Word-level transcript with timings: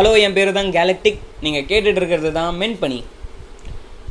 Hello 0.00 0.12
என் 0.24 0.34
பேர் 0.36 0.50
தான் 0.56 0.70
galactic 0.76 1.18
நீங்கள் 1.44 1.64
கேட்டுட்டு 1.70 1.98
இருக்கிறது 2.00 2.30
தான் 2.36 2.52
மென்பனி 2.60 2.98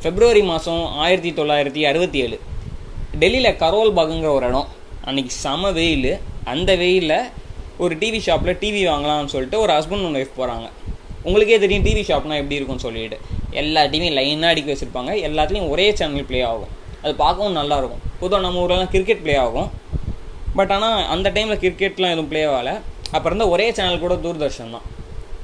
ஃபெப்ரவரி 0.01 0.41
மாதம் 0.49 0.83
ஆயிரத்தி 1.03 1.31
தொள்ளாயிரத்தி 1.37 1.81
அறுபத்தி 1.89 2.19
ஏழு. 2.25 2.37
டெல்லியில் 3.21 3.57
கரோல் 3.61 3.91
பாகுங்கிற 3.99 4.29
ஒரு 4.39 4.47
இடம். 4.49 4.67
அன்றைக்கி 5.07 5.31
செம 5.43 5.71
வெயில். 5.77 6.11
அந்த 6.51 6.73
வெயிலில் 6.81 7.15
ஒரு 7.83 7.95
டிவி 8.01 8.19
ஷாப்பில் 8.27 8.59
டிவி 8.63 8.81
வாங்கலாம்னு 8.89 9.33
சொல்லிட்டு 9.33 9.57
ஒரு 9.63 9.73
ஹஸ்பண்ட் 9.77 10.05
ஒன்று 10.09 10.21
ஒய்ஃப் 10.21 10.37
போகிறாங்க 10.41 10.67
உங்களுக்கே 11.25 11.57
தெரியும் 11.63 11.87
டிவி 11.87 12.03
ஷாப்னால் 12.11 12.41
எப்படி 12.41 12.59
இருக்கும்னு 12.59 12.85
சொல்லிட்டு. 12.87 13.19
எல்லா 13.63 13.83
டிவியும் 13.95 14.17
லைனாக 14.19 14.51
அடிக்க 14.53 14.71
வச்சுருப்பாங்க. 14.73 15.15
எல்லாத்துலேயும் 15.29 15.71
ஒரே 15.73 15.87
சேனல் 16.01 16.29
ப்ளே 16.31 16.43
ஆகும். 16.51 16.71
அது 17.03 17.15
பார்க்கவும் 17.23 17.59
நல்லாயிருக்கும் 17.61 18.05
பொதுவாக 18.21 18.43
நம்ம 18.47 18.63
ஊர்லலாம் 18.65 18.93
கிரிக்கெட் 18.97 19.25
ப்ளே 19.25 19.37
ஆகும். 19.47 19.71
பட் 20.59 20.75
ஆனால் 20.77 21.01
அந்த 21.15 21.33
டைமில் 21.39 21.61
கிரிக்கெட்லாம் 21.65 22.15
எதுவும் 22.17 22.31
ப்ளே 22.33 22.45
ஆகலை. 22.53 22.77
அப்போ 23.15 23.27
இருந்த 23.31 23.47
ஒரே 23.55 23.69
சேனல் 23.79 24.03
கூட 24.05 24.15
தூர்தர்ஷன் 24.27 24.73
தான். 24.77 24.87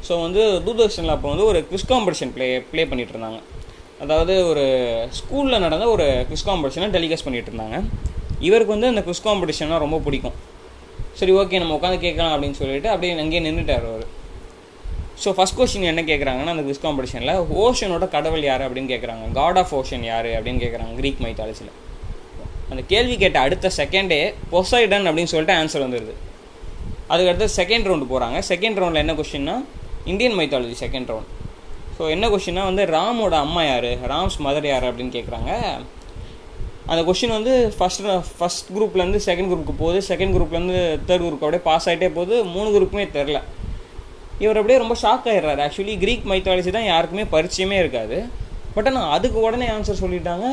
ஸோ 0.07 0.13
வந்து 0.23 0.41
தூர்தர்ஷனில் 0.65 1.13
அப்போ 1.15 1.27
வந்து 1.33 1.45
ஒரு 1.51 1.59
குவிஸ் 1.69 1.87
காம்படிஷன் 1.91 2.33
ப்ளே 2.35 2.47
ப்ளே 2.71 2.83
பண்ணிகிட்டு 2.89 3.13
இருந்தாங்க 3.15 3.39
அதாவது 4.03 4.33
ஒரு 4.49 4.63
ஸ்கூலில் 5.19 5.63
நடந்த 5.65 5.85
ஒரு 5.95 6.05
குவிஸ் 6.29 6.47
காம்படிஷனை 6.49 6.89
டெலிகாஸ்ட் 6.95 7.27
பண்ணிகிட்டு 7.27 7.51
இருந்தாங்க 7.51 7.77
இவருக்கு 8.47 8.75
வந்து 8.75 8.91
அந்த 8.91 9.01
குவிஸ் 9.05 9.25
காம்படிஷன்னா 9.27 9.77
ரொம்ப 9.85 9.97
பிடிக்கும். 10.05 10.35
சரி 11.20 11.34
ஓகே 11.41 11.59
நம்ம 11.62 11.75
உட்காந்து 11.77 11.99
கேட்கலாம் 12.05 12.34
அப்படின்னு 12.35 12.57
சொல்லிட்டு 12.62 12.89
அப்படியே 12.93 13.13
அங்கேயே 13.23 13.43
நின்றுட்டார் 13.45 13.85
அவர். 13.91 14.05
ஸோ 15.23 15.29
ஃபஸ்ட் 15.35 15.57
கொஸ்டின் 15.59 15.89
என்ன 15.91 16.01
கேட்குறாங்கன்னா 16.09 16.53
அந்த 16.53 16.63
குவிஸ் 16.67 16.84
காம்படிஷனில் 16.85 17.34
ஓஷனோட 17.63 18.05
கடவுள் 18.15 18.43
யார் 18.49 18.63
அப்படின்னு 18.67 18.91
கேட்குறாங்க 18.93 19.25
காட் 19.40 19.59
ஆஃப் 19.62 19.73
ஓஷன் 19.79 20.03
யார் 20.12 20.29
அப்படின்னு 20.37 20.62
கேட்குறாங்க 20.63 20.93
க்ரீக் 20.99 21.21
மைத்தாலஜியில் 21.25 21.73
அந்த 22.71 22.81
கேள்வி 22.91 23.15
கேட்ட 23.23 23.40
அடுத்த 23.40 23.71
செகண்டே 23.77 24.19
பொசைடன் 24.51 25.07
அப்படின்னு 25.09 25.31
சொல்லிட்டு 25.34 25.55
ஆன்சர் 25.62 25.85
வந்துடுது 25.85 26.13
அதுக்கடுத்து 27.09 27.47
செகண்ட் 27.59 27.87
ரவுண்டு 27.90 28.12
போகிறாங்க 28.12 28.37
செகண்ட் 28.51 28.79
ரவுண்டில் 28.81 29.03
என்ன 29.03 29.13
கொஷின்னா 29.13 29.55
Indian 30.11 30.37
mythology 30.39 30.75
second 30.84 31.09
round 31.11 31.31
so 31.98 32.03
என்ன 32.13 32.25
கொஷின்னா 32.31 32.63
வந்து 32.70 32.84
ராமோட 32.95 33.35
அம்மா 33.45 33.61
யார்? 33.65 33.91
ராம்ஸ் 34.12 34.37
மதர் 34.45 34.67
யார் 34.71 34.85
அப்படின்னு 34.89 35.13
கேட்குறாங்க 35.17 35.51
அந்த 36.91 37.01
கொஷின் 37.07 37.35
வந்து 37.35 37.53
ஃபஸ்ட் 37.75 38.03
ஃபஸ்ட் 38.39 38.67
குரூப்லேருந்து 38.75 39.20
செகண்ட் 39.27 39.49
குரூப்புக்கு 39.51 39.81
போகுது. 39.84 39.99
செகண்ட் 40.09 40.34
குரூப்லேருந்து 40.35 40.79
தேர்ட் 41.07 41.23
குரூப் 41.25 41.43
அப்படியே 41.45 41.63
பாஸ் 41.70 41.87
ஆகிட்டே 41.89 42.09
போகுது. 42.17 42.35
மூணு 42.55 42.67
குரூப்புமே 42.75 43.05
தெரில 43.15 43.39
இவர் 44.43 44.57
அப்படியே 44.59 44.79
ரொம்ப 44.84 44.95
ஷாக் 45.03 45.27
ஆகிடுறாரு 45.31 45.62
ஆக்சுவலி 45.65 45.95
க்ரீக் 46.03 46.27
மைத்தாலஜி 46.31 46.71
தான் 46.77 46.90
யாருக்குமே 46.91 47.25
பரிச்சயமே 47.35 47.77
இருக்காது. 47.84 48.17
பட் 48.75 48.87
ஆனால் 48.90 49.09
அதுக்கு 49.15 49.40
உடனே 49.47 49.67
ஆன்சர் 49.75 50.01
சொல்லிட்டாங்க 50.03 50.45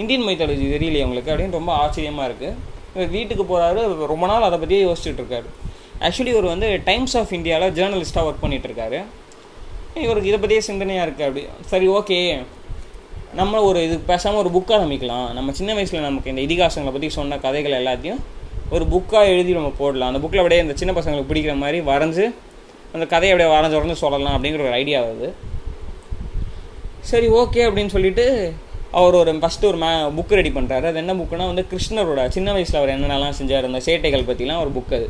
இந்தியன் 0.00 0.26
மைத்தாலஜி 0.28 0.66
தெரியலையே 0.74 1.06
உங்களுக்கு? 1.08 1.32
அப்படின்னு 1.32 1.58
ரொம்ப 1.60 1.72
ஆச்சரியமாக 1.82 2.28
இருக்குது 2.30 2.54
இவர் 2.94 3.14
வீட்டுக்கு 3.16 3.44
போகிறாரு 3.52 3.80
ரொம்ப 4.12 4.24
நாள் 4.32 4.46
அதை 4.48 4.58
பற்றியே 4.62 4.82
யோசிச்சுட்டு 4.88 5.22
இருக்காரு. 5.22 5.48
ஆக்சுவலி 6.06 6.32
இவர் 6.34 6.52
வந்து 6.54 6.68
டைம்ஸ் 6.88 7.14
ஆஃப் 7.20 7.32
இந்தியாவில் 7.38 7.74
ஜேர்னலிஸ்ட்டாக 7.78 8.28
ஒர்க் 8.28 8.42
பண்ணிகிட்ருக்காரு 8.44 8.98
இவருக்கு 10.04 10.30
இதை 10.30 10.38
பற்றியே 10.42 10.62
சிந்தனையாக 10.68 11.04
இருக்குது 11.06 11.26
அப்படி. 11.28 11.42
சரி 11.72 11.86
ஓகே 11.98 12.18
நம்ம 13.38 13.60
ஒரு 13.68 13.78
இது 13.86 13.96
பேசாமல் 14.10 14.40
ஒரு 14.42 14.50
புக்காக 14.56 14.76
ஆரம்பிக்கலாம் 14.78 15.26
நம்ம 15.38 15.52
சின்ன 15.58 15.70
வயசில் 15.78 16.06
நமக்கு 16.08 16.30
இந்த 16.32 16.42
இதிகாசங்களை 16.48 16.92
பற்றி 16.94 17.08
சொன்ன 17.16 17.38
கதைகள் 17.46 17.78
எல்லாத்தையும் 17.80 18.20
ஒரு 18.74 18.84
புக்காக 18.92 19.32
எழுதி 19.34 19.52
நம்ம 19.58 19.72
போடலாம். 19.80 20.10
அந்த 20.10 20.20
புக்கில் 20.22 20.42
அப்படியே 20.42 20.62
இந்த 20.64 20.74
சின்ன 20.80 20.92
பசங்களுக்கு 20.98 21.30
பிடிக்கிற 21.30 21.54
மாதிரி 21.64 21.80
வரைஞ்சி 21.90 22.24
அந்த 22.94 23.04
கதையை 23.12 23.32
அப்படியே 23.32 23.50
வரைஞ்சு 23.54 23.78
உடனே 23.78 23.96
சொல்லலாம் 24.04 24.34
அப்படிங்கிற 24.36 24.64
ஒரு 24.68 24.76
ஐடியா 24.82 24.98
வருது. 25.06 25.28
சரி 27.10 27.26
ஓகே 27.40 27.60
அப்படின்னு 27.68 27.94
சொல்லிட்டு 27.96 28.24
அவர் 28.98 29.16
ஒரு 29.20 29.32
ஃபஸ்ட்டு 29.42 29.68
ஒரு 29.70 29.78
மே 29.82 29.90
புக் 30.18 30.36
ரெடி 30.38 30.50
பண்ணுறாரு 30.56 30.86
அது 30.90 31.00
என்ன 31.02 31.14
புக்குனா 31.20 31.46
வந்து 31.50 31.64
கிருஷ்ணரோட 31.72 32.22
சின்ன 32.36 32.52
வயசில் 32.56 32.78
அவர் 32.80 32.92
என்னென்னலாம் 32.94 33.36
செஞ்சார் 33.40 33.68
அந்த 33.70 33.80
சேட்டைகள் 33.88 34.28
பற்றிலாம் 34.30 34.62
ஒரு 34.64 34.70
புக் 34.76 34.94
அது. 34.98 35.08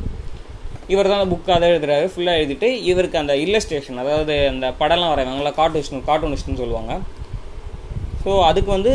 இவர் 0.92 1.10
தான் 1.10 1.20
அந்த 1.20 1.30
புக் 1.32 1.50
அதை 1.56 1.66
எழுதுறாரு. 1.72 2.06
ஃபுல்லாக 2.12 2.40
எழுதிட்டு 2.40 2.68
இவருக்கு 2.90 3.20
அந்த 3.22 3.34
இல்லஸ்ட்ரேஷன் 3.44 4.00
அதாவது 4.04 4.34
அந்த 4.52 4.66
படம்லாம் 4.80 5.12
வரைவாங்களா 5.12 5.52
கார்ட்டூனிஸ்ட் 5.60 6.08
கார்ட்டூனிஸ்ட்னு 6.10 6.60
சொல்லுவாங்க. 6.62 6.92
ஸோ 8.22 8.30
அதுக்கு 8.48 8.70
வந்து 8.76 8.92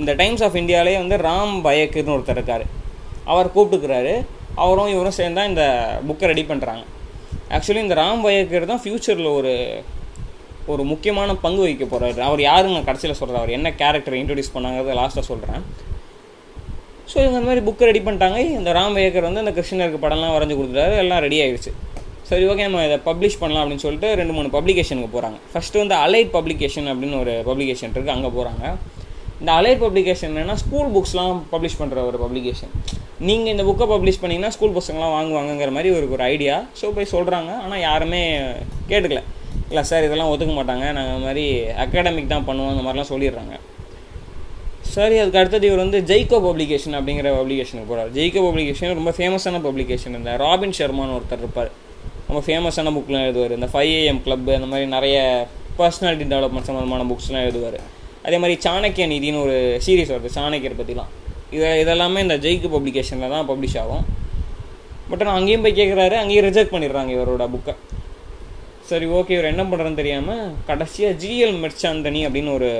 இந்த 0.00 0.12
டைம்ஸ் 0.20 0.44
ஆஃப் 0.46 0.58
இந்தியாவிலே 0.62 0.96
வந்து 1.02 1.16
ராம் 1.28 1.54
பயக்குன்னு 1.66 2.14
ஒருத்தர் 2.16 2.38
இருக்கார். 2.38 2.64
அவர் 3.32 3.54
கூப்பிட்டுக்கிறாரு. 3.56 4.14
அவரும் 4.64 4.90
இவரும் 4.94 5.18
சேர்ந்து 5.18 5.38
தான் 5.40 5.50
இந்த 5.52 5.64
புக்கை 6.08 6.26
ரெடி 6.32 6.44
பண்ணுறாங்க 6.50 6.84
ஆக்சுவலி 7.56 7.82
இந்த 7.84 7.96
ராம் 8.00 8.22
பயக்கர் 8.26 8.70
தான் 8.72 8.82
ஃப்யூச்சரில் 8.82 9.30
ஒரு 9.38 9.52
ஒரு 10.72 10.82
முக்கியமான 10.90 11.30
பங்கு 11.44 11.62
வகிக்க 11.64 11.86
போகிறாரு 11.86 12.22
அவர் 12.28 12.40
யாருன்னு 12.48 12.76
நான் 12.76 12.86
கடைசியில் 12.88 13.18
சொல்கிறேன் 13.18 13.40
அவர் 13.40 13.56
என்ன 13.56 13.70
கேரக்டர் 13.80 14.16
இன்ட்ரடியூஸ் 14.20 14.54
பண்ணாங்கிறத 14.54 14.94
லாஸ்ட்டாக 15.00 15.26
சொல்கிறேன் 15.30 15.62
ஸோ 17.10 17.16
இவங்க 17.22 17.36
இந்த 17.38 17.48
மாதிரி 17.48 17.64
புக்கை 17.68 17.84
ரெடி 17.90 18.00
பண்ணிட்டாங்க. 18.06 18.38
இந்த 18.58 18.70
ராம் 18.78 18.96
ஏக்கர் 19.04 19.28
வந்து 19.28 19.42
அந்த 19.44 19.52
கிருஷ்ணருக்கு 19.58 20.00
படம்லாம் 20.04 20.34
வரைஞ்சி 20.36 20.56
கொடுத்துட்டாரு. 20.58 20.94
எல்லாம் 21.04 21.22
ரெடி 21.26 21.38
ஆகிடுச்சு 21.44 21.72
சரி 22.28 22.44
ஓகே 22.50 22.66
நம்ம 22.66 22.82
இதை 22.88 22.96
பப்ளிஷ் 23.08 23.38
பண்ணலாம் 23.40 23.62
அப்படின்னு 23.64 23.84
சொல்லிட்டு 23.86 24.10
ரெண்டு 24.20 24.34
மூணு 24.36 24.48
பப்ளிகேஷனுக்கு 24.56 25.10
போகிறாங்க 25.14 25.38
ஃபஸ்ட்டு 25.52 25.80
வந்து 25.82 25.96
அலைட் 26.04 26.30
பப்ளிகேஷன் 26.36 26.88
அப்படின்னு 26.92 27.16
ஒரு 27.22 27.32
பப்ளிகேஷன் 27.48 27.90
இருக்குது 27.94 28.14
அங்கே 28.16 28.30
போகிறாங்க 28.36 28.64
இந்த 29.40 29.50
அலைட் 29.60 29.82
பப்ளிகேஷன் 29.84 30.30
என்னென்னா 30.32 30.56
ஸ்கூல் 30.62 30.90
புக்ஸ்லாம் 30.94 31.40
பப்ளிஷ் 31.52 31.78
பண்ணுற 31.80 32.04
ஒரு 32.10 32.18
பப்ளிகேஷன் 32.24 32.72
நீங்கள் 33.28 33.52
இந்த 33.54 33.64
புக்கை 33.68 33.86
பப்ளிஷ் 33.92 34.20
பண்ணிங்கன்னா 34.22 34.52
ஸ்கூல் 34.56 34.74
பசங்களாம் 34.78 35.14
வாங்குவாங்கங்கிற 35.16 35.70
மாதிரி 35.76 35.90
ஒரு 35.96 36.06
ஒரு 36.14 36.24
ஐடியா 36.32 36.56
ஸோ 36.80 36.92
போய் 36.96 37.12
சொல்கிறாங்க 37.14 37.50
ஆனால் 37.64 37.82
யாருமே 37.88 38.22
கேட்டுக்கல. 38.90 39.22
இல்லை 39.70 39.82
சார் 39.90 40.06
இதெல்லாம் 40.06 40.30
ஒத்துக்க 40.32 40.54
மாட்டாங்க. 40.58 40.86
நாங்கள் 40.98 41.22
மாதிரி 41.26 41.44
அகாடமிக் 41.84 42.32
தான் 42.32 42.46
பண்ணுவோம். 42.48 42.72
அந்த 42.74 42.84
மாதிரிலாம் 42.86 43.12
சொல்லிடுறாங்க. 43.12 43.54
சரி 44.94 45.16
அதுக்கு 45.20 45.40
அடுத்தது 45.40 45.66
இவர் 45.68 45.82
வந்து 45.84 45.98
ஜெய்கோ 46.10 46.38
பப்ளிகேஷன் 46.46 46.96
அப்படிங்கிற 46.98 47.28
பப்ளிகேஷனுக்கு 47.38 47.88
போகிறார் 47.90 48.10
ஜெய்கோ 48.16 48.40
பப்ளிகேஷன் 48.46 48.92
ரொம்ப 48.98 49.12
ஃபேமஸான 49.16 49.60
பப்ளிகேஷன் 49.66 50.14
இந்த 50.18 50.32
ராபின் 50.44 50.74
ஷர்மான்னு 50.78 51.16
ஒருத்தர் 51.18 51.42
இருப்பார். 51.44 51.70
ரொம்ப 52.28 52.40
ஃபேமஸான 52.46 52.92
புக்லாம் 52.96 53.24
எழுதுவார். 53.28 53.54
இந்த 53.58 53.68
ஃபைவ் 53.72 53.92
ஏஎம் 54.00 54.20
கிளப் 54.26 54.50
அந்த 54.58 54.68
மாதிரி 54.72 54.86
நிறைய 54.96 55.16
பர்சனாலிட்டி 55.78 56.26
டெவலப்மெண்ட் 56.32 56.68
சம்மந்தமான 56.68 57.06
புக்ஸ்லாம் 57.12 57.44
எழுதுவார். 57.46 57.78
அதே 58.26 58.36
மாதிரி 58.42 58.56
சாணக்கிய 58.66 59.06
நிதினு 59.14 59.40
ஒரு 59.46 59.56
சீரீஸ் 59.86 60.12
வருது 60.14 60.30
சாணக்கியர் 60.38 60.78
பற்றிலாம் 60.80 61.10
இதை 61.56 61.68
இதெல்லாமே 61.82 62.20
இந்த 62.26 62.36
ஜெய்கு 62.44 62.68
பப்ளிகேஷனில் 62.76 63.34
தான் 63.34 63.48
பப்ளிஷ் 63.50 63.78
ஆகும். 63.82 64.04
பட் 65.10 65.22
ஆனால் 65.22 65.36
அங்கேயும் 65.38 65.64
போய் 65.64 65.78
கேட்குறாரு 65.80 66.16
அங்கேயும் 66.20 66.46
ரிஜெக்ட் 66.48 66.74
பண்ணிடுறாங்க 66.74 67.10
இவரோட 67.16 67.46
புக்கை 67.54 67.74
சரி 68.90 69.06
ஓகே 69.18 69.34
இவர் 69.36 69.52
என்ன 69.52 69.62
பண்ணுறேன்னு 69.70 70.00
தெரியாமல் 70.00 70.44
கடைசியாக 70.68 71.18
ஜிஎல் 71.22 71.56
மெர்ச்சாந்தனி 71.64 72.20
அப்படின்னு 72.28 72.52
ஒரு 72.58 72.70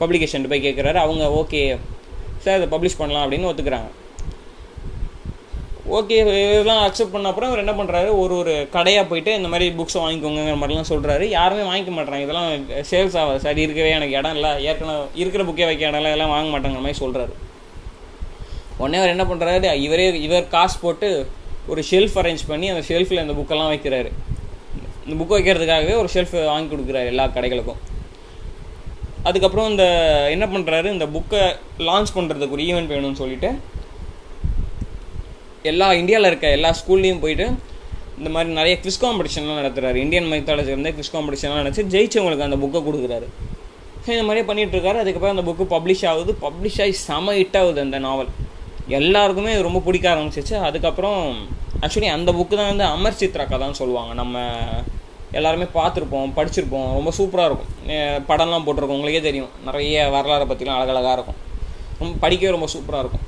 பப்ளிகேஷன் 0.00 0.50
போய் 0.52 0.66
கேட்குறாரு 0.66 1.00
அவங்க 1.06 1.24
ஓகே 1.40 1.62
சார் 2.44 2.62
இதை 2.62 2.68
பப்ளிஷ் 2.74 3.00
பண்ணலாம் 3.00 3.24
அப்படின்னு 3.24 3.50
ஒத்துக்கிறாங்க. 3.50 3.90
ஓகே 5.98 6.16
இதெல்லாம் 6.20 6.82
அக்செப்ட் 6.86 7.12
பண்ண 7.12 7.28
அப்புறம் 7.30 7.50
அவர் 7.50 7.62
என்ன 7.62 7.72
பண்ணுறாரு 7.78 8.08
ஒரு 8.22 8.34
ஒரு 8.40 8.52
கடையாக 8.74 9.04
போயிட்டு 9.10 9.32
இந்த 9.38 9.48
மாதிரி 9.52 9.66
புக்ஸை 9.78 9.98
வாங்கிக்கோங்கிற 10.02 10.54
மாதிரிலாம் 10.60 10.90
சொல்கிறாரு 10.90 11.24
யாருமே 11.28 11.62
வாங்கிக்க 11.70 11.92
மாட்டாங்க 11.96 12.20
இதெல்லாம் 12.26 12.50
சேல்ஸ் 12.90 13.16
ஆகாது. 13.22 13.40
சார் 13.44 13.58
இருக்கவே 13.64 13.90
எனக்கு 13.96 14.18
இடம் 14.20 14.36
இல்லை. 14.38 14.52
ஏற்கனவே 14.64 15.02
இருக்கிற 15.22 15.44
புக்கே 15.48 15.66
வைக்க 15.70 15.90
இடம் 15.90 16.00
இல்லை. 16.00 16.12
இதெல்லாம் 16.12 16.34
வாங்க 16.36 16.50
மாட்டாங்கிற 16.54 16.84
மாதிரி 16.86 17.02
சொல்கிறாரு 17.04 17.34
உடனே 18.82 18.98
அவர் 19.02 19.14
என்ன 19.14 19.24
பண்ணுறாரு 19.30 19.74
இவரே 19.86 20.06
இவர் 20.28 20.48
காசு 20.56 20.78
போட்டு 20.84 21.10
ஒரு 21.66 21.82
ஷெல்ஃப் 21.90 22.18
அரேஞ்ச் 22.22 22.48
பண்ணி 22.52 22.68
அந்த 22.68 22.84
ஷெல்ஃபில் 22.88 23.22
இந்த 23.24 23.36
புக்கெல்லாம் 23.40 23.72
வைக்கிறாரு. 23.74 24.10
இந்த 25.06 25.14
புக் 25.18 25.36
வைக்கிறதுக்காகவே 25.36 25.94
ஒரு 26.02 26.08
ஷெல்ஃப் 26.14 26.36
வாங்கி 26.44 26.74
கொடுக்குறாரு 26.74 27.12
எல்லா 27.14 27.26
கடைகளுக்கும். 27.26 27.80
அதுக்கப்புறம் 29.28 29.68
இந்த 29.72 29.84
என்ன 30.34 30.44
பண்ணுறாரு 30.52 30.88
இந்த 30.96 31.06
புக்கை 31.16 31.42
லான்ச் 31.88 32.14
பண்ணுறதுக்கு 32.16 32.56
ஒரு 32.56 32.66
ஈவெண்ட் 32.68 32.92
வேணும்னு 32.94 33.20
சொல்லிட்டு 33.22 33.50
எல்லா 35.70 35.86
இந்தியாவில் 36.00 36.28
இருக்க 36.30 36.48
எல்லா 36.58 36.70
ஸ்கூல்லையும் 36.80 37.22
போயிட்டு 37.24 37.46
இந்த 38.18 38.30
மாதிரி 38.34 38.50
நிறைய 38.58 38.74
குவிஸ் 38.82 39.02
காம்படிஷன்லாம் 39.02 39.60
நடத்துகிறாரு 39.60 39.98
இந்தியன் 40.04 40.28
மைத்தாலஜி 40.32 40.72
வந்து 40.76 40.92
குவிஸ் 40.96 41.12
காம்படிஷன்லாம் 41.14 41.60
நடத்தி 41.62 41.82
ஜெயிச்சவங்களுக்கு 41.94 42.46
அந்த 42.46 42.58
புக்கை 42.62 42.80
கொடுக்குறாரு. 42.86 43.26
ஸோ 44.04 44.08
இந்த 44.16 44.24
மாதிரியே 44.26 44.46
பண்ணிகிட்ருக்காரு 44.48 44.98
அதுக்கப்புறம் 45.02 45.34
அந்த 45.36 45.44
புக்கு 45.48 45.64
பப்ளிஷ் 45.74 46.04
ஆகுது. 46.10 46.32
பப்ளிஷ் 46.44 46.78
ஆகி 46.84 46.94
செம 47.06 47.34
ஹிட் 47.38 47.58
ஆகுது 47.60 47.80
அந்த 47.86 47.98
நாவல் 48.06 48.30
எல்லாருக்குமே 48.98 49.52
ரொம்ப 49.68 49.80
பிடிக்க 49.86 50.06
ஆரம்பிச்சிச்சு 50.14 50.56
அதுக்கப்புறம் 50.68 51.20
ஆக்சுவலி 51.84 52.10
அந்த 52.16 52.30
புக்கு 52.38 52.54
தான் 52.60 52.70
வந்து 52.72 52.86
அமர் 52.94 53.18
சித்ரா 53.20 53.44
கதான்னு 53.52 53.80
சொல்லுவாங்க. 53.82 54.14
நம்ம 54.20 54.38
எல்லாருமே 55.38 55.66
பார்த்துருப்போம் 55.74 56.32
படிச்சிருப்போம். 56.36 56.88
ரொம்ப 56.98 57.10
சூப்பராக 57.18 57.48
இருக்கும். 57.50 57.70
படம்லாம் 58.30 58.64
போட்டிருக்கோம். 58.66 58.98
உங்களுக்கே 58.98 59.22
தெரியும். 59.28 59.50
நிறைய 59.64 60.08
வரலாறை 60.14 60.46
பற்றிலாம் 60.50 60.78
அழகழகாக 60.78 61.14
இருக்கும். 61.18 61.38
ரொம்ப 62.00 62.14
படிக்கவே 62.22 62.54
ரொம்ப 62.56 62.68
சூப்பராக 62.74 63.02
இருக்கும். 63.04 63.26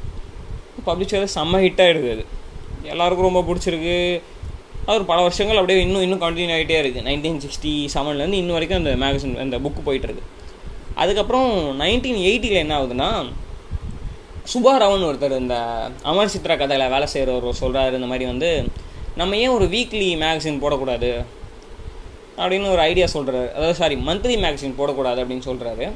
பப்ளிஷர் 0.86 1.32
செம்ம 1.36 1.60
ஹிட்டாக 1.64 1.88
ஆகிடுது 1.88 2.12
அது. 2.16 2.24
எல்லாருக்கும் 2.92 3.28
ரொம்ப 3.28 3.42
பிடிச்சிருக்கு. 3.48 3.96
அது 4.86 4.96
ஒரு 4.98 5.04
பல 5.10 5.18
வருஷங்கள் 5.20 5.58
அப்படியே 5.58 5.82
இன்னும் 5.86 6.04
இன்னும் 6.04 6.22
கண்டினியூ 6.22 6.54
ஆகிட்டே 6.54 6.78
இருக்குது 6.82 7.06
நைன்டீன் 7.08 7.40
சிக்ஸ்டி 7.42 7.72
செவன்லேருந்து 7.94 8.38
இன்னும் 8.40 8.56
வரைக்கும் 8.56 8.80
அந்த 8.80 8.92
மேகசின் 9.02 9.36
அந்த 9.44 9.58
புக்கு 9.64 9.80
போயிட்டுருக்கு 9.88 10.24
அதுக்கப்புறம் 11.02 11.50
நைன்டீன் 11.80 12.18
எயிட்டியில் 12.28 12.62
என்ன 12.62 12.74
ஆகுதுன்னா 12.78 13.10
சுபாராவன் 14.52 15.06
ஒருத்தர் 15.08 15.36
இந்த 15.38 15.56
அமர் 16.02 16.32
சித்ரா 16.34 16.54
கதையில் 16.62 16.92
வேலை 16.94 17.06
செய்கிறவர் 17.06 17.60
சொல்கிறாரு 17.60 17.98
இந்த 18.00 18.08
மாதிரி 18.12 18.24
வந்து 18.24 18.50
நம்ம 19.20 19.36
ஏன் 19.36 19.54
ஒரு 19.58 19.64
வீக்லி 19.64 20.08
மேகசின் 20.24 20.60
போடக்கூடாது? 20.64 21.10
அப்படின்னு 22.40 22.72
ஒரு 22.74 22.82
ஐடியா 22.90 23.06
சொல்கிறாரு 23.14 23.48
அதாவது 23.56 23.78
சாரி 23.80 23.96
மந்த்லி 24.08 24.36
மேகசின் 24.44 24.78
போடக்கூடாது 24.80 25.22
அப்படின்னு 25.22 25.46
சொல்கிறாரு 25.50 25.86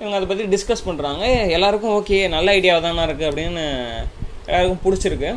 இவங்க 0.00 0.16
அதை 0.16 0.26
பற்றி 0.30 0.46
டிஸ்கஸ் 0.54 0.86
பண்ணுறாங்க 0.86 1.24
எல்லாருக்கும் 1.56 1.94
ஓகே 1.98 2.16
நல்ல 2.36 2.54
ஐடியாவாக 2.58 2.82
தானே 2.86 3.04
இருக்குது 3.08 3.28
அப்படின்னு 3.30 3.62
எல்லாருக்கும் 4.48 4.82
பிடிச்சிருக்கு. 4.86 5.30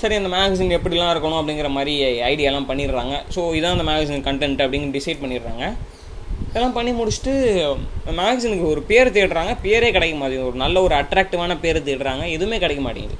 சரி 0.00 0.16
அந்த 0.18 0.28
மேகசின் 0.34 0.74
எப்படிலாம் 0.76 1.12
இருக்கணும் 1.12 1.38
அப்படிங்கிற 1.40 1.68
மாதிரி 1.76 1.94
ஐடியாலாம் 2.28 2.68
பண்ணிடுறாங்க. 2.68 3.14
ஸோ 3.34 3.40
இதான் 3.58 3.74
அந்த 3.76 3.86
மேகசின் 3.88 4.26
கண்டென்ட் 4.28 4.60
அப்படின்னு 4.64 4.94
டிசைட் 4.96 5.22
பண்ணிடுறாங்க. 5.22 5.64
இதெல்லாம் 6.48 6.76
பண்ணி 6.76 6.92
முடிச்சுட்டு 6.98 7.32
மேகசினுக்கு 8.20 8.66
ஒரு 8.74 8.82
பேர் 8.90 9.08
தேடுறாங்க. 9.16 9.52
பேரே 9.64 9.88
கிடைக்க 9.96 10.14
மாட்டேங்குது. 10.20 10.50
ஒரு 10.50 10.58
நல்ல 10.64 10.76
ஒரு 10.86 10.94
அட்ராக்டிவான 11.00 11.56
பேர் 11.64 11.80
தேடுறாங்க. 11.88 12.24
எதுவுமே 12.36 12.58
கிடைக்க 12.64 12.82
மாட்டேங்குது. 12.86 13.18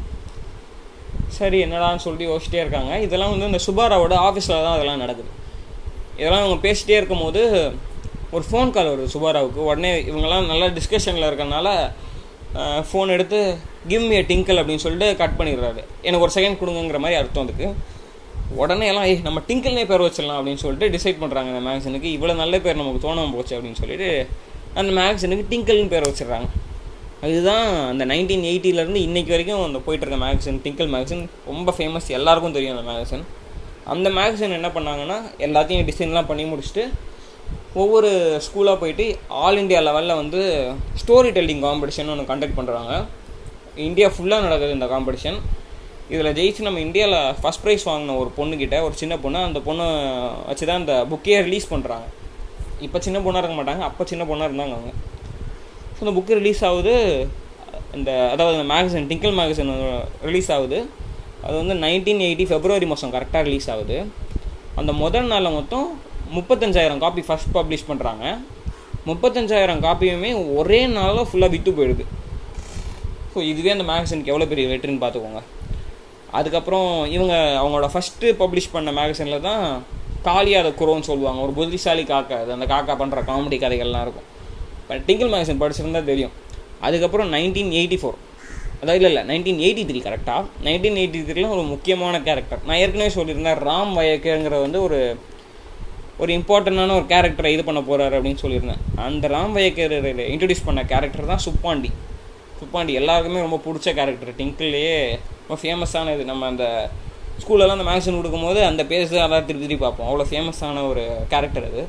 சரி 1.39 1.59
என்னடான்னு 1.65 2.05
சொல்லிட்டு 2.05 2.31
யோசிச்சிட்டே 2.31 2.63
இருக்காங்க. 2.65 2.93
இதெல்லாம் 3.07 3.33
வந்து 3.35 3.51
இந்த 3.53 3.61
சுபாராவோட 3.67 4.15
ஆஃபீஸில் 4.29 4.65
தான் 4.67 4.77
அதெல்லாம் 4.77 5.03
நடக்குது. 5.05 5.31
இதெல்லாம் 6.19 6.45
அவங்க 6.45 6.59
பேசிகிட்டே 6.67 6.99
இருக்கும் 7.01 7.19
இருக்கும்போது 7.19 7.43
ஒரு 8.37 8.45
ஃபோன் 8.49 8.73
கால் 8.75 8.91
வருது 8.91 9.13
சுபாராவுக்கு. 9.13 9.61
உடனே 9.69 9.91
இவங்கெல்லாம் 10.09 10.49
நல்லா 10.51 10.67
டிஸ்கஷனில் 10.79 11.29
இருக்கறனால 11.29 11.69
ஃபோன் 12.89 13.13
எடுத்து 13.15 13.39
கிவ் 13.91 14.05
மீ 14.11 14.19
டிங்கிள் 14.31 14.59
அப்படின்னு 14.61 14.85
சொல்லிட்டு 14.85 15.09
கட் 15.21 15.39
பண்ணிடுறாரு. 15.39 15.81
எனக்கு 16.07 16.25
ஒரு 16.27 16.35
செகண்ட் 16.37 16.61
கொடுங்கிற 16.61 16.99
மாதிரி 17.05 17.19
அர்த்தம் 17.21 17.45
அதுக்கு. 17.47 17.69
உடனே 18.61 18.87
எல்லாம் 18.91 19.07
ஏய் 19.09 19.25
நம்ம 19.27 19.39
டிங்கிள்னே 19.49 19.85
பேர் 19.91 20.05
வச்சிடலாம் 20.05 20.39
அப்படின்னு 20.41 20.63
சொல்லிட்டு 20.65 20.87
டிசைட் 20.97 21.21
பண்ணுறாங்க 21.23 21.51
அந்த 21.55 21.63
மேக்சினுக்கு 21.69 22.09
இவ்வளோ 22.17 22.35
நல்ல 22.43 22.61
பேர் 22.67 22.81
நமக்கு 22.83 23.03
தோணாமல் 23.07 23.35
போச்சு 23.37 23.57
அப்படின்னு 23.57 23.81
சொல்லிட்டு 23.83 24.09
அந்த 24.81 24.91
மேக்சினுக்கு 25.01 25.45
டிங்கிள்னு 25.53 25.93
பேர் 25.95 26.09
வச்சிடுறாங்க. 26.11 26.49
அதுதான் 27.27 27.67
அந்த 27.91 28.03
நைன்டீன் 28.13 28.47
எயிட்டிலேருந்து 28.51 29.01
இன்றைக்கி 29.09 29.33
வரைக்கும் 29.35 29.65
அந்த 29.69 29.81
போயிட்டுருக்க 29.87 30.19
மேக்சின் 30.27 30.61
டிங்கிள் 30.67 30.91
மேக்சின் 30.97 31.25
ரொம்ப 31.51 31.75
ஃபேமஸ் 31.79 32.09
எல்லாருக்கும் 32.19 32.57
தெரியும் 32.59 32.77
அந்த 32.77 32.87
மேக்சின் 32.91 33.25
அந்த 33.93 34.09
மேக்சின் 34.19 34.57
என்ன 34.59 34.69
பண்ணாங்கன்னா 34.77 35.17
எல்லாத்தையும் 35.47 35.87
டிசைன்லாம் 35.91 36.31
பண்ணி 36.31 36.45
முடிச்சுட்டு 36.51 36.85
ஒவ்வொரு 37.83 38.11
ஸ்கூலாக 38.47 38.81
போயிட்டு 38.83 39.05
ஆல் 39.45 39.59
இண்டியா 39.63 39.81
லெவலில் 39.87 40.21
வந்து 40.21 40.41
ஸ்டோரி 41.03 41.31
டெல்லிங் 41.37 41.65
காம்படிஷன் 41.67 42.13
ஒன்று 42.15 42.31
கண்டக்ட் 42.31 42.59
பண்ணுறாங்க 42.59 42.93
இந்தியா 43.89 44.09
ஃபுல்லாக 44.15 44.47
நடக்குது 44.47 44.77
இந்த 44.79 44.89
காம்படிஷன் 44.93 45.39
இதில் 46.13 46.35
ஜெயிச்சு 46.39 46.67
நம்ம 46.67 46.81
இந்தியாவில் 46.81 47.19
ஃபஸ்ட் 47.41 47.63
ப்ரைஸ் 47.65 47.85
வாங்கின 47.89 48.17
ஒரு 48.21 48.31
பொண்ணுக்கிட்ட 48.39 48.77
ஒரு 48.87 48.95
சின்ன 49.01 49.15
பொண்ணு 49.25 49.41
அந்த 49.49 49.61
பொண்ணை 49.67 49.87
வச்சு 50.49 50.69
தான் 50.71 50.81
இந்த 50.83 50.95
புக்கையே 51.11 51.39
ரிலீஸ் 51.49 51.73
பண்ணுறாங்க 51.73 52.07
இப்போ 52.87 52.99
சின்ன 53.07 53.19
பொண்ணாக 53.25 53.41
இருக்க 53.43 53.57
மாட்டாங்க 53.59 53.83
அப்போ 53.89 54.03
சின்ன 54.11 54.25
பொண்ணாக 54.31 54.49
இருந்தாங்க 54.51 54.75
அவங்க. 54.77 54.93
ஸோ 55.95 56.01
அந்த 56.05 56.13
புக்கு 56.19 56.39
ரிலீஸ் 56.41 56.63
ஆகுது 56.69 56.95
இந்த 57.99 58.11
அதாவது 58.33 58.57
அந்த 58.57 58.67
மேகசின் 58.73 59.09
டிங்கிள் 59.11 59.35
மேகசின் 59.41 59.73
ரிலீஸ் 60.29 60.51
ஆகுது. 60.57 60.79
அது 61.49 61.57
வந்து 61.61 61.75
நைன்டீன் 61.85 62.23
எயிட்டி 62.29 62.45
ஃபெப்ரவரி 62.49 62.87
மாதம் 62.93 63.13
கரெக்டாக 63.17 63.43
ரிலீஸ் 63.49 63.69
ஆகுது. 63.75 63.99
அந்த 64.81 64.93
முதல் 65.03 65.29
நாளில் 65.33 65.57
மொத்தம் 65.59 65.87
முப்பத்தஞ்சாயிரம் 66.37 67.01
காப்பி 67.05 67.23
ஃபஸ்ட் 67.29 67.53
பப்ளிஷ் 67.59 67.87
பண்ணுறாங்க 67.91 68.25
முப்பத்தஞ்சாயிரம் 69.09 69.81
காப்பியுமே 69.85 70.31
ஒரே 70.59 70.81
நாளில் 70.97 71.29
ஃபுல்லாக 71.29 71.53
விற்று 71.55 71.73
போயிடுது. 71.79 72.05
ஸோ 73.33 73.39
இதுவே 73.53 73.71
அந்த 73.77 73.85
மேகசினுக்கு 73.93 74.33
எவ்வளோ 74.33 74.49
பெரிய 74.51 74.67
வெற்றின்னு 74.73 75.03
பார்த்துக்கோங்க. 75.05 75.41
அதுக்கப்புறம் 76.39 76.91
இவங்க 77.17 77.35
அவங்களோட 77.61 77.89
ஃபஸ்ட்டு 77.95 78.35
பப்ளிஷ் 78.43 78.73
பண்ண 78.75 78.91
மேகசினில் 79.01 79.47
தான் 79.49 79.65
காளியாத 80.29 80.69
குரோன்னு 80.81 81.09
சொல்லுவாங்க. 81.11 81.41
ஒரு 81.47 81.53
புத்திசாலி 81.59 82.05
காக்கா 82.13 82.39
அது 82.45 82.57
அந்த 82.57 82.67
காக்கா 82.75 82.95
பண்ணுற 83.03 83.21
காமெடி 83.31 83.59
கதைகள்லாம் 83.65 84.05
இருக்கும். 84.07 84.27
இப்போ 84.81 84.97
டிங்கிள் 85.09 85.33
மேகசின் 85.35 85.63
படிச்சிருந்தா 85.63 86.03
தெரியும். 86.13 86.35
அதுக்கப்புறம் 86.87 87.31
நைன்டீன் 87.37 87.73
எயிட்டி 87.81 87.99
ஃபோர் 88.03 88.19
அதாவது 88.83 88.99
இல்லை 88.99 89.11
இல்லை 89.13 89.23
நைன்டீன் 89.31 89.63
எயிட்டி 89.67 89.85
த்ரீ 89.89 90.01
கரெக்டாக 90.07 90.43
நைன்டீன் 90.67 90.99
எயிட்டி 91.03 91.21
த்ரீல 91.29 91.49
ஒரு 91.55 91.65
முக்கியமான 91.73 92.21
கேரக்டர் 92.29 92.61
நான் 92.69 92.81
ஏற்கனவே 92.83 93.11
சொல்லியிருந்தேன் 93.17 93.61
ராம் 93.69 93.95
வயக்கேங்கிற 94.01 94.59
வந்து 94.67 94.81
ஒரு 94.87 95.01
ஒரு 96.23 96.31
இம்பார்ட்டண்டான 96.37 96.95
ஒரு 97.01 97.07
கேரக்டரை 97.11 97.51
இது 97.55 97.65
பண்ண 97.67 97.81
போகிறாரு 97.89 98.15
அப்படின்னு 98.19 98.43
சொல்லியிருந்தேன். 98.45 98.81
அந்த 99.07 99.25
ராம் 99.35 99.53
வயக்கர் 99.57 99.95
இன்ட்ரடியூஸ் 100.33 100.65
பண்ண 100.69 100.81
கேரக்டர் 100.93 101.31
தான் 101.33 101.45
சுப்பாண்டி. 101.45 101.91
சுப்பாண்டி 102.61 102.93
எல்லாருக்குமே 103.01 103.45
ரொம்ப 103.45 103.59
பிடிச்ச 103.67 103.89
கேரக்டர் 103.99 104.39
டிங்கிள்லேயே 104.39 104.97
ரொம்ப 105.43 105.59
ஃபேமஸான 105.63 106.15
இது 106.17 106.25
நம்ம 106.31 106.47
அந்த 106.53 106.65
ஸ்கூல்லலாம் 107.43 107.77
அந்த 107.79 107.87
மேக்சின் 107.91 108.19
கொடுக்கும்போது 108.21 108.61
அந்த 108.71 108.83
பேஸ் 108.93 109.15
எல்லாம் 109.17 109.47
திருப்பி 109.49 109.65
திருப்பி 109.65 109.85
பார்ப்போம். 109.85 110.09
அவ்வளோ 110.11 110.27
ஃபேமஸான 110.31 110.83
ஒரு 110.91 111.05
கேரக்டர் 111.33 111.69
அது. 111.71 111.83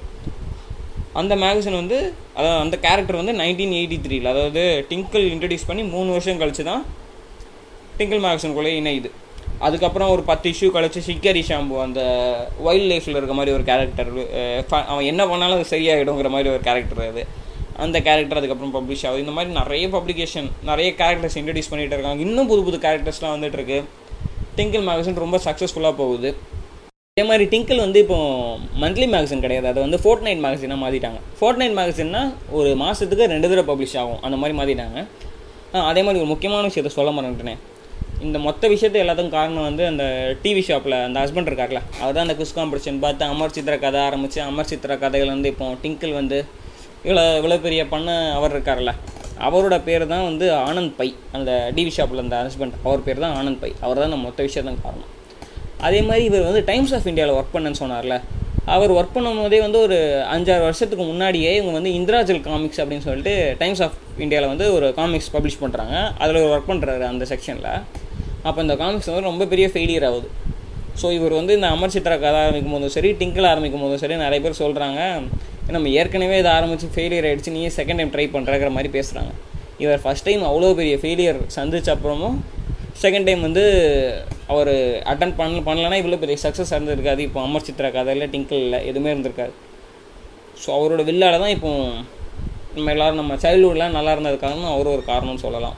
அந்த 1.19 1.33
மேகசின் 1.35 1.79
வந்து 1.81 1.97
அதாவது 2.37 2.61
அந்த 2.63 2.75
கேரக்டர் 2.85 3.19
வந்து 3.21 3.33
நைன்டீன் 3.41 3.73
எயிட்டி 3.79 3.97
த்ரீல 4.05 4.31
அதாவது 4.33 4.63
டிங்கிள் 4.89 5.25
இன்ட்ரடியூஸ் 5.33 5.67
பண்ணி 5.69 5.83
மூணு 5.95 6.09
வருஷம் 6.15 6.41
கழிச்சு 6.41 6.63
தான் 6.71 6.83
டிங்கிள் 7.99 8.21
மேகசின்குள்ளே 8.25 8.71
இணையுது. 8.81 9.09
அதுக்கப்புறம் 9.67 10.09
ஒரு 10.15 10.23
பத்து 10.29 10.49
இஷ்யூ 10.51 10.67
கழிச்சு 10.75 10.99
சிக்கரி 11.07 11.41
ஷாம்பு 11.49 11.75
அந்த 11.85 12.01
வைல்ட் 12.65 12.87
லைஃப்பில் 12.91 13.17
இருக்க 13.19 13.35
மாதிரி 13.39 13.55
ஒரு 13.55 13.63
கேரக்டர் 13.69 14.11
அவன் 14.91 15.07
என்ன 15.11 15.21
பண்ணாலும் 15.31 15.57
அது 15.59 15.71
சரியாகிடுங்கிற 15.75 16.29
மாதிரி 16.35 16.49
ஒரு 16.55 16.63
கேரக்டர் 16.67 17.01
அது. 17.11 17.23
அந்த 17.85 17.97
கேரக்டர் 18.07 18.39
அதுக்கப்புறம் 18.39 18.75
பப்ளிஷ் 18.77 19.05
ஆகுது. 19.07 19.23
இந்த 19.23 19.33
மாதிரி 19.35 19.51
நிறைய 19.59 19.87
பப்ளிகேஷன் 19.87 20.47
நிறைய 20.69 20.91
கேரக்டர்ஸ் 21.01 21.37
இன்ட்ரடியூஸ் 21.41 21.71
பண்ணிகிட்டு 21.71 21.97
இருக்காங்க. 21.97 22.21
இன்னும் 22.27 22.49
புது 22.51 22.63
புது 22.67 22.77
கேரக்டர்ஸ்லாம் 22.85 23.35
வந்துட்டு 23.35 23.59
இருக்கு. 23.59 23.79
டிங்கிள் 24.55 24.85
மேகசின் 24.89 25.21
ரொம்ப 25.25 25.39
சக்ஸஸ்ஃபுல்லாக 25.47 25.95
போகுது. 26.01 26.31
அதே 27.19 27.23
மாதிரி 27.29 27.45
டிங்கிள் 27.51 27.79
வந்து 27.83 27.99
இப்போ 28.03 28.17
மந்த்லி 28.81 29.05
மேகசின் 29.13 29.41
கிடையாது. 29.45 29.67
அதை 29.71 29.79
வந்து 29.85 29.97
ஃபோர்ட் 30.01 30.21
நைட் 30.25 30.41
மேகசினாக 30.43 30.79
மாற்றிட்டாங்க 30.83 31.19
ஃபோர்ட் 31.37 31.59
நைட் 31.61 31.75
மேகசின்னா 31.79 32.21
ஒரு 32.57 32.69
மாதத்துக்கு 32.81 33.25
ரெண்டு 33.31 33.47
தடவை 33.51 33.63
பப்ளிஷ் 33.69 33.95
ஆகும். 34.01 34.19
அந்த 34.27 34.37
மாதிரி 34.41 34.55
மாற்றிட்டாங்க 34.59 35.01
அதே 35.89 36.01
மாதிரி 36.05 36.21
ஒரு 36.21 36.29
முக்கியமான 36.31 36.69
விஷயத்த 36.69 36.91
சொல்ல 36.95 37.11
மறந்துட்டேனே. 37.17 37.55
இந்த 38.27 38.37
மொத்த 38.45 38.69
விஷயத்தை 38.75 39.01
எல்லாத்துக்கும் 39.03 39.35
காரணம் 39.35 39.67
வந்து 39.69 39.83
அந்த 39.91 40.05
டிவி 40.45 40.63
ஷாப்பில் 40.69 40.97
அந்த 41.07 41.17
ஹஸ்பண்ட் 41.23 41.51
இருக்கார்ல. 41.51 41.81
அவர் 42.01 42.15
தான் 42.17 42.25
அந்த 42.27 42.37
குஸ் 42.39 42.55
காம்படிஷன் 42.59 43.03
பார்த்து 43.05 43.29
அமர் 43.33 43.55
சித்திர 43.57 43.77
கதை 43.83 44.01
ஆரம்பித்து 44.07 44.41
அமர் 44.47 44.71
சித்திர 44.71 44.99
கதைகள் 45.03 45.33
வந்து 45.35 45.51
இப்போ 45.53 45.67
டிங்கிள் 45.83 46.15
வந்து 46.21 46.39
இவ்வளோ 47.05 47.27
இவ்வளோ 47.41 47.59
பெரிய 47.67 47.83
பண்ண 47.93 48.17
அவர் 48.39 48.55
இருக்கார்ல. 48.57 48.93
அவரோட 49.49 49.75
பேர் 49.89 50.11
தான் 50.15 50.27
வந்து 50.31 50.47
ஆனந்த் 50.65 50.97
பை. 51.01 51.11
அந்த 51.37 51.51
டிவி 51.77 51.93
ஷாப்பில் 51.99 52.25
அந்த 52.25 52.37
ஹஸ்பண்ட் 52.47 52.81
அவர் 52.89 53.07
பேர் 53.09 53.23
தான் 53.27 53.37
ஆனந்த் 53.41 53.63
பை. 53.65 53.73
அவர் 53.85 54.01
தான் 54.01 54.11
அந்த 54.13 54.21
மொத்த 54.27 54.49
விஷயத்தான் 54.49 54.83
காரணம். 54.87 55.13
அதே 55.87 55.99
மாதிரி 56.07 56.23
இவர் 56.29 56.45
வந்து 56.49 56.61
டைம்ஸ் 56.69 56.93
ஆஃப் 56.97 57.07
இந்தியாவில் 57.11 57.37
ஒர்க் 57.39 57.55
பண்ணேன்னு 57.55 57.79
சொன்னார்ல. 57.83 58.15
அவர் 58.75 58.91
ஒர்க் 58.97 59.13
பண்ணும்போதே 59.15 59.59
வந்து 59.65 59.79
ஒரு 59.85 59.97
அஞ்சாறு 60.33 60.63
வருஷத்துக்கு 60.67 61.05
முன்னாடியே 61.11 61.51
இவங்க 61.59 61.73
வந்து 61.79 61.91
இந்திராஜல் 61.99 62.41
காமிக்ஸ் 62.47 62.79
அப்படின்னு 62.81 63.05
சொல்லிட்டு 63.07 63.33
டைம்ஸ் 63.61 63.81
ஆஃப் 63.85 63.97
இந்தியாவில் 64.23 64.51
வந்து 64.53 64.65
ஒரு 64.77 64.87
காமிக்ஸ் 64.99 65.31
பப்ளிஷ் 65.35 65.61
பண்ணுறாங்க 65.63 65.95
அதில் 66.23 66.39
ஒரு 66.43 66.51
ஒர்க் 66.55 66.69
பண்ணுறாரு 66.71 67.05
அந்த 67.13 67.25
செக்ஷனில் 67.31 67.71
அப்போ 68.47 68.59
இந்த 68.65 68.75
காமிக்ஸ் 68.81 69.09
வந்து 69.11 69.27
ரொம்ப 69.31 69.45
பெரிய 69.53 69.67
ஃபெயிலியர் 69.73 70.07
ஆகுது. 70.09 70.29
ஸோ 71.01 71.07
இவர் 71.17 71.33
வந்து 71.39 71.53
இந்த 71.57 71.67
அமர் 71.75 71.93
சித்ரா 71.95 72.15
கதை 72.23 72.39
ஆரம்பிக்கும் 72.45 72.75
போதும் 72.75 72.93
சரி 72.97 73.09
டிங்கிள் 73.19 73.47
ஆரம்பிக்கும் 73.51 73.83
போதும் 73.85 74.01
சரி 74.03 74.15
நிறைய 74.23 74.39
பேர் 74.45 74.61
சொல்கிறாங்க 74.63 75.01
நம்ம 75.75 75.89
ஏற்கனவே 75.99 76.37
இதை 76.41 76.51
ஆரம்பித்து 76.57 76.87
ஃபெயிலியர் 76.95 77.27
ஆகிடுச்சு 77.29 77.51
நீயே 77.57 77.69
செகண்ட் 77.79 77.99
டைம் 78.01 78.13
ட்ரை 78.15 78.25
பண்ணுறங்கிற 78.35 78.69
மாதிரி 78.75 78.89
பேசுகிறாங்க 78.97 79.31
இவர் 79.83 80.01
ஃபஸ்ட் 80.03 80.27
டைம் 80.27 80.41
அவ்வளோ 80.49 80.71
பெரிய 80.79 80.95
ஃபெயிலியர் 81.01 81.39
சந்திச்ச 81.57 81.89
அப்புறமும் 81.95 82.37
செகண்ட் 83.01 83.27
டைம் 83.27 83.41
வந்து 83.47 83.63
அவர் 84.53 84.71
அட்டன் 85.11 85.35
பண்ண 85.39 85.59
பண்ணலன்னா 85.67 85.97
இவ்வளோ 86.01 86.19
பெரிய 86.23 86.37
சக்ஸஸ் 86.43 86.73
இருந்திருக்காது. 86.75 87.21
இப்போ 87.27 87.39
அமர் 87.47 87.65
சித்ரா 87.67 87.89
கதையில் 87.97 88.31
டிங்கிள் 88.33 88.63
இல்லை 88.65 88.79
எதுவுமே 88.89 89.11
இருந்திருக்காது. 89.13 89.53
ஸோ 90.61 90.69
அவரோட 90.77 91.01
வில்லால் 91.09 91.43
தான் 91.43 91.53
இப்போ 91.57 91.69
நம்ம 92.75 92.91
எல்லோரும் 92.95 93.21
நம்ம 93.21 93.35
சைல்ட்ஹுட்லாம் 93.43 93.95
நல்லா 93.97 94.13
இருந்ததுக்காகவும் 94.15 94.71
அவர் 94.73 94.93
ஒரு 94.95 95.03
காரணம்னு 95.11 95.43
சொல்லலாம். 95.45 95.77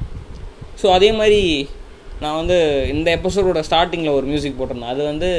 ஸோ 0.81 0.87
அதே 0.97 1.09
மாதிரி 1.19 1.41
நான் 2.23 2.39
வந்து 2.39 2.57
இந்த 2.93 3.07
எபிசோடோட 3.17 3.61
ஸ்டார்டிங்கில் 3.67 4.17
ஒரு 4.17 4.25
மியூசிக் 4.31 4.57
போட்டிருந்தேன். 4.59 4.93
அது 4.95 5.01
வந்து 5.11 5.29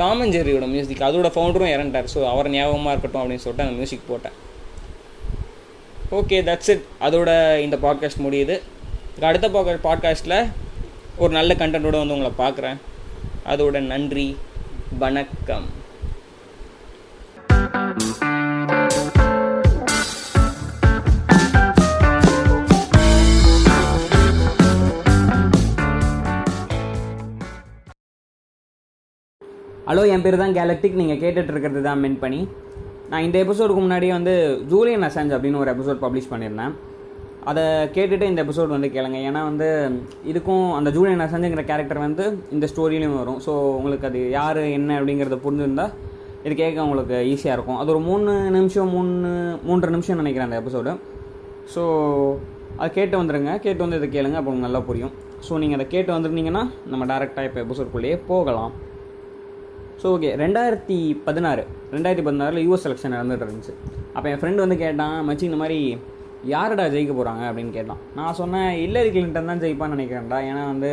டாமன் 0.00 0.32
ஜெரியோட 0.34 0.66
மியூசிக் 0.74 1.06
அதோட 1.08 1.28
ஃபவுண்டரும் 1.34 1.72
இறண்டார் 1.74 2.12
ஸோ 2.14 2.20
அவர் 2.32 2.52
ஞாபகமாக 2.54 2.94
இருக்கட்டும் 2.94 3.22
அப்படின்னு 3.22 3.44
சொல்லிட்டு 3.44 3.66
அந்த 3.66 3.76
மியூசிக் 3.80 4.08
போட்டேன். 4.10 4.36
ஓகே 6.18 6.38
தட்ஸ் 6.48 6.70
இட் 6.74 6.86
அதோட 7.06 7.30
இந்த 7.66 7.78
பாட்காஸ்ட் 7.84 8.24
முடியுது. 8.26 8.56
அடுத்த 9.28 9.46
பாக்க 9.56 9.76
பாட்காஸ்ட்டில் 9.88 10.38
ஒரு 11.24 11.32
நல்ல 11.36 11.52
கண்டென்ட்டோடு 11.60 12.00
வந்து 12.00 12.14
உங்களை 12.14 12.30
பார்க்குறேன். 12.40 12.78
அதோட 13.52 13.78
நன்றி 13.92 14.24
வணக்கம். 15.02 15.66
ஹலோ 29.88 30.04
என் 30.12 30.22
பேர் 30.22 30.42
தான் 30.42 30.54
கேலக்டிக் 30.58 31.00
நீங்கள் 31.00 31.20
கேட்டுட்டு 31.22 31.82
தான் 31.88 32.02
மென் 32.04 32.22
பண்ணி 32.24 32.40
நான் 33.10 33.24
இந்த 33.28 33.38
எபிசோடுக்கு 33.44 33.82
முன்னாடியே 33.84 34.12
வந்து 34.18 34.34
ஜூலியன் 34.72 35.08
அசாஞ்ச் 35.08 35.34
அப்படின்னு 35.36 35.62
ஒரு 35.62 35.72
எபிசோட் 35.74 36.04
பப்ளிஷ் 36.04 36.30
பண்ணியிருந்தேன். 36.32 36.74
அதை 37.50 37.62
கேட்டுட்டு 37.96 38.28
இந்த 38.30 38.40
எபிசோட் 38.44 38.74
வந்து 38.74 38.88
கேளுங்க. 38.94 39.18
ஏன்னா 39.28 39.40
வந்து 39.50 39.68
இதுக்கும் 40.30 40.64
அந்த 40.78 40.90
ஜூனியர் 40.96 41.24
அசாஞ்சுங்கிற 41.26 41.62
கேரக்டர் 41.70 42.04
வந்து 42.06 42.24
இந்த 42.54 42.66
ஸ்டோரியிலையும் 42.72 43.18
வரும். 43.20 43.38
ஸோ 43.46 43.52
உங்களுக்கு 43.78 44.08
அது 44.08 44.20
யார் 44.38 44.60
என்ன 44.78 44.96
அப்படிங்கிறத 44.98 45.38
புரிஞ்சிருந்தால் 45.44 45.92
இது 46.46 46.54
கேட்க 46.62 46.86
உங்களுக்கு 46.86 47.16
ஈஸியாக 47.32 47.56
இருக்கும். 47.56 47.78
அது 47.82 47.90
ஒரு 47.94 48.00
மூணு 48.08 48.32
நிமிஷம் 48.56 48.90
மூணு 48.96 49.30
மூன்றரை 49.68 49.92
நிமிஷம் 49.96 50.20
நினைக்கிறேன் 50.22 50.48
அந்த 50.48 50.58
எபிசோடு 50.62 50.92
ஸோ 51.74 51.84
அதை 52.80 52.88
கேட்டு 52.98 53.14
வந்துடுங்க 53.20 53.52
கேட்டு 53.66 53.84
வந்து 53.84 53.98
இதை 54.00 54.08
கேளுங்க 54.16 54.38
அப்போ 54.40 54.50
உங்களுக்கு 54.50 54.68
நல்லா 54.68 54.82
புரியும். 54.88 55.14
ஸோ 55.46 55.52
நீங்கள் 55.62 55.78
அதை 55.78 55.86
கேட்டு 55.94 56.10
வந்துருந்தீங்கன்னா 56.16 56.64
நம்ம 56.92 57.06
டேரெக்டாக 57.12 57.48
இப்போ 57.48 57.60
எபிசோட்குள்ளேயே 57.64 58.18
போகலாம். 58.30 58.74
ஸோ 60.02 60.06
ஓகே 60.16 60.30
ரெண்டாயிரத்தி 60.42 60.98
பதினாறு. 61.28 61.62
ரெண்டாயிரத்தி 61.94 62.26
பதினாறில் 62.28 62.64
யூஎஸ் 62.66 62.84
செலெக்ஷன் 62.86 63.16
நடந்துட்டு 63.16 63.46
இருந்துச்சு. 63.46 63.74
அப்போ 64.16 64.26
என் 64.32 64.40
ஃப்ரெண்டு 64.42 64.64
வந்து 64.64 64.78
கேட்டான் 64.84 65.16
மச்சி 65.28 65.46
இந்த 65.50 65.60
மாதிரி 65.64 65.80
யாருடா 66.54 66.84
ஜெயிக்க 66.94 67.12
போகிறாங்க 67.14 67.44
அப்படின்னு 67.48 67.72
கேட்டான். 67.76 68.02
நான் 68.18 68.38
சொன்னேன் 68.40 68.70
இல்லரி 68.86 69.10
கிளின்டன் 69.14 69.50
தான் 69.50 69.62
ஜெயிப்பான்னு 69.64 69.96
நினைக்கிறேன்டா. 69.96 70.38
ஏன்னா 70.50 70.62
வந்து 70.72 70.92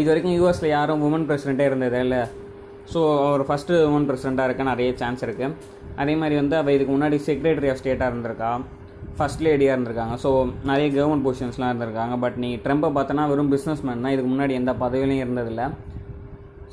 இது 0.00 0.08
வரைக்கும் 0.10 0.36
யூஎஸில் 0.38 0.74
யாரும் 0.76 1.02
உமன் 1.06 1.26
பிரசிடெண்ட்டே 1.30 1.68
இருந்ததே 1.70 2.00
இல்லை. 2.06 2.22
ஸோ 2.92 3.00
அவர் 3.26 3.42
ஃபஸ்ட்டு 3.48 3.80
உமன் 3.88 4.06
பிரசிடெண்ட்டாக 4.08 4.48
இருக்க 4.48 4.62
நிறைய 4.72 4.92
சான்ஸ் 5.00 5.24
இருக்குது 5.26 5.56
அதே 6.02 6.14
மாதிரி 6.20 6.34
வந்து 6.42 6.56
அவள் 6.60 6.74
இதுக்கு 6.76 6.94
முன்னாடி 6.94 7.16
செக்ரட்டரி 7.28 7.70
ஆஃப் 7.72 7.80
ஸ்டேட்டாக 7.80 8.10
இருந்திருக்கா. 8.12 8.50
ஃபர்ஸ்ட் 9.16 9.42
லேடியாக 9.46 9.74
இருந்திருக்காங்க. 9.76 10.14
ஸோ 10.24 10.30
நிறைய 10.70 10.86
கவர்மெண்ட் 10.96 11.26
பொசிஷன்ஸ்லாம் 11.26 11.72
இருந்திருக்காங்க. 11.72 12.14
பட் 12.24 12.36
நீ 12.44 12.50
ட்ரம்ப்பை 12.66 12.90
பார்த்தோன்னா 12.98 13.24
வெறும் 13.32 13.52
பிஸ்னஸ் 13.54 13.82
மேன் 13.88 14.04
தான். 14.04 14.14
இதுக்கு 14.16 14.30
முன்னாடி 14.34 14.54
எந்த 14.60 14.72
பதவியிலையும் 14.82 15.24
இருந்ததில்லை. 15.26 15.66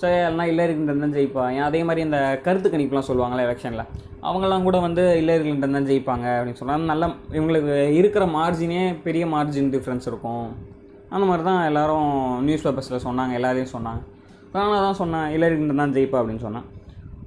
ஸோ 0.02 0.08
எல்லாம் 0.30 0.50
இல்லரி 0.52 0.74
கிளின்டன் 0.76 1.04
தான் 1.06 1.16
ஜெயிப்பாங்க 1.18 1.62
அதே 1.70 1.80
மாதிரி 1.88 2.02
இந்த 2.08 2.20
கருத்து 2.46 2.68
கணிப்புலாம் 2.74 3.08
சொல்லுவாங்களே 3.10 3.46
எலெக்ஷனில் 3.48 3.86
அவங்கெல்லாம் 4.28 4.66
கூட 4.68 4.78
வந்து 4.86 5.04
இல்லரி 5.22 5.42
கிளின்டன் 5.46 5.76
தான் 5.78 5.88
ஜெயிப்பாங்க 5.90 6.26
அப்படின்னு 6.36 6.60
சொன்னாங்க 6.62 6.86
நல்ல 6.92 7.06
இவங்களுக்கு 7.38 7.74
இருக்கிற 8.00 8.24
மார்ஜினே 8.38 8.84
பெரிய 9.06 9.24
மார்ஜின் 9.34 9.72
டிஃப்ரென்ஸ் 9.76 10.08
இருக்கும். 10.12 10.46
அந்த 11.14 11.24
மாதிரி 11.30 11.44
தான் 11.50 11.62
எல்லோரும் 11.70 12.10
நியூஸ் 12.48 12.66
பேப்பர்ஸில் 12.66 13.04
சொன்னாங்க 13.08 13.34
எல்லாரையும் 13.40 13.74
சொன்னாங்க. 13.76 14.02
நான் 14.54 14.86
தான் 14.88 15.00
சொன்னேன் 15.02 15.28
இல்லரி 15.36 15.56
கிளின்டன் 15.58 15.84
தான் 15.84 15.96
ஜெயிப்பா 15.98 16.20
அப்படின்னு 16.22 16.46
சொன்னேன். 16.48 16.66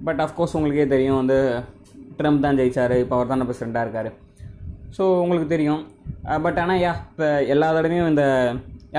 பட் 0.06 0.22
அஃப்கோர்ஸ் 0.26 0.56
உங்களுக்கே 0.58 0.86
தெரியும் 0.94 1.18
வந்து 1.20 1.38
ட்ரம்ப் 2.20 2.44
தான் 2.46 2.58
ஜெயிச்சார் 2.60 2.94
இப்போ 3.02 3.14
அவர் 3.18 3.32
தானே 3.32 3.46
பிரசிடெண்ட்டாக 3.48 3.86
இருக்கார். 3.86 4.10
ஸோ 4.96 5.02
உங்களுக்கு 5.24 5.48
தெரியும். 5.54 5.82
பட் 6.46 6.58
ஆனால் 6.64 6.80
யா 6.86 6.94
இப்போ 7.10 7.28
எல்லா 7.54 7.68
தடவையும் 7.76 8.10
இந்த 8.12 8.24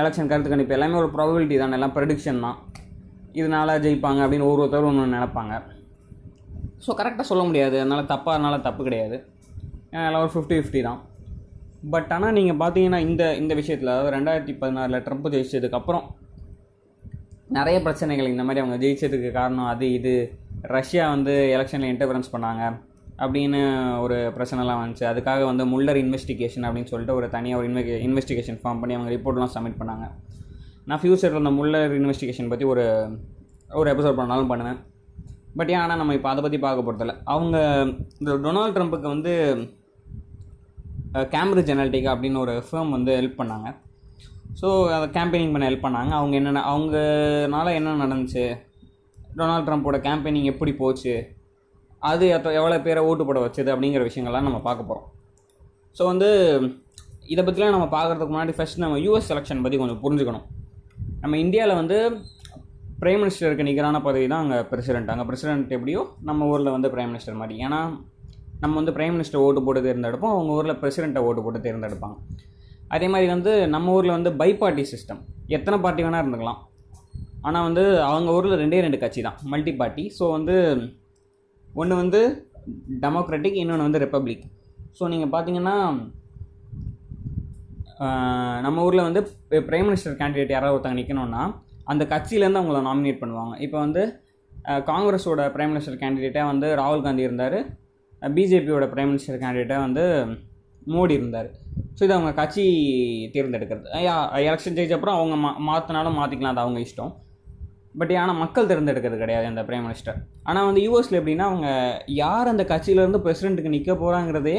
எலெக்ஷன் 0.00 0.30
கருத்து 0.30 0.52
கணிப்பு 0.54 0.76
எல்லாமே 0.78 1.00
ஒரு 1.02 1.10
ப்ராபபிலிட்டி 1.16 1.58
தான் 1.64 1.76
எல்லாம் 1.78 1.94
ப்ரெடிக்ஷன் 1.98 2.44
தான். 2.46 2.56
இதனால் 3.40 3.80
ஜெயிப்பாங்க 3.84 4.20
அப்படின்னு 4.24 4.48
ஒவ்வொருத்தரும் 4.50 4.90
ஒன்று 4.90 5.14
நினைப்பாங்க. 5.16 5.54
ஸோ 6.84 6.92
கரெக்டாக 7.00 7.26
சொல்ல 7.30 7.42
முடியாது. 7.48 7.76
அதனால் 7.82 8.10
தப்பாக 8.12 8.36
அதனால் 8.36 8.64
தப்பு 8.68 8.82
கிடையாது. 8.88 9.16
ஏன்னா 9.92 10.06
எல்லாம் 10.08 10.24
ஒரு 10.26 10.32
ஃபிஃப்டி 10.34 10.56
ஃபிஃப்டி 10.58 10.82
தான். 10.88 11.00
பட் 11.94 12.10
ஆனால் 12.16 12.36
நீங்கள் 12.38 12.58
பார்த்தீங்கன்னா 12.62 13.00
இந்த 13.08 13.22
இந்த 13.42 13.52
விஷயத்தில் 13.60 13.92
அதாவது 13.94 14.14
ரெண்டாயிரத்தி 14.16 14.54
பதினாறில் 14.62 15.02
ட்ரம்ப் 15.06 15.28
ஜெயிச்சதுக்கப்புறம் 15.34 16.04
நிறைய 17.56 17.78
பிரச்சனைகள் 17.86 18.32
இந்த 18.32 18.44
மாதிரி 18.46 18.62
அவங்க 18.62 18.76
ஜெயிச்சதுக்கு 18.84 19.30
காரணம் 19.38 19.70
அது 19.72 19.86
இது. 19.98 20.14
ரஷ்யா 20.76 21.04
வந்து 21.14 21.32
எலெக்ஷனில் 21.54 21.92
இன்டர்ஃபரன்ஸ் 21.92 22.32
பண்ணாங்க 22.34 22.62
அப்படின்னு 23.24 23.58
ஒரு 24.04 24.16
பிரச்சனைலாம் 24.36 24.80
வந்துச்சு. 24.82 25.04
அதுக்காக 25.10 25.42
வந்து 25.50 25.64
முல்லர் 25.72 26.00
இன்வெஸ்டிகேஷன் 26.04 26.66
அப்படின்னு 26.68 26.90
சொல்லிட்டு 26.92 27.16
ஒரு 27.18 27.26
தனியாக 27.34 27.60
ஒரு 27.60 27.68
இன்வெ 27.70 27.82
இன்வெஸ்டிகேஷன் 28.06 28.60
ஃபார்ம் 28.62 28.80
பண்ணி 28.82 28.96
அவங்க 28.96 29.12
ரிப்போர்ட்லாம் 29.16 29.52
சப்மிட் 29.56 29.80
பண்ணாங்க. 29.80 30.06
நான் 30.88 31.00
ஃப்யூச்சரில் 31.02 31.40
அந்த 31.42 31.52
முல்லர் 31.58 31.92
இன்வெஸ்டிகேஷன் 31.98 32.50
பற்றி 32.52 32.64
ஒரு 32.72 32.84
ஒரு 33.80 33.88
எபிசோட் 33.92 34.18
பண்ணாலும் 34.18 34.50
பண்ணுவேன். 34.50 34.78
பட் 35.58 35.70
ஏன் 35.74 35.80
ஆனால் 35.82 36.00
நம்ம 36.00 36.14
இப்போ 36.16 36.28
அதை 36.32 36.40
பற்றி 36.44 36.58
பார்க்க 36.64 36.84
போகிறதில்ல 36.86 37.14
அவங்க 37.32 37.56
இந்த 38.20 38.30
டொனால்ட் 38.44 38.76
ட்ரம்ப்புக்கு 38.76 39.08
வந்து 39.14 39.32
கேம்பிரிட்ஜ் 41.34 41.72
அனாலிட்டிகா 41.74 42.12
அப்படின்னு 42.14 42.42
ஒரு 42.44 42.54
ஃபேம் 42.68 42.90
வந்து 42.96 43.12
ஹெல்ப் 43.18 43.40
பண்ணாங்க. 43.40 43.68
ஸோ 44.60 44.68
அதை 44.96 45.06
கேம்பெயினிங் 45.16 45.54
பண்ண 45.54 45.68
ஹெல்ப் 45.68 45.86
பண்ணாங்க. 45.86 46.12
அவங்க 46.20 46.34
என்னென்ன 46.40 46.64
அவங்கனால 46.72 47.66
என்ன 47.78 47.94
நடந்துச்சு? 48.04 48.44
டொனால்ட் 49.38 49.66
ட்ரம்ப்போட 49.68 49.98
கேம்பெயினிங் 50.08 50.50
எப்படி 50.52 50.74
போச்சு? 50.82 51.14
அது 52.10 52.24
எத்த 52.36 52.52
எவ்வளோ 52.60 52.78
பேரை 52.86 53.02
ஓட்டு 53.10 53.26
போட 53.28 53.38
வச்சது 53.46 53.72
அப்படிங்கிற 53.74 54.02
விஷயங்கள்லாம் 54.08 54.48
நம்ம 54.48 54.60
பார்க்க 54.66 54.88
போகிறோம் 54.90 55.06
ஸோ 55.98 56.02
வந்து 56.12 56.28
இதை 57.32 57.42
பற்றிலாம் 57.44 57.74
நம்ம 57.76 57.88
பார்க்குறதுக்கு 57.96 58.34
முன்னாடி 58.34 58.54
ஃபஸ்ட் 58.56 58.82
நம்ம 58.84 58.98
யூஎஸ் 59.04 59.30
செலெக்ஷன் 59.30 59.62
பற்றி 59.64 59.78
கொஞ்சம் 59.82 60.02
புரிஞ்சுக்கணும். 60.04 60.46
நம்ம 61.24 61.36
இந்தியாவில் 61.42 61.78
வந்து 61.80 61.98
பிரைம் 63.02 63.20
மினிஸ்டருக்கு 63.20 63.66
நிகரான 63.68 63.96
பதவி 64.06 64.26
தான் 64.32 64.42
அங்கே 64.44 64.56
பிரசிடென்ட் 64.70 65.10
அங்கே 65.12 65.24
பிரசிடென்ட் 65.28 65.70
எப்படியோ 65.76 66.00
நம்ம 66.28 66.48
ஊரில் 66.52 66.70
வந்து 66.74 66.88
பிரைம் 66.94 67.10
மினிஸ்டர் 67.12 67.38
மாதிரி. 67.42 67.54
ஏன்னா 67.66 67.78
நம்ம 68.62 68.74
வந்து 68.80 68.92
பிரைம் 68.96 69.14
மினிஸ்டர் 69.16 69.42
ஓட்டு 69.44 69.60
போட்டு 69.66 69.80
தேர்ந்தெடுப்போம். 69.86 70.34
அவங்க 70.36 70.50
ஊரில் 70.58 70.78
பிரசிடெண்ட்டை 70.82 71.22
ஓட்டு 71.28 71.44
போட்டு 71.44 71.60
தேர்ந்தெடுப்பாங்க. 71.66 72.16
அதே 72.94 73.06
மாதிரி 73.12 73.28
வந்து 73.34 73.52
நம்ம 73.74 73.94
ஊரில் 73.98 74.14
வந்து 74.16 74.32
பை 74.40 74.50
பார்ட்டி 74.62 74.84
சிஸ்டம் 74.92 75.22
எத்தனை 75.56 75.78
பார்ட்டி 75.84 76.04
வேணால் 76.06 76.22
இருந்துக்கலாம். 76.24 76.60
ஆனால் 77.46 77.64
வந்து 77.68 77.84
அவங்க 78.08 78.36
ஊரில் 78.38 78.60
ரெண்டே 78.64 78.82
ரெண்டு 78.86 79.00
கட்சி 79.04 79.22
தான். 79.28 79.38
மல்டி 79.54 79.74
பார்ட்டி 79.80 80.04
ஸோ 80.18 80.26
வந்து 80.36 80.56
ஒன்று 81.82 82.02
வந்து 82.02 82.20
டெமோக்ராட்டிக் 83.06 83.58
இன்னொன்று 83.62 83.88
வந்து 83.88 84.02
ரிப்பப்ளிக் 84.04 84.44
ஸோ 84.98 85.06
நீங்கள் 85.14 85.32
பார்த்தீங்கன்னா 85.34 85.76
நம்ம 88.66 88.84
ஊரில் 88.86 89.06
வந்து 89.08 89.20
பிரைம் 89.68 89.88
மினிஸ்டர் 89.88 90.18
கேண்டிடேட் 90.20 90.54
யாராவது 90.54 90.76
ஒருத்தங்க 90.76 91.00
நிற்கணும்னா 91.00 91.42
அந்த 91.92 92.02
கட்சியிலேருந்து 92.12 92.60
அவங்கள 92.60 92.80
நாமினேட் 92.88 93.22
பண்ணுவாங்க. 93.22 93.54
இப்போ 93.64 93.78
வந்து 93.84 94.02
காங்கிரஸோட 94.90 95.40
பிரைம் 95.54 95.72
மினிஸ்டர் 95.72 96.00
கேண்டிடேட்டாக 96.02 96.50
வந்து 96.52 96.68
ராகுல் 96.80 97.04
காந்தி 97.06 97.28
இருந்தார். 97.28 97.58
பிஜேபியோட 98.22 98.86
பிரைம் 98.92 99.10
மினிஸ்டர் 99.12 99.42
கேண்டிடேட்டாக 99.42 99.84
வந்து 99.86 100.04
மோடி 100.94 101.14
இருந்தார். 101.18 101.48
ஸோ 101.96 102.00
இது 102.06 102.14
அவங்க 102.16 102.32
கட்சி 102.40 102.64
தேர்ந்தெடுக்கிறது. 103.34 103.86
எலெக்ஷன் 104.48 104.76
ஜெயிச்ச 104.78 104.96
அப்புறம் 104.98 105.18
அவங்க 105.18 105.36
மா 105.44 105.50
மாற்றினாலும் 105.68 106.18
மாற்றிக்கலாம் 106.20 106.54
அது 106.54 106.64
அவங்க 106.64 106.80
இஷ்டம். 106.86 107.12
பட் 108.00 108.12
ஆனால் 108.22 108.40
மக்கள் 108.42 108.68
தேர்ந்தெடுக்கிறது 108.70 109.22
கிடையாது 109.22 109.46
அந்த 109.50 109.62
பிரைம் 109.68 109.84
மினிஸ்டர் 109.86 110.18
ஆனால் 110.48 110.66
வந்து 110.68 110.80
யூஎஸில் 110.86 111.18
எப்படின்னா 111.20 111.46
அவங்க 111.50 111.68
யார் 112.22 112.52
அந்த 112.52 112.64
கட்சியிலேருந்து 112.72 113.20
பிரசிடெண்ட்டுக்கு 113.26 113.74
நிற்க 113.76 113.92
போகிறாங்கிறதே 114.02 114.56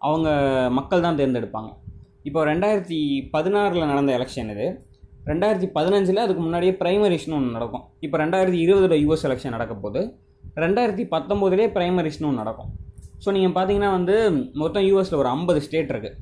அவங்க 0.00 0.28
மக்கள் 0.78 1.06
தான் 1.06 1.18
தேர்ந்தெடுப்பாங்க. 1.18 1.70
இப்போ 2.28 2.40
ரெண்டாயிரத்தி 2.50 2.98
பதினாறில் 3.34 3.90
நடந்த 3.92 4.10
எலெக்ஷன் 4.18 4.50
இது. 4.54 4.66
ரெண்டாயிரத்தி 5.30 5.68
பதினஞ்சில் 5.76 6.22
அதுக்கு 6.24 6.42
முன்னாடியே 6.44 6.72
ப்ரைமரிஸ்னு 6.82 7.36
ஒன்று 7.38 7.56
நடக்கும். 7.56 7.84
இப்போ 8.06 8.16
ரெண்டாயிரத்தி 8.22 8.60
இருபதில் 8.66 9.00
யூஎஸ் 9.02 9.26
எலெக்ஷன் 9.28 9.54
நடக்க 9.56 9.74
போது 9.84 10.00
ரெண்டாயிரத்தி 10.64 11.04
பத்தொம்போதுலேயே 11.14 11.68
ப்ரைமரிஸ்னு 11.76 12.28
ஒன்று 12.30 12.42
நடக்கும். 12.42 12.70
ஸோ 13.24 13.30
நீங்கள் 13.36 13.54
பார்த்தீங்கன்னா 13.56 13.90
வந்து 13.98 14.14
மொத்தம் 14.62 14.84
யூஎஸில் 14.88 15.18
ஒரு 15.22 15.28
ஐம்பது 15.36 15.60
ஸ்டேட் 15.66 15.92
இருக்குது 15.94 16.18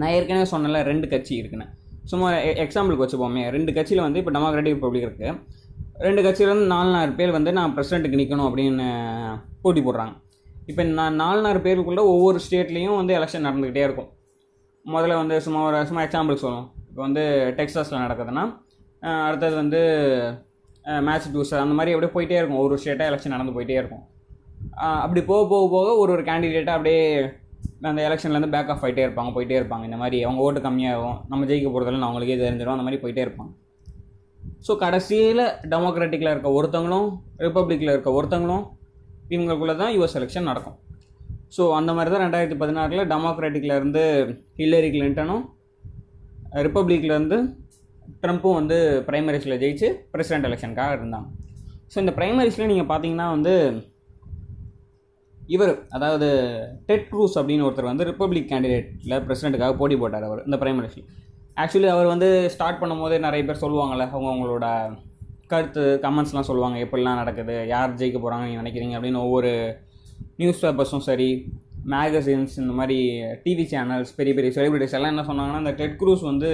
நான் 0.00 0.12
ஏற்கனவே 0.18 0.46
சொன்னல 0.52 0.82
ரெண்டு 0.90 1.06
கட்சி 1.12 1.34
இருக்குன்னு. 1.40 1.66
சும்மா 2.10 2.28
எக்ஸாம்பிளுக்கு 2.64 3.04
வச்சுப்போமே. 3.04 3.42
ரெண்டு 3.56 3.70
கட்சியில் 3.76 4.06
வந்து 4.06 4.20
இப்போ 4.22 4.32
டெமோக்ராட்டிக் 4.36 4.76
ரிப்பப்ளிக் 4.76 5.06
இருக்குது 5.08 5.32
ரெண்டு 6.06 6.20
கட்சியிலேருந்து 6.26 6.68
நாலு 6.74 6.90
நாலு 6.96 7.12
பேர் 7.18 7.36
வந்து 7.38 7.50
நான் 7.58 7.74
பிரசிடெண்ட்டுக்கு 7.76 8.20
நிற்கணும் 8.20 8.46
அப்படின்னு 8.48 8.86
போட்டி 9.64 9.80
போடுறாங்க. 9.86 10.14
இப்போ 10.70 10.82
நான் 10.98 11.20
நாலு 11.22 11.40
நாலு 11.46 11.58
பேருக்குள்ளே 11.66 12.04
ஒவ்வொரு 12.12 12.38
ஸ்டேட்லேயும் 12.46 12.98
வந்து 13.00 13.14
எலெக்ஷன் 13.18 13.46
நடந்துக்கிட்டே 13.48 13.84
இருக்கும். 13.88 14.10
முதல்ல 14.92 15.14
வந்து 15.20 15.36
சும்மா 15.44 15.60
ஒரு 15.66 15.78
சும்மா 15.90 16.02
எக்ஸாம்பிளுக்கு 16.06 16.44
சொல்லுவோம். 16.46 16.66
இப்போ 16.88 17.00
வந்து 17.06 17.22
டெக்ஸாஸில் 17.58 18.02
நடக்குதுன்னா 18.04 18.42
அடுத்தது 19.26 19.54
வந்து 19.60 19.80
மேட்ச் 21.06 21.30
டூஸர் 21.34 21.62
அந்த 21.62 21.74
மாதிரி 21.78 21.94
அப்படியே 21.94 22.12
போயிட்டே 22.16 22.36
இருக்கும். 22.40 22.62
ஒரு 22.64 22.74
ஸ்டேட்டாக 22.82 23.10
எலெக்ஷன் 23.10 23.34
நடந்து 23.34 23.54
போயிட்டே 23.56 23.78
இருக்கும். 23.80 24.04
அப்படி 25.04 25.20
போக 25.30 25.42
போக 25.52 25.64
போக 25.74 25.88
ஒரு 26.02 26.10
ஒரு 26.14 26.22
கேண்டிடேட்டாக 26.28 26.78
அப்படியே 26.78 27.00
அந்த 27.90 28.00
எலெக்ஷன்லேருந்து 28.08 28.52
பேக் 28.54 28.70
ஆஃப் 28.74 28.84
ஆகிட்டே 28.86 29.04
இருப்பாங்க 29.06 29.32
போயிட்டே 29.36 29.56
இருப்பாங்க. 29.60 29.84
இந்த 29.88 29.98
மாதிரி 30.02 30.18
அவங்க 30.26 30.40
ஓட்டு 30.46 30.60
கம்மியாகும் 30.66 31.18
நம்ம 31.30 31.46
ஜெயிக்க 31.50 31.68
போகிறதில்ல 31.74 32.08
அவங்களுக்கே 32.08 32.38
தெரிஞ்சிடும் 32.44 32.76
அந்த 32.76 32.86
மாதிரி 32.86 33.00
போயிட்டே 33.04 33.24
இருப்பாங்க. 33.26 33.52
ஸோ 34.66 34.72
கடைசியில் 34.84 35.44
டெமோக்ராட்டிக்கில் 35.72 36.32
இருக்க 36.34 36.50
ஒருத்தங்களும் 36.58 37.08
ரிப்பப்ளிக்கில் 37.46 37.94
இருக்க 37.94 38.10
ஒருத்தங்களும் 38.18 38.64
இவங்களுக்குள்ளே 39.34 39.76
தான் 39.82 39.92
யுஎஸ் 39.96 40.16
எலெக்ஷன் 40.20 40.50
நடக்கும். 40.50 40.78
ஸோ 41.56 41.62
அந்த 41.78 41.90
மாதிரி 41.96 42.10
தான் 42.12 42.24
ரெண்டாயிரத்தி 42.26 42.58
பதினாறில் 42.62 43.08
டெமோக்ராட்டிக்லேருந்து 43.12 44.02
ஹில்லரி 44.60 44.90
கிளின்டனும் 44.94 45.42
ரிப்பப்ளிக்லேருந்து 46.66 47.38
ட்ரம்ப்பும் 48.22 48.58
வந்து 48.60 48.76
ப்ரைமரிஸில் 49.08 49.60
ஜெயிச்சு 49.62 49.88
பிரசிடென்ட் 50.12 50.46
எலெக்ஷனுக்காக 50.48 50.96
இருந்தாங்க. 50.98 51.26
ஸோ 51.92 51.96
இந்த 52.02 52.12
ப்ரைமரிஸில் 52.18 52.70
நீங்கள் 52.70 52.88
பார்த்தீங்கன்னா 52.90 53.26
வந்து 53.36 53.54
இவர் 55.54 55.72
அதாவது 55.96 56.28
டெட் 56.88 57.08
க்ரூஸ் 57.10 57.34
அப்படின்னு 57.40 57.66
ஒருத்தர் 57.66 57.90
வந்து 57.90 58.06
ரிப்பப்ளிக் 58.10 58.50
கேண்டிடேட்டில் 58.52 59.16
பிரசிடென்ட்டுக்காக 59.26 59.74
போட்டி 59.80 59.96
போட்டார் 60.02 60.26
அவர் 60.28 60.40
இந்த 60.46 60.58
ப்ரைமரிஸில் 60.62 61.06
ஆக்சுவலி 61.62 61.88
அவர் 61.94 62.12
வந்து 62.12 62.28
ஸ்டார்ட் 62.54 62.80
பண்ணும்போதே 62.82 63.18
நிறைய 63.18 63.42
பேர் 63.44 63.62
சொல்லுவாங்கள்ல 63.64 64.06
அவங்க 64.10 64.28
அவங்களோட 64.32 64.66
கருத்து 65.52 65.82
கமெண்ட்ஸ்லாம் 66.04 66.48
சொல்லுவாங்க 66.50 66.78
எப்படிலாம் 66.84 67.20
நடக்குது 67.22 67.56
யார் 67.66 67.98
ஜெயிக்க 68.00 68.18
போகிறாங்க 68.18 68.46
நீங்கள் 68.46 68.62
நினைக்கிறீங்க 68.62 68.96
அப்படின்னு 68.98 69.24
ஒவ்வொரு 69.26 69.50
நியூஸ் 70.36 70.62
பேப்பர்ஸும் 70.64 71.06
சரி 71.08 71.28
மேகசின்ஸ் 71.92 72.54
இந்த 72.62 72.72
மாதிரி 72.72 72.98
டிவி 73.44 73.64
சேனல்ஸ் 73.72 74.12
பெரிய 74.16 74.34
பெரிய 74.34 74.52
செலிபிரிட்டிஸ் 74.56 74.96
எல்லாம் 74.98 75.12
என்ன 75.14 75.24
சொன்னாங்கன்னா 75.30 75.62
இந்த 75.64 75.74
டெட் 75.80 75.96
க்ரூஸ் 76.00 76.22
வந்து 76.22 76.50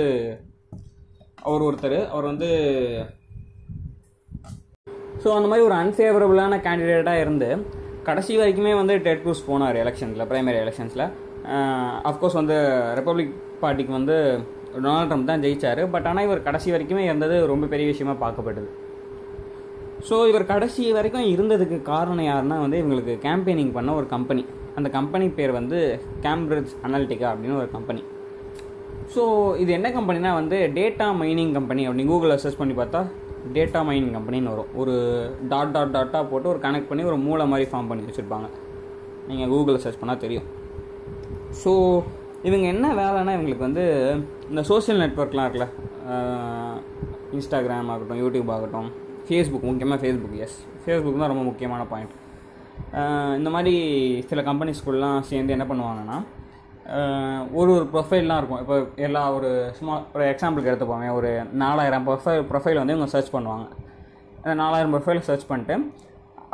அவர் 1.43 1.63
ஒருத்தர் 1.63 1.99
அவர் 2.07 2.31
வந்து 2.33 2.49
ஸோ 5.23 5.29
அந்த 5.37 5.49
மாதிரி 5.49 5.67
ஒரு 5.69 5.77
அன்ஃபேவரபுளான 5.83 6.59
கேண்டிடேட்டாக 6.67 7.25
இருந்து 7.25 7.49
கடைசி 8.03 8.35
வரைக்குமே 8.37 8.73
வந்து 8.75 8.95
டெட் 8.99 9.23
க்ரூஸ் 9.23 9.49
போனார் 9.49 9.79
எலெக்ஷனில் 9.83 10.29
ப்ரைமரி 10.31 10.59
எலெக்ஷன்ஸில் 10.65 11.07
அஃப்கோர்ஸ் 12.11 12.39
வந்து 12.41 12.57
ரிப்பப்ளிக் 12.99 13.35
பார்ட்டிக்கு 13.63 13.93
வந்து 13.99 14.17
டொனால்ட் 14.75 15.11
ட்ரம்ப் 15.11 15.31
தான் 15.31 15.43
ஜெயித்தார் 15.45 15.83
பட் 15.91 16.07
ஆனால் 16.07 16.27
இவர் 16.27 16.43
கடைசி 16.43 16.69
வரைக்குமே 16.73 17.05
இருந்தது 17.05 17.37
ரொம்ப 17.47 17.67
பெரிய 17.67 17.87
விஷயமாக 17.87 18.19
பார்க்கப்பட்டது. 18.25 18.69
ஸோ 20.09 20.17
இவர் 20.31 20.51
கடைசி 20.51 20.83
வரைக்கும் 20.97 21.27
இருந்ததுக்கு 21.35 21.79
காரணம் 21.93 22.29
யாருன்னா 22.29 22.57
வந்து 22.65 22.79
இவங்களுக்கு 22.83 23.15
கேம்பெயினிங் 23.27 23.73
பண்ண 23.77 23.91
ஒரு 24.01 24.07
கம்பெனி 24.15 24.43
அந்த 24.79 24.89
கம்பெனி 24.97 25.27
பேர் 25.39 25.53
வந்து 25.59 25.79
கேம்பிரிட்ஜ் 26.27 26.73
அனாலிட்டிகா 26.87 27.29
அப்படின்னு 27.33 27.59
ஒரு 27.63 27.71
கம்பெனி 27.77 28.03
ஸோ 29.15 29.23
இது 29.63 29.71
என்ன 29.77 29.89
கம்பெனினா 29.97 30.31
வந்து 30.41 30.59
டேட்டா 30.79 31.07
மைனிங் 31.21 31.53
கம்பெனி 31.59 31.83
அப்படின்னு 31.89 32.13
கூகுளில் 32.13 32.43
சர்ச் 32.43 32.61
பண்ணி 32.61 32.75
பார்த்தா 32.81 33.01
டேட்டா 33.57 33.81
மைனிங் 33.89 34.15
கம்பெனின்னு 34.17 34.53
வரும். 34.53 34.71
ஒரு 34.81 34.95
டாட் 35.53 35.73
டாட் 35.75 35.95
டாட்டாக 35.97 36.25
போட்டு 36.31 36.51
ஒரு 36.53 36.61
கனெக்ட் 36.65 36.89
பண்ணி 36.89 37.05
ஒரு 37.11 37.19
மூளை 37.27 37.45
மாதிரி 37.53 37.67
ஃபார்ம் 37.71 37.89
பண்ணி 37.91 38.07
வச்சுருப்பாங்க. 38.07 38.49
நீங்கள் 39.29 39.51
கூகுளில் 39.53 39.83
சர்ச் 39.85 40.01
பண்ணால் 40.03 40.23
தெரியும். 40.25 40.47
ஸோ 41.63 41.73
இவங்க 42.49 42.67
என்ன 42.75 42.87
வேலைன்னா 43.01 43.33
இவங்களுக்கு 43.37 43.69
வந்து 43.69 43.85
இந்த 44.51 44.63
சோஷியல் 44.71 45.01
நெட்ஒர்க்லாம் 45.05 45.47
இருக்குல்ல 45.47 45.69
இன்ஸ்டாகிராம் 47.39 47.91
ஆகட்டும் 47.95 48.21
யூடியூப் 48.23 48.53
ஆகட்டும் 48.57 48.91
ஃபேஸ்புக் 49.31 49.69
முக்கியமாக 49.71 50.01
ஃபேஸ்புக் 50.03 50.37
எஸ் 50.47 50.59
ஃபேஸ்புக் 50.85 51.23
தான் 51.23 51.33
ரொம்ப 51.33 51.45
முக்கியமான 51.49 51.83
பாயிண்ட் 51.95 52.15
இந்த 53.39 53.49
மாதிரி 53.55 53.75
சில 54.31 54.41
கம்பெனிஸ்குள்ளெலாம் 54.51 55.27
சேர்ந்து 55.31 55.55
என்ன 55.57 55.65
பண்ணுவாங்கன்னா 55.71 56.19
ஒரு 57.59 57.71
ஒரு 57.75 57.85
ப்ரொஃபைல்லாம் 57.93 58.39
இருக்கும். 58.41 58.61
இப்போ 58.63 58.77
எல்லா 59.07 59.21
ஒரு 59.37 59.49
சும்மா 59.79 59.95
ஒரு 60.15 60.25
எக்ஸாம்பிளுக்கு 60.33 60.71
எடுத்துப்போமே 60.71 61.09
ஒரு 61.19 61.31
நாலாயிரம் 61.63 62.07
ப்ரொஃபைல் 62.09 62.43
ப்ரொஃபைல் 62.51 62.81
வந்து 62.81 62.95
இவங்க 62.95 63.09
சர்ச் 63.15 63.31
பண்ணுவாங்க. 63.35 63.67
அந்த 64.43 64.55
நாலாயிரம் 64.63 64.93
ப்ரொஃபைல் 64.95 65.23
சர்ச் 65.29 65.47
பண்ணிட்டு 65.51 65.77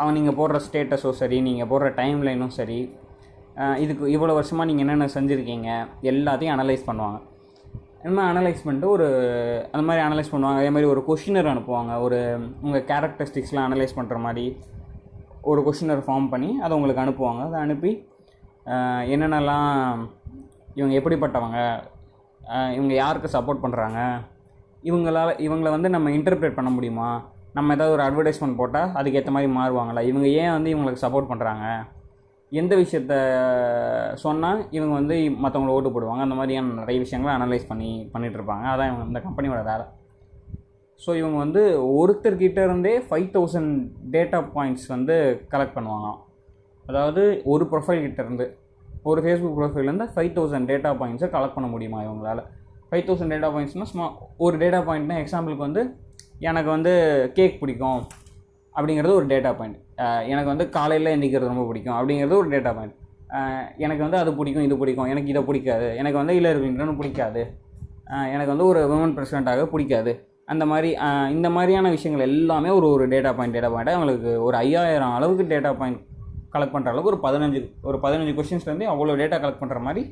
அவன் 0.00 0.16
நீங்கள் 0.18 0.37
போடுற 0.40 0.61
ஸ்டேட்டஸும் 0.66 1.18
சரி 1.23 1.38
நீங்கள் 1.49 1.71
போடுற 1.73 1.88
டைம் 2.00 2.21
லைனும் 2.28 2.54
சரி 2.59 2.78
இதுக்கு 3.85 4.04
இவ்வளோ 4.16 4.37
வருஷமாக 4.38 4.68
நீங்கள் 4.71 4.87
என்னென்ன 4.87 5.09
செஞ்சுருக்கீங்க 5.16 5.71
எல்லாத்தையும் 6.12 6.54
அனலைஸ் 6.56 6.87
பண்ணுவாங்க. 6.90 7.18
என்ன 8.06 8.16
மாதிரி 8.16 8.32
அனலைஸ் 8.32 8.60
பண்ணிட்டு 8.64 8.88
ஒரு 8.94 9.06
அந்த 9.72 9.84
மாதிரி 9.86 10.02
அனலைஸ் 10.06 10.30
பண்ணுவாங்க. 10.32 10.58
அதே 10.60 10.68
மாதிரி 10.75 10.88
ஒரு 10.90 11.00
கொஷினர் 11.06 11.48
அனுப்புவாங்க. 11.52 11.92
ஒரு 12.04 12.18
உங்கள் 12.64 12.84
கேரக்டரிஸ்டிக்ஸ்லாம் 12.90 13.66
அனலைஸ் 13.68 13.96
பண்ணுற 13.96 14.16
மாதிரி 14.26 14.44
ஒரு 15.50 15.60
கொஷினர் 15.66 16.02
ஃபார்ம் 16.06 16.28
பண்ணி 16.34 16.50
அதை 16.64 16.72
உங்களுக்கு 16.78 17.02
அனுப்புவாங்க. 17.04 17.40
அதை 17.48 17.58
அனுப்பி 17.64 17.90
என்னென்னலாம் 19.14 19.72
இவங்க 20.78 20.94
எப்படிப்பட்டவங்க 21.00 21.58
இவங்க 22.76 22.94
யாருக்கு 23.02 23.34
சப்போர்ட் 23.36 23.64
பண்ணுறாங்க 23.64 23.98
இவங்களால் 24.90 25.34
இவங்களை 25.46 25.72
வந்து 25.76 25.90
நம்ம 25.96 26.10
இன்டர்பிரேட் 26.18 26.58
பண்ண 26.58 26.70
முடியுமா? 26.76 27.10
நம்ம 27.58 27.75
ஏதாவது 27.76 27.96
ஒரு 27.96 28.04
அட்வர்டைஸ்மெண்ட் 28.06 28.58
போட்டால் 28.60 28.94
அதுக்கேற்ற 29.00 29.32
மாதிரி 29.36 29.50
மாறுவாங்களா? 29.58 30.04
இவங்க 30.12 30.26
ஏன் 30.42 30.54
வந்து 30.56 30.72
இவங்களுக்கு 30.75 31.04
சப்போர்ட் 31.06 31.30
பண்ணுறாங்க 31.32 31.66
எந்த 32.52 32.72
விஷயத்த 32.80 33.14
சொன்னால் 34.24 34.60
இவங்க 34.76 34.92
வந்து 34.98 35.14
மற்றவங்கள 35.44 35.76
ஓட்டு 35.76 35.90
போடுவாங்க. 35.94 36.22
அந்த 36.26 36.36
மாதிரியான 36.38 36.74
நிறைய 36.80 36.98
விஷயங்களை 37.04 37.32
அனலைஸ் 37.36 37.70
பண்ணி 37.70 37.90
பண்ணிகிட்ருப்பாங்க 38.12 38.64
இருப்பாங்க 38.64 38.66
அதான் 38.72 38.90
இவங்க 38.90 39.06
இந்த 39.10 39.20
கம்பெனியோட 39.24 39.62
வேலை. 39.70 39.86
ஸோ 41.00 41.10
இவங்க 41.20 41.36
வந்து 41.44 41.62
ஒருத்தர்கிட்ட 42.00 42.60
இருந்தே 42.68 42.92
ஃபைவ் 43.08 43.26
தௌசண்ட் 43.34 43.72
டேட்டா 44.14 44.38
பாயிண்ட்ஸ் 44.54 44.86
வந்து 44.94 45.16
கலெக்ட் 45.52 45.76
பண்ணுவாங்க 45.78 46.10
அதாவது 46.84 47.22
ஒரு 47.54 47.64
ப்ரொஃபைல் 47.72 48.04
கிட்டேருந்து 48.04 48.46
ஒரு 49.10 49.20
ஃபேஸ்புக் 49.24 49.58
ப்ரொஃபைல்லேருந்து 49.58 50.06
ஃபைவ் 50.14 50.30
தௌசண்ட் 50.36 50.68
டேட்டா 50.72 50.92
பாயிண்ட்ஸை 51.00 51.28
கலெக்ட் 51.34 51.56
பண்ண 51.56 51.68
முடியுமா 51.72 51.98
இவங்களால? 52.06 52.40
ஃபைவ் 52.90 53.04
தௌசண்ட் 53.08 53.32
டேட்டா 53.34 53.48
பாயிண்ட்ஸ்னால் 53.54 53.90
சும்மா 53.92 54.06
ஒரு 54.44 54.56
டேட்டா 54.62 54.80
பாயிண்ட்னா 54.88 55.16
எக்ஸாம்பிளுக்கு 55.22 55.66
வந்து 55.68 55.82
எனக்கு 56.48 56.70
வந்து 56.76 56.92
கேக் 57.36 57.60
பிடிக்கும். 57.60 58.00
அப்படிங்கிறது 58.76 59.12
ஒரு 59.18 59.26
டேட்டா 59.33 59.50
பாயிண்ட் 59.59 59.78
எனக்கு 60.33 60.50
வந்து 60.52 60.66
காலையில் 60.76 61.12
எந்திக்கிறது 61.16 61.52
ரொம்ப 61.52 61.64
பிடிக்கும். 61.68 61.97
அப்படிங்கிறது 61.99 62.37
ஒரு 62.42 62.49
டேட்டா 62.54 62.73
பாயிண்ட் 62.78 62.97
எனக்கு 63.85 64.02
வந்து 64.06 64.18
அது 64.23 64.30
பிடிக்கும் 64.38 64.66
இது 64.66 64.76
பிடிக்கும். 64.80 65.09
எனக்கு 65.12 65.30
இதை 65.33 65.42
பிடிக்காது. 65.49 65.87
எனக்கு 66.00 66.18
வந்து 66.23 66.35
இல்லை 66.38 66.50
கிளின்டன் 66.56 66.99
பிடிக்காது. 67.00 67.42
எனக்கு 68.35 68.52
வந்து 68.54 68.66
ஒரு 68.73 68.80
விமன் 68.90 69.14
பிரசிடெண்ட்டாக 69.16 69.64
பிடிக்காது. 69.75 70.12
அந்த 70.52 70.64
மாதிரி 70.73 70.90
இந்த 71.37 71.49
மாதிரியான 71.54 71.90
விஷயங்கள் 71.95 72.26
எல்லாமே 72.28 72.71
ஒரு 72.78 72.87
ஒரு 72.97 73.04
டேட்டா 73.14 73.30
பாயிண்ட் 73.38 73.56
டேட்டா 73.56 73.71
பாயிண்ட்டாக 73.73 73.99
அவங்களுக்கு 73.99 74.33
ஒரு 74.49 74.56
ஐயாயிரம் 74.64 75.14
அளவுக்கு 75.16 75.45
டேட்டா 75.52 75.71
பாயிண்ட் 75.80 76.00
கலெக்ட் 76.52 76.75
பண்ணுற 76.75 76.92
அளவுக்கு 76.92 77.12
ஒரு 77.12 77.21
பதினஞ்சு 77.25 77.61
ஒரு 77.88 77.99
பதினஞ்சு 78.04 78.35
கொஷின்ஸ்லேருந்து 78.37 78.90
அவ்வளோ 78.92 79.16
டேட்டா 79.23 79.38
கலெக்ட் 79.42 79.62
பண்ணுற 79.62 79.80
மாதிரி 79.87 80.02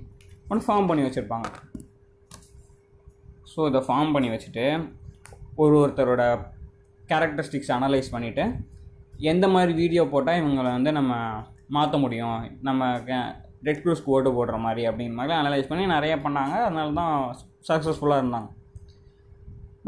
ஒன்று 0.51 0.65
ஃபார்ம் 0.67 0.89
பண்ணி 0.91 1.05
வச்சுருப்பாங்க. 1.07 1.47
ஸோ 3.53 3.69
இதை 3.71 3.81
ஃபார்ம் 3.89 4.13
பண்ணி 4.15 4.29
வச்சுட்டு 4.35 4.65
ஒரு 5.63 5.75
ஒருத்தரோட 5.83 6.23
கேரக்டரிஸ்டிக்ஸ் 7.11 7.73
அனலைஸ் 7.77 8.13
பண்ணிவிட்டு 8.15 8.45
எந்த 9.33 9.47
மாதிரி 9.55 9.73
வீடியோ 9.81 10.03
போட்டால் 10.13 10.39
இவங்களை 10.41 10.71
வந்து 10.77 10.91
நம்ம 10.99 11.13
மாற்ற 11.77 11.97
முடியும்? 12.05 12.39
நம்ம 12.69 12.89
ரெட் 13.67 13.83
க்ரூஸ்க்கு 13.83 14.13
ஓட்டு 14.15 14.31
போடுற 14.37 14.57
மாதிரி 14.65 14.83
அப்படிங்கிற 14.89 15.19
மாதிரி 15.21 15.35
அனலைஸ் 15.41 15.69
பண்ணி 15.71 15.85
நிறைய 15.97 16.15
பண்ணாங்க. 16.25 16.55
அதனால 16.67 16.95
தான் 17.01 17.15
சக்ஸஸ்ஃபுல்லாக 17.69 18.23
இருந்தாங்க. 18.23 18.51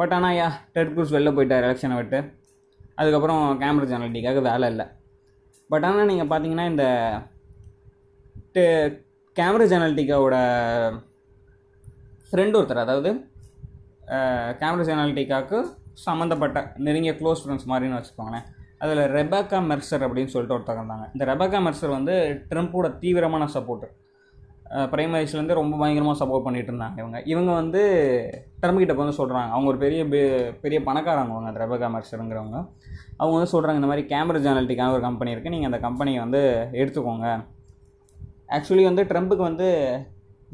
பட் 0.00 0.14
ஆனால் 0.16 0.36
யா 0.38 0.48
ரெட் 0.76 0.92
க்ரூஸ் 0.94 1.14
வெளில 1.16 1.30
போயிட்டார் 1.36 1.66
எலெக்ஷனை 1.66 1.96
விட்டு. 1.98 2.18
அதுக்கப்புறம் 3.00 3.42
கேம்பிரிட்ஜ் 3.62 3.96
அனலிட்டிக்காக 3.96 4.42
வேலை 4.50 4.68
இல்லை. 4.72 4.86
பட் 5.72 5.86
ஆனால் 5.88 6.10
நீங்கள் 6.10 6.30
பார்த்தீங்கன்னா 6.30 6.66
இந்த 6.72 6.84
கேம்பிரிட்ஜ் 9.36 9.76
அனலிட்டிக்காவோட 9.78 10.36
ஃப்ரெண்ட் 12.28 12.56
ஒருத்தர் 12.58 12.84
அதாவது 12.84 13.10
கேம்பிரிட்ஜ் 14.62 14.94
அனலிட்டிக்காவுக்கு 14.94 15.58
சம்மந்தப்பட்ட 15.96 16.72
நெருங்கிய 16.76 17.12
க்ளோஸ் 17.12 17.36
ஃப்ரெண்ட்ஸ் 17.46 17.68
மாதிரின்னு 17.68 18.02
வச்சுக்கோங்களேன். 18.02 18.44
அதில் 18.78 18.98
ரெபாக்கா 18.98 19.72
மெர்சர் 19.72 20.04
அப்படின்னு 20.06 20.26
சொல்லிட்டு 20.26 20.58
ஒருத்தங்க 20.58 20.76
இருந்தாங்க. 20.76 21.08
இந்த 21.12 21.24
ரெபாக்கா 21.24 21.62
மெர்சர் 21.62 21.88
வந்து 21.88 22.42
ட்ரம்ப்போட 22.50 22.98
தீவிரமான 22.98 23.48
சப்போர்ட்டர் 23.54 23.92
பிரைமரிஸ்லேருந்து 24.70 25.54
ரொம்ப 25.54 25.76
பயங்கரமாக 25.76 26.24
சப்போர்ட் 26.24 26.42
பண்ணிட்டு 26.42 26.72
இருந்தாங்க 26.72 26.98
இவங்க. 26.98 27.22
இவங்க 27.22 27.52
வந்து 27.52 27.82
ட்ரம்ப் 28.62 28.76
கிட்ட 28.76 28.92
வந்து 28.92 29.16
சொல்கிறாங்க 29.16 29.48
அவங்க 29.48 29.66
ஒரு 29.66 29.78
பெரிய 29.78 30.04
பெ- 30.04 30.60
பெரிய 30.60 30.80
பணக்காரங்க 30.80 31.30
அவங்க 31.30 31.64
அந்த 31.64 31.66
ரெபகா 31.66 31.90
மெர்சருங்கிறவங்க. 31.90 32.68
அவங்க 33.16 33.38
வந்து 33.38 33.62
சொல்கிறாங்க 33.62 33.74
இந்த 33.74 33.86
மாதிரி 33.86 34.06
கேமரா 34.06 34.50
ஜேர்னலிட்டிக்கான 34.50 34.92
ஒரு 34.92 35.00
கம்பெனி 35.00 35.34
இருக்குது 35.34 35.48
நீங்கள் 35.48 35.64
அந்த 35.64 35.78
கம்பெனியை 35.78 36.20
வந்து 36.20 36.68
எடுத்துக்கோங்க. 36.72 37.44
ஆக்சுவலி 38.48 38.84
வந்து 38.84 39.04
ட்ரம்ப்புக்கு 39.04 39.42
வந்து 39.42 39.98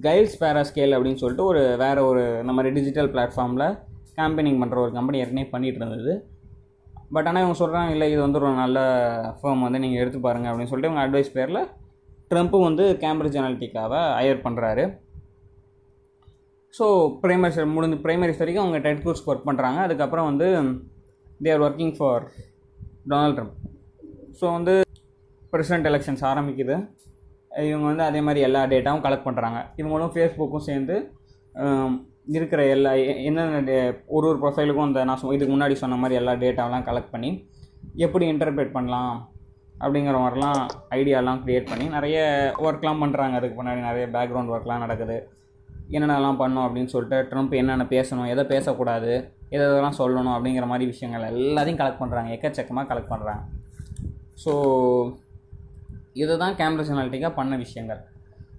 கைல்ஸ் 0.01 0.41
பேராஸ்கேல் 0.41 0.95
அப்படின்னு 0.95 1.15
சொல்லிட்டு 1.15 1.45
ஒரு 1.45 1.77
வேறு 1.77 2.07
ஒரு 2.07 2.39
இந்த 2.41 2.53
மாதிரி 2.53 2.75
டிஜிட்டல் 2.75 3.13
பிளாட்ஃபார்மில் 3.13 3.79
கேம்பெயினிங் 4.19 4.61
பண்ணுற 4.63 4.79
ஒரு 4.85 4.93
கம்பெனி 4.99 5.21
ஏற்கனவே 5.23 5.49
பண்ணிகிட்டு 5.55 5.81
இருந்தது. 5.83 6.13
பட் 7.15 7.27
ஆனால் 7.29 7.43
இவங்க 7.43 7.57
சொல்கிறாங்க 7.61 7.91
இல்லை 7.95 8.07
இது 8.13 8.21
வந்து 8.25 8.39
ஒரு 8.41 8.51
நல்ல 8.65 8.79
ஃபேம் 9.39 9.65
வந்து 9.67 9.83
நீங்கள் 9.85 10.03
எடுத்து 10.03 10.21
பாருங்கள் 10.27 10.51
அப்படின்னு 10.51 10.71
சொல்லிட்டு 10.71 10.91
இவங்க 10.91 11.05
அட்வைஸ் 11.07 11.35
பேரில் 11.39 11.61
ட்ரம்ப்பும் 12.31 12.67
வந்து 12.69 12.85
கேம்பிரிட்ஜ் 13.05 13.39
அனாலிட்டிக்காவை 13.41 14.01
ஹையர் 14.19 14.45
பண்ணுறாரு 14.47 14.85
ஸோ 16.75 16.87
பிரைமரி 17.23 17.65
முடிஞ்சு 17.75 17.99
பிரைமரிஸ் 18.05 18.41
வரைக்கும் 18.43 18.65
அவங்க 18.65 18.79
டெட் 18.87 19.03
கோர்ஸ் 19.05 19.27
ஒர்க் 19.31 19.49
பண்ணுறாங்க 19.49 19.81
அதுக்கப்புறம் 19.87 20.29
வந்து 20.31 20.47
they 21.45 21.51
are 21.55 21.65
working 21.67 21.95
for 21.99 22.25
Donald 23.11 23.37
Trump 23.39 23.59
so 24.41 24.45
வந்து 24.57 24.75
பிரசிடென்ட் 25.53 25.89
எலெக்ஷன்ஸ் 25.91 26.23
ஆரம்பிக்குது. 26.31 26.77
இவங்க 27.69 27.87
வந்து 27.91 28.05
அதே 28.09 28.21
மாதிரி 28.27 28.41
எல்லா 28.47 28.61
டேட்டாவும் 28.73 29.05
கலெக்ட் 29.07 29.27
பண்ணுறாங்க 29.29 29.59
இவங்களும் 29.81 30.13
ஃபேஸ்புக்கும் 30.15 30.67
சேர்ந்து 30.69 30.97
um, 31.65 31.91
இருக்கிற 32.27 32.67
எல்லா 32.67 32.93
என்னென்ன 33.25 33.61
டே- 33.61 34.03
ஒரு 34.07 34.29
ஒரு 34.29 34.39
ப்ரொஃபைலுக்கும் 34.39 34.83
அந்த 34.83 35.05
நான் 35.05 35.33
இதுக்கு 35.33 35.57
முன்னாடி 35.57 35.73
சொன்ன 35.73 35.97
மாதிரி 35.97 36.15
எல்லா 36.15 36.33
டேட்டாவெலாம் 36.33 36.85
கலெக்ட் 36.85 37.11
பண்ணி 37.11 37.31
எப்படி 37.97 38.33
இன்டர்பிரேட் 38.33 38.73
பண்ணலாம் 38.73 39.15
அப்படிங்கிற 39.81 40.17
மாதிரிலாம் 40.19 40.61
ஐடியாலாம் 40.91 41.43
க்ரியேட் 41.45 41.69
பண்ணி 41.69 41.89
நிறைய 41.89 42.19
ஒர்க்லாம் 42.59 43.01
பண்ணுறாங்க 43.03 43.33
அதுக்கு 43.33 43.63
முன்னாடி 43.63 43.81
நிறைய 43.81 44.07
பேக்ரவுண்ட் 44.07 44.53
ஒர்க்லாம் 44.53 44.79
நடக்குது. 44.79 45.17
என்னென்னலாம் 45.91 46.39
பண்ணோம் 46.39 46.67
அப்படின்னு 46.67 46.85
சொல்லிட்டு 46.85 47.29
ட்ரம்ப் 47.31 47.57
என்னென்ன 47.57 47.85
பேசணும் 47.85 48.29
எதை 48.29 48.45
பேசக்கூடாது 48.45 49.11
எதை 49.51 49.67
எதெல்லாம் 49.67 49.99
சொல்லணும் 49.99 50.35
அப்படிங்கிற 50.35 50.67
மாதிரி 50.67 50.87
விஷயங்கள் 50.87 51.31
எல்லாத்தையும் 51.33 51.77
கலெக்ட் 51.77 52.01
பண்ணுறாங்க 52.01 52.31
எக்கச்சக்கமாக 52.33 52.87
கலெக்ட் 52.89 53.11
பண்ணுறாங்க 53.11 53.43
ஸோ 54.45 54.53
இதுதான் 56.13 56.55
கேம்பிரிட்ஜ் 56.55 56.93
அனாலிட்டிக்காக 56.93 57.35
பண்ண 57.35 57.57
விஷயங்கள். 57.57 58.01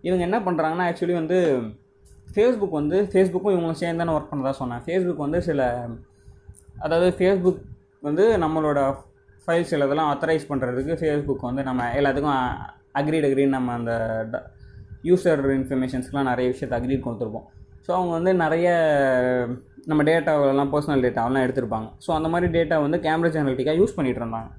இவங்க 0.02 0.23
என்ன 0.23 0.39
பண்ணுறாங்கன்னா 0.39 0.86
ஆக்சுவலி 0.88 1.13
வந்து 1.13 1.38
ஃபேஸ்புக் 2.36 2.80
வந்து 2.80 2.98
ஃபேஸ்புக்கும் 3.12 3.54
இவங்களும் 3.56 3.82
சேர்ந்து 3.82 4.02
தானே 4.02 4.13
ஒர்க் 4.17 4.32
பண்ணுறதா 4.32 4.54
சொன்னேன். 4.62 4.84
ஃபேஸ்புக் 4.86 5.26
வந்து 5.26 5.39
சில 5.48 5.62
அதாவது 6.86 7.10
ஃபேஸ்புக் 7.17 7.60
வந்து 8.08 8.24
நம்மளோட 8.43 8.80
ஃபைல்ஸ் 9.43 9.72
சில 9.74 9.86
இதெல்லாம் 9.88 10.12
அத்தரைஸ் 10.13 10.50
பண்ணுறதுக்கு 10.52 10.93
ஃபேஸ்புக் 11.02 11.48
வந்து 11.50 11.63
நம்ம 11.69 11.89
எல்லாத்துக்கும் 12.00 12.39
அக்ரீட் 13.00 13.28
அக்ரீட் 13.30 13.56
நம்ம 13.58 13.74
அந்த 13.80 13.93
யூசர் 15.10 15.43
இன்ஃபர்மேஷன்ஸ்க்குலாம் 15.60 16.30
நிறைய 16.32 16.48
விஷயத்தை 16.54 16.76
அக்ரீட் 16.80 17.06
கொடுத்துருப்போம். 17.06 17.48
ஸோ 17.86 17.91
அவங்க 17.98 18.12
வந்து 18.17 18.32
நிறைய 18.43 18.67
நம்ம 19.91 20.02
டேட்டாவெல்லாம் 20.10 20.69
பர்சனல் 20.74 21.06
டேட்டாவெல்லாம் 21.06 21.46
எடுத்திருப்பாங்க. 21.46 21.88
ஸோ 22.04 22.10
அந்த 22.17 22.28
மாதிரி 22.34 22.48
டேட்டா 22.58 22.76
வந்து 22.86 23.00
கேம்பிரிட்ஜ் 23.08 23.39
அனலிட்டிக்காக 23.39 23.80
யூஸ் 23.82 23.96
பண்ணிகிட்டு 23.98 24.22
இருந்தாங்க. 24.24 24.50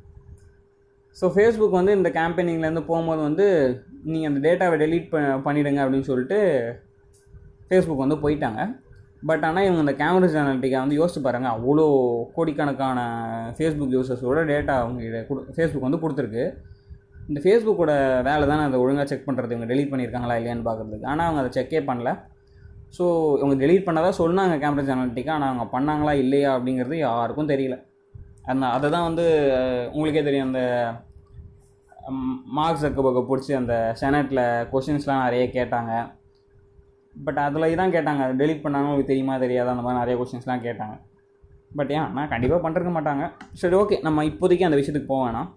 ஸோ 1.16 1.26
ஃபேஸ்புக் 1.34 1.78
வந்து 1.80 1.92
இந்த 1.98 2.08
கேம்பெயினிங்லேருந்து 2.18 2.82
போகும்போது 2.90 3.20
வந்து 3.28 3.46
நீங்கள் 4.12 4.30
அந்த 4.30 4.40
டேட்டாவை 4.46 4.76
டெலீட் 4.82 5.08
ப 5.12 5.18
பண்ணிவிடுங்க 5.46 5.80
அப்படின்னு 5.84 6.08
சொல்லிட்டு 6.10 6.40
ஃபேஸ்புக் 7.68 8.04
வந்து 8.04 8.18
போயிட்டாங்க. 8.24 8.60
பட் 9.28 9.44
ஆனால் 9.48 9.66
இவங்க 9.66 9.82
இந்த 9.84 9.94
கேமரஸ் 10.00 10.34
அனாலிட்டிக்கா 10.40 10.80
வந்து 10.84 10.96
யோசிச்சு 11.00 11.20
பாருங்க 11.26 11.48
அவ்வளோ 11.56 11.84
கோடிக்கணக்கான 12.36 12.98
ஃபேஸ்புக் 13.56 13.94
யூசர்ஸோட 13.96 14.40
டேட்டா 14.50 14.74
அவங்க 14.82 15.22
கொடு 15.28 15.54
ஃபேஸ்புக் 15.56 15.86
வந்து 15.88 16.00
கொடுத்துருக்கு. 16.02 16.44
இந்த 17.30 17.40
ஃபேஸ்புக்கோட 17.44 17.92
வேலை 18.28 18.44
தானே 18.50 18.62
அதை 18.68 18.78
ஒழுங்காக 18.84 19.06
செக் 19.10 19.26
பண்ணுறது 19.28 19.54
இவங்க 19.54 19.68
டெலீட் 19.70 19.90
பண்ணியிருக்காங்களா 19.92 20.36
இல்லையான்னு 20.40 20.66
பார்க்குறதுக்கு. 20.68 21.06
ஆனால் 21.12 21.26
அவங்க 21.28 21.40
அதை 21.42 21.52
செக்கே 21.56 21.80
பண்ணல. 21.90 22.10
ஸோ 22.96 23.04
இவங்க 23.40 23.56
டெலீட் 23.62 23.86
பண்ணதா 23.86 24.10
சொன்னாங்க 24.20 24.56
கேம்பரேஜ் 24.64 24.92
அனாலிட்டிக்கா 24.94 25.32
ஆனால் 25.36 25.50
அவங்க 25.52 25.66
பண்ணாங்களா 25.76 26.12
இல்லையா 26.24 26.50
அப்படிங்கிறது 26.56 26.98
யாருக்கும் 27.06 27.50
தெரியல. 27.52 27.78
அந்த 28.52 28.64
அதை 28.76 28.86
தான் 28.94 29.06
வந்து 29.08 29.24
உங்களுக்கே 29.94 30.24
தெரியும் 30.28 30.48
அந்த 30.50 30.62
மார்க் 32.58 32.82
ஜக்கபர்கை 32.82 33.22
பிடிச்சி 33.30 33.52
அந்த 33.60 33.74
செனட்டில் 34.02 34.42
கொஷின்ஸ்லாம் 34.72 35.24
நிறைய 35.26 35.44
கேட்டாங்க. 35.56 35.92
பட் 37.26 37.40
அதில் 37.46 37.70
இதான் 37.72 37.94
கேட்டாங்க. 37.96 38.20
அதை 38.26 38.34
டெலிட் 38.42 38.62
பண்ணாங்க 38.64 38.88
உங்களுக்கு 38.88 39.10
தெரியுமா 39.12 39.34
தெரியாதா? 39.44 39.72
அந்த 39.74 39.84
மாதிரி 39.86 40.00
நிறைய 40.02 40.16
கொஷின்ஸ்லாம் 40.20 40.64
கேட்டாங்க. 40.66 40.94
பட் 41.78 41.92
ஏன்? 41.96 42.08
நான் 42.16 42.30
கண்டிப்பாக 42.32 42.60
பண்ணிருக்க 42.64 42.92
மாட்டாங்க. 42.96 43.24
சரி 43.60 43.76
ஓகே 43.82 43.98
நம்ம 44.06 44.24
இப்போதைக்கு 44.30 44.66
அந்த 44.68 44.78
விஷயத்துக்கு 44.80 45.12
போக 45.12 45.22
வேணாம். 45.26 45.48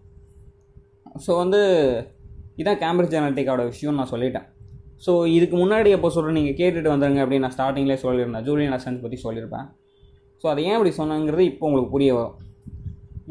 ஸோ 1.26 1.32
வந்து 1.44 1.60
இதான் 2.62 2.80
கேம்பிரிட்ஜ் 2.84 3.18
அனாலிட்டிக்காவோட 3.18 3.66
விஷயம்னு 3.72 4.00
நான் 4.02 4.14
சொல்லிட்டேன். 4.14 4.48
ஸோ 5.06 5.12
இதுக்கு 5.38 5.56
முன்னாடி 5.64 5.90
எப்போ 5.96 6.10
சொல்கிறேன் 6.16 6.38
நீங்கள் 6.40 6.58
கேட்டுட்டு 6.60 6.92
வந்துருங்க 6.94 7.22
அப்படின்னு 7.24 7.46
நான் 7.46 7.56
ஸ்டார்டிங்லேயே 7.58 8.00
சொல்லியிருந்தேன். 8.04 8.46
ஜூலியன் 8.48 8.76
அசன்ஸ் 8.78 9.04
பற்றி 9.04 9.18
சொல்லியிருப்பேன். 9.26 9.68
ஸோ 10.42 10.46
அதை 10.52 10.64
ஏன் 10.70 10.78
அப்படி 10.78 10.94
சொன்னாங்கிறது 11.02 11.44
இப்போ 11.52 11.66
உங்களுக்கு 11.68 11.94
புரிய 11.96 12.12
வரும். 12.18 12.36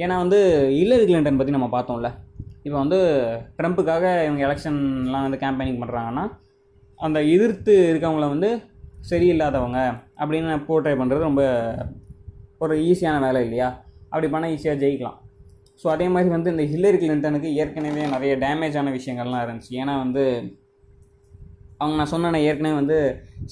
ஏன்னா 0.04 0.14
வந்து 0.22 0.38
ஹில்லரி 0.78 1.04
கிளின்டன் 1.08 1.38
பற்றி 1.40 1.54
நம்ம 1.56 1.68
பார்த்தோம்ல. 1.76 2.08
இப்போ 2.66 2.76
வந்து 2.82 2.98
ட்ரம்ப்புக்காக 3.58 4.04
இவங்க 4.26 4.42
எலெக்ஷன்லாம் 4.46 5.26
வந்து 5.26 5.40
கேம்பெயினிங் 5.44 5.80
பண்ணுறாங்கன்னா 5.82 6.24
அந்த 7.00 7.18
எதிர்த்து 7.34 7.72
இருக்கவங்கள 7.92 8.26
வந்து 8.34 8.50
சரியில்லாதவங்க 9.10 9.78
அப்படின்னு 10.20 10.58
போர்ட்ரை 10.68 10.94
பண்ணுறது 11.00 11.28
ரொம்ப 11.28 11.42
ஒரு 12.64 12.74
ஈஸியான 12.90 13.16
வேலை 13.24 13.40
இல்லையா? 13.46 13.68
அப்படி 14.10 14.28
பண்ணால் 14.34 14.52
ஈஸியாக 14.56 14.80
ஜெயிக்கலாம். 14.82 15.18
ஸோ 15.80 15.86
அதே 15.94 16.06
மாதிரி 16.12 16.28
வந்து 16.34 16.52
இந்த 16.54 16.64
ஹில்லரி 16.72 16.98
கிளின்டனுக்கு 17.02 17.48
ஏற்கனவே 17.62 18.04
நிறைய 18.14 18.34
டேமேஜான 18.44 18.92
விஷயங்கள்லாம் 18.98 19.44
இருந்துச்சு. 19.46 19.72
ஏன்னா 19.82 19.94
வந்து 20.04 20.24
அவங்க 21.80 21.96
நான் 22.00 22.12
சொன்ன 22.12 22.40
ஏற்கனவே 22.48 22.76
வந்து 22.80 22.96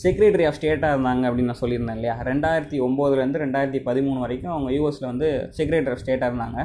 செக்ரட்டரி 0.03 0.45
ஆஃப் 0.49 0.57
ஸ்டேட்டாக 0.59 0.95
இருந்தாங்க 0.95 1.25
அப்படின்னு 1.29 1.51
நான் 1.53 1.63
சொல்லியிருந்தேன் 1.63 1.99
இல்லையா? 1.99 2.15
ரெண்டாயிரத்தி 2.31 2.77
ஒம்போதுலேருந்து 2.87 3.43
ரெண்டாயிரத்தி 3.45 3.81
பதிமூணு 3.89 4.25
வரைக்கும் 4.25 4.55
அவங்க 4.55 4.71
யூஎஸில் 4.77 5.11
வந்து 5.11 5.29
செக்ரட்டரி 5.59 5.95
ஆஃப் 5.95 6.03
ஸ்டேட்டாக 6.05 6.31
இருந்தாங்க. 6.33 6.61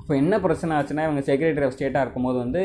இப்போ 0.00 0.14
என்ன 0.22 0.34
பிரச்சனை 0.44 0.76
ஆச்சுன்னா 0.76 1.06
இவங்க 1.08 1.22
செக்ரட்டரி 1.30 1.66
ஆஃப் 1.68 1.76
ஸ்டேட்டாக 1.76 2.04
இருக்கும்போது 2.04 2.38
வந்து 2.44 2.62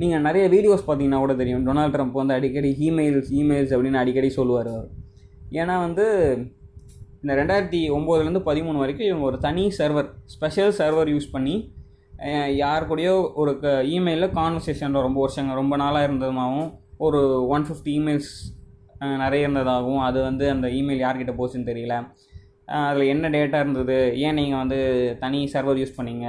நீங்கள் 0.00 0.24
நிறைய 0.26 0.44
வீடியோஸ் 0.54 0.86
பார்த்தீங்கன்னா 0.86 1.20
கூட 1.24 1.34
தெரியும். 1.42 1.62
டொனால்ட் 1.68 1.94
ட்ரம்ப் 1.96 2.18
வந்து 2.20 2.36
அடிக்கடி 2.38 2.70
இமெயில்ஸ் 2.88 3.30
இமெயில்ஸ் 3.40 3.72
அப்படின்னு 3.74 4.00
அடிக்கடி 4.00 4.28
சொல்லுவார் 4.38 4.70
அவர். 4.74 4.88
ஏன்னா 5.60 5.74
வந்து 5.86 6.06
இந்த 7.22 7.32
ரெண்டாயிரத்தி 7.40 7.80
ஒம்போதுலேருந்து 7.96 8.42
பதிமூணு 8.48 8.82
வரைக்கும் 8.82 9.08
இவங்க 9.08 9.24
ஒரு 9.30 9.38
தனி 9.46 9.64
சர்வர் 9.78 10.08
ஸ்பெஷல் 10.34 10.72
சர்வர் 10.80 11.10
யூஸ் 11.14 11.32
பண்ணி 11.34 11.54
யார் 12.62 12.88
கூடயோ 12.90 13.14
ஒரு 13.42 13.52
க 13.62 13.70
இமெயிலில் 13.96 14.34
கான்வர்சேஷனில் 14.38 15.06
ரொம்ப 15.06 15.18
வருஷங்க 15.24 15.54
ரொம்ப 15.60 15.74
நாளாக 15.82 16.06
இருந்ததுமாகவும் 16.08 16.70
ஒரு 17.06 17.20
ஒன் 17.54 17.64
ஃபிஃப்டி 17.68 17.92
இமெயில்ஸ் 18.00 18.32
நிறைய 19.22 19.46
இருந்ததாகவும் 19.46 20.02
அது 20.08 20.18
வந்து 20.28 20.44
அந்த 20.54 20.66
இமெயில் 20.80 21.04
யார்கிட்ட 21.04 21.32
போச்சுன்னு 21.38 21.70
தெரியல. 21.70 21.94
அதில் 22.88 23.10
என்ன 23.14 23.28
டேட்டா 23.36 23.60
இருந்தது? 23.64 23.96
ஏன் 24.26 24.38
நீங்கள் 24.40 24.60
வந்து 24.62 24.78
தனி 25.22 25.40
சர்வர் 25.54 25.80
யூஸ் 25.80 25.96
பண்ணீங்க? 25.96 26.26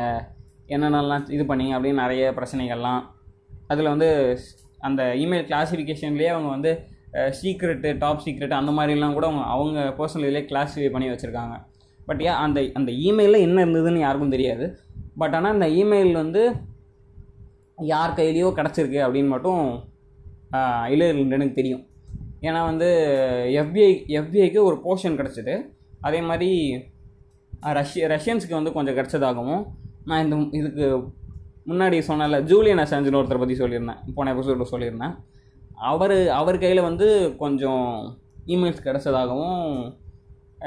என்னென்னலாம் 0.76 1.30
இது 1.36 1.44
பண்ணீங்க 1.50 1.76
அப்படின்னு 1.78 2.04
நிறைய 2.06 2.24
பிரச்சனைகள்லாம். 2.38 3.02
அதில் 3.72 3.92
வந்து 3.94 4.10
அந்த 4.88 5.02
இமெயில் 5.24 5.48
கிளாசிஃபிகேஷன்லேயே 5.52 6.32
அவங்க 6.34 6.50
வந்து 6.56 6.72
சீக்ரெட்டு 7.40 7.90
டாப் 8.04 8.24
சீக்ரெட் 8.26 8.60
அந்த 8.60 8.72
மாதிரிலாம் 8.78 9.16
கூட 9.18 9.26
அவங்க 9.30 9.46
அவங்க 9.56 9.80
பர்சனல் 10.00 10.28
இதிலே 10.28 10.44
கிளாஸிஃபை 10.52 10.90
பண்ணி 10.96 11.08
வச்சுருக்காங்க. 11.10 11.56
பட் 12.08 12.22
ஏன் 12.28 12.40
அந்த 12.46 12.60
அந்த 12.80 12.92
இமெயிலில் 13.08 13.46
என்ன 13.48 13.58
இருந்ததுன்னு 13.66 14.06
யாருக்கும் 14.06 14.36
தெரியாது. 14.36 14.66
பட் 15.22 15.36
ஆனால் 15.38 15.54
அந்த 15.56 15.68
இமெயில் 15.82 16.14
வந்து 16.22 16.44
யார் 17.92 18.18
கையிலையோ 18.20 18.50
கிடச்சிருக்கு 18.58 19.00
அப்படின்னு 19.06 19.34
மட்டும் 19.36 19.64
இளையர்களுக்கு 20.94 21.60
தெரியும். 21.60 21.84
ஏன்னா 22.48 22.62
வந்து 22.70 22.88
எஃபிஐ 23.62 23.92
எஃபிஐக்கு 24.20 24.60
ஒரு 24.70 24.78
போர்ஷன் 24.86 25.20
கிடச்சிது. 25.20 25.54
அதே 26.08 26.20
மாதிரி 26.30 26.52
ரஷ்ய 27.78 28.08
ரஷ்யன்ஸுக்கு 28.14 28.60
வந்து 28.60 28.76
கொஞ்சம் 28.78 28.98
கிடச்சதாகவும் 28.98 29.64
நான் 30.10 30.24
இந்த 30.26 30.38
இதுக்கு 30.60 30.86
முன்னாடி 31.72 31.98
சொன்னல 32.10 32.40
ஜூலியன் 32.52 32.84
அசாஞ்சின்னு 32.84 33.20
ஒருத்தரை 33.20 33.42
பற்றி 33.42 33.56
சொல்லியிருந்தேன். 33.62 34.02
போன 34.16 34.32
எபிசோடில் 34.34 34.72
சொல்லியிருந்தேன். 34.74 35.14
அவர் 35.92 36.16
அவர் 36.40 36.64
கையில் 36.64 36.88
வந்து 36.90 37.08
கொஞ்சம் 37.44 37.86
இமெயில்ஸ் 38.56 38.86
கிடச்சதாகவும் 38.88 39.62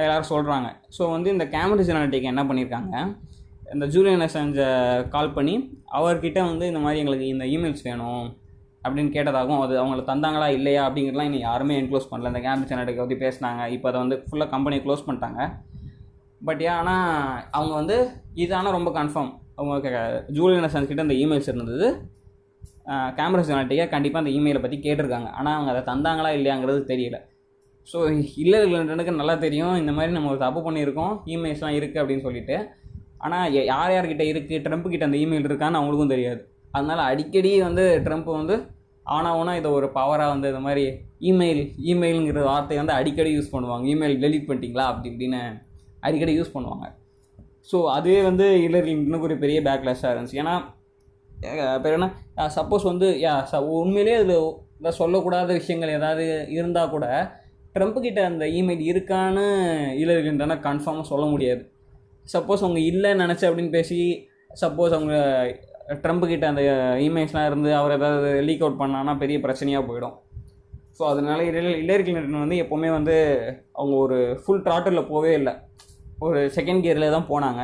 எல்லோரும் 0.05 0.31
சொல்கிறாங்க 0.33 0.69
ஸோ 0.97 1.03
வந்து 1.15 1.29
இந்த 1.35 1.45
கேம்பிரிட்ஜ் 1.55 1.93
அனாலிட்டிக் 1.93 2.33
என்ன 2.33 2.43
பண்ணியிருக்காங்க 2.49 2.95
இந்த 3.75 3.85
ஜூலியன் 3.95 4.25
அசாஞ்சை 4.27 4.67
கால் 5.15 5.37
பண்ணி 5.37 5.55
அவர்கிட்ட 5.99 6.41
வந்து 6.51 6.65
இந்த 6.71 6.81
மாதிரி 6.85 7.01
எங்களுக்கு 7.03 7.29
இந்த 7.35 7.45
இமெயில்ஸ் 7.55 7.87
வேணும் 7.89 8.27
அப்படின்னு 8.85 9.15
கேட்டதாகவும் 9.15 9.63
அது 9.63 9.75
அவங்கள 9.83 10.03
தந்தாங்களா 10.11 10.49
இல்லையா 10.59 10.83
அப்படிங்கிறதுலாம் 10.89 11.29
இன்னும் 11.29 11.47
யாருமே 11.49 11.79
என்க்ளோஸ் 11.81 12.11
பண்ணல. 12.11 12.31
இந்த 12.33 12.43
கேம்பிரிட்ஜ் 12.45 12.75
அனாலிட்டிக் 12.75 13.03
பற்றி 13.03 13.19
பேசினாங்க. 13.25 13.63
இப்போ 13.77 13.89
அதை 13.91 13.99
வந்து 14.05 14.19
ஃபுல்லாக 14.27 14.49
கம்பெனி 14.55 14.77
க்ளோஸ் 14.85 15.07
பண்ணிட்டாங்க. 15.07 15.41
பட் 16.41 16.63
ஆனால் 16.79 17.07
அவங்க 17.57 17.73
வந்து 17.81 17.97
இது 18.43 18.53
ஆனால் 18.59 18.77
ரொம்ப 18.79 18.91
கன்ஃபார்ம் 18.99 19.33
அவங்க 19.61 19.91
ஜூலியன் 20.37 20.67
அசாஞ்ச் 20.69 20.91
கிட்ட 20.91 21.07
அந்த 21.07 21.17
இமெயில்ஸ் 21.23 21.51
இருந்தது. 21.53 21.87
கேமரா 23.19 23.43
அனாலிட்டிக்காக 23.53 23.91
கண்டிப்பாக 23.95 24.23
அந்த 24.23 24.33
இமெயிலை 24.39 24.61
பற்றி 24.65 24.79
கேட்டிருக்காங்க. 24.85 25.29
ஆனால் 25.39 25.55
அவங்க 25.57 25.71
அதை 25.75 25.83
தந்தாங்களா 25.93 26.31
இல்லையாங்கிறது 26.39 26.83
தெரியல. 26.93 27.19
ஸோ 27.93 27.99
இல்லை 28.43 28.59
இல்லைன்றனுக்கு 28.67 29.13
நல்லா 29.21 29.35
தெரியும். 29.47 29.75
இந்த 29.83 29.93
மாதிரி 29.97 30.13
நம்ம 30.17 30.31
ஒரு 30.33 30.41
தப்பு 30.45 30.61
பண்ணியிருக்கோம். 30.67 31.13
இமெயில்ஸ்லாம் 31.35 31.77
இருக்குது 31.79 32.03
அப்படின்னு 32.03 32.27
சொல்லிட்டு. 32.29 32.57
ஆனால் 33.27 33.53
யார் 33.73 33.93
யார்கிட்ட 33.95 34.25
இருக்குது 34.33 34.63
ட்ரம்ப் 34.65 34.89
கிட்ட 34.93 35.05
அந்த 35.09 35.19
இமெயில் 35.25 35.49
இருக்கான்னு 35.49 35.79
அவங்களுக்கும் 35.81 36.15
தெரியாது. 36.15 36.41
அதனால் 36.77 37.03
அடிக்கடி 37.11 37.51
வந்து 37.69 37.85
ட்ரம்ப் 38.07 38.31
வந்து 38.39 38.57
ஆனாவுனா 39.07 39.53
இதை 39.59 39.69
ஒரு 39.79 39.87
பவராக 39.99 40.33
வந்து 40.35 40.49
இந்த 40.53 40.63
மாதிரி 40.67 40.85
இமெயில் 41.31 41.63
இமெயிலுங்கிற 41.93 42.41
வார்த்தையை 42.51 42.81
வந்து 42.83 42.97
அடிக்கடி 42.99 43.31
யூஸ் 43.37 43.53
பண்ணுவாங்க. 43.55 43.85
இமெயில் 43.95 44.17
டெலிட் 44.25 44.49
பண்ணிட்டீங்களா? 44.49 44.87
அப்படி 44.93 45.09
இப்படின்னு 45.13 45.41
அடிக்கடி 46.01 46.33
யூஸ் 46.39 46.55
பண்ணுவாங்க. 46.55 46.87
ஸோ 47.71 47.77
அதுவே 47.97 48.23
வந்து 48.23 48.47
இல்லர் 48.67 48.89
இன்னும் 48.95 49.21
ஒரு 49.21 49.37
பெரிய 49.39 49.61
பேக்லாஷாக 49.61 50.13
இருந்துச்சு. 50.15 50.41
ஏன்னா 50.43 50.55
பேர் 51.85 51.97
என்ன? 51.97 52.09
சப்போஸ் 52.59 52.85
வந்து 52.91 53.09
யா 53.25 53.33
ச 53.53 53.61
உண்மையிலேயே 53.81 54.19
அதில் 54.21 54.97
சொல்லக்கூடாத 55.01 55.47
விஷயங்கள் 55.61 55.97
ஏதாவது 55.99 56.25
இருந்தால் 56.57 56.91
கூட 56.91 57.07
ட்ரம்ப் 57.75 57.99
கிட்ட 58.07 58.21
அந்த 58.25 58.45
இமெயில் 58.59 58.85
இருக்கான்னு 58.93 59.45
இல்லைன்னா 60.03 60.57
கன்ஃபார்மாக 60.69 61.11
சொல்ல 61.13 61.25
முடியாது. 61.33 61.63
சப்போஸ் 62.35 62.65
அவங்க 62.65 62.81
இல்லைன்னு 62.91 63.25
நினச்சி 63.25 63.47
அப்படின்னு 63.49 63.71
பேசி 63.71 64.29
சப்போஸ் 64.63 64.95
அவங்க 64.99 65.17
ட்ரம்ப் 66.05 66.25
கிட்ட 66.31 66.47
அந்த 66.49 66.63
இமெயில்ஸ்லாம் 67.07 67.47
இருந்து 67.47 67.75
அவர் 67.75 67.97
ஏதாவது 67.99 68.31
லீக் 68.47 68.63
அவுட் 68.65 68.81
பண்ணான்னா 68.81 69.19
பெரிய 69.19 69.39
பிரச்சனையாக 69.39 69.87
போயிடும். 69.89 70.17
ஸோ 70.99 71.03
அதனால 71.13 71.39
இல்லரி 71.83 72.03
கிளின்டன் 72.05 72.45
வந்து 72.45 72.59
எப்போவுமே 72.65 72.91
வந்து 72.99 73.17
அவங்க 73.81 73.95
ஒரு 74.05 74.19
ஃபுல் 74.43 74.63
ட்ராட்டரில் 74.67 75.09
போவே 75.11 75.33
இல்லை. 75.41 75.55
ஒரு 76.27 76.41
செகண்ட் 76.57 76.83
கியரில் 76.85 77.15
தான் 77.17 77.29
போனாங்க. 77.33 77.63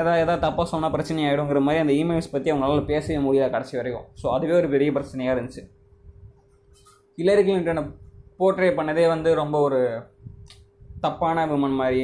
எதாவது 0.00 0.22
எதாவது 0.22 0.42
தப்பாக 0.46 0.66
சொன்னால் 0.70 0.94
பிரச்சனை 0.94 1.20
ஆகிடுங்கிற 1.26 1.60
மாதிரி 1.66 1.82
அந்த 1.82 1.92
இமெயில்ஸ் 2.00 2.32
பற்றி 2.32 2.48
அவங்களால 2.52 2.82
பேசவே 2.90 3.18
முடியல 3.26 3.46
கடைசி 3.54 3.74
வரைக்கும். 3.80 4.06
ஸோ 4.20 4.26
அதுவே 4.36 4.54
ஒரு 4.60 4.68
பெரிய 4.74 4.90
பிரச்சனையாக 4.96 5.34
இருந்துச்சு. 5.36 5.62
ஹில்லரி 7.18 7.44
கிளின்டனை 7.46 7.84
போர்ட்ரே 8.40 8.70
பண்ணதே 8.78 9.04
வந்து 9.14 9.30
ரொம்ப 9.42 9.56
ஒரு 9.66 9.78
தப்பான 11.04 11.46
விமன் 11.52 11.78
மாதிரி 11.82 12.02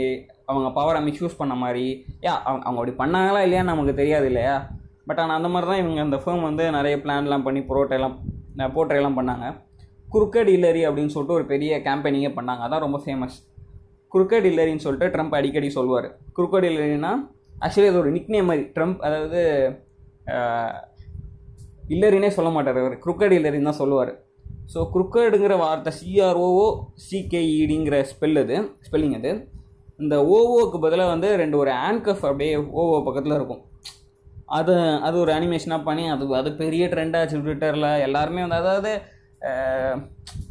அவங்க 0.50 0.68
பவரை 0.78 1.00
மிஸ்யூஸ் 1.08 1.40
பண்ண 1.40 1.54
மாதிரி. 1.64 1.84
யா 2.26 2.32
அவங்க 2.46 2.64
அவங்க 2.66 2.78
அப்படி 2.80 2.94
பண்ணாங்களா 3.02 3.42
இல்லையான்னு 3.46 3.72
நமக்கு 3.72 3.94
தெரியாது 4.00 4.26
இல்லையா? 4.30 4.54
பட் 5.08 5.20
ஆனால் 5.22 5.38
அந்த 5.38 5.48
மாதிரி 5.52 5.68
தான் 5.70 5.82
இவங்க 5.82 6.00
அந்த 6.06 6.18
ஃபேம் 6.22 6.42
வந்து 6.48 6.64
நிறைய 6.78 6.96
பிளான்லாம் 7.04 7.46
பண்ணி 7.46 7.60
புரோட்டையெல்லாம் 7.70 8.16
போர்ட்ரேலாம் 8.76 9.18
பண்ணாங்க. 9.20 9.46
குருக்கட் 10.14 10.50
இல்லரி 10.56 10.82
அப்படின்னு 10.88 11.12
சொல்லிட்டு 11.14 11.38
ஒரு 11.38 11.46
பெரிய 11.52 11.78
கேம்பெயினிங்கே 11.86 12.30
பண்ணாங்க. 12.38 12.62
அதான் 12.66 12.84
ரொம்ப 12.86 12.98
ஃபேமஸ் 13.04 13.36
குருக்கட் 14.12 14.48
இல்லரின்னு 14.50 14.84
சொல்லிட்டு 14.86 15.12
ட்ரம்ப் 15.14 15.36
அடிக்கடி 15.38 15.68
சொல்லுவார். 15.76 16.08
குருக்கட் 16.36 16.66
இல்லரின்னா 16.70 17.12
ஆக்சுவலி 17.64 17.90
அது 17.90 18.02
ஒரு 18.02 18.10
நிக்னேம் 18.16 18.48
மாதிரி. 18.50 18.64
ட்ரம்ப் 18.76 19.00
அதாவது 19.06 19.40
இல்லரினே 21.94 22.30
சொல்ல 22.36 22.50
மாட்டார் 22.56 22.80
அவர். 22.82 22.96
குருக்கட் 23.04 23.36
இல்லரின்னு 23.38 23.70
தான் 23.70 23.80
சொல்லுவார். 23.80 24.12
ஸோ 24.72 24.80
குருக்கடுங்கிற 24.94 25.54
வார்த்தை 25.62 25.92
சிஆர்ஓஓ 26.00 26.66
சிகேஇடிங்கிற 27.06 27.96
ஸ்பெல் 28.10 28.40
அது 28.42 28.56
ஸ்பெல்லிங் 28.86 29.16
அது. 29.20 29.32
இந்த 30.02 30.16
ஓஓக்கு 30.36 30.78
பதிலாக 30.84 31.12
வந்து 31.14 31.28
ரெண்டு 31.40 31.56
ஒரு 31.62 31.72
ஆன்கஃப் 31.88 32.24
அப்படியே 32.28 32.52
ஓஓ 32.80 33.00
பக்கத்தில் 33.08 33.36
இருக்கும். 33.38 33.62
அது 34.58 34.74
அது 35.06 35.16
ஒரு 35.24 35.32
அனிமேஷனாக 35.38 35.86
பண்ணி 35.88 36.04
அது 36.14 36.24
அது 36.40 36.50
பெரிய 36.62 36.86
ட்ரெண்டாச்சு 36.94 37.42
ட்விட்டரில் 37.44 37.88
எல்லாருமே 38.06 38.42
வந்து 38.44 38.60
அதாவது 38.62 38.92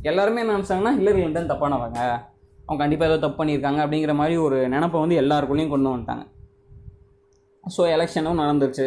எல்லாருமே 0.10 0.42
என்ன 0.44 0.56
நினச்சாங்கன்னா 0.58 0.94
ஹில்லரி 0.98 1.18
கிளின்டன் 1.20 1.52
தப்பானவங்க. 1.52 2.00
அவங்க 2.66 2.80
கண்டிப்பாக 2.84 3.10
ஏதோ 3.12 3.20
தப்பு 3.24 3.38
பண்ணியிருக்காங்க 3.40 3.80
அப்படிங்கிற 3.84 4.14
மாதிரி 4.22 4.36
ஒரு 4.46 4.58
நினப்பை 4.74 4.98
வந்து 5.04 5.16
எல்லாருக்குள்ளேயும் 5.22 5.74
கொண்டு 5.74 5.92
வந்துட்டாங்க. 5.92 6.26
ஸோ 7.64 7.82
எலெக்ஷனும் 7.96 8.42
நடந்துருச்சு. 8.44 8.86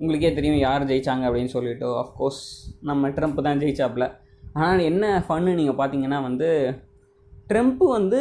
உங்களுக்கே 0.00 0.30
தெரியும் 0.38 0.62
யார் 0.66 0.88
ஜெயிச்சாங்க 0.90 1.24
அப்படின்னு 1.28 1.52
சொல்லிட்டு. 1.56 1.86
ஆஃப்கோர்ஸ் 2.02 2.40
நம்ம 2.88 3.08
ட்ரம்ப் 3.16 3.44
தான் 3.46 3.62
ஜெயிச்சாப்புல. 3.62 4.06
ஆனால் 4.60 4.82
என்ன 4.90 5.04
ஃபன்னு 5.26 5.56
நீங்கள் 5.60 5.78
பார்த்தீங்கன்னா 5.80 6.18
வந்து 6.28 6.48
ட்ரம்ப் 7.50 7.82
வந்து 7.96 8.20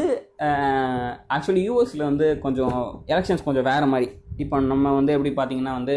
ஆக்சுவலி 1.36 1.62
யூஎஸில் 1.68 2.08
வந்து 2.10 2.26
கொஞ்சம் 2.46 2.78
எலெக்ஷன்ஸ் 3.14 3.46
கொஞ்சம் 3.48 3.68
வேறு 3.70 3.88
மாதிரி. 3.94 4.08
இப்போ 4.44 4.56
நம்ம 4.74 4.94
வந்து 5.00 5.14
எப்படி 5.16 5.32
பார்த்தீங்கன்னா 5.40 5.74
வந்து 5.80 5.96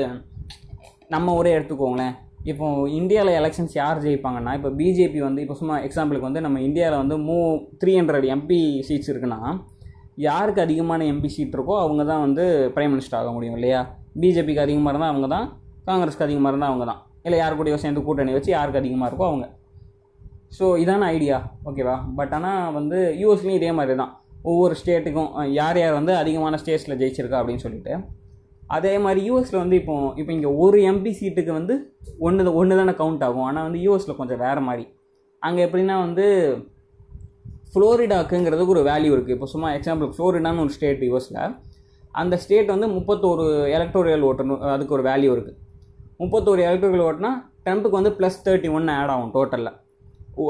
நம்ம 1.15 1.35
ஒரே 1.41 1.53
எடுத்துக்கோங்களேன். 1.57 2.15
இப்போ 2.49 2.67
இந்தியாவில் 2.99 3.37
எலெக்ஷன்ஸ் 3.39 3.75
யார் 3.75 4.03
ஜெயிப்பாங்கன்னா 4.03 4.53
இப்போ 4.55 4.71
பிஜேபி 4.79 5.21
வந்து 5.21 5.41
இப்போ 5.43 5.55
சும்மா 5.55 5.77
எக்ஸாம்பிளுக்கு 5.83 6.29
வந்து 6.29 6.41
நம்ம 6.41 6.61
இந்தியாவில் 6.61 7.01
வந்து 7.03 7.17
மூ 7.25 7.39
த்ரீ 7.81 7.93
ஹண்ட்ரட் 7.99 8.27
எம்பி 8.27 8.59
சீட்ஸ் 8.89 9.11
இருக்குன்னா 9.13 9.41
யாருக்கு 10.19 10.61
அதிகமான 10.61 11.05
எம்பி 11.05 11.29
சீட் 11.29 11.57
இருக்கோ 11.57 11.75
அவங்க 11.83 12.05
தான் 12.05 12.23
வந்து 12.23 12.45
பிரைம் 12.75 12.93
மினிஸ்டர் 12.93 13.19
ஆக 13.19 13.33
முடியும் 13.33 13.57
இல்லையா? 13.59 13.81
பிஜேபிக்கு 14.21 14.63
அதிகமாக 14.63 14.93
இருந்தால் 14.93 15.13
அவங்க 15.13 15.29
தான் 15.29 15.47
காங்கிரஸ்க்கு 15.87 16.25
அதிகமாக 16.25 16.53
இருந்தால் 16.53 16.71
அவங்க 16.71 16.85
தான் 16.85 17.01
இல்லை 17.25 17.39
யார் 17.39 17.57
கூடயோ 17.57 17.77
சேர்ந்து 17.77 18.03
கூட்டணி 18.03 18.33
வச்சு 18.33 18.51
யாருக்கு 18.51 18.81
அதிகமாக 18.81 19.09
இருக்கோ 19.11 19.27
அவங்க. 19.27 19.47
ஸோ 20.59 20.65
இதான 20.79 21.07
ஐடியா 21.09 21.37
ஓகேவா 21.65 21.97
பட் 22.17 22.33
ஆனால் 22.33 22.73
வந்து 22.73 22.99
யூஎஸ்லேயும் 23.23 23.59
இதே 23.61 23.73
மாதிரி 23.73 23.97
தான் 23.97 24.13
ஒவ்வொரு 24.43 24.75
ஸ்டேட்டுக்கும் 24.75 25.31
யார் 25.53 25.79
யார் 25.79 25.95
வந்து 25.95 26.13
அதிகமான 26.17 26.59
ஸ்டேட்ஸில் 26.63 26.99
ஜெயிச்சிருக்கா 27.01 27.41
அப்படின்னு 27.41 27.65
சொல்லிட்டு 27.65 27.93
அதே 28.77 28.95
மாதிரி 29.05 29.21
யூஎஸில் 29.29 29.61
வந்து 29.63 29.77
இப்போ 29.81 29.95
இப்போ 30.21 30.33
இங்கே 30.37 30.51
ஒரு 30.65 30.79
எம்பி 30.91 31.13
சீட்டுக்கு 31.19 31.53
வந்து 31.59 31.75
ஒன்று 32.27 32.53
ஒன்று 32.61 32.79
தானே 32.81 32.95
கவுண்ட் 33.01 33.23
ஆகும். 33.27 33.47
ஆனால் 33.49 33.67
வந்து 33.69 33.81
யூஎஸில் 33.87 34.19
கொஞ்சம் 34.21 34.41
வேறு 34.45 34.63
மாதிரி. 34.69 34.85
அங்கே 35.43 35.61
எப்படின்னா 35.67 35.97
வந்து 36.07 36.27
ஃப்ளோரிடாக்குங்கிறதுக்கு 37.73 38.75
ஒரு 38.77 38.83
வேல்யூ 38.91 39.13
இருக்குது 39.15 39.37
இப்போ 39.37 39.49
சும்மா 39.55 39.71
எக்ஸாம்பிள் 39.79 40.11
ஃப்ளோரிடான்னு 40.17 40.63
ஒரு 40.65 40.75
ஸ்டேட் 40.77 41.03
யூஎஸில் 41.09 41.41
அந்த 42.21 42.35
ஸ்டேட் 42.45 42.71
வந்து 42.75 42.87
முப்பத்தோரு 42.97 43.45
எலக்டோரியல் 43.77 44.25
ஓட்டணும் 44.29 44.63
அதுக்கு 44.75 44.97
ஒரு 44.97 45.05
வேல்யூ 45.11 45.31
இருக்குது 45.37 45.59
முப்பத்தோரு 46.23 46.61
எலக்ட்ரிக்கல் 46.69 47.05
ஓட்டுனா 47.09 47.33
ட்ரம்ப்புக்கு 47.65 47.99
வந்து 48.01 48.13
ப்ளஸ் 48.19 48.39
தேர்ட்டி 48.47 48.69
ஒன்று 48.77 48.93
ஆட் 49.01 49.13
ஆகும் 49.15 49.33
டோட்டலில் 49.37 49.75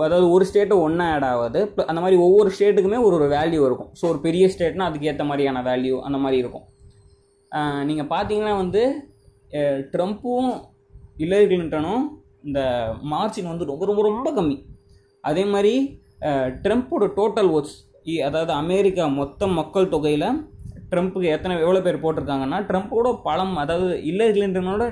அதாவது 0.05 0.27
ஒரு 0.35 0.45
ஸ்டேட்டு 0.49 0.75
ஒன்றா 0.87 1.05
ஆட் 1.15 1.27
ஆகாது. 1.31 1.61
அந்த 1.91 2.01
மாதிரி 2.05 2.17
ஒவ்வொரு 2.25 2.51
ஸ்டேட்டுக்குமே 2.57 2.99
ஒரு 3.07 3.15
ஒரு 3.19 3.27
வேல்யூ 3.37 3.61
இருக்கும். 3.69 3.91
ஸோ 3.99 4.05
ஒரு 4.13 4.19
பெரிய 4.27 4.45
ஸ்டேட்னா 4.55 4.87
அதுக்கு 4.89 5.09
ஏற்ற 5.11 5.25
மாதிரியான 5.31 5.63
வேல்யூ 5.69 5.97
அந்த 6.09 6.19
மாதிரி 6.25 6.39
இருக்கும். 6.43 6.65
நீங்கள் 7.89 8.11
பார்த்தீங்கன்னா 8.13 8.55
வந்து 8.63 8.83
ட்ரம்ப்பும் 9.95 10.51
ஹில்லரி 11.21 11.47
கிளின்டனும் 11.51 12.03
இந்த 12.47 12.61
மார்ஜின் 13.13 13.51
வந்து 13.53 13.69
ரொம்ப 13.71 13.85
ரொம்ப 13.91 14.03
ரொம்ப 14.09 14.29
கம்மி. 14.39 14.57
அதே 15.29 15.45
மாதிரி 15.55 15.73
ட்ரம்ப்போட 16.65 17.05
டோட்டல் 17.19 17.51
ஓட்ஸ் 17.57 17.77
அதாவது 18.29 18.53
அமெரிக்கா 18.63 19.05
மொத்த 19.21 19.47
மக்கள் 19.59 19.93
தொகையில் 19.95 20.29
ட்ரம்ப்புக்கு 20.93 21.33
எத்தனை 21.37 21.55
எவ்வளோ 21.65 21.81
பேர் 21.87 22.03
போட்டிருக்காங்கன்னா 22.05 22.59
ட்ரம்ப்போட 22.69 23.09
பலம் 23.27 23.55
அதாவது 23.63 23.89
ஹில்லரி 24.07 24.33
கிளின்டனோட 24.37 24.85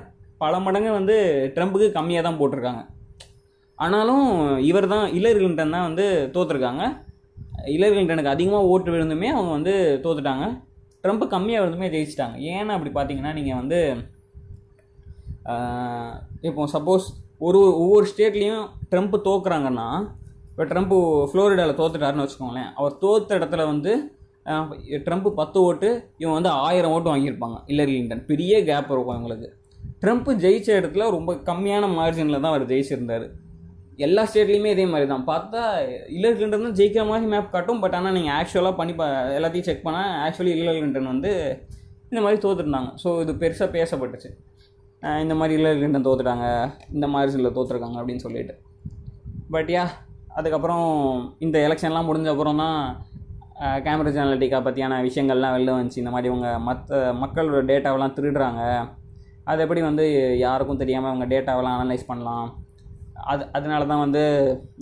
பல 0.42 0.58
மடங்கு 0.64 0.90
வந்து 0.98 1.14
ட்ரம்ப்புக்கு 1.54 1.88
கம்மியாக 1.96 2.24
தான் 2.26 2.38
போட்டிருக்காங்க. 2.40 2.82
ஆனாலும் 3.78 4.26
இவர் 4.70 4.92
தான் 4.94 5.06
ஹில்லரி 5.14 5.38
கிளின்டன் 5.38 5.74
தான் 5.76 5.86
வந்து 5.88 6.06
தோற்றுருக்காங்க 6.34 6.82
ஹில்லரி 7.72 7.94
கிளின்டனுக்கு 7.94 8.34
அதிகமாக 8.34 8.70
ஓட்டு 8.72 8.92
விழுந்துமே 8.94 9.28
அவங்க 9.36 9.50
வந்து 9.58 9.74
தோத்துட்டாங்க. 10.04 10.46
ரொம்ப 11.12 11.24
கம்மியாக 11.34 11.62
வருதுமே 11.64 11.88
ஜெயிச்சிட்டாங்க. 11.94 12.36
ஏன்னா 12.52 12.74
அப்படி 12.76 12.92
பார்த்தீங்கன்னா 12.98 13.32
நீங்கள் 13.38 13.58
வந்து 13.60 13.78
இப்போ 16.48 16.62
சப்போஸ் 16.74 17.06
ஒரு 17.46 17.60
ஒவ்வொரு 17.82 18.06
ஸ்டேட்லேயும் 18.10 18.64
ட்ரம்ப் 18.92 19.16
தோக்குறாங்கன்னா 19.28 19.88
இப்போ 20.50 20.64
ட்ரம்ப் 20.70 20.94
ஃப்ளோரிடாவில் 21.30 21.78
தோத்துட்டாருன்னு 21.80 22.24
வச்சுக்கோங்களேன் 22.24 22.70
அவர் 22.78 22.94
தோத்த 23.04 23.38
இடத்துல 23.38 23.64
வந்து 23.72 23.92
ட்ரம்ப்பு 24.46 24.98
ட்ரம்ப் 25.06 25.28
பத்து 25.38 25.58
ஓட்டு 25.68 25.88
இவன் 26.22 26.36
வந்து 26.38 26.50
ஆயிரம் 26.66 26.92
ஓட்டு 26.94 27.10
வாங்கியிருப்பாங்க. 27.12 27.56
ஹில்லரி 27.70 27.92
கிளின்டன் 27.94 28.26
பெரிய 28.30 28.52
கேப் 28.68 28.92
இருக்கும் 28.94 29.16
இவங்களுக்கு. 29.16 29.48
ட்ரம்ப் 30.02 30.30
ஜெயித்த 30.44 30.68
இடத்துல 30.80 31.08
ரொம்ப 31.16 31.32
கம்மியான 31.48 31.88
மார்ஜினில் 31.98 32.42
தான் 32.44 32.52
அவர் 32.52 32.70
ஜெயிச்சிருந்தார். 32.72 33.26
எல்லா 33.98 34.22
ஸ்டேட்லேயுமே 34.30 34.70
இதே 34.74 34.84
மாதிரி 34.92 35.06
தான் 35.12 35.26
பார்த்தா 35.30 35.60
ஹில்லரி 36.14 36.34
கிளின்டன் 36.38 36.66
தான் 36.66 36.76
ஜெயிக்கிற 36.78 37.04
மாதிரி 37.10 37.26
மேப் 37.32 37.54
காட்டும் 37.54 37.80
பட் 37.82 37.96
ஆனால் 37.98 38.14
நீங்கள் 38.16 38.34
ஆக்சுவலாக 38.38 38.74
பண்ணி 38.80 38.94
பா 38.98 39.06
எல்லாத்தையும் 39.36 39.68
செக் 39.68 39.86
பண்ணால் 39.86 40.10
ஆக்சுவலி 40.24 40.52
ஹில்லரி 40.54 40.76
கிளின்டன் 40.78 41.12
வந்து 41.12 41.30
இந்த 42.10 42.20
மாதிரி 42.24 42.38
தோத்துருந்தாங்க 42.44 42.90
ஸோ 43.02 43.08
இது 43.22 43.32
பெருசாக 43.42 43.68
பேசப்பட்டுச்சு. 43.76 44.30
இந்த 45.24 45.34
மாதிரி 45.38 45.54
இல்லர் 45.58 45.78
கிளின்டன் 45.78 46.06
தோத்துட்டாங்க 46.08 46.46
இந்த 46.96 47.06
மாதிரி 47.14 47.54
தோற்றுருக்காங்க 47.58 47.98
அப்படின்னு 48.00 48.24
சொல்லிட்டு. 48.26 48.54
பட் 49.54 49.70
யா 49.76 49.84
அதுக்கப்புறம் 50.38 50.86
இந்த 51.46 51.56
எலெக்ஷன்லாம் 51.66 52.08
முடிஞ்ச 52.10 52.28
அப்புறம் 52.34 52.60
தான் 52.62 52.78
கேம்பிரிட்ஜ் 53.86 54.20
அனலிட்டிக்கா 54.22 54.58
பற்றியான 54.66 55.00
விஷயங்கள்லாம் 55.08 55.54
வெளில 55.56 55.76
வந்துச்சு. 55.76 56.02
இந்த 56.02 56.12
மாதிரி 56.14 56.30
இவங்க 56.32 56.48
மற்ற 56.68 57.00
மக்களோட 57.22 57.62
டேட்டாவெல்லாம் 57.72 58.16
திருடுறாங்க. 58.16 58.62
அது 59.50 59.62
எப்படி 59.64 59.82
வந்து 59.88 60.04
யாருக்கும் 60.44 60.82
தெரியாமல் 60.82 61.10
அவங்க 61.12 61.26
டேட்டாவெல்லாம் 61.34 61.76
அனலைஸ் 61.80 62.10
பண்ணலாம். 62.12 62.48
அது 63.32 63.42
அதனால 63.56 63.86
தான் 63.90 64.02
வந்து 64.04 64.22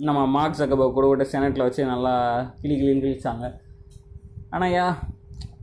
நம்ம 0.07 0.19
மார்க் 0.35 0.57
ஜக்கபர்க் 0.59 0.97
கூட 0.97 1.05
விட்டு 1.09 1.25
செனட்டில் 1.33 1.65
வச்சு 1.65 1.91
நல்லா 1.91 2.13
கிளி 2.61 2.75
கிளின்னு 2.79 3.03
கிழிச்சாங்க. 3.05 3.45
ஆனால் 4.55 4.73
யா 4.77 4.87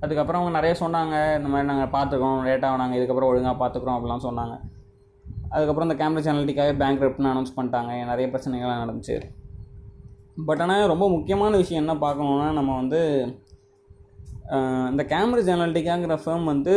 அதுக்கப்புறம் 0.05 0.41
அவங்க 0.41 0.55
நிறைய 0.59 0.75
சொன்னாங்க 0.81 1.15
இந்த 1.39 1.49
மாதிரி 1.53 1.69
நாங்கள் 1.71 1.93
பார்த்துக்குறோம் 1.97 2.41
லேட்டாக 2.49 2.81
நாங்கள் 2.83 2.99
இதுக்கப்புறம் 2.99 3.31
ஒழுங்காக 3.33 3.57
பார்த்துக்குறோம் 3.63 3.97
அப்படிலாம் 3.99 4.27
சொன்னாங்க. 4.29 4.57
அதுக்கப்புறம் 5.55 5.89
இந்த 5.89 5.97
கேம்பிரிட்ஜ் 6.03 6.31
அனலிட்டிக்காவே 6.33 6.75
பேங்க் 6.83 7.05
ரெப்ட்னு 7.05 7.33
அனௌன்ஸ் 7.33 7.57
பண்ணிட்டாங்க. 7.59 7.93
நிறைய 8.11 8.27
பிரச்சனைகள்லாம் 8.35 8.83
நடந்துச்சு. 8.85 9.17
பட் 10.49 10.63
ஆனால் 10.65 10.91
ரொம்ப 10.95 11.07
முக்கியமான 11.15 11.53
விஷயம் 11.63 11.83
என்ன 11.85 11.95
பார்க்கணுன்னா 12.05 12.51
நம்ம 12.59 12.71
வந்து 12.83 13.01
இந்த 14.93 15.03
கேம்பிரிட்ஜ் 15.15 15.55
அனலிட்டிக்காங்கிற 15.57 16.15
ஃபேம் 16.23 16.47
வந்து 16.53 16.75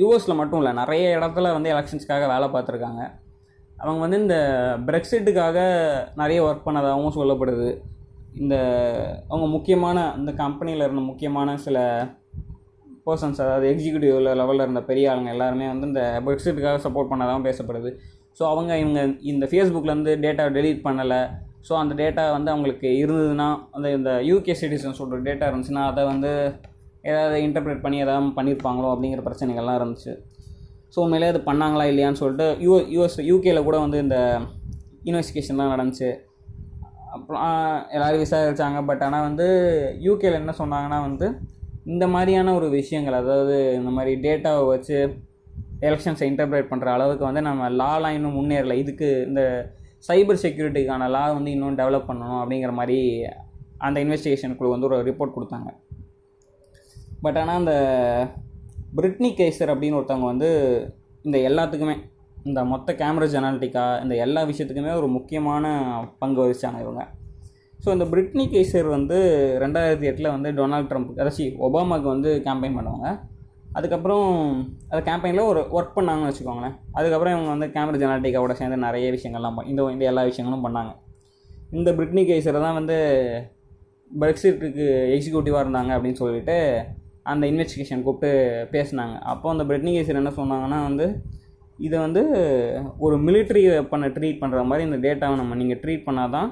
யூஎஸில் 0.00 0.38
மட்டும் 0.40 0.60
இல்லை 0.60 0.72
நிறைய 0.82 1.04
இடத்துல 1.18 1.50
வந்து 1.56 1.72
எலெக்ஷன்ஸ்க்காக 1.72 2.26
வேலை 2.34 2.46
பார்த்துருக்காங்க. 2.54 3.02
அவங்க 3.82 4.00
வந்து 4.04 4.18
இந்த 4.24 4.36
பிரெக்சிட்டுக்காக 4.88 5.58
நிறைய 6.20 6.38
ஒர்க் 6.46 6.66
பண்ணதாகவும் 6.66 7.16
சொல்லப்படுது. 7.18 7.68
இந்த 8.42 8.56
அவங்க 9.30 9.46
முக்கியமான 9.56 9.98
அந்த 10.16 10.30
கம்பெனியில் 10.42 10.84
இருந்த 10.86 11.02
முக்கியமான 11.10 11.56
சில 11.66 11.78
பர்சன்ஸ் 13.06 13.42
அதாவது 13.44 13.66
எக்ஸிக்யூட்டிவ் 13.72 14.16
லெவலில் 14.40 14.64
இருந்த 14.66 14.82
பெரிய 14.88 15.10
ஆளுங்க 15.10 15.30
எல்லாருமே 15.36 15.66
வந்து 15.72 15.88
இந்த 15.90 16.02
பிரெக்சிட்டுக்காக 16.26 16.80
சப்போர்ட் 16.86 17.10
பண்ணதாகவும் 17.12 17.46
பேசப்படுது. 17.48 17.90
ஸோ 18.38 18.42
அவங்க 18.52 18.72
இவங்க 18.82 19.00
இந்த 19.32 19.44
ஃபேஸ்புக்லேருந்து 19.50 20.12
டேட்டா 20.24 20.44
டெலீட் 20.56 20.84
பண்ணலை. 20.88 21.20
ஸோ 21.68 21.72
அந்த 21.82 21.94
டேட்டா 22.02 22.24
வந்து 22.36 22.50
அவங்களுக்கு 22.54 22.88
இருந்ததுன்னா 23.02 23.48
அந்த 23.76 23.86
இந்த 23.98 24.10
யூகே 24.30 24.56
சிட்டிசன்ஸோட 24.62 25.20
டேட்டா 25.28 25.46
இருந்துச்சுன்னா 25.50 25.84
அதை 25.92 26.02
வந்து 26.12 26.30
ஏதாவது 27.10 27.36
இன்டர்பிரேட் 27.46 27.84
பண்ணி 27.84 27.98
ஏதாவது 28.04 28.36
பண்ணியிருப்பாங்களோ 28.38 28.90
அப்படிங்கிற 28.94 29.22
பிரச்சனைகள்லாம் 29.28 29.78
இருந்துச்சு. 29.80 30.12
ஸோ 30.94 30.98
உண்மையிலே 31.04 31.30
அது 31.32 31.40
பண்ணாங்களா 31.48 31.84
இல்லையான்னு 31.90 32.20
சொல்லிட்டு 32.22 32.46
யூ 32.66 32.72
யூஎஸ் 32.94 33.18
யூகேயில் 33.30 33.66
கூட 33.68 33.76
வந்து 33.84 33.98
இந்த 34.04 34.16
இன்வெஸ்டிகேஷன்லாம் 35.08 35.72
நடந்துச்சு. 35.74 36.10
அப்புறம் 37.16 37.44
எல்லோரும் 37.96 38.22
விசாரிச்சாங்க. 38.24 38.78
பட் 38.88 39.02
ஆனால் 39.06 39.26
வந்து 39.28 39.46
யூகேயில் 40.06 40.40
என்ன 40.42 40.54
சொன்னாங்கன்னா 40.62 40.98
வந்து 41.08 41.26
இந்த 41.92 42.04
மாதிரியான 42.14 42.54
ஒரு 42.58 42.66
விஷயங்கள் 42.78 43.20
அதாவது 43.20 43.56
இந்த 43.80 43.90
மாதிரி 43.96 44.12
டேட்டாவை 44.26 44.64
வச்சு 44.72 44.96
எலெக்ஷன்ஸை 45.88 46.26
இன்டர்பிரேட் 46.30 46.70
பண்ணுற 46.70 46.88
அளவுக்கு 46.96 47.24
வந்து 47.28 47.42
நம்ம 47.48 47.68
லாலாம் 47.80 48.16
இன்னும் 48.16 48.38
முன்னேறல. 48.38 48.76
இதுக்கு 48.82 49.08
இந்த 49.28 49.42
சைபர் 50.08 50.42
செக்யூரிட்டிக்கான 50.44 51.08
லா 51.14 51.22
வந்து 51.36 51.50
இன்னும் 51.56 51.78
டெவலப் 51.80 52.08
பண்ணணும் 52.10 52.40
அப்படிங்கிற 52.40 52.72
மாதிரி 52.80 52.98
அந்த 53.86 53.96
இன்வெஸ்டிகேஷன் 54.04 54.56
குழு 54.58 54.74
வந்து 54.74 54.88
ஒரு 54.90 54.98
ரிப்போர்ட் 55.08 55.36
கொடுத்தாங்க. 55.36 55.70
பட் 57.24 57.38
ஆனால் 57.42 57.60
அந்த 57.62 57.74
பிரிட்னி 58.96 59.30
கேசர் 59.40 59.72
அப்படின்னு 59.72 59.98
ஒருத்தவங்க 59.98 60.26
வந்து 60.32 60.48
இந்த 61.26 61.36
எல்லாத்துக்குமே 61.48 61.96
இந்த 62.48 62.60
மொத்த 62.72 62.92
கேமரா 63.00 63.26
ஜெனாலிட்டிக்கா 63.32 63.84
இந்த 64.02 64.14
எல்லா 64.24 64.42
விஷயத்துக்குமே 64.50 64.92
ஒரு 65.00 65.08
முக்கியமான 65.16 65.64
பங்கு 66.18 66.40
வகிச்சாங்க 66.42 66.78
இவங்க. 66.84 67.02
ஸோ 67.82 67.88
இந்த 67.96 68.04
பிரிட்னி 68.12 68.44
கேசர் 68.52 68.88
வந்து 68.96 69.16
ரெண்டாயிரத்தி 69.64 70.06
எட்டில் 70.10 70.34
வந்து 70.34 70.50
டொனால்ட் 70.58 70.88
ட்ரம்ப் 70.90 71.10
அதாச்சி 71.22 71.44
ஒபாமாவுக்கு 71.66 72.08
வந்து 72.14 72.30
கேம்பெயின் 72.46 72.78
பண்ணுவாங்க. 72.78 73.08
அதுக்கப்புறம் 73.76 74.26
அந்த 74.90 75.00
கேம்பெயினில் 75.08 75.48
ஒரு 75.50 75.60
ஒர்க் 75.76 75.96
பண்ணாங்கன்னு 75.98 76.30
வச்சுக்கோங்களேன். 76.30 76.76
அதுக்கப்புறம் 76.98 77.34
இவங்க 77.34 77.50
வந்து 77.54 77.68
கேமரா 77.74 78.00
ஜெனாலிட்டிக்காவோட 78.02 78.54
சேர்ந்து 78.60 78.78
நிறைய 78.86 79.08
விஷயங்கள்லாம் 79.16 79.60
இந்த 79.72 79.90
இந்த 79.96 80.04
எல்லா 80.12 80.24
விஷயங்களும் 80.30 80.64
பண்ணாங்க. 80.66 80.92
இந்த 81.78 81.90
பிரிட்னி 81.98 82.22
கேசரை 82.30 82.60
தான் 82.66 82.78
வந்து 82.80 82.96
பிரெக்சிட்டுக்கு 84.10 84.86
எக்ஸிக்யூட்டிவாக 85.16 85.64
இருந்தாங்க 85.64 85.90
அப்படின்னு 85.96 86.20
சொல்லிட்டு 86.22 86.56
அந்த 87.32 87.44
இன்வெஸ்டிகேஷன் 87.52 88.04
கூப்பிட்டு 88.06 88.30
பேசினாங்க. 88.74 89.16
அப்போ 89.32 89.46
அந்த 89.54 89.64
பிரிட்னிகேசர் 89.70 90.20
என்ன 90.22 90.32
சொன்னாங்கன்னா 90.40 90.78
வந்து 90.88 91.06
இதை 91.86 91.96
வந்து 92.04 92.22
ஒரு 93.06 93.16
மிலிட்ரி 93.26 93.62
வெப்பனை 93.72 94.08
ட்ரீட் 94.16 94.40
பண்ணுற 94.42 94.62
மாதிரி 94.68 94.86
இந்த 94.88 94.98
டேட்டாவை 95.06 95.36
நம்ம 95.40 95.56
நீங்கள் 95.60 95.80
ட்ரீட் 95.82 96.06
பண்ணால் 96.06 96.34
தான் 96.36 96.48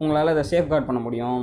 உங்களால் 0.00 0.32
இதை 0.34 0.44
சேஃப்கார்ட் 0.52 0.88
பண்ண 0.88 1.00
முடியும். 1.06 1.42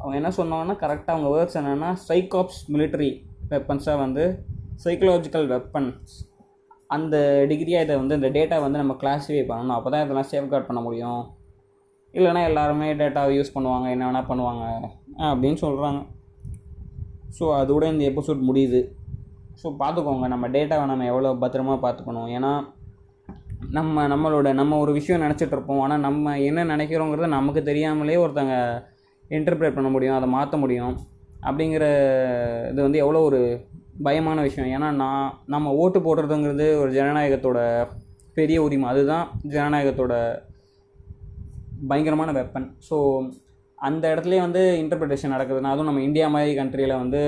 அவங்க 0.00 0.14
என்ன 0.20 0.30
சொன்னாங்கன்னா 0.38 0.76
கரெக்டாக 0.82 1.14
அவங்க 1.14 1.28
வேர்ட்ஸ் 1.34 1.58
என்னென்னா 1.60 1.90
சைக்காப்ஸ் 2.08 2.60
மிலிட்ரி 2.74 3.10
வெப்பன்ஸாக 3.52 4.02
வந்து 4.04 4.24
சைக்கலாஜிக்கல் 4.84 5.46
வெப்பன்ஸ் 5.54 6.14
அந்த 6.96 7.16
டிகிரியாக 7.50 7.84
இதை 7.86 7.94
வந்து 8.00 8.16
இந்த 8.18 8.28
டேட்டா 8.36 8.56
வந்து 8.64 8.80
நம்ம 8.82 8.94
கிளாஸிஃபை 9.02 9.44
பண்ணணும். 9.50 9.76
அப்போ 9.76 9.88
தான் 9.92 10.04
இதெல்லாம் 10.04 10.30
சேஃப்கார்ட் 10.32 10.68
பண்ண 10.68 10.80
முடியும். 10.86 11.22
இல்லைன்னா 12.14 12.42
எல்லாருமே 12.50 12.88
டேட்டாவை 13.00 13.32
யூஸ் 13.38 13.54
பண்ணுவாங்க. 13.54 13.86
என்ன 13.94 14.04
வேணால் 14.08 14.28
பண்ணுவாங்க. 14.30 14.64
அப்படின்னு 15.30 15.58
சொல்கிறாங்க 15.64 16.00
ஸோ 17.38 17.44
அதோட 17.60 17.84
இந்த 17.92 18.04
எபிசோட் 18.10 18.40
முடியுது. 18.48 18.80
ஸோ 19.62 19.66
பார்த்துக்கோங்க. 19.82 20.26
நம்ம 20.34 20.48
டேட்டாவை 20.56 20.84
நம்ம 20.90 21.06
எவ்வளோ 21.12 21.32
பத்திரமா 21.44 21.74
பார்த்துக்கணும். 21.84 22.28
ஏன்னா 22.36 22.52
நம்ம 23.76 24.06
நம்மளோட 24.12 24.48
நம்ம 24.60 24.78
ஒரு 24.78 24.92
விஷயம் 24.92 25.22
நினச்சிட்ருப்போம் 25.22 25.82
ஆனால் 25.84 26.04
நம்ம 26.06 26.34
என்ன 26.48 26.64
நினைக்கிறோங்கிறத 26.76 27.28
நமக்கு 27.36 27.62
தெரியாமலே 27.70 28.16
ஒருத்தங்க 28.24 28.56
இன்டர்பிரேட் 29.36 29.76
பண்ண 29.76 29.88
முடியும் 29.94 30.16
அதை 30.16 30.28
மாற்ற 30.34 30.56
முடியும். 30.64 30.94
அப்படிங்கிற 31.46 31.84
இது 32.70 32.80
வந்து 32.86 33.02
எவ்வளோ 33.04 33.22
ஒரு 33.28 33.40
பயமான 34.06 34.42
விஷயம். 34.48 34.70
ஏன்னா 34.76 34.88
நான் 35.02 35.26
நம்ம 35.54 35.72
ஓட்டு 35.82 35.98
போடுறதுங்கிறது 36.00 36.66
ஒரு 36.82 36.90
ஜனநாயகத்தோட 36.98 37.60
பெரிய 38.38 38.58
உரிமை. 38.62 38.88
அதுதான் 38.92 39.26
ஜனநாயகத்தோட 39.54 40.14
பயங்கரமான 41.90 42.32
வெப்பன் 42.32 42.68
ஸோ 42.88 42.96
அந்த 43.78 44.04
இடத்துலயே 44.14 44.40
வந்து 44.40 44.62
இன்டர்பிரிட்டேஷன் 44.82 45.34
நடக்குதுன்னா 45.36 45.72
அதுவும் 45.72 45.90
நம்ம 45.90 46.02
இந்தியா 46.02 46.28
மாதிரி 46.28 46.52
கண்ட்ரியில் 46.60 47.00
வந்து 47.02 47.22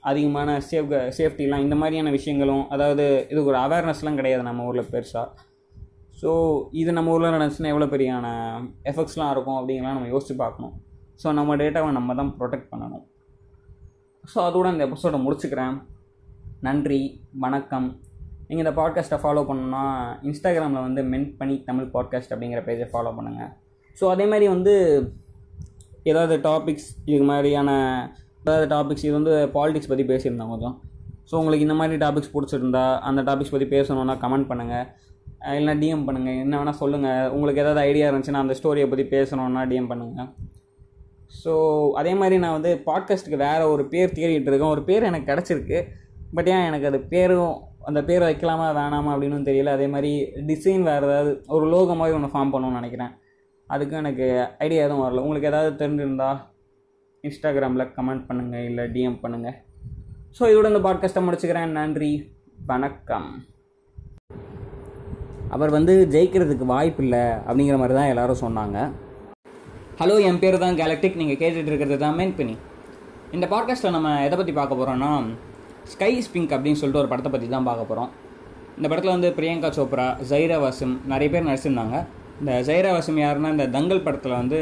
அதிகமான 0.00 0.60
சேஃப் 0.70 0.92
சேஃப்டிலாம் 1.18 1.64
இந்த 1.66 1.74
மாதிரியான 1.74 2.10
விஷயங்களும் 2.10 2.64
அதாவது 2.68 3.04
இதுக்கு 3.32 3.50
ஒரு 3.52 3.60
அவேர்னஸ்லாம் 3.64 4.14
கிடையாது 4.14 4.42
நம்ம 4.42 4.64
ஊரில் 4.64 4.90
பெருசாக 4.92 5.28
ஸோ 6.20 6.30
இது 6.72 6.90
நம்ம 6.92 7.10
ஊரில் 7.10 7.34
நடந்துச்சுன்னா 7.34 7.72
எவ்வளோ 7.72 7.88
பெரியான 7.94 8.26
எஃபெக்ட்ஸ்லாம் 8.90 9.32
இருக்கும் 9.34 9.56
அப்படிங்கலாம் 9.58 9.96
நம்ம 9.96 10.10
யோசித்து 10.12 10.36
பார்க்கணும். 10.42 10.74
ஸோ 11.22 11.32
நம்ம 11.32 11.56
டேட்டாவை 11.56 11.90
நம்ம 11.96 12.14
தான் 12.14 12.30
ப்ரொடெக்ட் 12.38 12.70
பண்ணணும். 12.72 13.02
ஸோ 14.24 14.38
அதோட 14.48 14.66
இந்த 14.72 14.84
எபிசோடை 14.88 15.18
முடிச்சுக்கிறேன். 15.24 15.74
நன்றி 16.60 17.00
வணக்கம். 17.44 17.88
நீங்கள் 18.48 18.64
இந்த 18.66 18.74
பாட்காஸ்ட்டை 18.80 19.18
ஃபாலோ 19.22 19.42
பண்ணணும்னா 19.48 19.82
இன்ஸ்டாகிராமில் 20.28 20.86
வந்து 20.86 21.02
மென் 21.12 21.28
பண்ணி 21.36 21.56
தமிழ் 21.68 21.92
பாட்காஸ்ட் 21.96 22.32
அப்படிங்கிற 22.34 22.62
பேஜை 22.68 22.86
ஃபாலோ 22.92 23.12
பண்ணுங்கள் 23.18 23.52
ஸோ 23.96 24.04
அதே 24.14 24.24
மாதிரி 24.32 24.48
வந்து 24.48 24.74
ஏதாவது 26.10 26.34
டாபிக்ஸ் 26.48 26.88
இது 27.14 27.24
மாதிரியான 27.30 27.70
ஏதாவது 28.42 28.66
டாபிக்ஸ் 28.74 29.04
இது 29.06 29.14
வந்து 29.18 29.34
பாலிடிக்ஸ் 29.56 29.90
பற்றி 29.92 30.04
பேசியிருந்தோம் 30.12 30.52
கொஞ்சம். 30.54 30.76
ஸோ 31.30 31.34
உங்களுக்கு 31.40 31.66
இந்த 31.66 31.76
மாதிரி 31.80 31.98
டாபிக்ஸ் 32.04 32.32
பிடிச்சிருந்தா 32.34 32.84
அந்த 33.08 33.20
டாபிக்ஸ் 33.28 33.54
பற்றி 33.54 33.68
பேசணுன்னா 33.76 34.16
கமெண்ட் 34.24 34.48
பண்ணுங்கள் 34.50 34.86
இல்லைனா 35.58 35.76
டிஎம் 35.82 36.04
பண்ணுங்கள் 36.08 36.40
என்ன 36.42 36.54
வேணால் 36.60 36.80
சொல்லுங்கள் 36.82 37.30
உங்களுக்கு 37.36 37.62
ஏதாவது 37.64 37.80
ஐடியா 37.88 38.08
இருந்துச்சுன்னா 38.10 38.42
அந்த 38.44 38.54
ஸ்டோரியை 38.60 38.88
பற்றி 38.90 39.04
பேசணுன்னா 39.16 39.62
டிஎம் 39.70 39.90
பண்ணுங்கள் 39.92 40.30
ஸோ 41.42 41.52
அதே 42.00 42.12
மாதிரி 42.20 42.36
நான் 42.42 42.56
வந்து 42.56 42.70
பாட்காஸ்ட்டுக்கு 42.88 43.38
வேறு 43.46 43.64
ஒரு 43.74 43.84
பேர் 43.92 44.14
தேடிட்டு 44.18 44.50
இருக்கேன். 44.50 44.74
ஒரு 44.74 44.82
பேர் 44.88 45.08
எனக்கு 45.10 45.30
கிடச்சிருக்கு. 45.32 45.78
பட் 46.36 46.48
ஏன் 46.54 46.66
எனக்கு 46.68 46.86
அது 46.90 46.98
பேரும் 47.12 47.54
அந்த 47.88 48.00
பேர் 48.08 48.26
வைக்கலாமா 48.28 48.66
வேணாமா 48.80 49.10
அப்படின்னு 49.14 49.48
தெரியல. 49.48 49.72
அதே 49.76 49.86
மாதிரி 49.94 50.12
டிசைன் 50.50 50.84
வேறு 50.90 51.06
ஏதாவது 51.08 51.32
ஒரு 51.56 51.66
லோகோ 51.72 51.94
மாதிரி 52.00 52.16
ஒன்று 52.18 52.30
ஃபார்ம் 52.34 52.52
பண்ணணும்னு 52.52 52.80
நினைக்கிறேன். 52.80 53.12
அதுக்கும் 53.72 54.00
எனக்கு 54.02 54.26
ஐடியா 54.64 54.82
எதுவும் 54.86 55.04
வரல. 55.04 55.22
உங்களுக்கு 55.26 55.50
ஏதாவது 55.50 55.70
தெரிஞ்சிருந்தா 55.82 56.30
இன்ஸ்டாகிராமில் 57.24 57.90
கமெண்ட் 57.96 58.26
பண்ணுங்கள் 58.28 58.66
இல்லை 58.70 58.84
டிஎம் 58.94 59.20
பண்ணுங்கள் 59.22 59.56
ஸோ 60.38 60.42
இதோட 60.52 60.66
இந்த 60.72 60.82
பாட்காஸ்ட்டை 60.86 61.22
முடிச்சுக்கிறேன். 61.26 61.74
நன்றி. 61.78 62.12
வணக்கம். 62.70 63.28
அவர் 65.54 65.70
வந்து 65.76 65.94
ஜெயிக்கிறதுக்கு 66.14 66.66
வாய்ப்பு 66.74 67.02
இல்லை 67.04 67.24
அப்படிங்கிற 67.46 67.76
மாதிரி 67.80 67.94
தான் 67.98 68.10
எல்லோரும் 68.12 68.42
சொன்னாங்க. 68.44 68.78
ஹலோ 70.00 70.14
என் 70.28 70.40
பேர் 70.42 70.62
தான் 70.64 70.78
கேலக்டிக் 70.80 71.20
நீங்கள் 71.20 71.40
கேட்டுட்டு 71.42 71.70
இருக்கிறது 71.72 71.98
தான் 72.04 72.16
மெயின் 72.20 72.36
பண்ணி 72.38 72.56
இந்த 73.36 73.46
பாட்காஸ்ட்டில் 73.52 73.94
நம்ம 73.96 74.10
எதை 74.26 74.36
பற்றி 74.38 74.54
பார்க்க 74.58 74.78
போகிறோன்னா 74.80 75.10
ஸ்கை 75.92 76.12
ஸ்பிங்க் 76.26 76.54
அப்படின்னு 76.56 76.80
சொல்லிட்டு 76.80 77.02
ஒரு 77.02 77.10
படத்தை 77.12 77.30
பற்றி 77.32 77.48
தான் 77.54 77.68
பார்க்க 77.68 77.90
போகிறோம் 77.90 78.10
இந்த 78.78 78.86
படத்தில் 78.90 79.14
வந்து 79.14 79.30
பிரியங்கா 79.38 79.70
சோப்ரா 79.78 80.06
ஜைரா 80.30 80.58
வாசிம் 80.64 80.94
நிறைய 81.12 81.28
பேர் 81.32 81.48
நடிச்சிருந்தாங்க. 81.48 81.96
இந்த 82.40 82.52
ஜைரா 82.68 82.92
யாருன்னா 83.24 83.50
இந்த 83.56 83.66
தங்கல் 83.76 84.04
படத்தில் 84.06 84.38
வந்து 84.40 84.60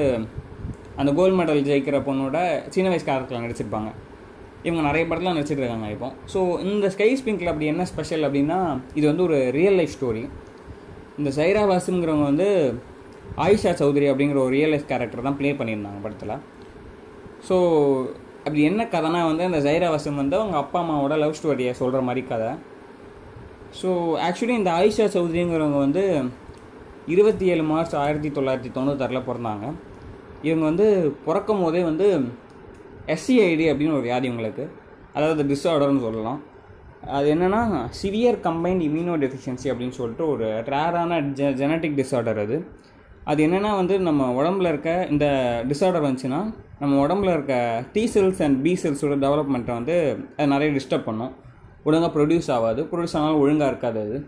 அந்த 1.01 1.11
கோல்டு 1.19 1.37
மெடல் 1.39 1.67
ஜெயிக்கிற 1.69 1.99
பொண்ணோட 2.07 2.39
சின்ன 2.75 2.89
வயசு 2.93 3.07
காலத்தில் 3.09 3.45
நடிச்சிருப்பாங்க. 3.45 3.91
இவங்க 4.67 4.81
நிறைய 4.89 5.05
படத்தில் 5.11 5.37
நடிச்சிருக்காங்க 5.37 5.87
இப்போ. 5.95 6.09
ஸோ 6.33 6.41
இந்த 6.67 6.87
ஸ்கை 6.95 7.11
ஸ்பிங்கில் 7.21 7.51
அப்படி 7.53 7.69
என்ன 7.73 7.85
ஸ்பெஷல் 7.93 8.27
அப்படின்னா 8.27 8.59
இது 8.99 9.05
வந்து 9.11 9.25
ஒரு 9.29 9.39
ரியல் 9.59 9.79
லைஃப் 9.81 9.95
ஸ்டோரி 9.97 10.25
இந்த 11.21 11.31
சைரா 11.39 11.63
வாசுங்கிறவங்க 11.71 12.27
வந்து 12.31 12.49
ஆயிஷா 13.45 13.73
சௌத்ரி 13.81 14.07
அப்படிங்கிற 14.11 14.39
ஒரு 14.45 14.53
ரியல் 14.57 14.73
லைஃப் 14.75 14.91
கேரக்டர் 14.93 15.27
தான் 15.29 15.39
ப்ளே 15.41 15.51
பண்ணியிருந்தாங்க 15.61 16.01
படத்தில். 16.07 16.35
ஸோ 17.49 17.57
அப்படி 18.45 18.63
என்ன 18.71 18.83
கதைனா 18.95 19.21
வந்து 19.31 19.45
அந்த 19.49 19.59
ஜைரா 19.67 19.89
வாசிம் 19.95 20.21
வந்து 20.23 20.37
அவங்க 20.41 20.57
அப்பா 20.63 20.79
அம்மாவோட 20.83 21.17
லவ் 21.23 21.37
ஸ்டோரியை 21.39 21.73
சொல்கிற 21.81 22.01
மாதிரி 22.09 22.23
கதை. 22.31 22.53
ஸோ 23.81 23.89
ஆக்சுவலி 24.29 24.57
இந்த 24.61 24.71
ஆயிஷா 24.79 25.07
சௌத்ரிங்கிறவங்க 25.17 25.79
வந்து 25.87 26.05
இருபத்தி 27.07 27.47
ஏழு 27.47 27.63
மார்ச் 27.63 27.95
ஆயிரத்தி 27.97 28.31
தொள்ளாயிரத்தி 28.31 28.71
தொண்ணூத்தாறில் 28.75 29.27
பிறந்தாங்க. 29.29 29.73
இவங்க 30.43 30.65
வந்து 30.65 31.17
பிறக்கும் 31.25 31.63
போதே 31.63 31.83
வந்து 31.83 32.25
எஸ்சிஐடி 33.07 33.67
அப்படின்னு 33.71 33.93
ஒரு 33.93 34.01
வியாதி 34.01 34.29
உங்களுக்கு 34.29 34.71
அதாவது 35.13 35.43
டிஸ்ஆர்டர்னு 35.43 36.01
சொல்லலாம். 36.01 36.43
அது 37.07 37.35
என்னென்னா 37.35 37.61
சிவியர் 38.03 38.39
கம்பைன்ட் 38.49 38.85
இம்யூனோ 38.89 39.15
டெஃபிஷியன்சி 39.25 39.65
அப்படின்னு 39.65 39.89
சொல்லிட்டு 39.89 40.29
ஒரு 40.29 40.45
ரேரான 40.45 41.19
ஜெ 41.39 41.53
ஜெனட்டிக் 41.53 41.97
டிஸார்டர் 41.97 42.41
அது. 42.41 42.67
அது 43.25 43.47
என்னென்னா 43.47 43.77
வந்து 43.77 44.01
நம்ம 44.01 44.43
உடம்புல 44.43 44.69
இருக்க 44.69 45.07
இந்த 45.11 45.27
டிஸார்டர் 45.69 46.07
வந்துச்சுன்னா 46.07 46.55
நம்ம 46.79 47.07
உடம்புல 47.07 47.33
இருக்க 47.33 47.85
டி 47.93 48.11
செல்ஸ் 48.15 48.43
அண்ட் 48.43 48.63
பி 48.63 48.79
செல்ஸோட 48.83 49.17
டெவலப்மெண்ட்டை 49.25 49.73
வந்து 49.73 49.97
அது 50.37 50.47
நிறைய 50.47 50.81
டிஸ்டர்ப் 50.81 51.05
பண்ணும். 51.05 51.33
ஒழுங்காக 51.85 52.21
ப்ரொடியூஸ் 52.21 52.51
ஆகாது. 52.51 52.83
ப்ரொடியூஸ் 52.83 53.15
ஆனாலும் 53.15 53.39
ஒழுங்காக 53.39 53.71
இருக்காது 53.71 54.01
அது. 54.01 54.27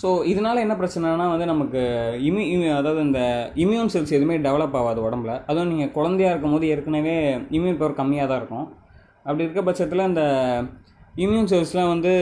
ஸோ 0.00 0.08
இதனால் 0.30 0.62
என்ன 0.62 0.74
பிரச்சனைனா 0.78 1.26
வந்து 1.32 1.46
நமக்கு 1.50 1.80
இம்யூ 2.28 2.44
இம்யூ 2.54 2.70
அதாவது 2.78 3.00
இந்த 3.08 3.20
இம்யூன் 3.64 3.92
செல்ஸ் 3.94 4.14
எதுவுமே 4.16 4.36
டெவலப் 4.46 4.76
ஆகாது 4.78 5.00
உடம்புல. 5.06 5.32
அதுவும் 5.50 5.70
நீங்கள் 5.72 5.92
குழந்தையா 5.98 6.30
இருக்கும் 6.32 6.54
போது 6.54 6.70
ஏற்கனவே 6.74 7.16
இம்யூன் 7.56 7.78
பவர் 7.82 7.98
கம்மியாக 8.00 8.28
தான் 8.30 8.40
இருக்கும். 8.40 8.66
அப்படி 9.26 9.44
இருக்க 9.44 9.62
பட்சத்தில் 9.68 10.08
இந்த 10.10 10.22
இம்யூன் 11.24 11.50
செல்ஸ்லாம் 11.52 11.92
வந்து 11.94 12.12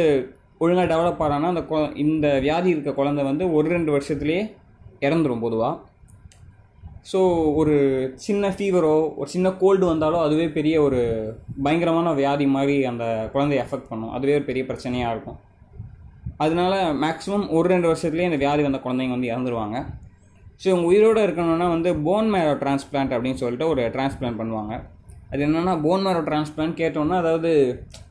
ஒழுங்காக 0.65 0.89
டெவலப் 0.91 1.23
ஆகிறான்னா 1.25 1.49
அந்த 1.53 1.63
கொ 1.71 1.79
இந்த 2.05 2.27
வியாதி 2.47 2.69
இருக்க 2.73 2.91
குழந்தை 2.99 3.23
வந்து 3.31 3.45
ஒரு 3.59 3.67
ரெண்டு 3.75 3.91
வருஷத்துலேயே 3.95 4.43
இறந்துடும் 5.07 5.45
பொதுவாக 5.47 5.75
ஸோ 7.11 7.21
ஒரு 7.61 7.77
சின்ன 8.27 8.51
ஃபீவரோ 8.57 8.93
ஒரு 9.21 9.29
சின்ன 9.35 9.51
கோல்டு 9.63 9.85
வந்தாலோ 9.93 10.19
அதுவே 10.27 10.47
பெரிய 10.59 10.75
ஒரு 10.87 11.01
பயங்கரமான 11.65 12.13
வியாதி 12.21 12.47
மாதிரி 12.57 12.77
அந்த 12.91 13.05
குழந்தைய 13.33 13.65
எஃபெக்ட் 13.65 13.91
பண்ணும். 13.93 14.13
அதுவே 14.19 14.37
ஒரு 14.39 14.47
பெரிய 14.51 14.65
பிரச்சனையாக 14.69 15.15
இருக்கும். 15.15 15.39
அதனால 16.45 16.75
மேக்ஸிமம் 17.05 17.47
ஒரு 17.57 17.67
ரெண்டு 17.73 17.91
வருஷத்துலேயே 17.91 18.29
இந்த 18.31 18.39
வியாதி 18.45 18.63
வந்த 18.69 18.81
குழந்தைங்க 18.85 19.15
வந்து 19.17 19.31
இறந்துருவாங்க. 19.33 19.77
ஸோ 20.61 20.67
இவங்க 20.71 20.87
உயிரோடு 20.91 21.21
இருக்கணும்னா 21.27 21.69
வந்து 21.77 21.91
போன் 22.07 22.29
மேரோ 22.35 22.53
டிரான்ஸ்பிளான்ட் 22.63 23.15
அப்படின்னு 23.15 23.41
சொல்லிட்டு 23.43 23.67
ஒரு 23.73 23.83
டிரான்ஸ்பிளான்ட் 23.95 24.41
பண்ணுவாங்க. 24.41 24.75
அது 25.33 25.43
என்னென்னா 25.47 25.75
போன் 25.87 26.03
மேரோ 26.07 26.21
டிரான்ஸ்பிளான்ட் 26.29 26.75
கேட்டோம்னா 26.81 27.19
அதாவது 27.23 27.51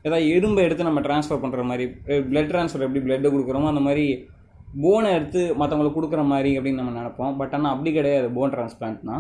ஏதாவது 0.06 0.26
எறும்பை 0.36 0.62
எடுத்து 0.68 0.88
நம்ம 0.90 1.02
ட்ரான்ஸ்ஃபர் 1.08 1.42
பண்ணுற 1.44 1.64
மாதிரி 1.72 1.86
பிளட் 2.30 2.52
ட்ரான்ஸ்ஃபர் 2.52 2.86
எப்படி 2.88 3.04
பிளட்டு 3.08 3.32
கொடுக்குறோமோ 3.34 3.70
அந்த 3.72 3.84
மாதிரி 3.88 4.06
போனை 4.84 5.10
எடுத்து 5.18 5.42
மற்றவங்களுக்கு 5.60 5.98
கொடுக்குற 6.00 6.22
மாதிரி 6.34 6.52
அப்படின்னு 6.58 6.82
நம்ம 6.82 6.94
நினைப்போம். 7.00 7.34
பட் 7.40 7.54
ஆனால் 7.58 7.74
அப்படி 7.76 7.92
கிடையாது 7.98 8.28
போன் 8.38 8.54
டிரான்ஸ்பிளான்ட்னா 8.56 9.18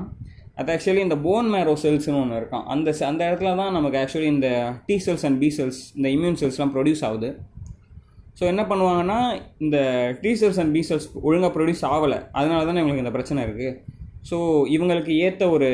அது 0.59 0.71
ஆக்சுவலி 0.73 1.03
இந்த 1.07 1.17
போன் 1.25 1.47
மேரோ 1.53 1.73
செல்ஸ்னு 1.83 2.19
ஒன்று 2.21 2.39
இருக்கும். 2.41 2.65
அந்த 2.73 2.89
அந்த 3.11 3.21
இடத்துல 3.29 3.51
தான் 3.61 3.75
நமக்கு 3.77 3.97
ஆக்சுவலி 4.01 4.29
இந்த 4.35 4.49
T 4.89 4.95
cells 5.05 5.25
and 5.29 5.39
B 5.43 5.49
cells 5.57 5.79
இந்த 5.97 6.07
இம்யூன் 6.15 6.39
செல்ஸ்லாம் 6.41 6.73
ப்ரொடியூஸ் 6.75 7.03
ஆகுது. 7.07 7.29
ஸோ 8.41 8.45
என்ன 8.51 8.63
பண்ணுவாங்கன்னா 8.69 9.17
இந்த 9.63 9.77
டீசர்ஸ் 10.21 10.59
அண்ட் 10.61 10.71
பீசர்ஸ் 10.75 11.05
ஒழுங்காக 11.27 11.49
ப்ரொடியூஸ் 11.55 11.83
ஆகலை. 11.95 12.17
அதனால 12.39 12.61
தானே 12.67 12.79
இவங்களுக்கு 12.81 13.03
இந்த 13.03 13.11
பிரச்சனை 13.15 13.43
இருக்குது 13.47 13.73
ஸோ 14.29 14.37
இவங்களுக்கு 14.75 15.13
ஏற்ற 15.25 15.43
ஒரு 15.55 15.67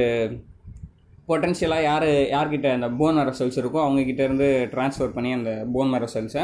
பொட்டன்ஷியலாக 1.29 1.85
யார் 1.89 2.07
யார்கிட்ட 2.33 2.67
அந்த 2.77 2.89
போன் 2.99 3.17
மர 3.19 3.31
செல்ஸ் 3.39 3.59
இருக்கோ 3.61 3.79
அவங்கக்கிட்டேருந்து 3.85 4.49
ட்ரான்ஸ்ஃபர் 4.73 5.15
பண்ணி 5.15 5.31
அந்த 5.37 5.51
போன் 5.75 5.93
மர 5.93 6.09
செல்ஸை 6.15 6.43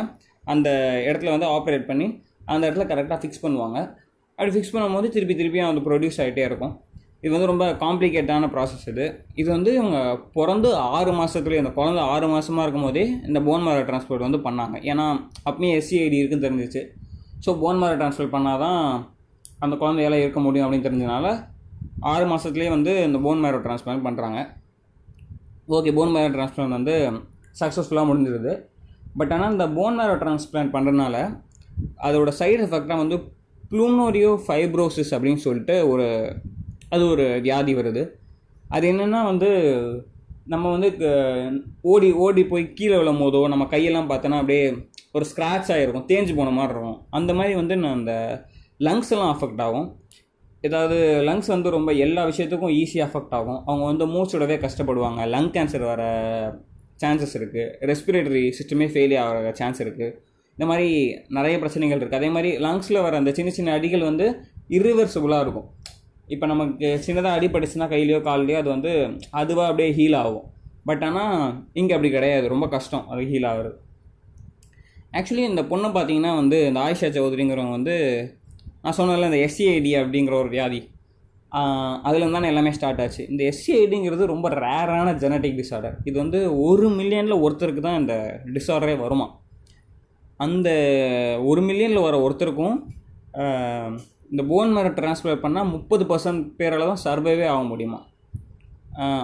அந்த 0.54 0.70
இடத்துல 1.10 1.34
வந்து 1.36 1.50
ஆப்ரேட் 1.56 1.86
பண்ணி 1.92 2.08
அந்த 2.54 2.64
இடத்துல 2.68 2.88
கரெக்டாக 2.94 3.20
ஃபிக்ஸ் 3.24 3.44
பண்ணுவாங்க. 3.46 3.78
அப்படி 4.40 4.54
ஃபிக்ஸ் 4.56 4.74
பண்ணும்போது 4.76 5.10
திருப்பி 5.18 5.38
திருப்பி 5.42 5.66
அது 5.68 5.86
ப்ரொடியூஸ் 5.90 6.22
ஆகிட்டே 6.24 6.46
இருக்கும். 6.50 6.74
இது 7.24 7.32
வந்து 7.34 7.50
ரொம்ப 7.52 7.66
காம்ப்ளிகேட்டான 7.84 8.48
ப்ராசஸ் 8.54 8.86
இது. 8.92 9.06
இது 9.42 9.48
வந்து 9.56 9.70
இவங்க 9.80 9.98
பிறந்து 10.38 10.70
ஆறு 10.98 11.12
மாதத்துலேயே 11.20 11.62
அந்த 11.64 11.72
குழந்தை 11.78 12.02
ஆறு 12.14 12.28
மாதமாக 12.34 12.66
இருக்கும் 12.66 12.86
போதே 12.88 13.04
இந்த 13.28 13.40
போன் 13.48 13.64
மேரோ 13.68 13.84
ட்ரான்ஸ்போர்ட் 13.90 14.26
வந்து 14.28 14.40
பண்ணாங்க. 14.48 14.76
ஏன்னா 14.92 15.06
அப்பயும் 15.48 15.76
எஸ்சிஐடி 15.80 16.18
இருக்குன்னு 16.22 16.46
தெரிஞ்சிச்சு. 16.48 16.82
ஸோ 17.46 17.52
போன் 17.62 17.80
மேரோ 17.82 17.96
டிரான்ஸ்ஃபர் 18.02 18.34
பண்ணால் 18.36 18.62
தான் 18.66 18.82
அந்த 19.66 19.76
குழந்தையால 19.82 20.20
இருக்க 20.24 20.40
முடியும் 20.46 20.66
அப்படின்னு 20.66 20.88
தெரிஞ்சதுனால 20.88 21.28
ஆறு 22.12 22.26
மாதத்துலேயே 22.32 22.72
வந்து 22.76 22.92
இந்த 23.08 23.18
போன் 23.26 23.44
மேரோ 23.44 23.60
டிரான்ஸ்பிளான்ட் 23.66 24.06
பண்ணுறாங்க 24.08 24.40
ஓகே 25.78 25.94
போன் 26.00 26.14
மேரோ 26.16 26.32
டிரான்ஸ்பிளான்ட் 26.36 26.78
வந்து 26.80 26.96
சக்ஸஸ்ஃபுல்லாக 27.62 28.10
முடிஞ்சிருது. 28.10 28.54
பட் 29.20 29.32
ஆனால் 29.36 29.54
இந்த 29.56 29.66
போன் 29.78 29.98
மேரோ 30.00 30.16
டிரான்ஸ்பிளான்ட் 30.24 30.74
பண்ணுறதுனால 30.76 31.16
அதோட 32.08 32.30
சைடு 32.40 32.60
எஃபெக்டாக 32.66 33.00
வந்து 33.04 33.18
ப்ளூனோரியோ 33.72 34.32
ஃபைப்ரோசிஸ் 34.46 35.14
அப்படின்னு 35.16 35.42
சொல்லிட்டு 35.46 35.76
ஒரு 35.92 36.08
அது 36.94 37.10
ஒரு 37.10 37.40
வியாதி 37.42 37.76
வருது. 37.76 38.10
அது 38.70 38.92
என்னென்னா 38.92 39.24
வந்து 39.24 39.48
நம்ம 40.46 40.72
வந்து 40.72 40.98
க- 40.98 41.52
ஓடி 41.82 42.12
ஓடி 42.12 42.46
போய் 42.46 42.74
கீழே 42.74 42.98
விழும் 42.98 43.22
போதோ 43.22 43.48
நம்ம 43.48 43.66
கையெல்லாம் 43.66 44.08
பார்த்தோன்னா 44.10 44.34
அப்படியே 44.34 44.78
ஒரு 45.12 45.26
ஸ்க்ராட்ச் 45.26 45.72
ஆகிருக்கும் 45.72 46.08
தேஞ்சு 46.08 46.36
போன 46.36 46.50
மாதிரி 46.50 46.74
இருக்கும். 46.74 47.02
அந்த 47.10 47.34
மாதிரி 47.34 47.56
வந்து 47.56 47.76
நான் 47.76 47.94
அந்த 47.94 48.46
லங்ஸ் 48.80 49.10
எல்லாம் 49.10 49.38
அஃபெக்ட் 49.38 49.62
ஆகும். 49.62 50.00
ஏதாவது 50.62 51.22
லங்ஸ் 51.22 51.48
வந்து 51.48 51.70
ரொம்ப 51.70 51.92
எல்லா 51.92 52.26
விஷயத்துக்கும் 52.26 52.76
ஈஸியாக 52.76 53.10
அஃபெக்ட் 53.10 53.30
ஆகும். 53.30 53.66
அவங்க 53.66 53.86
வந்து 53.86 54.08
மூச்சோடவே 54.08 54.60
கஷ்டப்படுவாங்க. 54.60 55.28
லங் 55.36 55.52
கேன்சர் 55.52 55.86
வர 55.86 56.04
சான்சஸ் 57.04 57.38
இருக்குது 57.38 57.68
ரெஸ்பிரேட்டரி 57.82 58.54
சிஸ்டமே 58.62 58.88
ஃபெயிலியர் 58.88 59.20
ஆகிற 59.20 59.54
சான்ஸ் 59.54 59.84
இருக்குது 59.84 60.14
இந்த 60.50 60.66
மாதிரி 60.66 61.20
நிறைய 61.28 61.58
பிரச்சனைகள் 61.58 62.00
இருக்குது 62.00 62.16
அதே 62.16 62.30
மாதிரி 62.30 62.58
லங்ஸில் 62.58 63.02
வர 63.02 63.18
அந்த 63.18 63.34
சின்ன 63.34 63.52
சின்ன 63.52 63.74
அடிகள் 63.74 64.02
வந்து 64.02 64.40
irreversible-ஆ 64.70 65.42
இருக்கும். 65.42 65.70
இப்போ 66.28 66.46
நமக்கு 66.52 66.88
சின்னதாக 67.06 67.38
அடிபட்டுச்சுன்னா 67.38 67.88
கையிலையோ 67.94 68.20
கால்லையோ 68.28 68.60
அது 68.62 68.70
வந்து 68.76 68.92
அதுவாக 69.42 69.70
அப்படியே 69.72 69.90
ஹீல் 69.98 70.18
ஆகும். 70.24 70.46
பட் 70.90 71.04
ஆனால் 71.08 71.36
இங்கே 71.80 71.94
அப்படி 71.96 72.10
கிடையாது. 72.16 72.46
ரொம்ப 72.54 72.66
கஷ்டம் 72.76 73.06
அது 73.12 73.28
ஹீல் 73.32 73.50
ஆகுறது. 73.52 73.76
ஆக்சுவலி 75.18 75.44
இந்த 75.52 75.64
பொண்ணு 75.72 75.90
பார்த்தீங்கன்னா 75.98 76.32
வந்து 76.42 76.58
இந்த 76.70 76.80
ஆயிஷா 76.86 77.10
சௌத்ரிங்கிறவங்க 77.18 77.76
வந்து 77.80 77.96
நான் 78.84 78.98
சொன்னதில்ல 79.00 79.30
இந்த 79.32 79.42
எஸ்சிஐடி 79.48 79.92
அப்படிங்கிற 80.00 80.36
ஒரு 80.44 80.50
வியாதி. 80.56 80.82
அதில் 82.08 82.36
தானே 82.36 82.50
எல்லாமே 82.52 82.72
ஸ்டார்ட் 82.78 83.02
ஆச்சு. 83.04 83.24
இந்த 83.32 83.42
எஸ்சிஐடிங்கிறது 83.50 84.24
ரொம்ப 84.32 84.48
ரேரான 84.64 85.10
ஜெனட்டிக் 85.24 85.60
டிஸார்டர் 85.60 85.98
இது 86.10 86.16
வந்து 86.24 86.40
ஒரு 86.68 86.88
மில்லியனில் 87.00 87.42
ஒருத்தருக்கு 87.46 87.84
தான் 87.88 88.00
இந்த 88.02 88.16
டிஸார்டரே 88.56 88.96
வருமா 89.04 89.28
அந்த 90.46 90.70
ஒரு 91.50 91.62
மில்லியனில் 91.68 92.06
வர 92.08 92.16
ஒருத்தருக்கும் 92.26 92.78
இந்த 94.34 94.44
போன் 94.52 94.72
மேரோ 94.76 94.90
டிரான்ஸ்ஃபர் 94.98 95.42
பண்ணால் 95.42 95.68
முப்பது 95.74 96.04
பர்சன்ட் 96.12 96.44
பேரால் 96.60 96.90
தான் 96.92 97.02
சர்வைவே 97.06 97.46
ஆக 97.54 97.64
முடியுமா? 97.72 98.00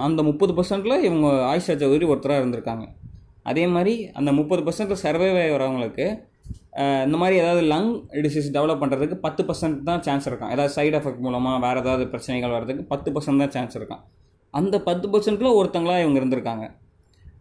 அந்த 0.06 0.20
முப்பது 0.28 0.52
பர்சன்ட்டில் 0.58 1.04
இவங்க 1.06 1.28
ஆயிஷா 1.50 1.74
சௌத்ரி 1.80 2.06
ஒருத்தராக 2.12 2.42
இருந்திருக்காங்க. 2.42 2.84
அதே 3.50 3.64
மாதிரி 3.74 3.94
அந்த 4.18 4.30
முப்பது 4.38 4.62
பர்சன்ட்டில் 4.66 5.00
சர்வைவ் 5.04 5.38
வரவங்களுக்கு 5.54 6.06
இந்த 7.06 7.16
மாதிரி 7.20 7.36
ஏதாவது 7.42 7.62
லங் 7.72 7.90
டிசீஸ் 8.24 8.48
டெவலப் 8.56 8.82
பண்ணுறதுக்கு 8.82 9.16
பத்து 9.26 9.42
பர்சன்ட் 9.48 9.78
தான் 9.88 10.02
சான்ஸ் 10.06 10.26
இருக்கும் 10.30 10.52
ஏதாவது 10.54 10.72
சைடு 10.76 10.94
எஃபெக்ட் 10.98 11.24
மூலமாக 11.26 11.58
வேறு 11.64 11.80
ஏதாவது 11.84 12.04
பிரச்சனைகள் 12.12 12.54
வர்றதுக்கு 12.56 12.84
பத்து 12.92 13.08
பர்சன்ட் 13.16 13.42
தான் 13.44 13.54
சான்ஸ் 13.56 13.76
இருக்கும் 13.78 14.02
அந்த 14.54 14.76
பத்து 14.88 15.06
பர்சன்ட்டில் 15.14 15.56
ஒருத்தங்களா 15.58 15.96
இவங்க 16.04 16.18
இருந்திருக்காங்க. 16.20 16.66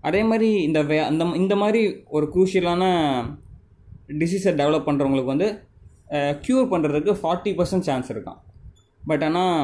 அதே 0.07 0.21
மாதிரி 0.31 0.49
இந்த 0.67 0.81
வே 0.89 0.97
அந்த 1.11 1.23
இந்த 1.43 1.55
மாதிரி 1.63 1.81
ஒரு 2.17 2.25
குரூஷியலான 2.35 2.83
டிசீஸை 4.21 4.53
டெவலப் 4.61 4.87
பண்ணுறவங்களுக்கு 4.89 5.33
வந்து 5.35 5.49
க்யூர் 6.45 6.67
பண்ணுறதுக்கு 6.73 7.13
ஃபார்ட்டி 7.21 7.51
பர்சன்ட் 7.59 7.87
சான்ஸ் 7.89 8.11
இருக்கான் 8.13 8.39
பட் 9.09 9.23
ஆனால் 9.27 9.55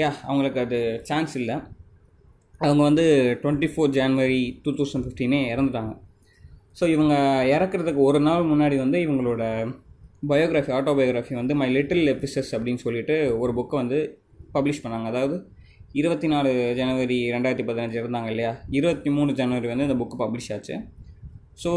யா 0.00 0.10
அவங்களுக்கு 0.28 0.60
அது 0.64 0.78
சான்ஸ் 1.08 1.34
இல்லை. 1.40 1.56
அவங்க 2.64 2.82
வந்து 2.88 3.04
twenty 3.42 3.68
four 3.72 3.90
January 3.96 4.42
two 4.64 4.70
thousand 4.78 5.04
ஃபிஃப்டீனே 5.06 5.40
இறந்துட்டாங்க. 5.54 5.92
ஸோ 6.78 6.84
இவங்க 6.94 7.14
இறக்குறதுக்கு 7.54 8.00
ஒரு 8.10 8.20
நாள் 8.28 8.48
முன்னாடி 8.52 8.76
வந்து 8.84 8.98
இவங்களோட 9.06 9.42
பயோகிராஃபி 10.30 10.72
ஆட்டோபயோகிராஃபி 10.78 11.34
வந்து 11.40 11.54
மை 11.60 11.68
லிட்டில் 11.76 12.10
எபிசஸ் 12.14 12.50
அப்படின்னு 12.56 12.82
சொல்லிட்டு 12.84 13.16
ஒரு 13.42 13.52
புக்கை 13.58 13.76
வந்து 13.82 13.98
பப்ளிஷ் 14.54 14.82
பண்ணாங்க. 14.84 15.08
அதாவது 15.12 15.36
இருபத்தி 16.00 16.28
நாலு 16.32 16.50
ஜனவரி 16.78 17.18
ரெண்டாயிரத்தி 17.34 17.66
பதினஞ்சு 17.68 17.98
இருந்தாங்க 18.02 18.30
இல்லையா? 18.32 18.52
இருபத்தி 18.78 19.10
மூணு 19.16 19.30
ஜனவரி 19.40 19.68
வந்து 19.72 19.86
இந்த 19.88 19.96
புக்கு 20.00 20.16
பப்ளிஷ் 20.22 20.50
ஆச்சு. 20.56 20.76
So 21.62 21.70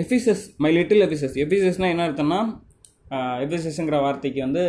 epiphanies 0.00 0.42
my 0.64 0.72
little 0.78 1.04
epiphanies 1.06 1.36
எஃபிசஸ்னால் 1.44 1.92
என்ன 1.94 2.06
அர்த்தம்னா 2.08 2.40
எஃபிசஸ்ங்கிற 3.44 3.98
வார்த்தைக்கு 4.04 4.40
வந்து 4.46 4.62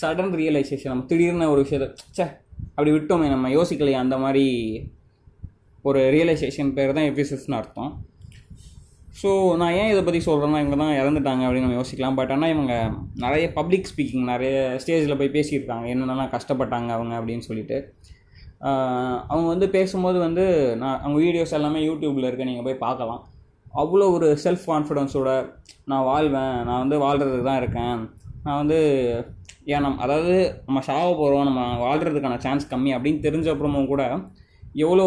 சடன் 0.00 0.34
ரியலைசேஷன் 0.40 0.92
நம்ம 0.92 1.06
திடீர்னு 1.12 1.52
ஒரு 1.54 1.60
விஷயத்தை 1.64 1.88
ச்சே 2.16 2.26
அப்படி 2.76 2.90
விட்டோமே 2.96 3.28
நம்ம 3.34 3.50
யோசிக்கலையே 3.58 3.98
அந்த 4.04 4.16
மாதிரி 4.24 4.44
ஒரு 5.88 6.00
ரியலைசேஷன் 6.14 6.70
பேர் 6.76 6.96
தான் 6.98 7.08
எஃபிசஸ்னு 7.10 7.56
அர்த்தம். 7.58 7.90
ஸோ 9.20 9.28
நான் 9.60 9.76
ஏன் 9.80 9.90
இதை 9.92 10.00
பற்றி 10.06 10.20
சொல்கிறேன்னா 10.26 10.58
இவங்க 10.62 10.78
தான் 10.80 10.96
இறந்துட்டாங்க 11.00 11.42
அப்படின்னு 11.46 11.66
நம்ம 11.66 11.78
யோசிக்கலாம். 11.80 12.16
பட் 12.18 12.32
ஆனால் 12.34 12.52
இவங்க 12.54 12.74
நிறைய 13.24 13.44
பப்ளிக் 13.58 13.88
ஸ்பீக்கிங் 13.90 14.26
நிறைய 14.32 14.56
ஸ்டேஜில் 14.82 15.18
போய் 15.20 15.34
பேசியிருக்காங்க. 15.36 15.86
என்னென்னலாம் 15.92 16.32
கஷ்டப்பட்டாங்க 16.34 16.90
அவங்க 16.96 17.14
அப்படின்னு 17.20 17.46
சொல்லிட்டு. 17.48 17.78
அவங்க 19.30 19.46
வந்து 19.54 19.68
பேசும்போது 19.76 20.18
வந்து 20.26 20.44
நான் 20.82 21.00
அவங்க 21.02 21.18
வீடியோஸ் 21.26 21.56
எல்லாமே 21.58 21.80
யூடியூப்பில் 21.88 22.28
இருக்க 22.28 22.50
நீங்கள் 22.50 22.68
போய் 22.68 22.84
பார்க்கலாம். 22.86 23.22
அவ்வளோ 23.82 24.06
ஒரு 24.16 24.28
செல்ஃப் 24.44 24.66
கான்ஃபிடென்ஸோட 24.72 25.30
நான் 25.90 26.06
வாழ்வேன். 26.10 26.56
நான் 26.68 26.82
வந்து 26.82 26.96
வாழ்கிறதுக்கு 27.06 27.48
தான் 27.50 27.60
இருக்கேன். 27.62 27.98
நான் 28.46 28.60
வந்து 28.62 28.78
ஏன் 29.74 29.84
நம் 29.84 30.02
அதாவது 30.04 30.34
நம்ம 30.66 30.80
சாவ 30.88 31.06
போகிறோம் 31.20 31.48
நம்ம 31.48 31.62
வாழ்கிறதுக்கான 31.84 32.38
சான்ஸ் 32.44 32.70
கம்மி 32.72 32.90
அப்படின்னு 32.96 33.24
தெரிஞ்ச 33.26 33.48
அப்புறமும் 33.52 33.90
கூட 33.92 34.02
எவ்வளோ 34.84 35.06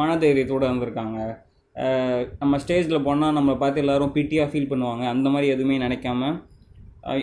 மனதைரியத்தோடு 0.00 0.68
இருந்திருக்காங்க. 0.68 1.18
நம்ம 2.40 2.58
ஸ்டேஜில் 2.62 3.04
போனால் 3.06 3.36
நம்மளை 3.38 3.56
பார்த்து 3.62 3.82
எல்லாரும் 3.84 4.14
பிட்டியாக 4.16 4.50
ஃபீல் 4.50 4.70
பண்ணுவாங்க. 4.72 5.04
அந்த 5.14 5.28
மாதிரி 5.34 5.46
எதுவுமே 5.54 5.76
நினைக்காம 5.86 6.32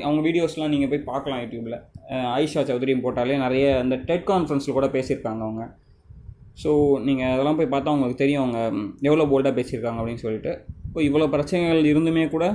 அவங்க 0.05 0.19
வீடியோஸ்லாம் 0.25 0.73
நீங்கள் 0.73 0.89
போய் 0.89 1.07
பார்க்கலாம் 1.11 1.39
யூடியூப்பில் 1.43 1.77
ஆயிஷா 2.33 2.61
சௌத்ரியும் 2.69 3.05
போட்டாலே 3.05 3.37
நிறைய 3.45 3.65
அந்த 3.83 3.95
டெட் 4.09 4.27
கான்ஃபரன்ஸில் 4.31 4.77
கூட 4.77 4.87
பேசியிருக்காங்க 4.95 5.43
அவங்க. 5.47 5.63
ஸோ 6.63 6.71
நீங்கள் 7.07 7.31
அதெல்லாம் 7.33 7.57
போய் 7.59 7.73
பார்த்தா 7.73 7.93
உங்களுக்கு 7.95 8.21
தெரியும் 8.21 8.43
அவங்க 8.43 8.59
எவ்வளோ 9.07 9.25
போல்டாக 9.31 9.53
பேசியிருக்காங்க 9.57 9.99
அப்படின்னு 10.01 10.23
சொல்லிட்டு. 10.25 10.53
இப்போ 10.87 11.01
இவ்வளோ 11.07 11.27
பிரச்சனைகள் 11.35 11.89
இருந்துமே 11.91 12.23
கூட 12.35 12.45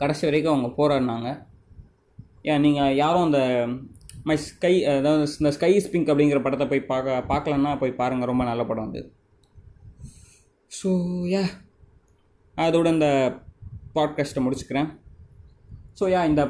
கடைசி 0.00 0.24
வரைக்கும் 0.28 0.54
அவங்க 0.54 0.70
போராடினாங்க. 0.80 1.28
ஏன் 2.50 2.64
நீங்கள் 2.66 2.96
யாரும் 3.02 3.26
அந்த 3.28 3.40
மை 4.28 4.36
ஸ்கை 4.44 4.72
அதாவது 4.98 5.24
இந்த 5.40 5.50
ஸ்கை 5.56 5.70
இஸ் 5.78 5.90
பிங்க் 5.92 6.10
அப்படிங்கிற 6.12 6.38
படத்தை 6.44 6.66
போய் 6.70 6.88
பார்க்க 6.92 7.24
பார்க்கலன்னா 7.32 7.72
போய் 7.82 7.98
பாருங்கள் 8.00 8.30
ரொம்ப 8.30 8.44
நல்ல 8.50 8.62
படம் 8.70 8.88
அது. 8.90 9.02
ஸோ 10.78 10.90
யா 11.34 11.44
அதோட 12.56 12.86
இந்த 12.96 13.08
பாட்காஸ்ட்டை 13.96 14.42
முடிச்சுக்கிறேன். 14.44 14.88
ஸோ 15.98 16.04
யா 16.14 16.22
இந்த 16.30 16.42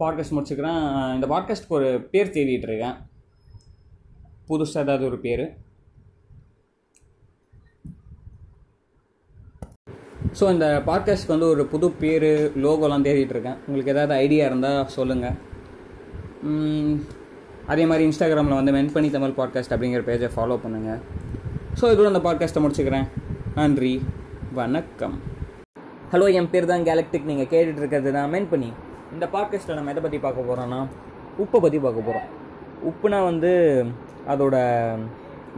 பாட்காஸ்ட் 0.00 0.36
முடிச்சுக்கிறேன். 0.36 0.80
இந்த 1.16 1.26
பாட்காஸ்ட்க்கு 1.32 1.76
ஒரு 1.78 1.90
பேர் 2.12 2.34
தேடிட்டு 2.36 2.68
இருக்கேன். 2.70 2.96
புதுசாக 4.48 4.84
ஏதாவது 4.86 5.04
ஒரு 5.06 5.18
பேர்? 5.18 5.44
ஸோ 10.38 10.44
இந்த 10.52 10.66
பாட்காஸ்ட்க்கு 10.86 11.34
வந்து 11.34 11.48
ஒரு 11.48 11.64
புது 11.66 11.90
பேர் 11.90 12.30
லோகோலாம் 12.64 13.04
தேடிட்டு 13.06 13.34
இருக்கேன் 13.34 13.58
உங்களுக்கு 13.66 13.92
ஏதாவது 13.92 14.14
ஐடியா 14.14 14.46
இருந்தால் 14.46 14.86
சொல்லுங்கள் 14.86 15.36
அதே 17.66 17.84
மாதிரி 17.86 18.06
இன்ஸ்டாகிராமில் 18.08 18.58
வந்து 18.58 18.72
மென் 18.72 18.92
பண்ணி 18.92 19.10
தமிழ் 19.10 19.36
பாட்காஸ்ட் 19.36 19.74
அப்படிங்கிற 19.74 20.02
பேஜை 20.08 20.30
ஃபாலோ 20.36 20.56
பண்ணுங்கள் 20.64 21.00
ஸோ 21.80 21.84
இதோட 21.92 22.06
அந்த 22.06 22.22
பாட்காஸ்ட்டை 22.26 22.62
முடிச்சுக்கிறேன். 22.64 23.06
நன்றி 23.54 24.02
வணக்கம். 24.52 25.14
ஹலோ 26.12 26.26
என் 26.32 26.50
பேர் 26.50 26.66
தான் 26.66 26.84
கேலக்டிக் 26.84 27.30
நீங்கள் 27.30 27.50
கேட்டுட்டு 27.52 27.80
இருக்கிறது 27.82 28.12
தான் 28.12 28.30
மென் 28.30 28.48
பண்ணி 28.48 28.72
இந்த 29.12 29.26
பாட்காஸ்ட்டில் 29.26 29.74
நம்ம 29.74 29.90
எதை 29.90 30.02
பற்றி 30.02 30.18
பார்க்க 30.18 30.48
போகிறோன்னா 30.48 30.80
உப்பை 31.38 31.60
பற்றி 31.60 31.78
பார்க்க 31.78 32.08
போகிறோம் 32.08 32.28
உப்புனா 32.90 33.24
வந்து 33.24 33.52
அதோட 34.32 34.56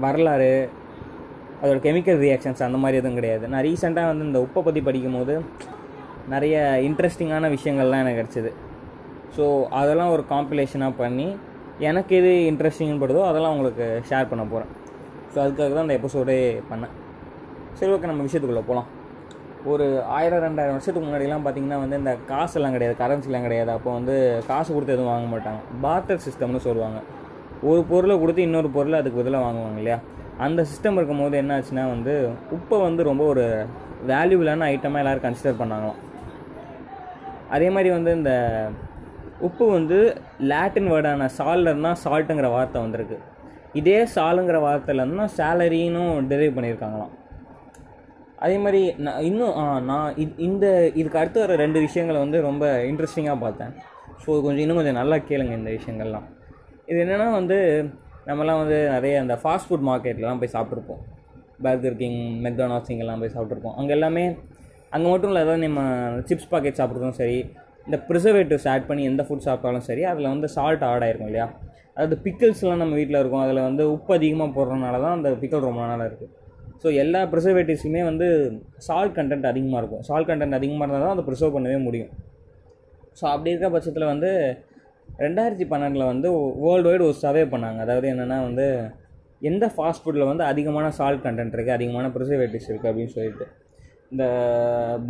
வரலாறு 0.05 0.53
அதோட 1.63 1.79
கெமிக்கல் 1.87 2.19
ரியாக்ஷன்ஸ் 2.25 2.67
அந்த 2.67 2.79
மாதிரி 2.83 3.01
எதுவும் 3.01 3.19
கிடையாது. 3.19 3.45
நான் 3.53 3.65
ரீசெண்டாக 3.69 4.11
வந்து 4.13 4.25
இந்த 4.29 4.41
உப்பை 4.47 4.61
பற்றி 4.67 4.81
படிக்கும்போது 4.89 5.35
நிறைய 6.35 6.57
இன்ட்ரெஸ்டிங்கான 6.89 7.51
விஷயங்கள்லாம் 7.57 8.03
எனக்கு 8.05 8.21
கிடச்சிது. 8.21 8.51
ஸோ 9.37 9.45
அதெல்லாம் 9.81 10.13
ஒரு 10.17 10.23
காம்பிலேஷனாக 10.33 10.99
பண்ணி 11.03 11.29
எனக்கு 11.89 12.15
எது 12.21 12.33
இன்ட்ரெஸ்டிங்னு 12.51 13.01
படுதோ 13.03 13.23
அதெல்லாம் 13.31 13.55
உங்களுக்கு 13.57 13.87
ஷேர் 14.11 14.31
பண்ண 14.31 14.45
போகிறேன் 14.53 14.71
ஸோ 15.33 15.37
அதுக்காக 15.45 15.73
தான் 15.77 15.87
அந்த 15.87 15.97
எபிசோடே 16.01 16.39
பண்ணேன். 16.71 16.95
சரி 17.79 17.93
ஓகே 17.95 18.11
நம்ம 18.11 18.25
விஷயத்துக்குள்ளே 18.27 18.65
போகலாம் 18.69 18.89
ஒரு 19.73 19.87
ஆயிரம் 20.17 20.43
ரெண்டாயிரம் 20.47 20.77
வருஷத்துக்கு 20.77 21.07
முன்னாடிலாம் 21.07 21.45
பார்த்தீங்கன்னா 21.45 21.79
வந்து 21.83 21.97
இந்த 22.03 22.13
காசெல்லாம் 22.31 22.75
கிடையாது 22.77 22.95
கரன்சிலாம் 23.01 23.47
கிடையாது. 23.47 23.71
அப்போ 23.77 23.91
வந்து 23.99 24.15
காசு 24.51 24.69
கொடுத்து 24.75 24.95
எதுவும் 24.97 25.13
வாங்க 25.13 25.29
மாட்டாங்க. 25.35 25.61
பார்ட்டர் 25.85 26.23
சிஸ்டம்னு 26.27 26.61
சொல்லுவாங்க. 26.67 27.01
ஒரு 27.63 27.83
பொருளை 27.83 28.19
கொடுத்து 28.19 28.43
இன்னொரு 28.43 28.69
பொருளை 28.69 28.99
அதுக்கு 28.99 29.19
பதிலாக 29.19 29.45
வாங்குவாங்க 29.45 29.77
இல்லையா? 29.77 29.99
அந்த 30.39 30.63
சிஸ்டம் 30.63 30.93
இருக்கும்போது 30.93 31.37
என்ன 31.37 31.59
ஆச்சுன்னா 31.59 31.89
வந்து 31.89 32.29
உப்பை 32.53 32.83
வந்து 32.83 33.03
ரொம்ப 33.03 33.25
ஒரு 33.25 33.67
வேல்யூபிளான 34.07 34.65
ஐட்டமாக 34.65 34.97
எல்லோரும் 34.97 35.23
கன்சிடர் 35.23 35.55
பண்ணாங்களாம். 35.59 35.95
அதே 37.51 37.71
மாதிரி 37.71 37.91
வந்து 37.91 38.15
இந்த 38.15 38.67
உப்பு 39.39 39.71
வந்து 39.71 40.21
லாட்டின் 40.41 40.91
வேர்டான 40.93 41.29
சால்டர்னா 41.39 41.97
சால்ட்டுங்கிற 42.05 42.51
வார்த்தை 42.51 42.83
வந்திருக்கு. 42.83 43.19
இதே 43.73 44.05
சாலுங்கிற 44.05 44.59
வார்த்தையிலேருந்து 44.59 45.27
தான் 45.27 45.57
சேலரின்னு 45.57 46.27
டெரைவ் 46.29 46.59
பண்ணியிருக்காங்களாம். 46.59 47.11
அதே 48.37 48.59
மாதிரி 48.59 48.95
நான் 48.99 49.23
இன்னும் 49.23 49.85
நான் 49.85 50.15
இ- 50.15 50.39
இந்த 50.39 50.91
இதுக்கு 50.95 51.19
அடுத்து 51.19 51.41
வர 51.41 51.57
ரெண்டு 51.57 51.81
விஷயங்களை 51.81 52.23
வந்து 52.23 52.41
ரொம்ப 52.41 52.83
இன்ட்ரெஸ்டிங்காக 52.83 53.41
பார்த்தேன். 53.41 53.73
ஸோ 54.23 54.25
கொஞ்சம் 54.25 54.57
இன்னும் 54.57 54.77
கொஞ்சம் 54.77 54.95
நல்லா 54.95 55.17
கேளுங்க 55.17 55.53
இந்த 55.53 55.71
விஷயங்கள்லாம். 55.71 56.36
இது 56.89 56.99
என்னென்னா 57.05 57.29
வந்து 57.39 57.59
நம்மலாம் 58.29 58.61
வந்து 58.63 58.79
நிறைய 58.95 59.15
அந்த 59.25 59.35
ஃபாஸ்ட் 59.43 59.69
ஃபுட் 59.69 59.87
மார்க்கெட்லாம் 59.89 60.41
போய் 60.43 60.55
சாப்பிட்ருப்போம் 60.57 61.03
பர்கர் 61.65 61.97
கிங் 62.01 62.21
மெக்டானால்ஸ் 62.45 62.91
இங்கெல்லாம் 62.95 63.23
போய் 63.23 63.35
சாப்பிட்ருப்போம் 63.37 63.77
அங்கே 63.81 63.93
எல்லாமே 63.97 64.25
அங்கே 64.95 65.09
மட்டும் 65.13 65.31
இல்லை 65.33 65.43
அதாவது 65.45 65.63
நம்ம 65.67 65.81
சிப்ஸ் 66.29 66.51
பாக்கெட் 66.53 66.79
சாப்பிட்றதும் 66.81 67.17
சரி 67.21 67.39
இந்த 67.87 67.97
ப்ரிசர்வேட்டிவ்ஸ் 68.09 68.69
ஆட் 68.73 68.87
பண்ணி 68.89 69.03
எந்த 69.11 69.23
ஃபுட் 69.27 69.45
சாப்பிட்டாலும் 69.47 69.87
சரி 69.89 70.03
அதில் 70.11 70.33
வந்து 70.35 70.49
சால்ட் 70.57 70.85
ஆட் 70.91 71.05
ஆகிருக்கும் 71.07 71.31
இல்லையா? 71.31 71.47
அதாவது 71.97 72.17
பிக்கிள்ஸ்லாம் 72.25 72.81
நம்ம 72.83 72.95
வீட்டில் 73.01 73.21
இருக்கும் 73.21 73.43
அதில் 73.45 73.61
வந்து 73.69 73.83
உப்பு 73.95 74.13
அதிகமாக 74.19 74.51
போடுறதுனால 74.57 74.97
தான் 75.05 75.15
அந்த 75.19 75.29
பிக்கல் 75.43 75.67
ரொம்ப 75.69 75.81
நாளாக 75.91 76.09
இருக்குது 76.11 76.33
ஸோ 76.83 76.89
எல்லா 77.03 77.21
ப்ரிசர்வேட்டிவ்ஸுமே 77.33 78.03
வந்து 78.11 78.27
சால்ட் 78.87 79.15
கண்டென்ட் 79.19 79.47
அதிகமாக 79.53 79.81
இருக்கும். 79.83 80.03
சால்ட் 80.09 80.29
கண்டென்ட் 80.31 80.57
அதிகமாக 80.59 80.85
இருந்தால் 80.85 81.05
தான் 81.07 81.15
அதை 81.17 81.25
ப்ரிசர்வ் 81.29 81.55
பண்ணவே 81.57 81.79
முடியும். 81.87 82.11
ஸோ 83.19 83.25
அப்படி 83.35 83.53
இருக்க 83.53 83.69
பட்சத்தில் 83.77 84.11
வந்து 84.13 84.31
ரெண்டாயிரத்தி 85.25 85.67
பன்னெண்டில் 85.73 86.11
வந்து 86.13 86.29
வேர்ல்டு 86.65 86.89
வைடு 86.91 87.05
ஒரு 87.09 87.17
சர்வே 87.25 87.45
பண்ணாங்க. 87.53 87.79
அதாவது 87.87 88.07
என்னென்னா 88.13 88.39
வந்து 88.49 88.67
எந்த 89.51 89.65
ஃபாஸ்ட் 89.75 90.03
ஃபுட்டில் 90.03 90.31
வந்து 90.31 90.45
அதிகமான 90.51 90.87
சால்ட் 90.99 91.25
கண்டென்ட் 91.27 91.55
இருக்குது 91.57 91.77
அதிகமான 91.79 92.09
ப்ரிசர்வேட்டிவ்ஸ் 92.17 92.69
இருக்குது 92.71 92.91
அப்படின்னு 92.91 93.15
சொல்லிட்டு. 93.17 93.47
இந்த 94.13 94.25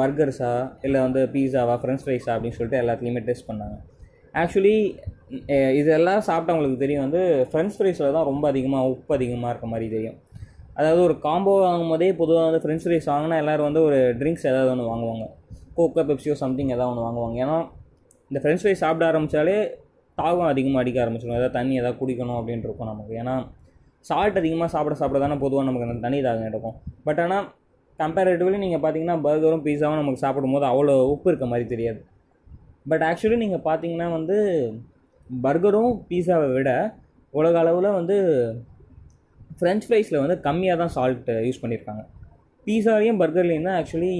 பர்கர்ஸா 0.01 0.53
இல்லை 0.87 1.01
வந்து 1.07 1.23
பீஸாவா 1.35 1.75
ஃப்ரெஞ்ச் 1.81 2.05
ஃப்ரைஸா 2.05 2.31
அப்படின்னு 2.35 2.57
சொல்லிட்டு 2.59 2.81
எல்லாத்துலேயுமே 2.83 3.23
டெஸ்ட் 3.29 3.49
பண்ணாங்க. 3.51 3.77
ஆக்சுவலி 4.43 4.77
இதெல்லாம் 5.81 6.23
சாப்பிட்டவங்களுக்கு 6.29 6.83
தெரியும். 6.85 7.05
வந்து 7.07 7.23
ஃப்ரெஞ்ச் 7.51 7.77
ஃப்ரைஸில் 7.77 8.15
தான் 8.17 8.29
ரொம்ப 8.31 8.45
அதிகமாக 8.53 8.91
உப்பு 8.95 9.13
அதிகமாக 9.19 9.53
இருக்க 9.53 9.69
மாதிரி 9.73 9.87
தெரியும். 9.97 10.19
அதாவது 10.79 11.01
ஒரு 11.09 11.15
காம்போ 11.27 11.53
வாங்கும் 11.67 11.93
போதே 11.93 12.09
பொதுவாக 12.21 12.47
வந்து 12.49 12.61
ஃப்ரெஞ்ச் 12.63 12.85
ஃப்ரைஸ் 12.85 13.09
வாங்கினா 13.13 13.37
எல்லோரும் 13.43 13.69
வந்து 13.69 13.83
ஒரு 13.89 13.99
ட்ரிங்க்ஸ் 14.21 14.47
ஏதாவது 14.51 14.71
ஒன்று 14.75 14.91
வாங்குவாங்க. 14.93 15.27
கோக்கோ 15.77 16.03
பெப்சியோ 16.11 16.35
சம்திங் 16.45 16.73
ஏதாவது 16.75 16.91
ஒன்று 16.93 17.07
வாங்குவாங்க. 17.07 17.37
ஏன்னா 17.45 17.57
இந்த 18.31 18.39
ஃப்ரெஞ்ச் 18.43 18.63
ஃப்ரைஸ் 18.63 18.83
சாப்பிட 18.85 19.05
ஆரம்பித்தாலே 19.11 19.59
தாகம் 20.19 20.51
அதிகமாக 20.53 20.83
அடிக்க 20.83 20.99
ஆரம்பிச்சிடும் 21.05 21.39
ஏதாவது 21.39 21.57
தண்ணி 21.59 21.75
ஏதாவது 21.81 21.99
குடிக்கணும் 22.01 22.39
அப்படின்ட்டு 22.41 22.69
இருக்கும் 22.69 22.91
நமக்கு. 22.93 23.15
ஏன்னா 23.23 23.35
சால்ட் 24.09 24.41
அதிகமாக 24.41 24.71
சாப்பிட 24.75 24.97
சாப்பிட 25.01 25.19
தானே 25.25 25.37
பொதுவாக 25.45 25.67
நமக்கு 25.69 25.87
அந்த 25.89 26.03
தண்ணி 26.07 26.19
தாகம் 26.27 26.49
எடுக்கும். 26.51 26.77
பட் 27.07 27.21
ஆனால் 27.25 27.47
கம்பேரிட்டிவ்லி 27.99 28.59
நீங்கள் 28.65 28.83
பார்த்தீங்கன்னா 28.85 29.17
பர்கரும் 29.27 29.65
பீஸாவும் 29.67 30.01
நமக்கு 30.03 30.23
சாப்பிடும்போது 30.25 30.67
அவ்வளோ 30.73 30.95
உப்பு 31.13 31.31
இருக்க 31.33 31.47
மாதிரி 31.53 31.67
தெரியாது. 31.75 32.01
பட் 32.91 33.05
ஆக்சுவலி 33.09 33.39
நீங்கள் 33.45 33.65
பார்த்தீங்கன்னா 33.69 34.09
வந்து 34.17 34.37
பர்கரும் 35.45 35.95
பீஸாவை 36.11 36.49
விட 36.57 36.71
உலக 37.35 37.57
அளவில் 37.63 37.97
வந்து 38.01 38.17
ஃப்ரெஞ்ச் 39.61 39.87
ஃப்ரைஸில் 39.87 40.23
வந்து 40.23 40.37
கம்மியாக 40.47 40.79
தான் 40.83 40.93
சால்ட் 40.97 41.31
யூஸ் 41.47 41.63
பண்ணியிருக்காங்க 41.63 42.03
பீஸாலையும் 42.67 43.19
பர்கர்லேயும் 43.23 43.67
தான் 43.69 43.79
ஆக்சுவலி 43.81 44.15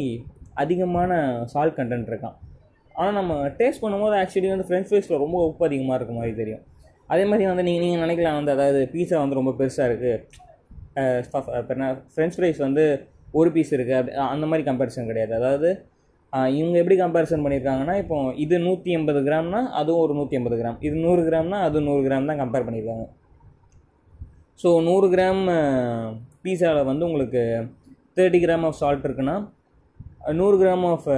அதிகமான 0.63 1.13
சால்ட் 1.53 1.77
கண்டென்ட் 1.79 2.11
இருக்கான். 2.11 2.37
ஆனால் 3.01 3.17
நம்ம 3.19 3.33
டேஸ்ட் 3.59 3.83
பண்ணும்போது 3.85 4.15
ஆக்சுவலி 4.23 4.51
வந்து 4.55 4.67
ஃப்ரெஞ்ச் 4.69 4.89
ஃப்ரைஸில் 4.91 5.23
ரொம்ப 5.25 5.39
உப்பு 5.49 5.65
அதிகமாக 5.69 5.97
இருக்க 5.99 6.13
மாதிரி 6.19 6.35
தெரியும். 6.43 6.63
அதே 7.13 7.25
மாதிரி 7.31 7.45
வந்து 7.51 7.65
நீங்கள் 7.69 7.85
நீங்கள் 7.85 8.03
நினைக்கலாம் 8.05 8.39
வந்து 8.39 8.53
அதாவது 8.57 8.81
பீஸா 8.95 9.19
வந்து 9.25 9.39
ரொம்ப 9.41 9.53
பெருசாக 9.59 9.89
இருக்குது 9.91 10.15
ஃப்ரெஞ்ச் 12.15 12.37
ஃப்ரைஸ் 12.37 12.61
வந்து 12.67 12.85
ஒரு 13.39 13.49
பீஸ் 13.55 13.73
இருக்குது 13.77 13.99
அப்படி 13.99 14.15
அந்த 14.35 14.45
மாதிரி 14.51 14.65
கம்பேரிசன் 14.71 15.11
கிடையாது. 15.11 15.33
அதாவது 15.41 15.69
இவங்க 16.59 16.77
எப்படி 16.83 16.97
கம்பேரிசன் 17.03 17.45
பண்ணியிருக்காங்கன்னா 17.45 17.95
இப்போ 18.03 18.17
இது 18.45 18.57
நூற்றி 18.67 18.91
எண்பது 18.99 19.21
கிராம்னா 19.27 19.61
அதுவும் 19.81 20.03
ஒரு 20.05 20.15
நூற்றி 20.19 20.37
எண்பது 20.39 20.57
கிராம். 20.61 20.79
இது 20.87 20.97
நூறு 21.05 21.23
கிராம்னா 21.29 21.59
அது 21.67 21.81
நூறு 21.89 22.01
கிராம் 22.07 22.31
தான் 22.31 22.41
கம்பேர் 22.43 22.67
பண்ணியிருக்காங்க. 22.67 23.07
ஸோ 24.63 24.69
நூறு 24.89 25.07
கிராம் 25.15 25.43
பீஸாவில் 26.45 26.89
வந்து 26.91 27.07
உங்களுக்கு 27.09 27.43
தேர்ட்டி 28.19 28.41
கிராம் 28.45 28.65
ஆஃப் 28.69 28.79
சால்ட் 28.83 29.07
இருக்குன்னா 29.09 29.37
நூறு 30.41 30.57
கிராம் 30.63 30.85
ஆஃப் 30.93 31.09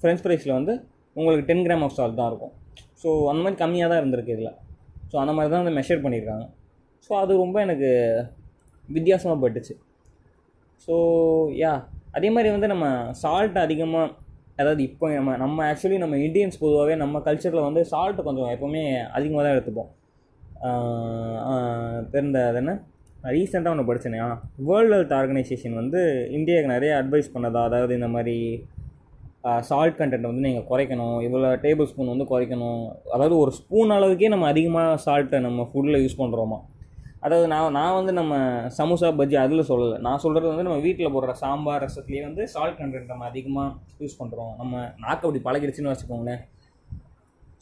ஃப்ரெஞ்ச் 0.00 0.22
ஃப்ரைஸில் 0.24 0.58
வந்து 0.58 0.74
உங்களுக்கு 1.16 1.44
டென் 1.50 1.64
கிராம் 1.66 1.84
ஆஃப் 1.86 1.96
சால்ட் 1.98 2.18
தான் 2.20 2.30
இருக்கும். 2.32 2.52
ஸோ 3.02 3.08
அந்த 3.30 3.40
மாதிரி 3.44 3.58
கம்மியாக 3.62 3.90
தான் 3.92 4.00
இருந்திருக்கு 4.02 4.34
இதில். 4.36 4.52
ஸோ 5.10 5.16
அந்த 5.22 5.32
மாதிரி 5.36 5.50
தான் 5.54 5.62
வந்து 5.62 5.76
மெஷர் 5.78 6.02
பண்ணியிருக்காங்க. 6.04 6.44
ஸோ 7.06 7.12
அது 7.22 7.32
ரொம்ப 7.44 7.56
எனக்கு 7.66 7.90
வித்தியாசமாக 8.88 9.38
பட்டுச்சு. 9.44 9.74
ஸோ 10.84 10.94
யா 11.62 11.72
அதே 12.16 12.28
மாதிரி 12.36 12.48
வந்து 12.56 12.68
நம்ம 12.74 12.86
சால்ட் 13.22 13.58
அதிகமாக 13.66 14.06
அதாவது 14.60 14.82
இப்போ 14.88 15.06
நம்ம 15.18 15.34
நம்ம 15.42 15.58
ஆக்சுவலி 15.72 15.98
நம்ம 16.02 16.16
இந்தியன்ஸ் 16.26 16.58
பொதுவாகவே 16.62 16.94
நம்ம 17.02 17.20
கல்ச்சரில் 17.26 17.66
வந்து 17.68 17.82
சால்ட் 17.92 18.20
கொஞ்சம் 18.26 18.50
எப்போவுமே 18.54 18.82
அதிகமாக 19.18 19.42
தான் 19.44 19.54
எடுத்துப்போம். 19.56 19.90
தெரிந்த 22.14 22.40
அது 22.50 22.58
என்ன? 22.62 22.72
ரீசெண்டாக 23.34 23.74
ஒன்று 23.74 23.86
படித்தேனே 23.88 24.18
வேர்ல்டு 24.68 24.94
ஹெல்த் 24.94 25.16
ஆர்கனைசேஷன் 25.18 25.74
வந்து 25.80 26.00
இந்தியாவுக்கு 26.38 26.74
நிறைய 26.74 26.92
அட்வைஸ் 27.00 27.32
பண்ணதா 27.34 27.60
அதாவது 27.68 27.92
இந்த 27.98 28.08
மாதிரி 28.16 28.36
சால்ட் 29.68 29.96
கண்டென்ட் 30.00 30.28
வந்து 30.30 30.44
நீங்கள் 30.46 30.66
குறைக்கணும். 30.70 31.16
இவ்வளோ 31.26 31.48
டேபிள் 31.64 31.88
ஸ்பூன் 31.90 32.12
வந்து 32.14 32.26
குறைக்கணும். 32.32 32.82
அதாவது 33.14 33.34
ஒரு 33.44 33.52
ஸ்பூன் 33.58 33.94
அளவுக்கே 33.96 34.30
நம்ம 34.34 34.48
அதிகமாக 34.52 35.00
சால்ட்டை 35.06 35.40
நம்ம 35.46 35.66
ஃபுட்டில் 35.70 36.02
யூஸ் 36.02 36.20
பண்ணுறோமா 36.20 36.58
அதாவது 37.26 37.46
நான் 37.52 37.74
நான் 37.78 37.96
வந்து 37.98 38.12
நம்ம 38.18 38.34
சமோசா 38.76 39.08
பஜ்ஜி 39.18 39.36
அதில் 39.42 39.68
சொல்லலை. 39.68 39.96
நான் 40.06 40.22
சொல்கிறது 40.22 40.48
வந்து 40.52 40.64
நம்ம 40.68 40.78
வீட்டில் 40.86 41.12
போடுற 41.14 41.32
சாம்பார் 41.42 41.82
ரசத்துலேயே 41.84 42.22
வந்து 42.28 42.44
சால்ட் 42.54 42.78
கண்டென்ட் 42.80 43.12
நம்ம 43.12 43.26
அதிகமாக 43.30 43.68
யூஸ் 44.04 44.16
பண்ணுறோம் 44.20 44.52
நம்ம 44.60 44.80
நாக்கு 45.04 45.26
அப்படி 45.26 45.42
பழகிடுச்சின்னு 45.48 45.92
வச்சுக்கோங்களேன். 45.92 46.40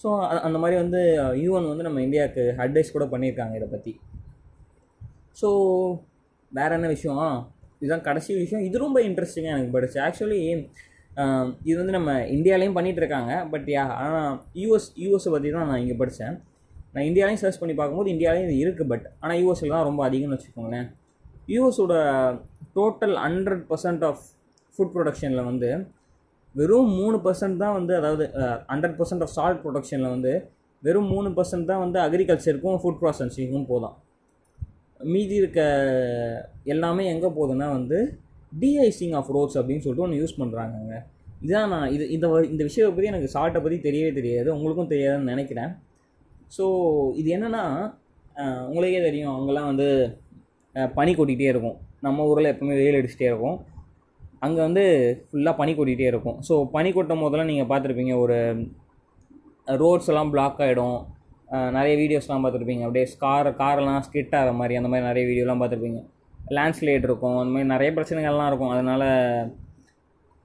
ஸோ 0.02 0.10
அந்த 0.46 0.58
மாதிரி 0.62 0.76
வந்து 0.82 1.00
யூஎன் 1.44 1.70
வந்து 1.72 1.86
நம்ம 1.88 2.02
இந்தியாவுக்கு 2.06 2.44
அட்வைஸ் 2.64 2.94
கூட 2.96 3.06
பண்ணியிருக்காங்க 3.14 3.54
இதை 3.60 3.68
பற்றி 3.74 3.92
ஸோ 5.40 5.48
வேறு 6.52 6.74
என்ன 6.76 6.88
விஷயம்? 6.94 7.20
இதுதான் 7.80 8.06
கடைசி 8.08 8.30
விஷயம். 8.44 8.64
இது 8.68 8.84
ரொம்ப 8.86 8.98
இன்ட்ரெஸ்டிங்காக 9.08 9.54
எனக்கு 9.56 9.74
பட் 9.76 9.98
ஆக்சுவலி 10.06 10.40
இது 11.64 11.76
வந்து 11.78 11.92
நம்ம 11.92 12.10
இந்தியாலையும் 12.26 12.76
பண்ணிகிட்டு 12.76 13.02
இருக்காங்க 13.02 13.32
பட் 13.48 13.68
யா 13.68 13.84
ஆனால் 13.96 14.30
யூஎஸ் 14.56 14.88
யூஎஸை 14.96 15.30
பற்றி 15.30 15.50
தான் 15.50 15.66
நான் 15.66 15.80
இங்கே 15.80 15.96
படித்தேன் 15.96 16.36
நான் 16.94 17.06
இந்தியாலையும் 17.08 17.42
சர்ச் 17.42 17.60
பண்ணி 17.60 17.74
பார்க்கும்போது 17.74 18.12
இந்தியாலேயும் 18.14 18.48
இது 18.48 18.56
இருக்குது 18.64 18.88
பட் 18.88 19.06
ஆனால் 19.20 19.38
யூஎஸில் 19.40 19.74
தான் 19.74 19.84
ரொம்ப 19.84 20.08
அதிகம்னு 20.08 20.36
வச்சுக்கோங்களேன். 20.36 20.86
யூஎஸோட 21.48 21.94
total 22.76 23.16
hundred 23.16 23.64
percent 23.68 24.04
of 24.04 24.22
food 24.74 24.92
ப்ரொடக்ஷனில் 24.92 25.44
வந்து 25.44 25.70
வெறும் 26.54 26.92
மூணு 26.92 27.16
பர்சன்ட் 27.18 27.58
தான் 27.58 27.74
வந்து 27.74 27.92
அதாவது 27.96 28.24
ஹண்ட்ரட் 28.68 28.96
பர்சன்ட் 28.98 29.22
ஆஃப் 29.22 29.34
சால்ட் 29.34 29.60
ப்ரொடக்ஷனில் 29.62 30.08
வந்து 30.08 30.32
வெறும் 30.82 31.06
மூணு 31.06 31.28
பர்சன்ட் 31.30 31.66
தான் 31.66 31.78
வந்து 31.78 31.98
அக்ரிகல்ச்சருக்கும் 32.00 32.78
ஃபுட் 32.82 33.00
ப்ராசஸிங்கும் 33.02 33.66
போதும் 33.66 33.96
மீதி 35.00 35.34
இருக்க 35.34 35.60
எல்லாமே 36.64 37.04
எங்கே 37.06 37.28
போகுதுன்னா 37.28 37.68
வந்து 37.68 37.98
டிஐசிங் 38.60 39.14
ஆஃப் 39.14 39.30
ரோட்ஸ் 39.36 39.58
அப்படின்னு 39.58 39.84
சொல்லிட்டு 39.84 40.06
ஒன்று 40.06 40.20
யூஸ் 40.22 40.40
பண்ணுறாங்கங்க 40.40 40.94
இதான் 41.46 41.68
நான் 41.68 41.92
இது 41.92 42.10
இந்த 42.10 42.26
வ- 42.28 42.48
இந்த 42.50 42.62
விஷயத்தை 42.64 42.90
பற்றி 42.94 43.10
எனக்கு 43.12 43.28
சார்ட்டை 43.36 43.60
பற்றி 43.64 43.78
தெரியவே 43.88 44.12
தெரியாது. 44.14 44.54
உங்களுக்கும் 44.54 44.90
தெரியாதுன்னு 44.90 45.30
நினைக்கிறேன். 45.32 45.70
ஸோ 46.58 46.64
இது 47.14 47.28
என்னென்னா 47.36 47.62
உங்களுக்கே 48.68 49.00
தெரியும் 49.02 49.34
அங்கெல்லாம் 49.34 49.66
வந்து 49.66 49.86
பனி 50.94 51.14
கொட்டிகிட்டே 51.14 51.48
இருக்கும். 51.54 51.76
நம்ம 52.00 52.26
ஊரில் 52.26 52.52
எப்பவுமே 52.54 52.76
வெயில் 52.80 52.98
அடிச்சுட்டே 53.00 53.28
இருக்கும். 53.30 53.56
அங்கே 54.38 54.60
வந்து 54.60 54.84
ஃபுல்லாக 55.32 55.56
பனி 55.56 55.72
கொட்டிகிட்டே 55.74 56.06
இருக்கும். 56.06 56.38
ஸோ 56.48 56.64
பனி 56.70 56.92
கொட்டும் 56.92 57.20
போதெல்லாம் 57.20 57.50
நீங்கள் 57.52 57.70
பார்த்துருப்பீங்க 57.72 58.18
ஒரு 58.18 58.36
ரோட்ஸ் 59.66 60.08
எல்லாம் 60.08 60.30
பிளாக் 60.30 60.60
ஆகிடும் 60.60 60.98
நிறைய 61.70 61.94
வீடியோஸ்லாம் 62.00 62.44
பார்த்துருப்பீங்க. 62.44 62.80
அப்படியே 62.80 63.06
கார் 63.18 63.48
காரெல்லாம் 63.56 64.02
ஸ்கிட் 64.06 64.36
ஆகிற 64.36 64.52
மாதிரி 64.52 64.76
அந்த 64.76 64.88
மாதிரி 64.88 65.06
நிறைய 65.08 65.24
வீடியோலாம் 65.30 65.60
பார்த்துருப்பீங்க. 65.62 66.00
லேண்ட்ஸ்லைட் 66.56 67.06
இருக்கும் 67.08 67.36
அந்த 67.40 67.52
மாதிரி 67.54 67.68
நிறைய 67.74 67.90
பிரச்சனைகள்லாம் 67.96 68.48
இருக்கும். 68.50 68.72
அதனால் 68.74 69.06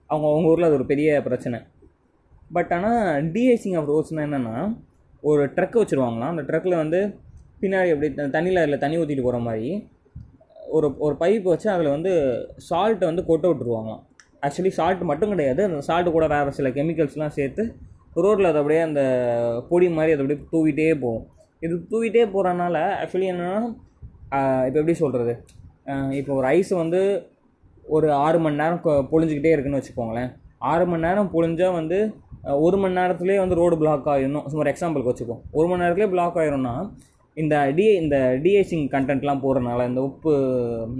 அவங்க 0.10 0.26
அவங்க 0.30 0.50
ஊரில் 0.52 0.68
அது 0.68 0.78
ஒரு 0.80 0.86
பெரிய 0.92 1.10
பிரச்சனை. 1.28 1.60
பட் 2.56 2.74
ஆனால் 2.78 3.30
டிஐசிங் 3.36 3.78
ஆஃப் 3.80 3.90
ரோட்ஸ்னால் 3.92 4.26
என்னென்னா 4.28 4.58
ஒரு 5.30 5.44
ட்ரக் 5.56 5.80
வச்சுருவாங்களாம். 5.82 6.34
அந்த 6.34 6.44
ட்ரக்கில் 6.50 6.82
வந்து 6.84 7.00
பின்னாடி 7.62 7.92
அப்படி 7.94 8.10
தண்ணியில் 8.36 8.62
அதில் 8.64 8.84
தண்ணி 8.84 8.98
ஊற்றிட்டு 9.02 9.26
போகிற 9.28 9.40
மாதிரி 9.48 9.70
ஒரு 10.76 10.88
ஒரு 11.06 11.16
பைப் 11.20 11.48
வச்சு 11.52 11.68
அதில் 11.74 11.94
வந்து 11.96 12.12
சால்ட்டை 12.70 13.06
வந்து 13.10 13.24
கொட்ட 13.30 13.46
விட்டுருவாங்களாம். 13.50 14.04
ஆக்சுவலி 14.46 14.72
சால்ட் 14.78 15.04
மட்டும் 15.12 15.32
கிடையாது. 15.34 15.62
அந்த 15.68 15.82
சால்ட்டு 15.88 16.16
கூட 16.16 16.26
வேறு 16.34 16.58
சில 16.58 16.70
கெமிக்கல்ஸ்லாம் 16.78 17.36
சேர்த்து 17.38 17.64
ரோட்டில் 18.24 18.50
அது 18.50 18.60
அப்படியே 18.62 18.82
அந்த 18.90 19.02
பொடி 19.70 19.88
மாதிரி 19.98 20.14
அது 20.16 20.24
அப்படியே 20.24 20.44
தூவிட்டே 20.54 20.88
போகும். 21.04 21.26
இது 21.66 21.76
தூவிட்டே 21.92 22.24
போகிறனால 22.36 22.76
ஆக்சுவலி 23.02 23.28
என்னென்னா 23.34 23.62
இப்போ 24.68 24.80
எப்படி 24.82 24.96
சொல்கிறது 25.04 25.34
இப்போ 26.20 26.32
ஒரு 26.40 26.48
ஐஸ் 26.58 26.72
வந்து 26.84 27.02
ஒரு 27.96 28.08
ஆறு 28.26 28.38
மணி 28.44 28.62
நேரம் 28.62 28.84
பொழிஞ்சிக்கிட்டே 28.84 28.94
பொழிஞ்சுக்கிட்டே 29.12 29.52
இருக்குன்னு 29.54 29.80
வச்சுக்கோங்களேன். 29.80 30.30
ஆறு 30.72 30.86
மணி 30.92 31.06
நேரம் 31.08 31.34
பொழிஞ்சால் 31.34 31.76
வந்து 31.80 31.98
ஒரு 32.66 32.78
மணி 32.82 32.98
நேரத்துலேயே 33.00 33.40
வந்து 33.44 33.60
ரோடு 33.60 33.76
பிளாக் 33.82 34.08
ஆகிடணும் 34.14 34.48
சும்மா 34.52 34.66
எக்ஸாம்பிளுக்கு 34.72 35.12
வச்சுப்போம். 35.12 35.42
ஒரு 35.58 35.68
மணி 35.70 35.84
நேரத்துலேயே 35.84 36.12
பிளாக் 36.14 36.38
ஆயிரும்னா 36.42 36.74
இந்த 37.38 37.56
டி 37.78 37.86
இந்த 38.02 38.18
டிஏசிங் 38.44 38.86
கண்டென்ட்லாம் 38.94 39.42
போடுறனால 39.46 39.86
இந்த 39.90 40.02
உப்பு 40.10 40.34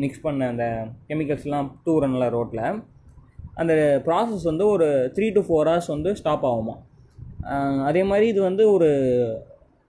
மிக்ஸ் 0.04 0.24
பண்ண 0.26 0.48
அந்த 0.54 0.66
கெமிக்கல்ஸ்லாம் 1.10 1.68
தூரனால 1.86 2.28
ரோட்டில் 2.38 2.64
அந்த 3.62 3.74
ப்ராசஸ் 4.08 4.46
வந்து 4.52 4.66
ஒரு 4.74 4.88
த்ரீ 5.18 5.28
டு 5.36 5.42
ஃபோர் 5.48 5.70
ஹவர்ஸ் 5.70 5.92
வந்து 5.96 6.10
ஸ்டாப் 6.22 6.48
ஆகுமா? 6.50 6.76
அதே 7.90 8.02
மாதிரி 8.10 8.26
இது 8.34 8.42
வந்து 8.50 8.64
ஒரு 8.76 8.90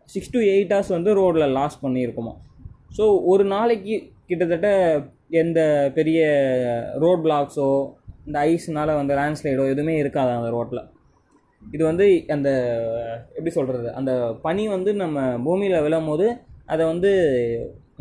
சிக்ஸ் 0.08 0.32
டு 0.34 0.40
எயிட் 0.52 0.74
ஹவர்ஸ் 0.74 0.92
வந்து 0.96 1.12
ரோடில் 1.20 1.54
லாஸ் 1.58 1.78
பண்ணியிருக்குமா? 1.84 2.34
ஸோ 2.98 3.04
ஒரு 3.32 3.46
நாளைக்கு 3.54 3.96
கிட்டத்தட்ட 4.28 4.68
எந்த 5.42 5.60
பெரிய 5.96 6.20
ரோட் 7.02 7.22
பிளாக்ஸோ 7.26 7.70
இந்த 8.26 8.38
ஐஸ்னால் 8.50 8.98
வந்து 9.00 9.16
லேண்ட்ஸ்லைடோ 9.18 9.64
எதுவுமே 9.72 9.94
இருக்காது 10.02 10.30
அந்த 10.38 10.48
ரோட்டில் 10.56 10.82
இது 11.62 11.82
வந்து 11.90 12.06
அந்த 12.34 12.48
எப்படி 13.36 13.52
சொல்கிறது 13.58 13.88
அந்த 13.98 14.12
பனி 14.44 14.64
வந்து 14.74 14.90
நம்ம 15.02 15.26
பூமியில் 15.46 15.84
விழும் 15.86 16.08
போது 16.10 16.26
அதை 16.72 16.82
வந்து 16.92 17.10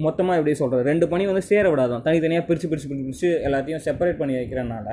மொத்தமாக 0.06 0.40
எப்படி 0.40 0.54
சொல்கிறது 0.62 0.90
ரெண்டு 0.92 1.06
பனி 1.12 1.24
வந்து 1.32 1.44
சேர 1.50 1.66
விடாதான். 1.72 2.04
தனித்தனியாக 2.08 2.46
பிரித்து 2.48 2.70
பிரித்து 2.72 2.90
பிரித்து 2.90 3.30
எல்லாத்தையும் 3.48 3.84
செப்பரேட் 3.88 4.20
பண்ணி 4.22 4.36
வைக்கிறனால 4.40 4.88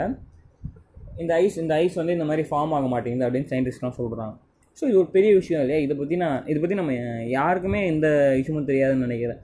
இந்த 1.23 1.33
ஐஸ் 1.45 1.59
இந்த 1.63 1.75
ஐஸ் 1.85 1.99
வந்து 2.01 2.17
இந்த 2.17 2.27
மாதிரி 2.31 2.45
ஃபார்ம் 2.51 2.75
ஆக 2.77 2.87
மாட்டேங்குது 2.93 3.27
அப்படின்னு 3.27 3.51
சயின்டிஸ்ட்லாம் 3.53 3.97
சொல்கிறாங்க 4.01 4.35
ஸோ 4.79 4.83
இது 4.91 4.99
ஒரு 5.03 5.11
பெரிய 5.17 5.31
விஷயம் 5.41 5.63
இல்லையா? 5.63 5.81
இதை 5.87 5.95
பற்றி 5.97 6.17
நான் 6.25 6.45
இதை 6.51 6.59
பற்றி 6.61 6.77
நம்ம 6.81 6.93
யாருக்குமே 7.39 7.81
எந்த 7.93 8.07
விஷயமும் 8.39 8.69
தெரியாதுன்னு 8.71 9.07
நினைக்கிறேன். 9.07 9.41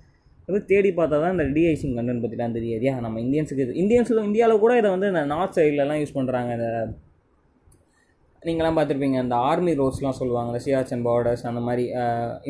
அது 0.49 0.59
தேடி 0.71 0.91
பார்த்தா 0.99 1.17
தான் 1.23 1.35
இந்த 1.37 1.45
டிஐசிங் 1.57 1.97
கண்டென்ட் 1.99 2.23
பற்றிலாம் 2.25 2.57
தெரியாது. 2.59 2.85
ஏன் 2.91 3.03
நம்ம 3.07 3.21
இந்தியன்ஸுக்கு 3.25 3.65
இது 3.67 3.75
இந்தியன்ஸில் 3.83 4.27
இந்தியாவில் 4.29 4.63
கூட 4.65 4.73
இதை 4.81 4.91
வந்து 4.95 5.11
இந்த 5.13 5.23
நார்த் 5.33 5.57
சைட்லலாம் 5.59 6.01
யூஸ் 6.03 6.17
பண்ணுறாங்க 6.19 6.53
இந்த 6.59 6.69
நீங்களாம் 8.43 8.77
பார்த்துருப்பீங்க 8.79 9.19
அந்த 9.25 9.37
ஆர்மி 9.49 9.73
ரோட்ஸ்லாம் 9.81 10.19
சொல்லுவாங்கள்ல 10.21 10.59
சியாச்சன் 10.67 11.05
பார்டர்ஸ் 11.09 11.45
அந்த 11.51 11.61
மாதிரி 11.67 11.85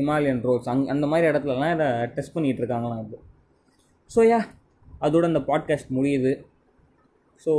இமாலயன் 0.03 0.43
ரோட்ஸ் 0.49 0.69
அங் 0.73 0.85
அந்த 0.95 1.07
மாதிரி 1.13 1.27
இடத்துலலாம் 1.31 1.75
இதை 1.77 1.89
டெஸ்ட் 2.17 2.35
பண்ணிகிட்டு 2.35 2.63
இருக்காங்களாம் 2.63 3.01
இப்போ. 3.05 3.19
ஸோ 4.11 4.21
யா 4.33 4.41
அதோட 5.07 5.25
இந்த 5.33 5.43
பாட்காஸ்ட் 5.51 5.91
முடியுது. 5.99 6.33
ஸோ 7.47 7.53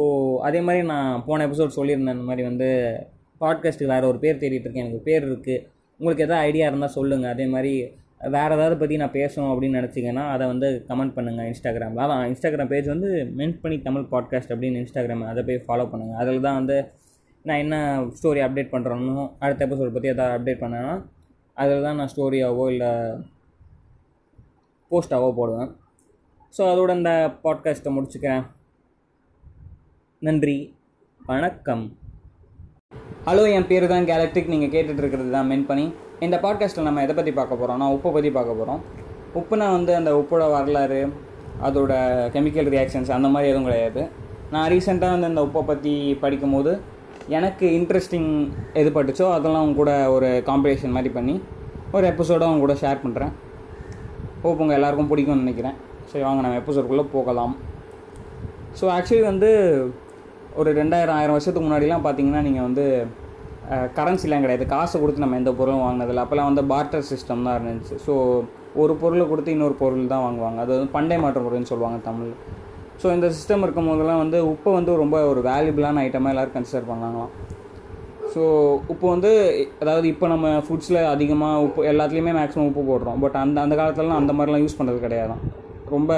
அதே 0.48 0.60
மாதிரி 0.68 0.82
நான் 0.94 1.24
போன 1.28 1.44
எபிசோட் 1.48 1.78
சொல்லியிருந்தேன் 1.80 2.16
இந்த 2.18 2.28
மாதிரி 2.30 2.44
வந்து 2.50 2.70
பாட்காஸ்ட்டுக்கு 3.42 3.94
வேறு 3.96 4.10
ஒரு 4.12 4.20
பேர் 4.24 4.42
தேடிட்டு 4.42 4.68
இருக்கேன் 4.68 4.86
எனக்கு 4.86 5.08
பேர் 5.10 5.24
இருக்குது 5.28 5.58
உங்களுக்கு 6.00 6.26
எதாவது 6.26 6.46
ஐடியா 6.50 6.66
இருந்தால் 6.70 6.96
சொல்லுங்கள் 6.98 7.34
அதே 7.36 7.46
மாதிரி 7.54 7.74
வேறு 8.22 8.56
ஏதாவது 8.56 8.76
பற்றி 8.78 8.96
நான் 8.98 9.18
பேசணும் 9.20 9.52
அப்படின்னு 9.52 9.80
நினச்சிங்கன்னா 9.80 10.24
அதை 10.32 10.48
வந்து 10.48 10.86
கமெண்ட் 10.88 11.16
பண்ணுங்கள் 11.18 11.48
இன்ஸ்டாகிராமில் 11.50 12.04
அதான் 12.06 12.24
இன்ஸ்டாகிராம் 12.32 12.72
பேஜ் 12.72 12.88
வந்து 12.88 13.10
மென்ட் 13.38 13.62
பண்ணி 13.62 13.82
தமிழ் 13.82 14.10
பாட்காஸ்ட் 14.14 14.54
அப்படின்னு 14.56 14.82
இன்ஸ்டாகிராம் 14.82 15.24
அதை 15.28 15.44
போய் 15.44 15.66
ஃபாலோ 15.68 15.86
பண்ணுங்கள் 15.92 16.16
அதில் 16.16 16.42
தான் 16.42 16.56
வந்து 16.56 16.78
நான் 17.46 17.58
என்ன 17.58 17.76
ஸ்டோரி 18.18 18.42
அப்டேட் 18.46 18.74
பண்ணுறேனோ 18.74 19.30
அடுத்த 19.40 19.68
எபிசோட் 19.68 19.96
பற்றி 19.96 20.08
எதாவது 20.08 20.36
அப்டேட் 20.38 20.64
பண்ணேன்னா 20.64 20.94
அதில் 21.58 21.82
தான் 21.82 21.96
நான் 21.96 22.12
ஸ்டோரியாவோ 22.16 22.66
இல்லை 22.72 22.92
போஸ்ட்டாவோ 24.92 25.30
போடுவேன். 25.40 25.72
ஸோ 26.54 26.62
அதோட 26.72 26.96
இந்த 26.96 27.12
பாட்காஸ்ட்டை 27.44 27.92
முடிச்சுக்கிறேன். 27.96 28.44
நன்றி 30.22 30.76
வணக்கம். 31.22 31.84
ஹலோ 33.26 33.44
என் 33.56 33.68
பேர் 33.68 33.88
தான் 33.88 34.08
கேலக்டிக் 34.12 34.48
நீங்கள் 34.48 34.72
கேட்டுட்ருக்கிறது 34.76 35.30
தான் 35.30 35.48
மென் 35.48 35.66
பண்ணி 35.66 35.86
இந்த 36.26 36.38
பாட்காஸ்ட்டில் 36.44 36.88
நம்ம 36.88 37.02
எதை 37.06 37.14
பற்றி 37.18 37.32
பார்க்க 37.36 37.60
போகிறோம்னா 37.60 37.86
உப்பை 37.96 38.10
பற்றி 38.16 38.30
பார்க்க 38.38 38.56
போகிறோம் 38.60 38.82
உப்புனா 39.40 39.68
வந்து 39.76 39.92
அந்த 39.96 40.12
உப்போட 40.22 40.44
வரலாறு 40.54 40.98
அதோட 41.68 41.92
கெமிக்கல் 42.34 42.70
ரியாக்ஷன்ஸ் 42.74 43.12
அந்த 43.18 43.28
மாதிரி 43.28 43.52
எதுவும் 43.52 43.68
கிடையாது. 43.68 44.02
நான் 44.54 44.68
ரீசெண்டாக 44.74 45.16
வந்து 45.16 45.30
இந்த 45.34 45.42
உப்பை 45.48 45.62
பற்றி 45.70 45.94
படிக்கும்போது 46.24 46.72
எனக்கு 47.38 47.66
இன்ட்ரெஸ்டிங் 47.80 48.30
எது 48.82 48.90
பட்டுச்சோ 48.98 49.28
அதெல்லாம் 49.36 49.64
அவங்க 49.64 49.78
கூட 49.82 49.94
ஒரு 50.16 50.30
காம்படிஷன் 50.50 50.96
மாதிரி 50.98 51.12
பண்ணி 51.18 51.36
ஒரு 51.96 52.06
எபிசோடாக 52.12 52.50
அவங்க 52.50 52.64
கூட 52.66 52.76
ஷேர் 52.84 53.04
பண்ணுறேன் 53.06 53.34
ஹோப் 54.44 54.62
உங்கள் 54.64 54.78
எல்லாருக்கும் 54.80 55.12
பிடிக்கும்னு 55.12 55.44
நினைக்கிறேன். 55.46 55.78
சரி 56.12 56.24
வாங்க 56.24 56.42
நம்ம 56.42 56.60
எபிசோடுக்குள்ளே 56.64 57.08
போகலாம். 57.16 57.56
ஸோ 58.80 58.86
ஆக்சுவலி 58.98 59.26
வந்து 59.32 59.50
ஒரு 60.56 60.70
ரெண்டாயிரம் 60.82 61.18
ஆயிரம் 61.18 61.36
வருஷத்துக்கு 61.38 61.68
முன்னாடிலாம் 61.68 62.06
பார்த்தீங்கன்னா 62.06 62.44
நீங்கள் 62.50 62.68
வந்து 62.68 62.86
கரன்சிலாம் 63.98 64.44
கிடையாது. 64.46 64.66
காசை 64.76 64.96
கொடுத்து 65.02 65.24
நம்ம 65.24 65.38
எந்த 65.42 65.52
பொருளும் 65.60 65.84
வாங்கினதில்ல. 65.86 66.24
அப்போல்லாம் 66.26 66.50
வந்து 66.52 66.64
பார்ட்டர் 66.72 67.06
சிஸ்டம் 67.12 67.46
தான் 67.48 67.58
இருந்துச்சு. 67.60 67.96
ஸோ 68.06 68.14
ஒரு 68.82 68.94
பொருளை 69.02 69.26
கொடுத்து 69.32 69.54
இன்னொரு 69.56 69.76
பொருள் 69.84 70.12
தான் 70.14 70.26
வாங்குவாங்க. 70.26 70.60
அது 70.64 70.72
வந்து 70.76 70.94
பண்டை 70.98 71.18
மாற்று 71.24 71.44
முறைன்னு 71.46 71.72
சொல்லுவாங்க 71.74 72.00
தமிழ் 72.10 72.34
ஸோ 73.02 73.08
இந்த 73.16 73.28
சிஸ்டம் 73.36 73.62
இருக்கும் 73.66 73.90
போதெல்லாம் 73.90 74.22
வந்து 74.24 74.38
உப்பை 74.52 74.72
வந்து 74.78 74.92
ரொம்ப 75.02 75.18
ஒரு 75.32 75.42
வேல்யூபிளான 75.50 76.02
ஐட்டமாக 76.08 76.34
எல்லோரும் 76.34 76.56
கன்சிடர் 76.56 76.90
பண்ணாங்களாம். 76.90 77.32
ஸோ 78.34 78.42
உப்பு 78.94 79.06
வந்து 79.14 79.30
அதாவது 79.84 80.08
இப்போ 80.14 80.26
நம்ம 80.34 80.48
ஃபுட்ஸில் 80.66 81.00
அதிகமாக 81.14 81.62
உப்பு 81.68 81.86
எல்லாத்துலேயுமே 81.92 82.34
மேக்ஸிமம் 82.40 82.68
உப்பு 82.72 82.84
போடுறோம். 82.90 83.20
பட் 83.24 83.38
அந்த 83.44 83.58
அந்த 83.66 83.76
காலத்துலலாம் 83.80 84.22
அந்த 84.24 84.34
மாதிரிலாம் 84.38 84.64
யூஸ் 84.66 84.78
பண்ணுறது 84.80 85.00
கிடையாதான் 85.06 85.42
ரொம்ப 85.96 86.12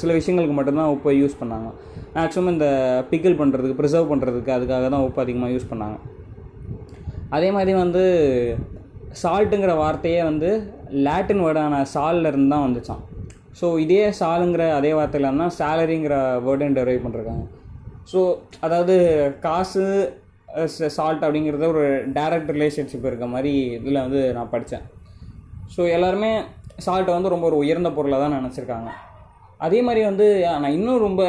சில 0.00 0.12
விஷயங்களுக்கு 0.18 0.54
மட்டும்தான் 0.58 0.92
உப்பை 0.94 1.14
யூஸ் 1.22 1.40
பண்ணாங்க. 1.40 1.70
மேக்ஸிமம் 2.14 2.52
இந்த 2.54 2.68
பிக்கிள் 3.10 3.38
பண்ணுறதுக்கு 3.40 3.78
ப்ரிசர்வ் 3.80 4.10
பண்ணுறதுக்கு 4.12 4.52
அதுக்காக 4.58 4.86
தான் 4.94 5.04
உப்பு 5.08 5.22
அதிகமாக 5.24 5.52
யூஸ் 5.56 5.70
பண்ணாங்க. 5.72 5.98
அதே 7.36 7.48
மாதிரி 7.56 7.72
வந்து 7.84 8.02
சால்ட்டுங்கிற 9.22 9.72
வார்த்தையே 9.82 10.20
வந்து 10.30 10.50
லாட்டின் 11.06 11.42
வேர்டான 11.44 11.80
சால்லருந்து 11.94 12.52
தான் 12.54 12.64
வந்துச்சான் 12.66 13.02
ஸோ 13.58 13.66
இதே 13.84 14.02
சாலுங்கிற 14.20 14.64
அதே 14.78 14.90
வார்த்தையில் 14.98 15.40
தான் 15.42 15.54
சேலரிங்கிற 15.60 16.16
வேர்டையும் 16.46 16.76
டெரைவ் 16.78 17.04
பண்ணிருக்காங்க. 17.04 17.44
ஸோ 18.10 18.20
அதாவது 18.66 18.94
காசு 19.46 19.84
சால்ட் 20.96 21.24
அப்படிங்கிறத 21.26 21.66
ஒரு 21.74 21.84
டைரக்ட் 22.18 22.52
ரிலேஷன்ஷிப் 22.56 23.08
இருக்க 23.10 23.26
மாதிரி 23.34 23.52
இதில் 23.78 24.04
வந்து 24.04 24.20
நான் 24.36 24.52
படித்தேன் 24.54 24.86
ஸோ 25.74 25.82
எல்லாருமே 25.96 26.32
சால்ட்டை 26.86 27.12
வந்து 27.16 27.32
ரொம்ப 27.34 27.46
ஒரு 27.50 27.56
உயர்ந்த 27.62 27.90
பொருளாக 27.96 28.22
தான் 28.24 28.36
நினச்சிருக்காங்க. 28.38 28.90
அதே 29.66 29.78
மாதிரி 29.86 30.02
வந்து 30.10 30.26
நான் 30.62 30.76
இன்னும் 30.78 31.04
ரொம்ப 31.06 31.22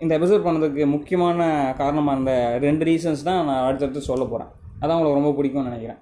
இந்த 0.00 0.12
எபிசோட் 0.18 0.46
பண்ணதுக்கு 0.46 0.84
முக்கியமான 0.96 1.40
காரணமாக 1.80 2.14
இருந்த 2.16 2.34
ரெண்டு 2.66 2.84
ரீசன்ஸ் 2.90 3.26
தான் 3.28 3.40
நான் 3.48 3.64
அடுத்தடுத்து 3.66 4.10
சொல்ல 4.10 4.24
போகிறேன் 4.32 4.52
அதான் 4.84 4.96
உங்களுக்கு 4.98 5.20
ரொம்ப 5.20 5.32
பிடிக்கும்னு 5.38 5.70
நினைக்கிறேன். 5.70 6.00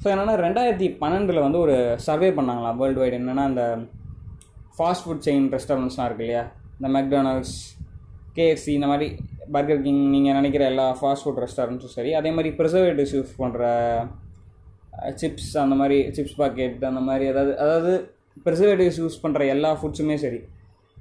ஸோ 0.00 0.06
என்னென்னா 0.12 0.34
ரெண்டாயிரத்தி 0.46 0.88
பன்னெண்டில் 1.02 1.44
வந்து 1.46 1.58
ஒரு 1.64 1.76
சர்வே 2.06 2.28
பண்ணாங்களாம் 2.38 2.78
வேர்ல்டு 2.80 3.02
வைடு 3.02 3.18
என்னென்னா 3.20 3.44
அந்த 3.50 3.64
ஃபாஸ்ட் 4.76 5.04
ஃபுட் 5.04 5.24
செயின் 5.26 5.46
ரெஸ்டாரண்ட்ஸ்லாம் 5.56 6.08
இருக்கு 6.08 6.24
இல்லையா? 6.26 6.44
இந்த 6.78 6.88
மெக்டானல்ட்ஸ் 6.96 7.56
கேஎஃப்சி 8.38 8.72
இந்த 8.78 8.88
மாதிரி 8.92 9.06
பர்கர் 9.54 9.82
கிங் 9.84 10.02
நீங்கள் 10.14 10.36
நினைக்கிற 10.38 10.62
எல்லா 10.72 10.86
ஃபாஸ்ட் 10.98 11.24
ஃபுட் 11.24 11.40
ரெஸ்டாரண்ட்ஸும் 11.44 11.94
சரி 11.98 12.10
அதே 12.20 12.30
மாதிரி 12.36 12.50
ப்ரிசர்வேட்டிவ்ஸ் 12.58 13.14
யூஸ் 13.18 13.32
பண்ணுற 13.42 13.62
சிப்ஸ் 15.20 15.50
அந்த 15.62 15.74
மாதிரி 15.80 15.98
சிப்ஸ் 16.16 16.36
பாக்கெட் 16.40 16.84
அந்த 16.90 17.02
மாதிரி 17.08 17.24
அதாவது 17.32 17.52
அதாவது 17.64 17.92
ப்ரிசர்வேட்டிவ்ஸ் 18.46 19.00
யூஸ் 19.02 19.18
பண்ணுற 19.24 19.46
எல்லா 19.54 19.70
ஃபுட்ஸுமே 19.80 20.16
சரி 20.24 20.40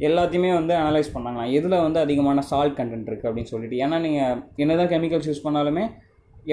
எல்லாத்தையுமே 0.07 0.49
வந்து 0.59 0.73
அனலைஸ் 0.83 1.13
பண்ணாங்களாம். 1.15 1.51
எதில் 1.57 1.83
வந்து 1.85 1.99
அதிகமான 2.05 2.39
சால்ட் 2.49 2.77
கண்டென்ட் 2.79 3.09
இருக்குது 3.09 3.29
அப்படின்னு 3.29 3.51
சொல்லிட்டு. 3.53 3.77
ஏன்னா 3.85 3.97
நீங்கள் 4.05 4.39
என்ன 4.63 4.75
தான் 4.81 4.91
கெமிக்கல்ஸ் 4.93 5.29
யூஸ் 5.29 5.45
பண்ணாலுமே 5.45 5.85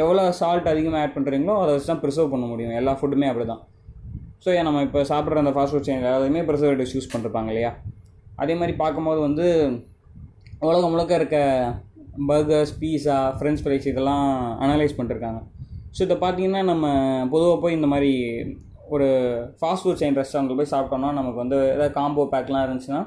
எவ்வளோ 0.00 0.22
சால்ட் 0.40 0.68
அதிகமாக 0.72 1.00
ஆட் 1.02 1.14
பண்ணுறீங்களோ 1.16 1.54
அதை 1.62 1.70
வச்சு 1.74 1.88
தான் 1.90 2.02
ப்ரிசர்வ் 2.02 2.32
பண்ண 2.34 2.46
முடியும். 2.50 2.74
எல்லா 2.80 2.92
ஃபுட்டுமே 2.98 3.28
அப்படி 3.30 3.46
தான் 3.52 3.62
ஸோ 4.44 4.48
ஏன் 4.58 4.66
நம்ம 4.68 4.82
இப்போ 4.86 5.00
சாப்பிட்ற 5.10 5.42
அந்த 5.42 5.52
ஃபாஸ்ட் 5.56 5.74
ஃபுட் 5.74 5.88
செயின் 5.88 6.00
எல்லாத்தையுமே 6.02 6.42
ப்ரிசர்வேட்டிவ்ஸ் 6.48 6.94
யூஸ் 6.96 7.10
பண்ணிருப்பாங்க 7.12 7.50
இல்லையா? 7.52 7.70
அதே 8.42 8.54
மாதிரி 8.60 8.74
பார்க்கும்போது 8.82 9.20
வந்து 9.28 9.46
உலகம் 10.68 10.92
முழுக்க 10.94 11.14
இருக்க 11.20 11.38
பர்கர்ஸ் 12.30 12.72
பீஸா 12.80 13.18
ஃப்ரெஞ்ச் 13.38 13.62
ஃப்ரைஸ் 13.64 13.86
இதெல்லாம் 13.92 14.26
அனலைஸ் 14.64 14.96
பண்ணிருக்காங்க. 14.98 15.40
ஸோ 15.96 16.00
இதை 16.06 16.16
பார்த்தீங்கன்னா 16.24 16.62
நம்ம 16.72 16.86
பொதுவாக 17.34 17.56
போய் 17.62 17.76
இந்த 17.78 17.88
மாதிரி 17.92 18.12
ஒரு 18.94 19.08
ஃபாஸ்ட் 19.58 19.84
ஃபுட் 19.84 20.00
செயின் 20.02 20.18
ரெஸ்டாரண்ட்டில் 20.20 20.58
போய் 20.60 20.72
சாப்பிட்டோம்னா 20.74 21.10
நமக்கு 21.18 21.38
வந்து 21.42 21.58
ஏதாவது 21.74 21.94
காம்போ 21.98 22.24
பேக்லாம் 22.34 22.64
இருந்துச்சுன்னா 22.66 23.02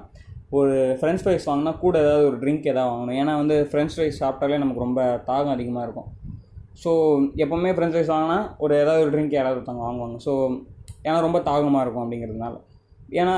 ஒரு 0.57 0.75
ஃப்ரெஞ்ச் 0.99 1.23
ஃப்ரைஸ் 1.23 1.47
வாங்கினா 1.49 1.73
கூட 1.83 1.95
ஏதாவது 2.05 2.25
ஒரு 2.29 2.37
ட்ரிங்க் 2.43 2.69
ஏதாவது 2.73 2.91
வாங்கணும். 2.91 3.17
ஏன்னா 3.21 3.33
வந்து 3.41 3.55
ஃப்ரெஞ்ச் 3.71 3.93
ஃப்ரைஸ் 3.95 4.21
சாப்பிட்டாலே 4.23 4.59
நமக்கு 4.63 4.85
ரொம்ப 4.85 5.01
தாகம் 5.29 5.55
அதிகமாக 5.55 5.85
இருக்கும். 5.87 6.09
ஸோ 6.83 6.91
எப்போவுமே 7.43 7.71
ஃப்ரெஞ்ச் 7.75 7.93
ஃப்ரைஸ் 7.95 8.13
வாங்கினா 8.13 8.37
ஒரு 8.63 8.73
ஏதாவது 8.83 9.03
ஒரு 9.05 9.11
ட்ரிங்க் 9.15 9.35
யாராவது 9.37 9.57
ஒருத்தவங்க 9.57 9.83
வாங்குவாங்க. 9.87 10.17
ஸோ 10.25 10.31
ஏன்னா 11.07 11.17
ரொம்ப 11.27 11.39
தாகமாக 11.49 11.83
இருக்கும் 11.85 12.03
அப்படிங்கிறதுனால. 12.03 12.55
ஏன்னா 13.19 13.35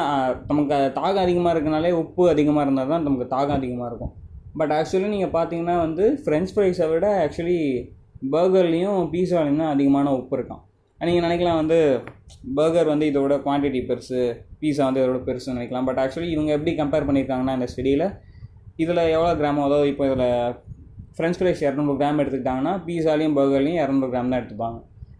நமக்கு 0.49 0.75
தாகம் 0.99 1.23
அதிகமாக 1.25 1.53
இருக்கனாலே 1.55 1.91
உப்பு 2.01 2.23
அதிகமாக 2.33 2.65
இருந்தால் 2.65 2.91
தான் 2.93 3.05
நமக்கு 3.07 3.27
தாகம் 3.35 3.57
அதிகமாக 3.59 3.89
இருக்கும். 3.91 4.13
பட் 4.59 4.73
ஆக்சுவலி 4.77 5.09
நீங்கள் 5.15 5.33
பார்த்தீங்கன்னா 5.37 5.75
வந்து 5.85 6.05
ஃப்ரெஞ்ச் 6.23 6.53
ஃப்ரைஸை 6.53 6.87
விட 6.93 7.07
ஆக்சுவலி 7.25 7.59
பர்கர்லேயும் 8.35 9.01
பீஸாலையும் 9.13 9.61
தான் 9.63 9.73
அதிகமான 9.75 10.13
உப்பு 10.19 10.35
இருக்கும். 10.37 10.61
நீங்கள் 10.99 11.25
நினைக்கலாம் 11.25 11.59
வந்து 11.61 11.79
பர்கர் 12.59 12.91
வந்து 12.93 13.07
இதோட 13.11 13.33
குவான்டிட்டி 13.43 13.81
பெருசு 13.89 14.21
பீஸா 14.61 14.85
வந்து 14.87 15.01
இதோட 15.03 15.19
பெருசுன்னு 15.27 15.57
நினைக்கலாம். 15.57 15.87
பட் 15.89 15.99
ஆக்சுவலி 16.03 16.29
இவங்க 16.35 16.51
எப்படி 16.57 16.71
கம்பேர் 16.79 17.07
பண்ணியிருக்காங்கன்னா 17.09 17.55
இந்த 17.57 17.67
ஸ்டடியில் 17.73 18.07
இதில் 18.83 19.03
எவ்வளோ 19.15 19.33
கிராமம் 19.41 19.67
அதாவது 19.67 19.91
இப்போ 19.91 20.05
இதில் 20.09 20.25
ஃப்ரெஞ்ச் 21.17 21.37
ஃப்ரைஸ் 21.39 21.61
இரநூறு 21.65 21.93
கிராம் 21.99 22.19
எடுத்துக்கிட்டாங்கன்னா 22.21 22.73
பீஸாலையும் 22.87 23.35
பர்கர்லையும் 23.37 23.79
இரநூறு 23.83 24.09
கிராம் 24.13 24.31
தான் 24.31 24.39
எடுத்துப்பாங்க. 24.41 24.77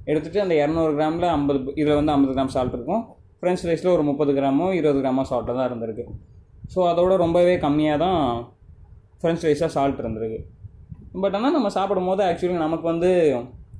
எடுத்துகிட்டு 0.10 0.44
அந்த 0.44 0.56
இரநூறு 0.64 0.92
கிராமில் 0.98 1.28
ஐம்பது 1.36 1.60
இதில் 1.82 1.98
வந்து 2.00 2.14
ஐம்பது 2.16 2.34
கிராம் 2.36 2.52
சால்ட் 2.56 2.76
இருக்கும். 2.78 3.02
ஃப்ரெஞ்ச் 3.40 3.62
ஃப்ரைஸில் 3.64 3.92
ஒரு 3.96 4.04
முப்பது 4.10 4.32
கிராமோ 4.38 4.68
இருபது 4.80 5.00
கிராமோ 5.04 5.24
சால்ட்டாக 5.32 5.56
தான் 5.60 5.68
இருந்திருக்கு. 5.70 6.06
ஸோ 6.74 6.80
அதோட 6.92 7.16
ரொம்பவே 7.24 7.56
கம்மியாக 7.66 7.98
தான் 8.06 8.20
ஃப்ரெஞ்ச் 9.22 9.42
ஃப்ரைஸாக 9.42 9.72
சால்ட் 9.78 10.00
இருந்திருக்கு. 10.04 10.40
பட் 11.24 11.36
ஆனால் 11.40 11.56
நம்ம 11.58 11.72
சாப்பிடும் 11.78 12.10
போது 12.12 12.24
ஆக்சுவலி 12.30 12.58
நமக்கு 12.66 12.88
வந்து 12.94 13.10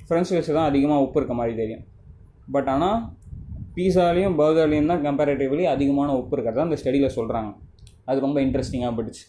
ஃப்ரெஞ்ச் 0.10 0.30
ஃப்ரைஸ் 0.32 0.52
தான் 0.58 0.68
அதிகமாக 0.72 1.06
உப்பு 1.06 1.20
இருக்க 1.22 1.36
மாதிரி 1.40 1.56
தெரியும். 1.62 1.86
பட் 2.56 2.70
ஆனால் 2.74 3.00
பீஸாலையும் 3.78 4.38
பர்கர்லேயும் 4.42 4.92
தான் 4.92 5.04
கம்பேரேட்டிவ்லி 5.08 5.66
அதிகமான 5.76 6.14
உப்பு 6.22 6.36
இருக்கிறதா 6.36 6.68
அந்த 6.68 6.78
ஸ்டடியில் 6.82 7.16
சொல்கிறாங்க 7.18 7.52
அது 8.10 8.20
ரொம்ப 8.28 8.38
இன்ட்ரெஸ்டிங்காக 8.46 8.94
போட்டுச்சு 8.98 9.26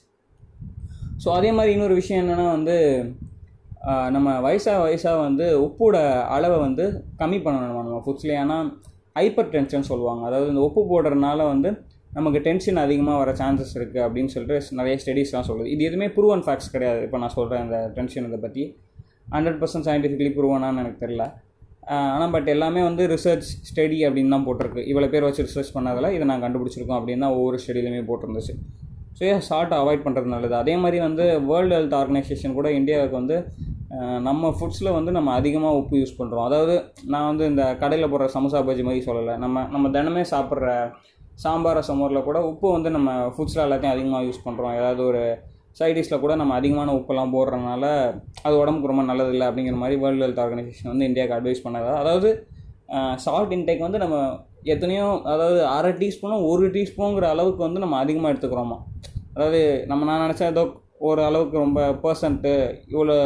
ஸோ 1.23 1.29
அதே 1.39 1.51
மாதிரி 1.57 1.71
இன்னொரு 1.77 1.95
விஷயம் 2.01 2.21
என்னென்னா 2.23 2.47
வந்து 2.57 2.77
நம்ம 4.15 4.29
வயசாக 4.47 4.79
வயசாக 4.85 5.19
வந்து 5.27 5.47
உப்போட 5.67 5.97
அளவை 6.37 6.57
வந்து 6.67 6.85
கம்மி 7.21 7.39
பண்ணணும் 7.45 7.77
நம்ம 7.87 8.01
ஃபுட்ஸில் 8.05 8.35
ஏன்னா 8.43 8.57
ஹைப்பர் 9.19 9.53
டென்ஷன் 9.55 9.87
சொல்லுவாங்க. 9.91 10.23
அதாவது 10.29 10.51
இந்த 10.53 10.63
உப்பு 10.69 10.83
போடுறதுனால 10.91 11.47
வந்து 11.53 11.71
நமக்கு 12.19 12.39
டென்ஷன் 12.47 12.83
அதிகமாக 12.85 13.17
வர 13.23 13.31
சான்சஸ் 13.41 13.75
இருக்குது 13.79 14.03
அப்படின்னு 14.07 14.33
சொல்லிட்டு 14.35 14.77
நிறைய 14.81 14.95
ஸ்டடீஸ்லாம் 15.03 15.49
சொல்லுது. 15.49 15.69
இது 15.75 15.83
எதுவுமே 15.89 16.09
ப்ரூவன் 16.17 16.45
ஃபேக்ட்ஸ் 16.47 16.71
கிடையாது. 16.75 17.01
இப்போ 17.07 17.19
நான் 17.23 17.35
சொல்கிறேன் 17.39 17.63
இந்த 17.67 17.79
டென்ஷன் 17.97 18.27
இதை 18.29 18.39
பற்றி 18.47 18.65
ஹண்ட்ரட் 19.35 19.59
பர்சன்ட் 19.63 19.87
சயின்டிஃபிக்கலி 19.89 20.31
ப்ரூவனான்னு 20.39 20.83
எனக்கு 20.85 21.03
தெரில 21.05 21.25
ஆனால் 22.15 22.33
பட் 22.35 22.49
எல்லாமே 22.55 22.81
வந்து 22.89 23.03
ரிசர்ச் 23.15 23.49
ஸ்டடி 23.69 23.99
அப்படின்னு 24.07 24.35
தான் 24.35 24.47
போட்டிருக்கு. 24.47 24.83
இவ்வளோ 24.93 25.09
பேர் 25.13 25.27
வச்சு 25.29 25.47
ரிசர்ச் 25.49 25.75
பண்ணதில் 25.77 26.15
இதை 26.17 26.25
நான் 26.31 26.45
கண்டுபிடிச்சிருக்கோம் 26.45 26.99
அப்படின்னு 27.01 27.25
தான் 27.27 27.37
ஒவ்வொரு 27.39 27.59
ஸ்டடியிலுமே 27.63 28.03
போட்டிருந்துச்சு. 28.11 28.55
ஸோ 29.19 29.25
ஷார்ட்டை 29.49 29.77
அவாய்ட் 29.83 30.05
பண்ணுறது 30.07 30.29
நல்லது. 30.35 30.55
அதே 30.63 30.75
மாதிரி 30.83 30.99
வந்து 31.09 31.25
வேர்ல்டு 31.51 31.75
ஹெல்த் 31.77 31.97
ஆர்கனைசேஷன் 32.01 32.57
கூட 32.59 32.69
இந்தியாவுக்கு 32.79 33.17
வந்து 33.21 33.37
நம்ம 34.27 34.51
ஃபுட்ஸில் 34.57 34.97
வந்து 34.97 35.11
நம்ம 35.17 35.29
அதிகமாக 35.41 35.79
உப்பு 35.81 35.99
யூஸ் 36.01 36.19
பண்ணுறோம் 36.19 36.47
அதாவது 36.49 36.75
நான் 37.13 37.29
வந்து 37.31 37.45
இந்த 37.53 37.65
கடையில் 37.83 38.11
போடுற 38.13 38.27
சமோசா 38.35 38.61
பஜ்ஜி 38.69 38.85
மாதிரி 38.89 39.03
சொல்லலை. 39.09 39.35
நம்ம 39.45 39.63
நம்ம 39.75 39.87
தினமே 39.97 40.25
சாப்பிட்ற 40.33 40.67
சாம்பார் 41.45 41.81
சமோரில் 41.89 42.27
கூட 42.29 42.39
உப்பு 42.51 42.69
வந்து 42.77 42.91
நம்ம 42.97 43.11
ஃபுட்ஸில் 43.35 43.65
எல்லாத்தையும் 43.65 43.95
அதிகமாக 43.95 44.27
யூஸ் 44.29 44.45
பண்ணுறோம் 44.47 44.77
ஏதாவது 44.81 45.03
ஒரு 45.11 45.23
சைடிஷில் 45.81 46.23
கூட 46.25 46.33
நம்ம 46.41 46.55
அதிகமான 46.61 46.95
உப்பெல்லாம் 46.99 47.35
போடுறதுனால 47.35 47.85
அது 48.47 48.55
உடம்புக்கு 48.63 48.91
ரொம்ப 48.93 49.05
நல்லதில்லை 49.11 49.47
அப்படிங்கிற 49.49 49.79
மாதிரி 49.83 49.97
வேர்ல்டு 50.05 50.25
ஹெல்த் 50.27 50.43
ஆர்கனைசேஷன் 50.45 50.93
வந்து 50.93 51.09
இந்தியாவுக்கு 51.11 51.37
அட்வைஸ் 51.39 51.65
பண்ணதா. 51.67 51.95
அதாவது 52.03 52.31
சால்ட் 53.25 53.55
இன்டேக் 53.57 53.87
வந்து 53.87 54.01
நம்ம 54.05 54.17
எத்தனையோ 54.65 55.07
அதாவது 55.33 55.61
அரை 55.77 55.93
டீஸ்பூனும் 56.01 56.45
ஒரு 56.51 56.67
டீஸ்பூனுங்கிற 56.77 57.27
அளவுக்கு 57.35 57.63
வந்து 57.67 57.83
நம்ம 57.85 57.99
அதிகமாக 58.05 58.33
எடுத்துக்கிறோமா? 58.33 58.79
அதாவது 59.35 59.61
நம்ம 59.91 60.05
நான் 60.11 60.25
நினச்சேன் 60.27 60.53
ஏதோ 60.55 60.65
ஒரு 61.09 61.21
அளவுக்கு 61.29 61.57
ரொம்ப 61.65 61.81
பர்சன்ட்டு 62.05 62.55
இவ்வளோ 62.93 63.17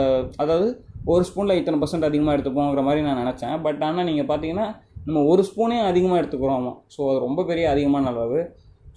அதாவது 0.43 0.67
ஒரு 1.13 1.23
ஸ்பூனில் 1.29 1.59
இத்தனை 1.61 1.79
பர்சன்ட் 1.83 2.09
அதிகமாக 2.09 2.37
எடுத்துப்போங்கிற 2.37 2.83
மாதிரி 2.89 3.01
நான் 3.07 3.23
நினச்சேன். 3.23 3.57
பட் 3.67 3.81
ஆனால் 3.89 4.09
நீங்கள் 4.11 4.29
பார்த்தீங்கன்னா 4.31 4.67
நம்ம 5.07 5.23
ஒரு 5.31 5.43
ஸ்பூனே 5.49 5.79
அதிகமாக 5.91 6.21
எடுத்துக்கிறோமா? 6.23 6.73
ஸோ 6.95 7.01
அது 7.11 7.19
ரொம்ப 7.27 7.41
பெரிய 7.45 7.65
அதிகமான 7.71 8.11
அளவு. 8.13 8.41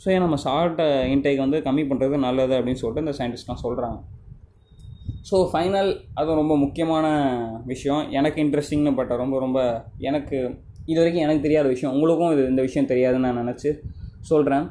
ஸோ 0.04 0.08
ஏன் 0.14 0.24
நம்ம 0.26 0.38
சால்ட்டை 0.46 0.88
இன்டேக் 1.14 1.44
வந்து 1.46 1.60
கம்மி 1.68 1.84
பண்ணுறது 1.92 2.16
நல்லது 2.28 2.54
அப்படின்னு 2.58 2.82
சொல்லிட்டு 2.82 3.06
இந்த 3.06 3.16
சயின்டிஸ்ட்லாம் 3.20 3.64
சொல்கிறாங்க 3.66 3.98
ஸோ 5.30 5.36
ஃபைனல் 5.52 5.92
அது 6.20 6.40
ரொம்ப 6.42 6.56
முக்கியமான 6.64 7.06
விஷயம். 7.72 8.04
எனக்கு 8.12 8.40
இன்ட்ரெஸ்டிங்னு 8.46 8.94
பட்ட 8.98 9.16
ரொம்ப 9.24 9.40
ரொம்ப 9.46 9.60
எனக்கு 10.00 10.38
இது 10.90 10.98
வரைக்கும் 11.02 11.26
எனக்கு 11.26 11.46
தெரியாத 11.46 11.68
விஷயம். 11.74 11.94
உங்களுக்கும் 11.96 12.34
இது 12.36 12.44
இந்த 12.54 12.62
விஷயம் 12.68 12.90
தெரியாதுன்னு 12.92 13.28
நான் 13.28 13.42
நினச்சி 13.44 13.70
சொல்கிறேன் 14.32 14.66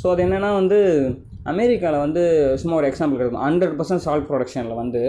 ஸோ 0.00 0.06
அது 0.12 0.22
என்னென்னா 0.26 0.50
வந்து 0.60 0.78
அமெரிக்காவில் 1.52 2.04
வந்து 2.04 2.22
சும்மா 2.60 2.76
ஒரு 2.80 2.88
எக்ஸாம்பிள் 2.90 3.20
கிடைக்கும் 3.20 3.44
ஹண்ட்ரட் 3.46 3.74
பர்சன்ட் 3.78 4.04
சால்ட் 4.06 4.28
ப்ரொடக்ஷனில் 4.30 4.80
வந்து 4.82 5.02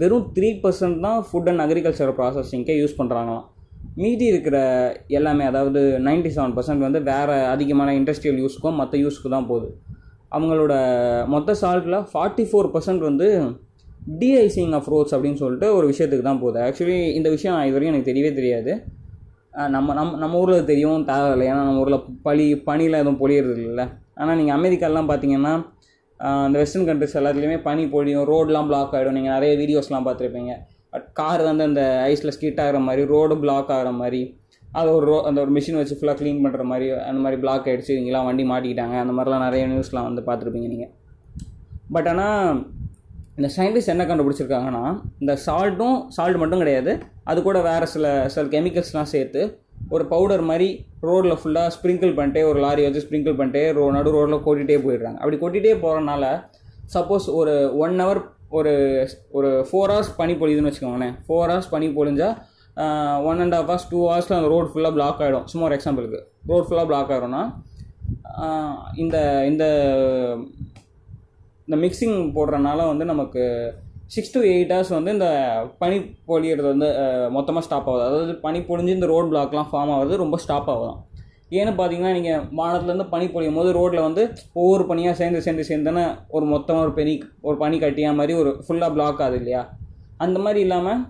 வெறும் 0.00 0.28
த்ரீ 0.36 0.48
பர்சன்ட் 0.62 0.98
தான் 1.06 1.18
ஃபுட் 1.26 1.48
அண்ட் 1.50 1.62
அக்ரிகல்ச்சர் 1.64 2.16
ப்ராசஸிங்க்கே 2.18 2.76
யூஸ் 2.80 2.98
பண்ணுறாங்களாம் 3.00 3.44
மீதி 4.00 4.24
இருக்கிற 4.30 4.56
எல்லாமே 5.18 5.44
அதாவது 5.50 5.80
நைன்டி 6.06 6.30
செவன் 6.36 6.54
பர்சன்ட் 6.56 6.86
வந்து 6.86 7.00
வேறு 7.10 7.36
அதிகமான 7.52 7.92
இண்டஸ்ட்ரியல் 8.00 8.40
யூஸ்க்கும் 8.44 8.78
மற்ற 8.80 8.94
யூஸ்க்கு 9.04 9.28
தான் 9.34 9.48
போகுது. 9.50 9.68
அவங்களோட 10.36 10.74
மொத்த 11.34 11.54
சால்ட்டில் 11.62 11.98
ஃபார்ட்டி 12.10 12.44
ஃபோர் 12.50 12.68
பர்சன்ட் 12.74 13.02
வந்து 13.08 13.28
டிஐசிங் 14.20 14.74
ஆஃப் 14.78 14.88
ரோட்ஸ் 14.92 15.14
அப்படின்னு 15.16 15.40
சொல்லிட்டு 15.42 15.68
ஒரு 15.76 15.86
விஷயத்துக்கு 15.92 16.26
தான் 16.28 16.42
போகுது. 16.42 16.58
ஆக்சுவலி 16.66 16.98
இந்த 17.18 17.28
விஷயம் 17.36 17.56
இது 17.68 17.74
வரைக்கும் 17.76 17.94
எனக்கு 17.94 18.10
தெரியவே 18.10 18.32
தெரியாது. 18.38 18.72
நம்ம 19.74 19.94
நம்ம 19.94 20.18
நம்ம 20.22 20.38
ஊரில் 20.38 20.68
தெரியும் 20.70 21.04
தேவையில்லை 21.10 21.44
ஏன்னா 21.50 21.62
நம்ம 21.68 21.82
ஊரில் 21.84 21.98
பழி 22.26 22.46
பனியில் 22.68 23.00
எதுவும் 23.02 23.20
பொழியறது 23.20 23.54
இல்லைல்ல 23.56 23.84
ஆனால் 24.20 24.38
நீங்கள் 24.40 24.56
அமெரிக்காலாம் 24.58 25.08
பார்த்தீங்கன்னா 25.10 25.52
அந்த 26.44 26.56
வெஸ்டர்ன் 26.62 26.88
கண்ட்ரிஸ் 26.88 27.16
எல்லாத்துலேயுமே 27.20 27.58
பனி 27.68 27.82
பொழியும் 27.94 28.26
ரோடெலாம் 28.32 28.68
பிளாக் 28.70 28.94
ஆகிடும் 28.96 29.16
நீங்கள் 29.18 29.34
நிறைய 29.36 29.52
வீடியோஸ்லாம் 29.60 30.06
பார்த்துருப்பீங்க. 30.08 30.52
பட் 30.92 31.06
கார் 31.20 31.42
வந்து 31.42 31.64
அந்த 31.68 31.82
ஐஸில் 32.10 32.34
ஸ்கிட் 32.36 32.60
ஆகிற 32.64 32.78
மாதிரி 32.88 33.02
ரோடு 33.14 33.34
பிளாக் 33.44 33.72
ஆகிற 33.76 33.90
மாதிரி 34.02 34.20
அது 34.78 34.88
ஒரு 34.96 35.04
ரோ 35.06 35.16
அந்த 35.28 35.38
ஒரு 35.44 35.52
மிஷின் 35.56 35.78
வச்சு 35.80 35.96
ஃபுல்லாக 35.98 36.18
க்ளீன் 36.20 36.40
பண்ணுற 36.44 36.64
மாதிரி 36.70 36.86
அந்த 37.08 37.20
மாதிரி 37.24 37.40
பிளாக் 37.40 37.66
ஆகிடுச்சு 37.68 37.92
இங்கெல்லாம் 37.98 38.26
வண்டி 38.28 38.44
மாட்டிக்கிட்டாங்க. 38.52 38.96
அந்த 39.04 39.12
மாதிரிலாம் 39.16 39.44
நிறைய 39.48 39.66
நியூஸ்லாம் 39.72 40.08
வந்து 40.10 40.22
பார்த்துருப்பீங்க 40.28 40.68
நீங்கள் 40.74 40.92
பட் 41.96 42.08
ஆனால் 42.08 42.48
இந்த 43.38 43.48
சயின்டிஸ்ட் 43.56 43.92
என்ன 43.92 44.04
கண்டுபிடிச்சிருக்காங்கன்னா 44.08 44.84
இந்த 45.22 45.32
சால்ட்டும் 45.46 45.96
சால்ட் 46.16 46.40
மட்டும் 46.42 46.62
கிடையாது. 46.62 46.92
அது 47.30 47.38
கூட 47.48 47.58
வேறு 47.68 47.86
சில 47.94 48.06
சில 48.34 48.44
கெமிக்கல்ஸ்லாம் 48.54 49.10
சேர்த்து 49.14 49.42
ஒரு 49.94 50.04
பவுடர் 50.12 50.44
மாதிரி 50.50 50.68
ரோட்டில் 51.08 51.38
ஃபுல்லாக 51.40 51.72
ஸ்ப்ரிங்கிள் 51.76 52.12
பண்ணிட்டே 52.18 52.42
ஒரு 52.50 52.58
லாரி 52.64 52.84
வச்சு 52.86 53.02
ஸ்ப்ரிங்கிள் 53.06 53.36
பண்ணிட்டே 53.40 53.64
ரோ 53.78 53.84
நடு 53.96 54.14
ரோட்டில் 54.16 54.44
கொட்டிகிட்டே 54.46 54.78
போயிடுறாங்க. 54.86 55.18
அப்படி 55.22 55.38
கொட்டிகிட்டே 55.42 55.74
போகிறனால 55.84 56.24
சப்போஸ் 56.94 57.26
ஒரு 57.40 57.54
ஒன் 57.84 57.94
ஹவர் 58.02 58.20
ஒரு 58.58 58.72
ஒரு 59.38 59.48
ஃபோர் 59.68 59.92
ஹவர்ஸ் 59.92 60.12
பனி 60.20 60.34
பொழியுதுன்னு 60.40 60.70
வச்சுக்கோங்களேன். 60.70 61.14
ஃபோர் 61.26 61.50
ஹவர்ஸ் 61.52 61.72
பனி 61.74 61.86
பொழிஞ்சால் 61.98 62.36
one 63.28 63.40
and 63.44 63.56
half 63.56 63.68
hours 63.70 63.88
two 63.92 64.00
ஹவர்ஸில் 64.08 64.38
அந்த 64.38 64.50
ரோடு 64.54 64.70
ஃபுல்லாக 64.72 64.94
பிளாக் 64.96 65.20
ஆகிடும் 65.24 65.46
சும்மா 65.52 65.66
ஒரு 65.68 65.76
எக்ஸாம்பிளுக்கு 65.78 66.20
ரோடு 66.50 66.66
ஃபுல்லாக 66.68 66.88
பிளாக் 66.90 67.12
ஆகிடும்னா 67.14 67.42
இந்த 69.04 69.18
இந்த 69.50 69.64
இந்த 71.68 71.76
மிக்சிங் 71.84 72.16
போடுறனால 72.36 72.80
வந்து 72.90 73.04
நமக்கு 73.12 73.42
சிக்ஸ் 74.14 74.34
டு 74.34 74.40
எயிட் 74.52 74.72
ஹவர்ஸ் 74.72 74.92
வந்து 74.96 75.12
இந்த 75.16 75.28
பனி 75.82 75.96
பொழியிறது 76.28 76.68
வந்து 76.72 76.88
மொத்தமாக 77.36 77.64
ஸ்டாப் 77.66 77.88
ஆகுது. 77.90 78.04
அதாவது 78.08 78.34
பனி 78.44 78.58
பொழிஞ்சு 78.68 78.96
இந்த 78.98 79.08
ரோட் 79.12 79.30
பிளாக்லாம் 79.32 79.70
ஃபார்ம் 79.70 79.92
ஆகுறது 79.94 80.22
ரொம்ப 80.22 80.36
ஸ்டாப் 80.44 80.70
ஆகுதும் 80.74 81.00
ஏன்னு 81.58 81.72
பார்த்தீங்கன்னா 81.78 82.12
நீங்கள் 82.16 82.44
வானத்துலேருந்து 82.58 83.06
பனி 83.14 83.26
பொழியும் 83.34 83.58
போது 83.58 83.70
ரோட்டில் 83.78 84.06
வந்து 84.06 84.22
ஒவ்வொரு 84.60 84.84
பனியாக 84.90 85.18
சேர்ந்து 85.20 85.42
சேர்ந்து 85.46 85.64
சேர்ந்துன்னு 85.70 86.04
ஒரு 86.36 86.46
மொத்தமாக 86.52 86.84
ஒரு 86.86 86.94
பெனி 86.98 87.14
ஒரு 87.48 87.56
பனி 87.62 87.76
கட்டியா 87.84 88.12
மாதிரி 88.20 88.34
ஒரு 88.42 88.52
ஃபுல்லாக 88.66 88.94
பிளாக் 88.96 89.22
ஆகுது 89.26 89.38
இல்லையா? 89.40 89.62
அந்த 90.24 90.38
மாதிரி 90.44 90.60
இல்லாமல் 90.66 91.02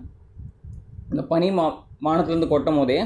இந்த 1.11 1.23
பனி 1.31 1.47
மா 1.59 1.65
வானத்துலேருந்து 2.07 2.51
கொட்டும் 2.51 2.77
போதே 2.79 2.99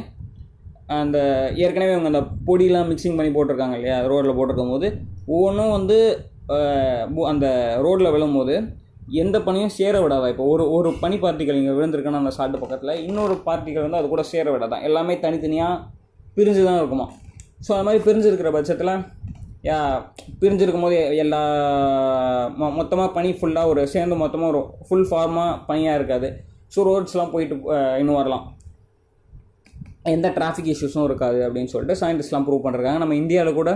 அந்த 1.01 1.17
ஏற்கனவே 1.63 1.93
அவங்க 1.95 2.11
அந்த 2.13 2.23
பொடியெலாம் 2.47 2.89
மிக்சிங் 2.91 3.17
பண்ணி 3.17 3.31
போட்டிருக்காங்க 3.35 3.75
இல்லையா? 3.79 3.97
ரோட்டில் 4.11 4.37
போட்டிருக்கும் 4.37 4.73
போது 4.75 4.87
ஒவ்வொன்றும் 5.35 5.75
வந்து 5.77 5.97
அந்த 7.31 7.47
ரோட்டில் 7.85 8.13
விழும்போது 8.15 8.55
எந்த 9.21 9.37
பனியும் 9.45 9.73
சேர 9.77 9.95
விடாதா? 10.03 10.27
இப்போ 10.33 10.43
ஒரு 10.53 10.63
ஒரு 10.75 10.89
பனி 11.03 11.17
பார்ட்டிகள் 11.23 11.59
இங்கே 11.61 11.73
விழுந்திருக்குன்னா 11.77 12.21
அந்த 12.23 12.33
சால்ட் 12.37 12.61
பக்கத்தில் 12.63 13.01
இன்னொரு 13.07 13.35
பார்ட்டிகள் 13.47 13.85
வந்து 13.85 13.99
அது 14.01 14.09
கூட 14.13 14.23
சேர 14.33 14.45
விடாதான் 14.53 14.85
எல்லாமே 14.89 15.15
தனித்தனியாக 15.25 15.81
பிரிஞ்சு 16.37 16.61
தான் 16.67 16.79
இருக்குமா? 16.81 17.07
ஸோ 17.65 17.71
அது 17.75 17.85
மாதிரி 17.87 18.03
பிரிஞ்சிருக்கிற 18.05 18.51
பட்சத்தில் 18.57 18.93
யா 19.69 19.79
பிரிஞ்சிருக்கும் 20.41 20.85
போது 20.85 20.99
எல்லா 21.23 21.41
மொ 22.59 22.67
மொத்தமாக 22.77 23.09
பனி 23.17 23.31
ஃபுல்லாக 23.39 23.71
ஒரு 23.71 23.81
சேர்ந்து 23.93 24.15
மொத்தமாக 24.21 24.51
ஒரு 24.53 24.61
ஃபுல் 24.87 25.07
ஃபார்மாக 25.09 25.51
பனியாக 25.67 25.99
இருக்காது. 25.99 26.29
ஸோ 26.75 26.85
ரோட்ஸ்லாம் 26.87 27.33
போயிட்டு 27.33 27.55
இன்னும் 28.01 28.19
வரலாம். 28.19 28.45
எந்த 30.13 30.27
டிராஃபிக் 30.37 30.71
இஷ்யூஸும் 30.73 31.07
இருக்காது 31.09 31.39
அப்படின்னு 31.47 31.71
சொல்லிட்டு 31.73 31.99
சயின்டிஸ்ட்லாம் 32.01 32.45
ப்ரூவ் 32.47 32.65
பண்ணுறாங்க 32.65 33.01
நம்ம 33.03 33.17
இந்தியாவில் 33.21 33.59
கூட 33.59 33.71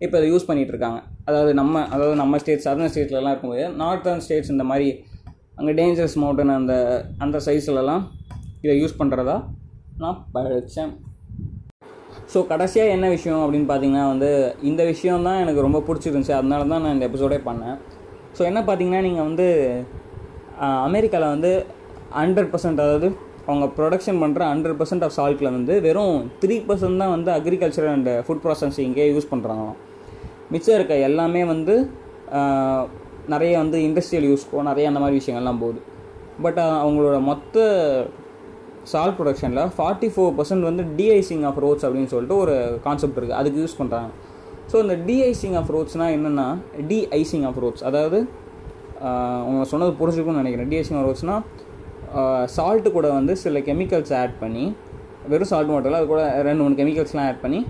இப்போ 0.00 0.14
இதை 0.18 0.26
யூஸ் 0.30 0.46
பண்ணிகிட்ருக்காங்க 0.48 0.98
இருக்காங்க 0.98 1.24
அதாவது 1.24 1.52
நம்ம 1.54 1.82
அதாவது 1.90 2.14
நம்ம 2.14 2.38
ஸ்டேட் 2.38 2.64
சதர்ன் 2.66 2.90
ஸ்டேட்லலாம் 2.92 3.32
இருக்கும்போது 3.32 3.66
நார்த்தர்ன் 3.76 4.22
ஸ்டேட்ஸ் 4.24 4.50
இந்த 4.50 4.64
மாதிரி 4.64 4.88
அங்கே 5.58 5.72
டேஞ்சரஸ் 5.72 6.16
மவுண்டன் 6.16 6.56
அந்த 6.56 6.74
அந்த 7.18 7.38
சைஸ்லலாம் 7.46 8.04
இதை 8.62 8.74
யூஸ் 8.80 8.98
பண்ணுறதா 9.00 9.36
நான் 9.96 10.20
படித்தேன் 10.32 10.92
ஸோ 12.32 12.38
கடைசியாக 12.46 12.94
என்ன 12.96 13.06
விஷயம் 13.08 13.42
அப்படின்னு 13.44 13.68
பார்த்தீங்கன்னா 13.70 14.04
வந்து 14.08 14.30
இந்த 14.62 14.82
விஷயம் 14.84 15.26
தான் 15.28 15.40
எனக்கு 15.40 15.60
ரொம்ப 15.60 15.78
பிடிச்சிருந்துச்சி 15.88 16.34
அதனால 16.36 16.68
தான் 16.72 16.82
நான் 16.84 16.94
இந்த 16.96 17.06
எபிசோடே 17.08 17.38
பண்ணேன். 17.48 17.76
ஸோ 18.36 18.42
என்ன 18.42 18.60
பார்த்தீங்கன்னா 18.60 19.00
நீங்கள் 19.00 19.26
வந்து 19.28 19.46
அமெரிக்காவில் 20.86 21.32
வந்து 21.34 21.50
ஹண்ட்ரட் 22.20 22.50
பர்சன்ட் 22.52 22.82
அதாவது 22.84 23.08
அவங்க 23.46 23.66
ப்ரொடக்ஷன் 23.76 24.20
பண்ணுற 24.22 24.42
ஹண்ட்ரட் 24.52 24.78
பர்சன்ட் 24.80 25.04
ஆஃப் 25.04 25.16
சால்ட்டில் 25.18 25.54
வந்து 25.56 25.76
வெறும் 25.80 26.18
த்ரீ 26.42 26.56
பர்சன்ட் 26.68 27.02
தான் 27.02 27.14
வந்து 27.16 27.30
அக்ரிகல்ச்சர் 27.32 27.88
அண்ட் 27.88 28.10
ஃபுட் 28.26 28.42
ப்ராசஸிங்கே 28.44 29.06
யூஸ் 29.12 29.30
பண்ணுறாங்களாம் 29.30 29.78
மிச்சம் 30.52 30.76
இருக்க 30.78 30.94
எல்லாமே 31.08 31.42
வந்து 31.52 31.74
நிறைய 33.32 33.52
வந்து 33.62 33.78
இண்டஸ்ட்ரியல் 33.88 34.26
யூஸ்க்கோ 34.30 34.62
நிறைய 34.70 34.90
அந்த 34.90 35.00
மாதிரி 35.02 35.18
விஷயங்கள்லாம் 35.20 35.60
போகுது. 35.62 35.80
பட் 36.44 36.58
அவங்களோட 36.82 37.16
மொத்த 37.30 37.64
சால்ட் 38.92 39.16
ப்ரொடக்ஷனில் 39.18 39.70
ஃபார்ட்டி 39.76 40.08
ஃபோர் 40.12 40.32
பர்சன்ட் 40.38 40.66
வந்து 40.68 40.82
டிஐசிங் 40.98 41.44
ஆஃப் 41.48 41.58
ரோட்ஸ் 41.64 41.84
அப்படின்னு 41.86 42.12
சொல்லிட்டு 42.12 42.36
ஒரு 42.44 42.54
கான்செப்ட் 42.86 43.18
இருக்குது 43.18 43.38
அதுக்கு 43.40 43.62
யூஸ் 43.62 43.78
பண்ணுறாங்க 43.80 44.10
ஸோ 44.70 44.76
இந்த 44.84 44.94
டிஐசிங் 45.08 45.56
ஆஃப் 45.60 45.70
ரோட்ஸ்னால் 45.74 46.14
என்னென்னா 46.16 46.46
டிஐசிங் 46.90 47.44
ஆஃப் 47.48 47.58
ரோட்ஸ் 47.64 47.84
அதாவது 47.90 48.18
அவங்க 49.44 49.64
சொன்னது 49.72 49.92
புரிஞ்சுக்கணும்னு 50.00 50.42
நினைக்கிறேன். 50.42 50.70
டிஐசிங் 50.72 50.98
ஆஃப் 51.00 51.08
ரோட்ஸ்னால் 51.08 51.44
சால்ட்டு 52.56 52.90
கூட 52.96 53.08
வந்து 53.18 53.32
சில 53.44 53.58
கெமிக்கல்ஸ் 53.68 54.12
ஆட் 54.22 54.36
பண்ணி 54.42 54.64
வெறும் 55.32 55.50
சால்ட் 55.52 55.72
மட்டும் 55.72 55.90
இல்லை 55.90 56.00
அது 56.00 56.08
கூட 56.12 56.22
ரெண்டு 56.48 56.62
மூணு 56.62 56.78
கெமிக்கல்ஸ்லாம் 56.80 57.28
ஆட் 57.30 57.42
பண்ணி 57.44 57.60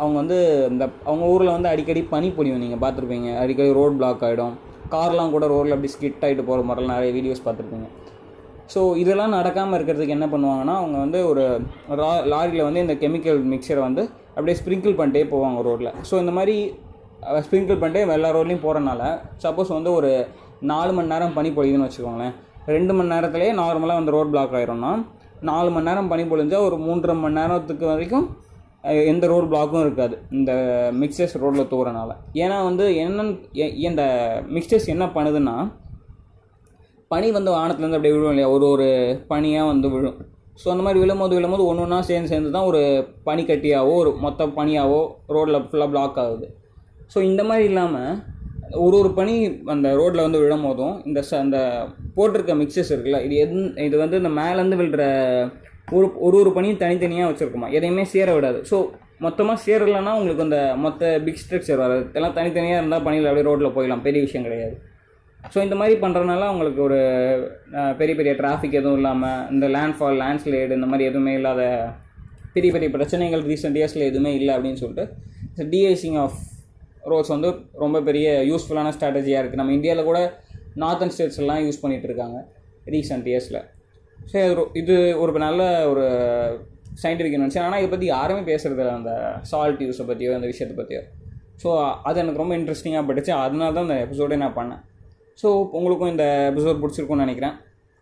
அவங்க 0.00 0.16
வந்து 0.22 0.38
இந்த 0.72 0.84
அவங்க 1.08 1.24
ஊரில் 1.34 1.54
வந்து 1.56 1.70
அடிக்கடி 1.72 2.00
பனி 2.14 2.28
பொழியும் 2.36 2.62
நீங்கள் 2.64 2.82
பார்த்துருப்பீங்க. 2.84 3.28
அடிக்கடி 3.42 3.72
ரோட் 3.80 3.98
பிளாக் 4.00 4.24
ஆகிடும் 4.28 4.54
கார்லாம் 4.94 5.34
கூட 5.36 5.44
ரோட்டில் 5.52 5.76
அப்படி 5.76 5.92
ஸ்கிட் 5.94 6.24
ஆகிட்டு 6.26 6.44
போகிற 6.48 6.64
மாதிரிலாம் 6.68 6.96
நிறைய 6.96 7.12
வீடியோஸ் 7.18 7.44
பார்த்துருப்பீங்க. 7.46 7.88
ஸோ 8.72 8.80
இதெல்லாம் 9.02 9.34
நடக்காமல் 9.38 9.76
இருக்கிறதுக்கு 9.78 10.16
என்ன 10.16 10.26
பண்ணுவாங்கன்னா 10.32 10.74
அவங்க 10.82 10.96
வந்து 11.04 11.18
ஒரு 11.30 11.42
ரா 12.00 12.12
லாரியில் 12.32 12.66
வந்து 12.68 12.82
இந்த 12.84 12.94
கெமிக்கல் 13.02 13.40
மிக்சரை 13.52 13.82
வந்து 13.88 14.02
அப்படியே 14.36 14.56
ஸ்ப்ரிங்கிள் 14.60 14.96
பண்ணிட்டே 15.00 15.24
போவாங்க 15.34 15.60
ரோட்டில் 15.68 15.92
ஸோ 16.08 16.14
இந்த 16.22 16.32
மாதிரி 16.38 16.56
ஸ்ப்ரிங்கிள் 17.44 17.80
பண்ணிட்டே 17.82 18.02
எல்லா 18.16 18.30
ரோட்லேயும் 18.36 18.64
போகிறனால 18.64 19.02
சப்போஸ் 19.44 19.70
வந்து 19.76 19.92
ஒரு 19.98 20.10
நாலு 20.70 20.90
மணி 20.96 21.12
நேரம் 21.12 21.36
பனி 21.36 21.50
பொழியுதுன்னு 21.56 21.86
வச்சுக்கோங்களேன். 21.86 22.34
ரெண்டு 22.74 22.92
மணி 22.96 23.12
நேரத்துலேயே 23.14 23.52
நார்மலாக 23.62 24.00
வந்து 24.00 24.14
ரோட் 24.16 24.32
பிளாக் 24.34 24.56
ஆயிரும்னா 24.58 24.92
நாலு 25.48 25.68
மணி 25.74 25.88
நேரம் 25.88 26.10
பனி 26.12 26.22
பொழிஞ்சால் 26.30 26.66
ஒரு 26.68 26.76
மூன்றரை 26.86 27.14
மணி 27.22 27.38
நேரத்துக்கு 27.40 27.86
வரைக்கும் 27.92 28.26
எந்த 29.06 29.26
ரோடு 29.26 29.46
பிளாக்கும் 29.46 29.80
இருக்காது. 29.80 30.16
இந்த 30.30 30.52
மிக்சர்ஸ் 30.92 31.38
ரோட்டில் 31.38 31.70
தூரனால 31.70 32.10
ஏன்னா 32.34 32.62
வந்து 32.64 32.84
என்னன்னு 33.02 33.32
எ- 33.56 33.74
இந்த 33.80 34.02
மிக்சர்ஸ் 34.48 34.86
என்ன 34.86 35.04
பண்ணுதுன்னா 35.06 35.56
பனி 37.10 37.30
வந்து 37.30 37.50
வானத்துலேருந்து 37.50 37.98
அப்படியே 37.98 38.14
விழும் 38.14 38.30
இல்லையா? 38.30 38.48
ஒரு 38.48 38.68
ஒரு 38.68 38.86
பனியாக 39.28 39.66
வந்து 39.66 39.88
விழும். 39.90 40.16
ஸோ 40.64 40.68
அந்த 40.68 40.82
மாதிரி 40.82 41.00
விழும்போது 41.00 41.34
விழும்போது 41.34 41.66
ஒன்று 41.66 41.82
ஒன்றா 41.82 42.00
சேர்ந்து 42.00 42.28
சேர்ந்து 42.28 42.50
தான் 42.50 42.64
ஒரு 42.64 42.80
பனிக்கட்டியாவோ 43.26 43.92
ஒரு 43.96 44.12
மொத்த 44.20 44.46
பனியாவோ 44.56 45.00
ரோட்டில் 45.28 45.64
ஃபுல்லாக 45.64 45.90
பிளாக் 45.90 46.18
ஆகுது. 46.18 46.46
ஸோ 47.14 47.22
இந்த 47.22 47.44
மாதிரி 47.44 47.64
இல்லாமல் 47.64 48.16
ஒரு 48.80 48.96
ஒரு 48.98 49.10
பனி 49.12 49.34
அந்த 49.66 49.94
ரோட்டில் 49.94 50.22
வந்து 50.22 50.38
விழும் 50.38 50.62
போதும் 50.62 51.04
இந்த 51.04 51.22
ச 51.22 51.38
அந்த 51.38 51.58
போட்டிருக்க 52.16 52.54
மிக்சர்ஸ் 52.56 52.92
இருக்குல்ல 52.92 53.22
இது 53.22 53.36
எது 53.36 53.58
இது 53.84 53.96
வந்து 53.98 54.16
இந்த 54.16 54.28
மேலேருந்து 54.38 54.76
விழுற 54.76 55.04
ஒரு 55.88 56.06
ஒரு 56.26 56.36
ஒரு 56.42 56.50
பணியும் 56.54 56.80
தனித்தனியாக 56.82 57.30
வச்சுருக்குமா? 57.30 57.68
எதையுமே 57.76 58.04
சேர 58.14 58.28
விடாது. 58.36 58.58
ஸோ 58.70 58.76
மொத்தமாக 59.24 59.58
சேரலைன்னா 59.66 60.12
உங்களுக்கு 60.18 60.46
அந்த 60.46 60.58
மொத்த 60.84 61.10
பிக் 61.26 61.40
ஸ்ட்ரக்சர் 61.42 61.82
வராது 61.82 62.04
எல்லாம் 62.18 62.34
தனித்தனியாக 62.38 62.80
இருந்தால் 62.80 63.04
பணியில் 63.06 63.28
அப்படியே 63.30 63.46
ரோட்டில் 63.48 63.74
போயிடலாம். 63.76 64.02
பெரிய 64.06 64.20
விஷயம் 64.26 64.46
கிடையாது. 64.46 64.74
ஸோ 65.52 65.58
இந்த 65.66 65.76
மாதிரி 65.80 65.96
பண்ணுறதுனால 66.02 66.46
அவங்களுக்கு 66.50 66.80
ஒரு 66.88 66.98
பெரிய 68.00 68.14
பெரிய 68.20 68.32
டிராஃபிக் 68.40 68.76
எதுவும் 68.80 68.98
இல்லாமல் 69.00 69.42
இந்த 69.54 69.66
லேண்ட்ஃபால் 69.76 70.18
லேண்ட்ஸ்லைடு 70.22 70.76
இந்த 70.78 70.88
மாதிரி 70.92 71.08
எதுவுமே 71.10 71.34
இல்லாத 71.40 71.62
பெரிய 72.56 72.72
பெரிய 72.76 72.90
பிரச்சனைகள் 72.96 73.44
ரீசெண்ட் 73.50 73.78
இயர்ஸில் 73.80 74.08
எதுவுமே 74.10 74.32
இல்லை 74.40 74.52
அப்படின்னு 74.56 74.82
சொல்லிட்டு 74.82 75.66
டிஐசிங் 75.72 76.18
ஆஃப் 76.24 76.38
ரோட்ஸ் 77.12 77.32
வந்து 77.34 77.48
ரொம்ப 77.84 78.00
பெரிய 78.00 78.28
யூஸ்ஃபுல்லான 78.50 78.92
ஸ்ட்ராட்டஜியாக 78.96 79.42
இருக்குது 79.42 79.62
நம்ம 79.62 79.74
இந்தியாவில் 79.78 80.08
கூட 80.10 80.20
நார்த்தன் 80.84 81.14
ஸ்டேட்ஸ்லாம் 81.14 81.64
யூஸ் 81.66 81.82
பண்ணிகிட்டு 81.84 82.08
இருக்காங்க 82.10 82.38
ரீசெண்ட் 82.94 83.28
இயர்ஸில் 83.28 83.60
சரி 84.26 84.44
அது 84.44 84.54
ஒரு- 84.54 84.70
இது 84.74 84.94
ஒரு 85.20 85.38
நல்ல 85.38 85.62
ஒரு 85.88 86.04
சயின்டிஃபிக் 87.02 87.36
இன்வென்ஷன் 87.36 87.60
ஆனால் 87.60 87.78
இதை 87.78 87.90
பற்றி 87.90 88.06
யாருமே 88.06 88.42
பேசுகிறது 88.50 88.90
அந்த 88.90 89.12
சால்ட் 89.42 89.82
யூஸை 89.82 90.06
பற்றியோ 90.06 90.34
அந்த 90.34 90.46
விஷயத்தை 90.46 90.76
பற்றியோ 90.76 91.02
ஸோ 91.62 91.68
அது 92.02 92.20
எனக்கு 92.20 92.38
ரொம்ப 92.38 92.56
இன்ட்ரெஸ்டிங்காக 92.56 93.04
பட்டுச்சு. 93.06 93.30
அதனால 93.36 93.72
தான் 93.72 93.82
இந்த 93.82 93.96
எபிசோடே 94.04 94.36
நான் 94.36 94.56
பண்ணேன். 94.56 94.82
ஸோ 95.42 95.46
உங்களுக்கும் 95.70 96.10
இந்த 96.10 96.24
எபிசோட் 96.50 96.80
பிடிச்சிருக்கும்னு 96.80 97.24
நினைக்கிறேன். 97.24 97.54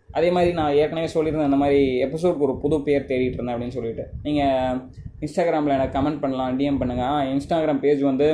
அதே 0.08 0.30
மாதிரி 0.30 0.52
நான் 0.52 0.74
ஏற்கனவே 0.74 1.06
சொல்லியிருந்தேன் 1.06 1.44
இந்த 1.44 1.56
மாதிரி 1.56 1.78
எபிசோடுக்கு 2.04 2.38
ஒரு 2.38 2.58
புது 2.58 2.82
பேர் 2.82 3.06
தேடிட்டு 3.06 3.32
இருந்தேன் 3.32 3.54
அப்படின்னு 3.54 3.68
சொல்லிட்டு. 3.68 4.04
நீங்கள் 4.22 4.80
இன்ஸ்டாகிராமில் 5.20 5.74
எனக்கு 5.74 5.98
கமெண்ட் 5.98 6.20
பண்ணலாம் 6.20 6.58
டிஎம் 6.58 6.80
பண்ணுங்கள் 6.80 7.30
இன்ஸ்டாகிராம் 7.32 7.80
பேஜ் 7.80 8.02
வந்து 8.02 8.28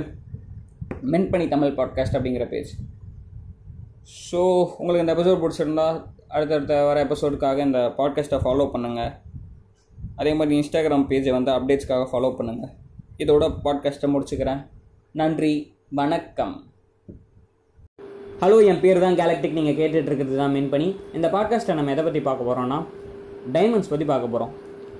மென் 1.02 1.30
பண்ணி 1.30 1.48
தமிழ் 1.48 1.76
பாட்காஸ்ட் 1.76 2.16
அப்படிங்கிற 2.16 2.46
பேஜ் 2.48 2.72
ஸோ 4.30 4.40
உங்களுக்கு 4.78 5.04
இந்த 5.06 5.14
எபிசோட் 5.14 5.42
பிடிச்சிருந்தா 5.42 5.86
அடுத்தடுத்த 6.34 6.74
வர 6.84 7.04
எபிசோடுக்காக 7.04 7.58
இந்த 7.58 7.94
பாட்காஸ்ட்டை 7.98 8.38
ஃபாலோ 8.44 8.64
பண்ணுங்கள் 8.74 9.12
அதே 10.16 10.34
மாதிரி 10.34 10.54
இன்ஸ்டாகிராம் 10.60 11.06
பேஜை 11.10 11.32
வந்து 11.32 11.50
அப்டேட்ஸ்க்காக 11.52 12.04
ஃபாலோ 12.12 12.28
பண்ணுங்கள் 12.38 12.72
இதோட 13.18 13.44
பாட்காஸ்ட்டை 13.64 14.08
முடிச்சுக்கிறேன். 14.12 14.60
நன்றி 15.12 15.52
வணக்கம். 15.92 16.54
ஹலோ 18.40 18.66
என் 18.66 18.80
பேர் 18.80 19.00
தான் 19.00 19.16
கேலக்டிக் 19.16 19.52
நீங்கள் 19.52 19.74
கேட்டுட்ருக்கிறது 19.74 20.36
தான் 20.36 20.50
மீன் 20.50 20.68
பண்ணி 20.68 20.88
இந்த 21.12 21.28
பாட்காஸ்ட்டை 21.28 21.74
நம்ம 21.74 21.90
எதை 21.90 22.04
பற்றி 22.04 22.20
பார்க்க 22.20 22.48
போகிறோன்னா 22.48 22.78
டைமண்ட்ஸ் 23.52 23.88
பற்றி 23.88 24.04
பார்க்க 24.04 24.28
போகிறோம் 24.28 24.52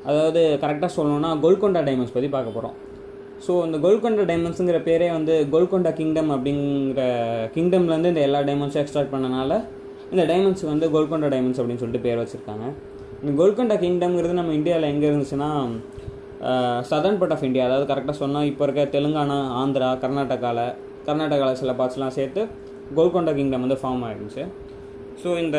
அதாவது 0.05 0.59
கரெக்டாக 0.63 0.91
சொல்லணும்னா 0.97 1.31
கோல்கொண்டா 1.45 1.83
டைமண்ட்ஸ் 1.85 2.13
பற்றி 2.13 2.29
பார்க்க 2.29 2.51
போகிறோம் 2.51 2.77
ஸோ 3.47 3.53
இந்த 3.67 3.79
கோல்கொண்டா 3.79 4.25
டைமண்ட்ஸுங்கிற 4.31 4.81
பேரே 4.89 5.11
வந்து 5.13 5.35
கோல்கொண்டா 5.53 5.93
கிங்டம் 5.93 6.31
அப்படிங்கிற 6.31 7.03
கிங்டம்லேருந்து 7.55 8.13
இந்த 8.15 8.21
எல்லா 8.21 8.41
டைமண்ட்ஸும் 8.41 8.83
எக்ஸ்ட்ராக்ட் 8.83 9.15
பண்ணனால 9.15 9.53
இந்த 10.13 10.23
டைமண்ட்ஸ் 10.31 10.65
வந்து 10.65 10.87
கோல்கொண்டா 10.95 11.29
டைமண்ட்ஸ் 11.35 11.61
அப்படின்னு 11.61 11.83
சொல்லிட்டு 11.83 12.07
பேர் 12.07 12.21
வச்சுருக்காங்க. 12.21 12.67
இந்த 13.23 13.33
கோல்கொண்டா 13.41 13.77
கிங்டம்ங்கிறது 13.83 14.39
நம்ம 14.39 14.55
இந்தியாவில் 14.59 14.91
எங்கே 14.93 15.07
இருந்துச்சுன்னா 15.11 15.51
சதர்ன் 16.91 17.19
பார்ட் 17.19 17.35
ஆஃப் 17.35 17.45
இந்தியா 17.49 17.65
அதாவது 17.67 17.87
கரெக்டாக 17.91 18.17
சொன்னால் 18.23 18.49
இப்போ 18.51 18.63
இருக்க 18.65 18.85
தெலுங்கானா 18.95 19.39
ஆந்திரா 19.63 19.89
கர்நாடகாவில் 20.05 20.65
கர்நாடகாவில் 21.07 21.55
சில 21.55 21.73
பார்ட்ஸ்லாம் 21.73 22.17
சேர்த்து 22.19 22.43
கோல்கொண்டா 22.97 23.33
கிங்டம் 23.35 23.65
வந்து 23.67 23.79
ஃபார்ம் 23.83 24.05
ஆகிருந்துச்சு 24.07 24.45
ஸோ 25.23 25.31
இந்த 25.39 25.59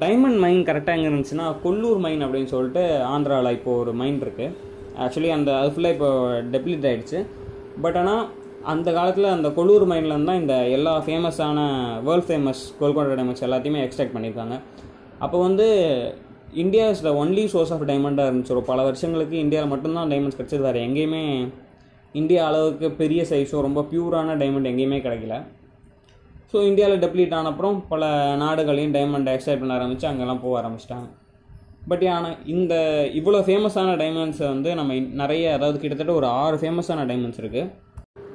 டைமண்ட் 0.00 0.38
மைன் 0.44 0.60
கரெக்டாக 0.64 0.96
எங்கே 0.96 1.08
இருந்துச்சுன்னா 1.10 1.46
கொல்லூர் 1.62 2.00
மைன் 2.04 2.22
அப்படின்னு 2.22 2.52
சொல்லிட்டு 2.54 2.82
ஆந்திராவில் 3.08 3.54
இப்போ 3.54 3.72
ஒரு 3.78 3.92
மைன் 3.92 4.18
இருக்குது 4.24 4.54
ஆக்சுவலி 4.98 5.30
அந்த 5.30 5.50
அது 5.56 5.72
ஃபுல்லாக 5.74 5.96
இப்போ 5.96 6.10
டெப்ளிட் 6.54 6.86
ஆகிடுச்சு 6.90 7.20
பட் 7.80 7.96
ஆனால் 7.96 8.22
அந்த 8.70 8.88
காலத்தில் 8.96 9.34
அந்த 9.34 9.48
கொல்லூர் 9.56 9.84
மைண்ட்லேருந்து 9.90 10.30
தான் 10.30 10.40
இந்த 10.42 10.56
எல்லா 10.76 10.92
ஃபேமஸான 11.06 11.58
வேர்ல்ட் 12.06 12.26
ஃபேமஸ் 12.28 12.60
கோல்கொண்டா 12.80 13.14
டைமண்ட்ஸ் 13.18 13.44
எல்லாத்தையுமே 13.46 13.80
எக்ஸ்ட்ராக்ட் 13.84 14.14
பண்ணியிருக்காங்க. 14.16 14.56
அப்போ 15.24 15.38
வந்து 15.46 15.66
India 16.62 16.84
is 16.92 17.02
the 17.06 17.12
only 17.22 17.44
source 17.54 17.72
of 17.74 17.84
டைமண்டாக 17.90 18.30
இருந்துச்சு. 18.30 18.54
ஒரு 18.56 18.62
பல 18.70 18.80
வருஷங்களுக்கு 18.88 19.36
இந்தியாவில் 19.44 19.72
மட்டும்தான் 19.72 20.10
டைமண்ட்ஸ் 20.12 20.38
கிடச்சது. 20.38 20.66
வேறு 20.68 20.84
எங்கேயுமே 20.88 21.22
இந்தியா 22.20 22.42
அளவுக்கு 22.50 22.86
பெரிய 23.02 23.20
சைஸோ 23.30 23.60
ரொம்ப 23.68 23.82
பியூரான 23.92 24.36
டைமண்ட் 24.42 24.70
எங்கேயுமே 24.72 25.00
கிடைக்கல. 25.06 25.36
ஸோ 26.52 26.58
இந்தியாவில் 26.70 27.02
டெப்ளீட் 27.04 27.36
ஆன 27.36 27.50
அப்புறம் 27.52 27.76
பல 27.92 28.04
நாடுகளையும் 28.44 28.94
டைமண்டை 28.96 29.34
எக்ஸ்ட்ராக்ட் 29.36 29.62
பண்ண 29.62 29.78
ஆரம்பித்து 29.78 30.10
அங்கெல்லாம் 30.10 30.42
போக 30.42 30.56
ஆரம்பிச்சிட்டாங்க. 30.62 31.08
பட் 31.90 32.04
ஆனால் 32.16 32.36
இந்த 32.54 32.74
இவ்வளோ 33.20 33.38
ஃபேமஸான 33.46 33.94
டைமண்ட்ஸை 34.02 34.46
வந்து 34.54 34.72
நம்ம 34.80 34.98
நிறைய 35.22 35.44
அதாவது 35.56 35.80
கிட்டத்தட்ட 35.84 36.12
ஒரு 36.20 36.28
ஆறு 36.42 36.56
ஃபேமஸான 36.62 37.06
டைமண்ட்ஸ் 37.10 37.40
இருக்குது 37.42 37.70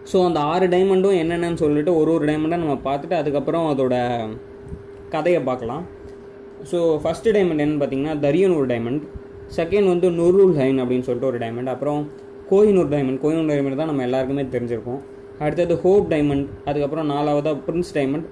ஸோ 0.10 0.18
அந்த 0.28 0.40
ஆறு 0.52 0.66
டைமண்டும் 0.74 1.18
என்னென்னு 1.22 1.62
சொல்லிட்டு 1.64 1.92
ஒரு 2.00 2.10
ஒரு 2.16 2.26
டைமண்டாக 2.30 2.62
நம்ம 2.64 2.76
பார்த்துட்டு 2.88 3.16
அதுக்கப்புறம் 3.22 3.66
அதோட 3.72 3.96
கதையை 5.14 5.42
பார்க்கலாம். 5.50 5.84
ஸோ 6.70 6.78
ஃபஸ்ட்டு 7.04 7.34
டைமண்ட் 7.36 7.64
என்னன்னு 7.64 7.82
பார்த்தீங்கன்னா 7.82 8.16
தரியனூர் 8.26 8.70
டைமண்ட் 8.74 9.04
செகண்ட் 9.58 9.90
வந்து 9.94 10.08
நுருல் 10.20 10.56
ஹைன் 10.60 10.80
அப்படின்னு 10.84 11.08
சொல்லிட்டு 11.08 11.30
ஒரு 11.32 11.40
டைமண்ட் 11.44 11.72
அப்புறம் 11.74 12.00
கோஹினூர் 12.52 12.92
டைமண்ட் 12.94 13.20
கோஹினூர் 13.24 13.52
டைமண்ட் 13.52 13.80
தான் 13.82 13.92
நம்ம 13.92 14.04
எல்லாருக்குமே 14.08 14.46
தெரிஞ்சிருக்கோம். 14.56 15.02
அடுத்தது 15.46 15.74
ஹோப் 15.84 16.08
டைமண்ட் 16.14 16.48
அதுக்கப்புறம் 16.70 17.10
நாலாவதாக 17.14 17.58
பிரின்ஸ் 17.66 17.94
டைமண்ட் 17.98 18.28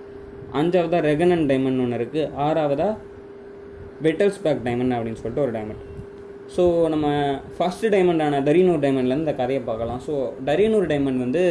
அஞ்சாவதாக 0.60 1.02
ரெகனன் 1.10 1.46
டைமண்ட் 1.52 1.82
ஒன்று 1.84 2.00
இருக்குது 2.00 2.30
ஆறாவதாக 2.46 2.94
வெட்டல்ஸ் 4.08 4.42
பேக் 4.46 4.64
டைமண்ட் 4.68 4.96
அப்படின்னு 4.98 5.22
சொல்லிட்டு 5.22 5.46
ஒரு 5.46 5.54
டைமண்ட் 5.58 5.84
ஸோ 6.54 6.64
நம்ம 6.93 7.08
ஃபஸ்ட்டு 7.56 7.91
டைமண்டான 7.93 8.41
தரியனூர் 8.48 8.84
டைமண்ட்லேருந்து 8.84 9.26
இந்த 9.28 9.36
கதையை 9.39 9.62
பார்க்கலாம். 9.70 10.02
ஸோ 10.08 10.14
தரியனூர் 10.50 10.88
டைமண்ட் 10.91 11.24
வந்து 11.26 11.43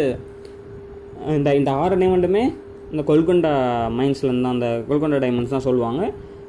இந்த 1.38 1.50
இந்த 1.60 1.70
ஆறு 1.82 1.96
டைமண்டுமே 2.02 2.44
இந்த 2.92 3.02
கொல்கொண்டா 3.10 3.52
மைன்ஸ்லேருந்து 3.98 4.44
தான் 4.46 4.56
அந்த 4.56 4.68
கொல்கொண்டா 4.88 5.18
டைமண்ட்ஸ் 5.24 5.54
தான் 5.56 5.66
சொல்லுவாங்க. 5.68 6.02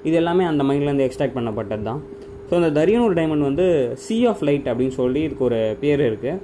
இது 0.07 0.15
எல்லாமே 0.21 0.43
அந்த 0.51 0.63
மைண்ட்லேருந்து 0.69 1.07
எக்ஸ்ட்ராக்ட் 1.07 1.37
பண்ணப்பட்டது 1.37 1.85
தான். 1.89 2.01
ஸோ 2.47 2.53
அந்த 2.59 2.69
தரியனூர் 2.79 3.17
டைமண்ட் 3.19 3.47
வந்து 3.49 3.65
சி 4.05 4.17
ஆஃப் 4.31 4.43
லைட் 4.47 4.67
அப்படின்னு 4.71 4.95
சொல்லி 5.01 5.21
இதுக்கு 5.27 5.45
ஒரு 5.49 5.59
பேர் 5.83 6.03
இருக்குது 6.09 6.41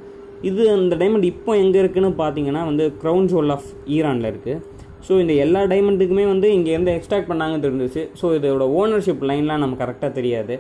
இது 0.50 0.64
அந்த 0.76 0.94
டைமண்ட் 1.02 1.28
இப்போ 1.32 1.52
எங்கே 1.64 1.80
இருக்குதுன்னு 1.82 2.12
பார்த்தீங்கன்னா 2.22 2.62
வந்து 2.70 2.86
க்ரௌன் 3.02 3.28
ஜுவல் 3.32 3.54
ஆஃப் 3.56 3.68
ஈரானில் 3.96 4.30
இருக்குது 4.32 4.60
ஸோ 5.08 5.14
இந்த 5.24 5.34
எல்லா 5.44 5.62
டைமண்டுக்குமே 5.72 6.26
வந்து 6.34 6.48
இங்கேருந்து 6.58 6.94
எக்ஸ்ட்ராக்ட் 6.98 7.30
பண்ணாங்கன்னு 7.32 7.66
தெரிஞ்சிச்சு 7.66 8.04
ஸோ 8.20 8.26
இதோட 8.38 8.66
ஓனர்ஷிப் 8.80 9.24
லைன்லாம் 9.30 9.64
நமக்கு 9.66 9.84
கரெக்டாக 9.84 10.12
தெரியாது. 10.18 10.56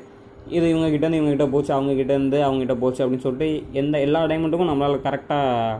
இது 0.55 0.65
இவங்க 0.71 0.87
இவங்ககிட்ட 1.17 1.47
போச்சு 1.53 1.71
அவங்ககிட்டேருந்து 1.75 2.39
அவங்ககிட்ட 2.47 2.75
போச்சு 2.83 3.01
அப்படின்னு 3.03 3.25
சொல்லிட்டு 3.25 3.49
எந்த 3.81 3.99
எல்லா 4.05 4.21
டைமண்ட்டுக்கும் 4.31 4.71
நம்மளால் 4.71 5.05
கரெக்டாக 5.07 5.77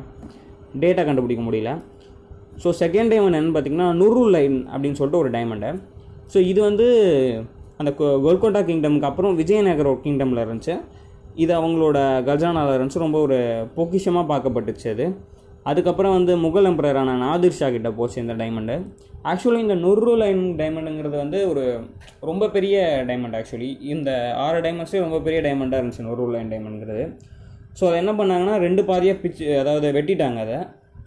டேட்டா 0.84 1.03
கண்டுபிடிக்க 1.07 1.43
முடியல. 1.47 1.72
ஸோ 2.63 2.69
செகண்ட் 2.82 3.11
டைமண்ட் 3.13 3.38
என்னென்னு 3.38 3.55
பார்த்தீங்கன்னா 3.55 3.88
நுருல் 4.01 4.32
லைன் 4.36 4.57
அப்படின்னு 4.74 4.99
சொல்லிட்டு 4.99 5.22
ஒரு 5.24 5.30
டைமண்டு 5.36 5.69
ஸோ 6.34 6.39
இது 6.51 6.59
வந்து 6.61 6.88
அந்த 7.82 7.91
கோல்கொண்டா 8.26 8.61
கிங்டமுக்கு 8.67 9.09
அப்புறம் 9.09 9.38
விஜயநகர் 9.41 9.89
கிங்டமில் 10.05 10.43
இருந்துச்சு. 10.45 10.74
இது 11.43 11.51
அவங்களோட 11.59 11.97
கஜானாவில் 12.30 12.76
இருந்துச்சு. 12.78 13.05
ரொம்ப 13.05 13.17
ஒரு 13.26 13.38
பொக்கிஷமாக 13.78 14.26
பார்க்கப்பட்டுச்சு 14.32 14.88
அது. 14.93 15.05
அதுக்கப்புறம் 15.66 16.16
வந்து 16.18 16.34
முகல் 16.38 16.68
எம்பரரான 16.70 17.16
நாதிர் 17.18 17.57
ஷா 17.57 17.68
கிட்ட 17.70 17.89
போச்சு 17.91 18.18
இந்த 18.24 18.34
டைமண்டு 18.34 18.76
ஆக்சுவலி 19.32 19.59
இந்த 19.59 19.76
நுர்ரு 19.84 20.14
லைன் 20.22 20.41
டைமண்டுங்கிறது 20.59 21.18
வந்து 21.18 21.39
ஒரு 21.49 21.64
ரொம்ப 22.30 22.47
பெரிய 22.47 22.78
டைமண்ட் 23.09 23.38
ஆக்சுவலி 23.39 23.70
இந்த 23.93 24.09
ஆறு 24.45 24.59
டைமண்ட்ஸே 24.66 25.01
ரொம்ப 25.05 25.20
பெரிய 25.20 25.41
டைமண்டாக 25.47 25.82
இருந்துச்சு 25.82 26.07
நுர்ரு 26.07 26.28
லைன் 26.36 26.51
டைமண்ட்ங்கிறது 26.53 27.03
ஸோ 27.80 27.84
அதை 27.89 27.97
என்ன 28.03 28.14
பண்ணாங்கன்னா 28.20 28.55
ரெண்டு 28.66 28.82
பாதியாக 28.89 29.18
பிச்சு 29.22 29.45
அதாவது 29.59 29.88
வெட்டிட்டாங்க 29.97 30.39
அதை. 30.45 30.57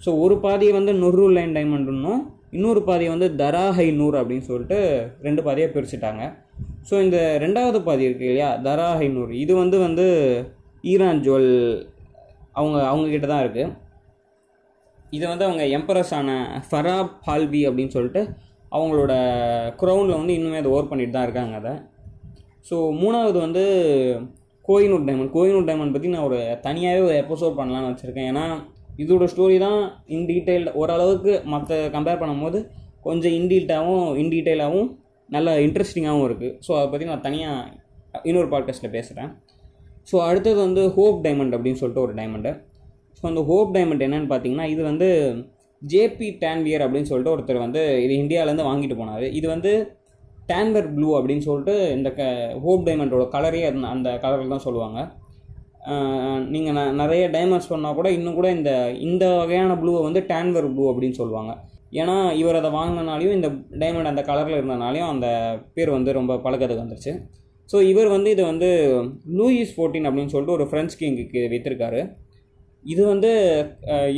ஸோ 0.04 0.10
ஒரு 0.20 0.36
பாதியை 0.44 0.72
வந்து 0.78 0.92
நுர்ரு 1.02 1.26
லைன் 1.36 1.56
டைமண்டுன்னும் 1.56 2.22
இன்னொரு 2.52 2.80
பாதியை 2.88 3.10
வந்து 3.14 3.28
தராஹை 3.40 3.86
நூர் 4.00 4.16
அப்படின்னு 4.20 4.46
சொல்லிட்டு 4.50 4.78
ரெண்டு 5.22 5.40
பாதியாக 5.46 5.72
பிரிச்சுட்டாங்க. 5.74 6.22
ஸோ 6.88 6.94
இந்த 7.04 7.18
ரெண்டாவது 7.44 7.78
பாதி 7.88 8.04
இருக்கு 8.08 8.26
இல்லையா 8.30 8.50
தராஹை 8.66 9.08
நூர் 9.08 9.32
இது 9.42 9.52
வந்து 9.62 9.76
வந்து 9.86 10.06
ஈரான் 10.84 11.22
ஜுவல் 11.26 11.50
அவங்க 12.58 12.76
அவங்கக்கிட்ட 12.90 13.26
தான் 13.26 13.44
இருக்குது 13.44 13.72
இதை 15.16 15.26
வந்து 15.30 15.46
அவங்க 15.48 15.64
எம்பரஸ் 15.76 16.12
ஆன 16.18 16.30
ஃபரா 16.68 16.94
பால்வி 17.26 17.62
அப்படின்னு 17.68 17.94
சொல்லிட்டு 17.96 18.22
அவங்களோட 18.76 19.12
க்ரௌனில் 19.80 20.18
வந்து 20.20 20.36
இன்னுமே 20.38 20.60
அதை 20.62 20.70
ஓர் 20.76 20.90
பண்ணிட்டு 20.90 21.14
தான் 21.16 21.26
இருக்காங்க 21.28 21.56
அதை. 21.60 21.74
ஸோ 22.68 22.76
மூணாவது 23.02 23.38
வந்து 23.46 23.62
கோயினூர் 24.68 25.06
டைமண்ட் 25.08 25.32
கோயினூர் 25.36 25.68
டைமண்ட் 25.68 25.94
பற்றி 25.94 26.10
நான் 26.14 26.26
ஒரு 26.28 26.38
தனியாகவே 26.66 27.02
ஒரு 27.08 27.16
எபிசோட் 27.22 27.58
பண்ணலான்னு 27.58 27.90
வச்சுருக்கேன். 27.92 28.28
ஏன்னா 28.32 28.44
இதோட 29.02 29.24
ஸ்டோரி 29.32 29.56
தான் 29.58 29.78
இன் 30.16 30.26
டீட்டெயில் 30.30 30.66
ஓரளவுக்கு 30.80 31.32
மற்ற 31.54 31.78
கம்பேர் 31.94 32.20
பண்ணும்போது 32.22 32.58
கொஞ்சம் 33.02 33.34
இன்டீட்டாகவும் 33.38 34.04
இன்டீட்டெயிலாகவும் 34.22 34.88
நல்ல 35.28 35.50
இன்ட்ரெஸ்டிங்காகவும் 35.66 36.26
இருக்குது 36.28 36.54
ஸோ 36.66 36.70
அதை 36.78 36.86
பற்றி 36.90 37.06
நான் 37.10 37.26
தனியாக 37.28 38.22
இன்னொரு 38.22 38.48
பாட்காஸ்ட்டில் 38.48 38.94
பேசுகிறேன் 38.96 39.30
ஸோ 40.10 40.16
அடுத்தது 40.28 40.58
வந்து 40.66 40.82
ஹோப் 40.96 41.18
டைமண்ட் 41.26 41.54
அப்படின்னு 41.56 41.80
சொல்லிட்டு 41.80 42.04
ஒரு 42.06 42.14
டைமண்டு 42.14 42.50
ஸோ 43.18 43.24
அந்த 43.30 43.42
ஹோப் 43.50 43.74
டைமண்ட் 43.76 44.06
என்னென்னு 44.06 44.30
பார்த்தீங்கன்னா 44.32 44.68
இது 44.74 44.82
வந்து 44.90 45.08
ஜேபி 45.82 46.28
டேன்வியர் 46.42 46.84
அப்படின்னு 46.84 47.10
சொல்லிட்டு 47.10 47.34
ஒருத்தர் 47.34 47.64
வந்து 47.66 47.82
இது 48.04 48.14
இந்தியாவிலேருந்து 48.22 48.68
வாங்கிட்டு 48.70 48.96
போனார். 49.00 49.26
இது 49.38 49.46
வந்து 49.54 49.72
டேன்வர் 50.50 50.88
ப்ளூ 50.94 51.08
அப்படின்னு 51.18 51.44
சொல்லிட்டு 51.48 51.74
இந்த 51.96 52.08
க 52.18 52.22
ஹோப் 52.64 52.86
டைமண்டோட 52.88 53.24
கலரே 53.34 53.60
அந்த 53.70 53.86
அந்த 53.94 54.08
கலரில் 54.24 54.54
தான் 54.54 54.66
சொல்லுவாங்க. 54.66 54.98
நீங்கள் 56.54 56.76
ந 56.78 56.82
நிறைய 57.02 57.24
டைமண்ட்ஸ் 57.36 57.70
சொன்னால் 57.72 57.96
கூட 57.98 58.08
இன்னும் 58.16 58.36
கூட 58.38 58.48
இந்த 58.58 58.70
இந்த 59.08 59.24
வகையான 59.40 59.72
ப்ளூவை 59.80 60.02
வந்து 60.06 60.20
டேன்வர் 60.32 60.68
ப்ளூ 60.74 60.84
அப்படின்னு 60.92 61.16
சொல்லுவாங்க. 61.20 61.52
ஏன்னா 62.00 62.16
இவர் 62.40 62.58
அதை 62.60 62.70
வாங்கினாலையும் 62.78 63.36
இந்த 63.38 63.48
டைமண்ட் 63.82 64.12
அந்த 64.12 64.22
கலரில் 64.30 64.58
இருந்தனாலையும் 64.58 65.10
அந்த 65.14 65.26
பேர் 65.74 65.96
வந்து 65.96 66.12
ரொம்ப 66.18 66.38
பழக்கத்துக்கு 66.46 66.84
வந்துருச்சு. 66.84 67.12
ஸோ 67.68 67.76
இவர் 67.90 68.08
வந்து 68.16 68.30
இதை 68.34 68.44
வந்து 68.52 68.68
லூயிஸ் 69.38 69.74
ஃபோர்டீன் 69.76 70.08
அப்படின்னு 70.08 70.32
சொல்லிட்டு 70.32 70.56
ஒரு 70.58 70.66
ஃப்ரெஞ்ச் 70.70 70.98
கிங்குக்கு 71.02 71.42
விற்றுருக்காரு 71.52 72.00
இது 72.92 73.02
வந்து 73.12 73.30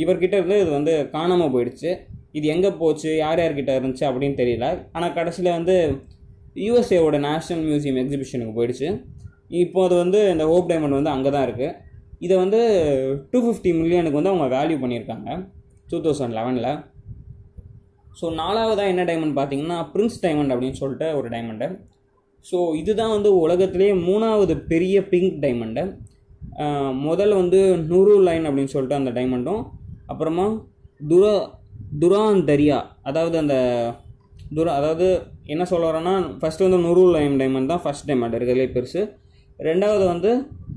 இவர்கிட்ட 0.03 0.35
இருந்து 0.39 0.57
இது 0.63 0.71
வந்து 0.77 0.93
காணாமல் 1.15 1.51
போயிடுச்சு. 1.55 1.91
இது 2.37 2.45
எங்கே 2.53 2.71
போச்சு? 2.81 3.09
யார் 3.23 3.41
யார்கிட்ட 3.43 3.73
இருந்துச்சு 3.79 4.05
அப்படின்னு 4.09 4.39
தெரியல. 4.41 4.67
ஆனால் 4.95 5.15
கடைசியில் 5.17 5.55
வந்து 5.57 5.75
யூஎஸ்ஏவோட 6.65 7.17
நேஷ்னல் 7.27 7.63
மியூசியம் 7.67 7.99
எக்ஸிபிஷனுக்கு 8.03 8.55
போயிடுச்சு. 8.59 8.89
இப்போ 9.63 9.79
அது 9.87 9.95
வந்து 10.03 10.19
இந்த 10.33 10.45
ஹோப் 10.51 10.69
டைமண்ட் 10.71 10.99
வந்து 10.99 11.13
அங்கே 11.15 11.31
தான் 11.35 11.45
இருக்குது 11.47 11.75
இதை 12.25 12.35
வந்து 12.43 12.59
டூ 13.31 13.39
ஃபிஃப்டி 13.45 13.71
மில்லியனுக்கு 13.79 14.19
வந்து 14.19 14.31
அவங்க 14.33 14.47
வேல்யூ 14.55 14.77
பண்ணியிருக்காங்க 14.83 15.29
டூ 15.91 15.97
தௌசண்ட் 16.05 16.35
லெவனில் 16.37 16.71
ஸோ 18.19 18.25
நாலாவதாக 18.41 18.91
என்ன 18.93 19.03
டைமண்ட் 19.09 19.37
பார்த்தீங்கன்னா 19.39 19.77
பிரின்ஸ் 19.93 20.21
டைமண்ட் 20.23 20.53
அப்படின்னு 20.53 20.79
சொல்லிட்டு 20.81 21.07
ஒரு 21.19 21.27
டைமண்டு 21.35 21.67
ஸோ 22.45 22.57
இதுதான் 22.81 23.13
வந்து 23.15 23.29
உலகத்திலே 23.43 23.89
மூணாவது 24.07 24.53
பெரிய 24.71 24.97
பிங்க் 25.11 25.37
டைமண்டு 25.43 25.83
முதல் 26.91 27.33
வந்து 27.33 27.59
நூறு 27.87 28.23
லைன் 28.23 28.45
அப்படின்னு 28.45 28.65
சொல்லிட்டு 28.65 28.95
அந்த 28.95 29.11
டைமண்டும் 29.11 29.63
அப்புறமா 30.07 30.45
துரா 31.09 31.33
துரான் 31.99 32.45
தரியா 32.45 32.77
அதாவது 33.03 33.37
அந்த 33.37 33.55
துரா 34.55 34.73
அதாவது 34.73 35.07
என்ன 35.45 35.63
சொல்ல 35.65 35.91
வரேன்னா 35.91 36.13
ஃபஸ்ட்டு 36.41 36.63
வந்து 36.63 36.77
நூறு 36.77 37.11
லைன் 37.11 37.39
டைமண்ட் 37.39 37.67
தான் 37.67 37.83
ஃபஸ்ட் 37.85 38.07
டைமண்ட் 38.07 38.35
இருக்கிறதுலே 38.37 38.67
பெருசு. 38.73 39.01
ரெண்டாவது 39.59 40.05
வந்து 40.05 40.31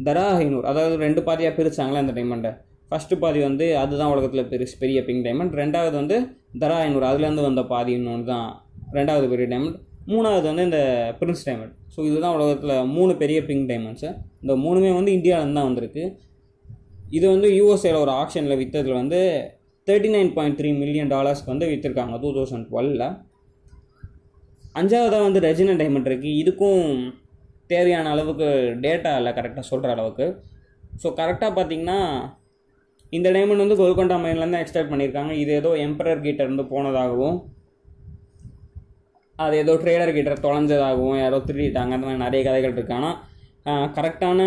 தரா 0.05 0.27
ஐநூறு 0.37 0.67
அதாவது 0.67 0.97
ரெண்டு 0.97 1.23
பாதியாக 1.23 1.55
பிரித்தாங்களே 1.57 1.99
அந்த 1.99 2.13
டைமண்டை 2.13 2.51
ஃபஸ்ட்டு 2.91 3.19
பாதி 3.19 3.41
வந்து 3.41 3.77
அதுதான் 3.77 4.11
உலகத்தில் 4.11 4.49
பெருசு 4.49 4.77
பெரிய 4.79 5.03
பிங்க் 5.03 5.25
டைமண்ட் 5.25 5.55
ரெண்டாவது 5.55 5.97
வந்து 5.97 6.17
தரா 6.59 6.77
ஐநூறு 6.77 7.07
அதுலேருந்து 7.07 7.43
வந்த 7.43 7.63
பாதி 7.63 7.93
இன்னொன்று 7.93 8.27
தான் 8.27 8.49
ரெண்டாவது 8.93 9.29
பெரிய 9.29 9.47
டைமண்ட் 9.47 9.79
மூணாவது 10.11 10.47
வந்து 10.51 10.67
இந்த 10.69 10.81
பிரின்ஸ் 11.21 11.45
டைமண்ட் 11.47 11.75
ஸோ 11.95 12.01
இதுதான் 12.09 12.35
உலகத்தில் 12.39 12.75
மூணு 12.97 13.13
பெரிய 13.23 13.39
பிங்க் 13.49 13.69
டைமண்ட்ஸு 13.71 14.09
இந்த 14.43 14.55
மூணுமே 14.65 14.91
வந்து 14.99 15.13
இந்தியாவிலேருந்து 15.19 15.59
தான் 15.59 15.69
வந்திருக்கு. 15.71 16.05
இது 17.17 17.27
வந்து 17.35 17.49
யூஎஸ்ஏல 17.59 18.01
ஒரு 18.05 18.13
ஆக்ஷனில் 18.21 18.59
விற்றதில் 18.61 19.01
வந்து 19.01 19.21
thirty 19.89 20.11
nine 20.15 20.33
point 20.37 20.59
three 20.59 20.71
million 20.83 21.13
டாலர்ஸ்க்கு 21.15 21.53
வந்து 21.53 21.69
விற்றுருக்காங்க 21.71 22.17
டூ 22.25 22.31
தௌசண்ட் 22.37 22.69
டுவெலில் 22.71 23.07
அஞ்சாவதாக 24.81 25.27
வந்து 25.29 25.41
ரெஜினா 25.47 25.75
டைமண்ட் 25.81 26.09
இருக்குது 26.11 26.39
இதுக்கும் 26.43 26.85
தேவையான 27.73 28.11
அளவுக்கு 28.15 28.49
டேட்டா 28.85 29.13
இல்லை 29.21 29.33
கரெக்டாக 29.39 29.67
சொல்கிற 29.71 29.91
அளவுக்கு. 29.97 30.27
ஸோ 31.03 31.09
கரெக்டாக 31.21 31.53
பார்த்தீங்கன்னா 31.57 31.99
இந்த 33.13 33.29
டைமண்ட் 33.37 33.65
வந்து 33.65 33.81
கோல்கொண்டா 33.81 34.17
மைன்லேருந்து 34.25 34.61
எக்ஸ்ட்ராக்ட் 34.63 34.93
பண்ணியிருக்காங்க. 34.93 35.33
இது 35.43 35.53
ஏதோ 35.61 35.71
எம்பரர் 35.87 36.27
கிட்ட 36.27 36.41
இருந்து 36.47 36.65
போனதாகவும் 36.73 37.39
அது 39.45 39.55
ஏதோ 39.63 39.73
ட்ரேடர் 39.83 40.17
கிட்ட 40.17 40.33
தொலைஞ்சதாகவும் 40.47 41.21
யாரோ 41.23 41.39
திருடிட்டாங்க 41.49 41.95
அந்த 41.97 42.07
மாதிரி 42.07 42.25
நிறைய 42.25 42.41
கதைகள் 42.49 42.75
இருக்குது 42.77 42.99
ஆனால் 42.99 43.89
கரெக்டான 43.97 44.41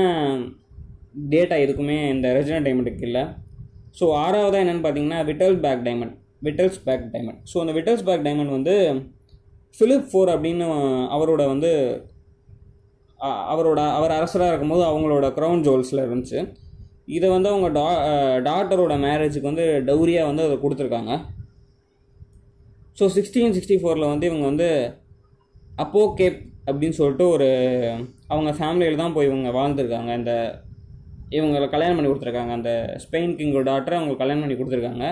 டேட்டா 1.34 1.56
எதுக்குமே 1.64 1.98
இந்த 2.14 2.28
ரெஜினல் 2.38 2.66
டைமண்டுக்கு 2.68 3.06
இல்லை. 3.10 3.24
ஸோ 4.00 4.06
ஆறாவதாக 4.24 4.64
என்னென்னு 4.64 4.84
பார்த்தீங்கன்னா 4.86 5.20
Wittelsbach 5.66 5.84
diamond 5.88 6.16
Wittelsbach 6.88 7.06
diamond 7.16 7.42
so 7.52 7.58
அந்த 7.64 7.74
விட்டல்ஸ் 7.78 8.06
பேக் 8.08 8.26
டைமண்ட் 8.28 8.56
வந்து 8.58 8.76
ஃபிலிப் 9.76 10.08
ஃபோர் 10.12 10.32
அப்படின்னு 10.34 10.66
அவரோட 11.16 11.44
வந்து 11.54 11.72
அவரோட 13.54 13.80
அவர் 13.98 14.18
அரசராக 14.18 14.52
இருக்கும்போது 14.52 14.84
அவங்களோட 14.90 15.26
க்ரௌன் 15.36 15.62
ஜுவல்ஸில் 15.66 16.06
இருந்துச்சு. 16.06 16.40
இதை 17.18 17.28
வந்து 17.36 17.50
அவங்க 17.52 17.68
டா 17.78 17.86
டாட்டரோட 18.48 18.94
மேரேஜுக்கு 19.06 19.50
வந்து 19.52 19.66
டௌரியாக 19.90 20.30
வந்து 20.30 20.46
அதை 20.48 20.56
கொடுத்துருக்காங்க. 20.64 21.14
ஸோ 22.98 23.04
சிக்ஸ்டீன் 23.16 23.56
சிக்ஸ்டி 23.56 23.76
ஃபோரில் 23.82 24.12
வந்து 24.12 24.26
இவங்க 24.30 24.46
வந்து 24.52 24.68
அப்போ 25.84 26.02
கேப் 26.20 26.40
அப்படின்னு 26.68 26.98
சொல்லிட்டு 27.00 27.26
ஒரு 27.36 27.48
அவங்க 28.34 28.50
ஃபேமிலியில் 28.58 29.02
தான் 29.02 29.16
போய் 29.16 29.30
இவங்க 29.30 29.50
வாழ்ந்துருக்காங்க. 29.60 30.12
இந்த 30.20 30.34
இவங்களை 31.38 31.68
கல்யாணம் 31.74 31.98
பண்ணி 31.98 32.10
கொடுத்துருக்காங்க. 32.10 32.54
அந்த 32.60 32.72
ஸ்பெயின் 33.04 33.34
கிங்கோட 33.38 33.64
டாட்டரை 33.70 33.96
அவங்க 34.00 34.16
கல்யாணம் 34.20 34.44
பண்ணி 34.44 34.58
கொடுத்துருக்காங்க 34.60 35.06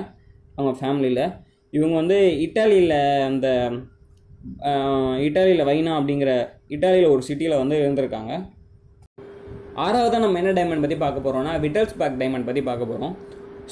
அவங்க 0.58 0.72
ஃபேமிலியில் 0.82 1.24
இவங்க 1.74 1.96
வந்து 2.02 2.18
இட்டாலியில் 2.46 2.98
அந்த 3.30 3.48
இட்டாலியில் 5.28 5.68
வைனா 5.70 5.92
அப்படிங்கிற 6.00 6.32
இட்டாலியில் 6.76 7.14
ஒரு 7.16 7.24
சிட்டியில் 7.28 7.62
வந்து 7.62 7.76
இருந்திருக்காங்க. 7.84 8.34
ஆறாவதாக 9.84 10.22
நம்ம 10.24 10.40
என்ன 10.42 10.54
டைமண்ட் 10.58 10.84
பற்றி 10.86 10.98
பார்க்க 11.04 11.26
போகிறோம்னா 11.26 11.54
விட்டல்ஸ் 11.66 12.00
பேக் 12.02 12.20
டைமண்ட் 12.22 12.48
பற்றி 12.50 12.62
பார்க்க 12.70 12.92
போகிறோம் 12.92 13.14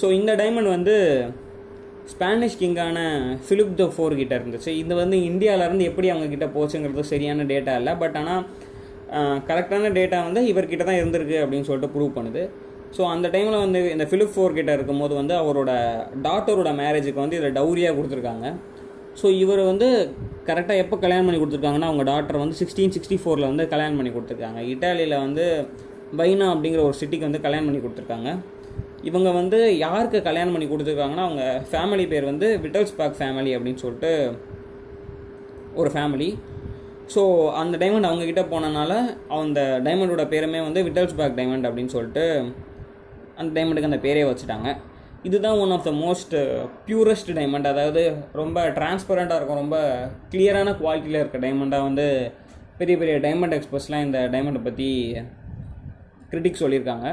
ஸோ 0.01 0.07
இந்த 0.20 0.32
டைமண்ட் 0.41 0.76
வந்து 0.76 0.95
ஸ்பானிஷ் 2.12 2.57
கிங்கான 2.62 2.97
ஃபிலிப் 3.45 3.76
த 3.80 3.86
ஃபோர் 3.95 4.14
கிட்ட 4.22 4.34
இருந்துச்சு. 4.39 4.72
இது 4.82 4.93
வந்து 5.01 5.18
இந்தியாவிலேருந்து 5.30 5.88
எப்படி 5.89 6.07
அவங்க 6.14 6.28
கிட்ட 6.34 6.47
போச்சுங்கிறது 6.55 7.03
சரியான 7.12 7.45
டேட்டா 7.51 7.74
இல்லை. 7.82 7.93
பட் 8.03 8.18
ஆனால் 8.22 8.43
கரெக்டான 9.49 9.91
டேட்டா 9.97 10.18
வந்து 10.28 10.41
இவர்கிட்ட 10.51 10.84
தான் 10.89 10.99
இருந்திருக்கு 11.01 11.38
அப்படின்னு 11.43 11.68
சொல்லிட்டு 11.70 11.93
ப்ரூவ் 11.95 12.18
பண்ணுது. 12.18 12.41
ஸோ 12.95 13.01
அந்த 13.14 13.28
டைமில் 13.34 13.64
வந்து 13.64 13.80
இந்த 13.95 14.05
ஃபிலிப் 14.10 14.34
ஃபோர் 14.36 14.57
கிட்ட 14.60 14.72
இருக்கும்போது 14.78 15.14
வந்து 15.22 15.34
அவரோட 15.41 15.72
டாட்டரோட 16.26 16.70
மேரேஜுக்கு 16.82 17.24
வந்து 17.24 17.38
இதில் 17.39 17.57
டவுரியாக 17.60 17.95
கொடுத்துருக்காங்க. 17.97 18.47
ஸோ 19.20 19.28
இவர் 19.43 19.62
வந்து 19.72 19.88
கரெக்டாக 20.49 20.82
எப்போ 20.84 20.95
கல்யாணம் 21.03 21.28
பண்ணி 21.28 21.39
கொடுத்துருக்காங்கன்னா 21.41 21.89
அவங்க 21.91 22.03
டாக்டர் 22.12 22.41
வந்து 22.43 22.57
சிக்ஸ்டீன் 22.62 22.93
சிக்ஸ்டி 22.95 23.18
ஃபோரில் 23.24 23.49
வந்து 23.51 23.66
கல்யாணம் 23.74 23.99
பண்ணி 23.99 24.12
கொடுத்துருக்காங்க. 24.16 24.62
இட்டாலியில் 24.74 25.18
வந்து 25.26 25.45
வைனா 26.22 26.45
அப்படிங்கிற 26.53 26.82
ஒரு 26.89 26.97
சிட்டிக்கு 27.01 27.28
வந்து 27.30 27.41
கல்யாணம் 27.45 27.68
பண்ணி 27.70 27.82
கொடுத்துருக்காங்க. 27.84 28.30
இவங்க 29.07 29.29
வந்து 29.31 29.77
யாருக்கு 29.77 30.21
கல்யாணம் 30.21 30.53
பண்ணி 30.53 30.67
கொடுத்துருக்காங்கன்னா 30.69 31.25
அவங்க 31.27 31.43
ஃபேமிலி 31.71 32.05
பேர் 32.07 32.29
வந்து 32.31 32.47
விட்டல்ஸ் 32.63 32.97
பேக் 32.97 33.19
ஃபேமிலி 33.19 33.51
அப்படின்னு 33.57 33.83
சொல்லிட்டு 33.83 34.11
ஒரு 35.75 35.89
ஃபேமிலி 35.95 36.29
ஸோ 37.13 37.21
அந்த 37.61 37.75
டைமண்ட் 37.77 38.07
அவங்கக்கிட்ட 38.09 38.43
போனனால 38.53 38.91
அந்த 39.37 39.61
டைமண்டோட 39.85 40.23
பேருமே 40.27 40.59
வந்து 40.61 40.83
விட்டல்ஸ் 40.87 41.15
பேக் 41.19 41.37
டைமண்ட் 41.39 41.67
அப்படின்னு 41.69 41.93
சொல்லிட்டு 41.95 42.25
அந்த 43.39 43.49
டைமண்டுக்கு 43.57 43.91
அந்த 43.91 44.01
பேரே 44.07 44.23
வச்சுட்டாங்க. 44.29 44.69
இதுதான் 45.27 45.59
one 45.63 45.73
of 45.75 45.87
the 45.87 45.91
most 46.03 46.35
purest 46.87 47.31
diamond 47.37 47.69
அதாவது 47.71 48.03
ரொம்ப 48.41 48.67
டிரான்ஸ்பரண்ட்டாக 48.77 49.39
இருக்கும் 49.39 49.61
ரொம்ப 49.63 49.77
கிளியரான 50.31 50.73
குவாலிட்டியில் 50.81 51.21
இருக்க 51.21 51.39
டைமண்டாக 51.45 51.87
வந்து 51.87 52.05
பெரிய 52.77 52.97
பெரிய 52.97 53.15
டைமண்ட் 53.25 53.55
எக்ஸ்பர்ட்ஸ்லாம் 53.57 54.05
இந்த 54.07 54.19
டைமண்டை 54.35 54.61
பற்றி 54.67 54.89
கிரிட்டிக் 56.31 56.61
சொல்லியிருக்காங்க. 56.63 57.07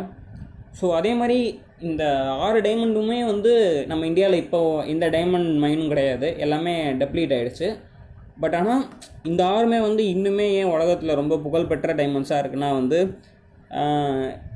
ஸோ 0.80 0.88
அதே 0.94 1.14
மாதிரி 1.14 1.38
இந்த 1.80 2.04
ஆறு 2.44 2.58
டைமண்டுமே 2.66 3.18
வந்து 3.30 3.52
நம்ம 3.88 4.06
இந்தியாவில் 4.10 4.42
இப்போ 4.42 4.60
இந்த 4.92 5.06
டைமண்ட் 5.14 5.50
மைனும் 5.64 5.90
கிடையாது. 5.92 6.28
எல்லாமே 6.44 6.74
டெப்ளீட் 7.00 7.34
ஆகிடுச்சு 7.36 7.68
பட் 8.42 8.56
ஆனால் 8.58 8.84
இந்த 9.30 9.42
ஆறுமே 9.54 9.78
வந்து 9.86 10.02
இன்னுமே 10.14 10.46
ஏன் 10.60 10.72
உலகத்தில் 10.74 11.18
ரொம்ப 11.20 11.34
புகழ்பெற்ற 11.44 11.92
டைமண்ட்ஸாக 12.00 12.42
இருக்குன்னா 12.42 12.70
வந்து 12.80 12.98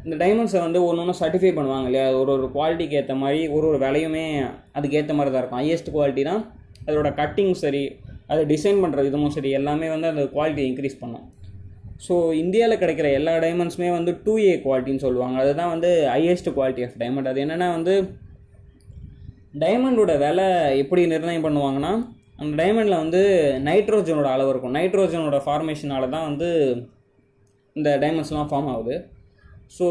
இந்த 0.04 0.14
டைமண்ட்ஸை 0.22 0.60
வந்து 0.64 0.80
ஒன்று 0.88 1.02
ஒன்று 1.02 1.20
சர்டிஃபை 1.20 1.50
பண்ணுவாங்க 1.56 1.88
இல்லையா? 1.90 2.06
ஒரு 2.20 2.30
ஒரு 2.36 2.46
குவாலிட்டிக்கு 2.54 2.98
ஏற்ற 3.00 3.14
மாதிரி 3.22 3.40
ஒரு 3.56 3.66
ஒரு 3.70 3.78
விலையுமே 3.84 4.24
அதுக்கு 4.76 4.98
ஏற்ற 5.00 5.14
மாதிரி 5.18 5.32
தான் 5.32 5.42
இருக்கும். 5.42 5.60
ஹையஸ்ட் 5.62 5.92
குவாலிட்டி 5.96 6.24
தான். 6.30 6.42
அதோட 6.86 7.08
கட்டிங் 7.20 7.54
சரி 7.64 7.82
அதை 8.32 8.42
டிசைன் 8.52 8.80
பண்ணுற 8.82 9.02
விதமும் 9.06 9.34
சரி 9.36 9.50
எல்லாமே 9.60 9.88
வந்து 9.94 10.10
அந்த 10.12 10.24
குவாலிட்டி 10.34 10.64
இன்க்ரீஸ் 10.70 11.00
பண்ணும். 11.00 11.26
ஸோ 12.08 12.32
இந்தியாவில் 12.32 12.78
கிடைக்கிற 12.78 13.12
எல்லா 13.12 13.36
டைமண்ட்ஸுமே 13.36 13.90
வந்து 13.90 14.20
டூ 14.24 14.38
ஏ 14.38 14.56
குவாலிட்டின்னு 14.56 14.96
சொல்லுவாங்க. 14.96 15.40
அதுதான் 15.40 15.68
வந்து 15.68 16.10
ஹையஸ்ட் 16.14 16.48
குவாலிட்டி 16.48 16.84
ஆஃப் 16.84 16.94
டைமண்ட் 16.98 17.28
அது 17.28 17.44
என்னென்னா 17.44 17.70
வந்து 17.70 18.08
டைமண்டோட 19.58 20.18
விலை 20.18 20.78
எப்படி 20.78 21.06
நிர்ணயம் 21.06 21.44
பண்ணுவாங்கன்னா 21.44 22.06
அந்த 22.36 22.64
டைமண்டில் 22.64 22.96
வந்து 22.96 23.22
நைட்ரோஜனோட 23.64 24.22
அளவு 24.22 24.48
இருக்கும். 24.48 24.74
நைட்ரோஜனோட 24.74 25.40
ஃபார்மேஷனால 25.46 26.08
தான் 26.08 26.26
வந்து 26.26 26.76
இந்த 27.72 27.98
டைமண்ட்ஸ்லாம் 27.98 28.48
ஃபார்ம் 28.50 28.66
ஆகுது. 28.66 29.08
ஸோ 29.78 29.88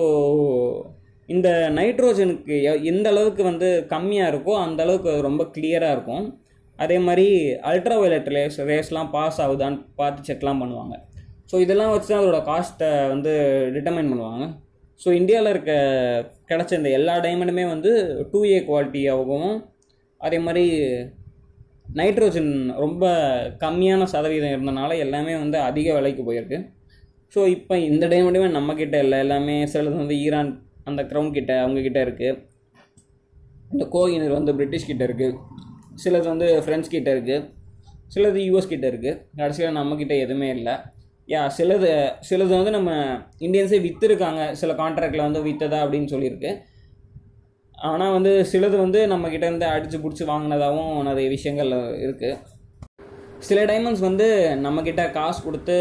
இந்த 1.28 1.72
நைட்ரோஜனுக்கு 1.76 2.64
எ- 2.64 2.82
எந்த 2.82 3.10
அளவுக்கு 3.10 3.44
வந்து 3.44 3.86
கம்மியாக 3.90 4.32
இருக்கோ 4.32 4.54
அந்த 4.56 4.84
அளவுக்கு 4.84 5.10
அது 5.10 5.22
ரொம்ப 5.22 5.44
கிளியராக 5.44 5.92
இருக்கும். 5.92 6.40
அதே 6.78 6.98
மாதிரி 6.98 7.52
அல்ட்ரா 7.52 8.00
வயலட் 8.00 8.28
ரேஸ் 8.28 8.62
ரேஸ்லாம் 8.62 9.10
பாஸ் 9.10 9.42
ஆகுதான்னு 9.42 9.86
பார்த்து 9.96 10.34
செக்லாம் 10.34 10.64
பண்ணுவாங்க. 10.64 11.08
ஸோ 11.52 11.56
இதெல்லாம் 11.66 11.92
வச்சு 11.94 12.10
தான் 12.10 12.22
அதோட 12.24 12.40
காஸ்ட்டை 12.50 12.90
வந்து 13.14 13.32
டிட்டர்மைன் 13.76 14.12
பண்ணுவாங்க. 14.12 14.46
ஸோ 15.02 15.10
இந்தியாவில் 15.20 15.52
இருக்க 15.54 15.72
கிடச்ச 16.50 16.72
இந்த 16.80 16.90
எல்லா 16.98 17.14
டைமண்டுமே 17.26 17.66
வந்து 17.74 17.92
டூ 18.32 18.40
ஏ 18.56 18.58
குவாலிட்டியாகவும் 18.70 19.52
அதே 20.22 20.40
மாதிரி 20.46 20.66
நைட்ரோஜன் 22.00 22.52
ரொம்ப 22.84 23.04
கம்மியான 23.64 24.08
சதவீதம் 24.14 24.54
இருந்தனால 24.56 24.98
எல்லாமே 25.06 25.34
வந்து 25.44 25.58
அதிக 25.70 25.94
விலைக்கு 25.98 26.24
போயிருக்கு. 26.28 26.60
ஸோ 27.34 27.40
இப்போ 27.56 27.76
இந்த 27.90 28.06
டைமண்டுமே 28.14 28.50
நம்மக்கிட்ட 28.58 28.98
இல்லை. 29.06 29.18
எல்லாமே 29.26 29.56
சிலது 29.74 29.96
வந்து 30.02 30.18
ஈரான் 30.26 30.52
அந்த 30.90 31.02
க்ரௌன் 31.10 31.36
கிட்ட 31.38 31.52
அவங்கக்கிட்ட 31.64 32.00
இருக்குது 32.08 32.38
இந்த 33.74 33.84
கோகினர் 33.96 34.38
வந்து 34.38 34.54
பிரிட்டிஷ் 34.60 34.90
கிட்ட 34.92 35.04
இருக்குது 35.10 35.36
சிலது 36.04 36.28
வந்து 36.34 36.48
ஃப்ரெண்ட்ஸ் 36.66 36.94
கிட்ட 36.94 37.10
இருக்குது 37.16 37.46
சிலது 38.14 38.40
யூஎஸ் 38.48 38.72
கிட்ட 38.72 38.86
இருக்குது 38.92 39.20
கடைசியில் 39.40 39.78
நம்மக்கிட்ட 39.80 40.14
எதுவுமே 40.26 40.48
இல்லை. 40.58 40.76
யா 41.30 41.42
சிலது 41.58 41.90
சிலது 42.28 42.52
வந்து 42.58 42.72
நம்ம 42.76 42.92
இந்தியன்ஸே 43.46 43.80
விற்றுருக்காங்க 43.86 44.44
சில 44.62 44.74
கான்ட்ராக்டில் 44.80 45.26
வந்து 45.26 45.42
விற்றதா 45.48 45.80
அப்படின்னு 45.84 46.12
சொல்லியிருக்கு. 46.14 46.52
ஆனால் 47.78 48.14
வந்து 48.16 48.32
சிலது 48.52 48.78
வந்து 48.78 49.00
நம்மக்கிட்டேருந்து 49.12 49.68
அடித்து 49.74 49.90
இருந்து 49.90 50.04
பிடிச்சி 50.06 50.24
வாங்கினதாகவும் 50.30 50.96
நிறைய 51.10 51.28
விஷயங்கள் 51.36 51.72
இருக்குது 52.06 52.40
சில 53.48 53.60
டைமண்ட்ஸ் 53.72 54.04
வந்து 54.08 54.28
நம்மக்கிட்ட 54.66 55.04
காசு 55.18 55.40
கொடுத்து 55.44 55.78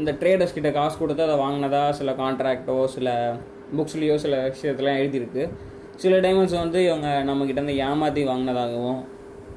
இந்த 0.00 0.12
ட்ரேடர்ஸ் 0.20 0.54
கிட்ட 0.58 0.70
காசு 0.76 0.96
கொடுத்து 0.98 1.24
அதை 1.28 1.38
வாங்கினதா 1.44 1.82
சில 2.00 2.12
கான்ட்ராக்டோ 2.20 2.76
சில 2.96 3.08
புக்ஸ்லேயோ 3.78 4.14
சில 4.24 4.36
விஷயத்துலாம் 4.50 5.00
எழுதியிருக்கு. 5.00 5.42
சில 6.04 6.14
டைமண்ட்ஸ் 6.26 6.60
வந்து 6.62 6.78
இவங்க 6.88 7.08
நம்மக்கிட்ட 7.30 7.60
இருந்து 7.60 7.80
ஏமாற்றி 7.88 8.22
வாங்கினதாகவும் 8.30 9.00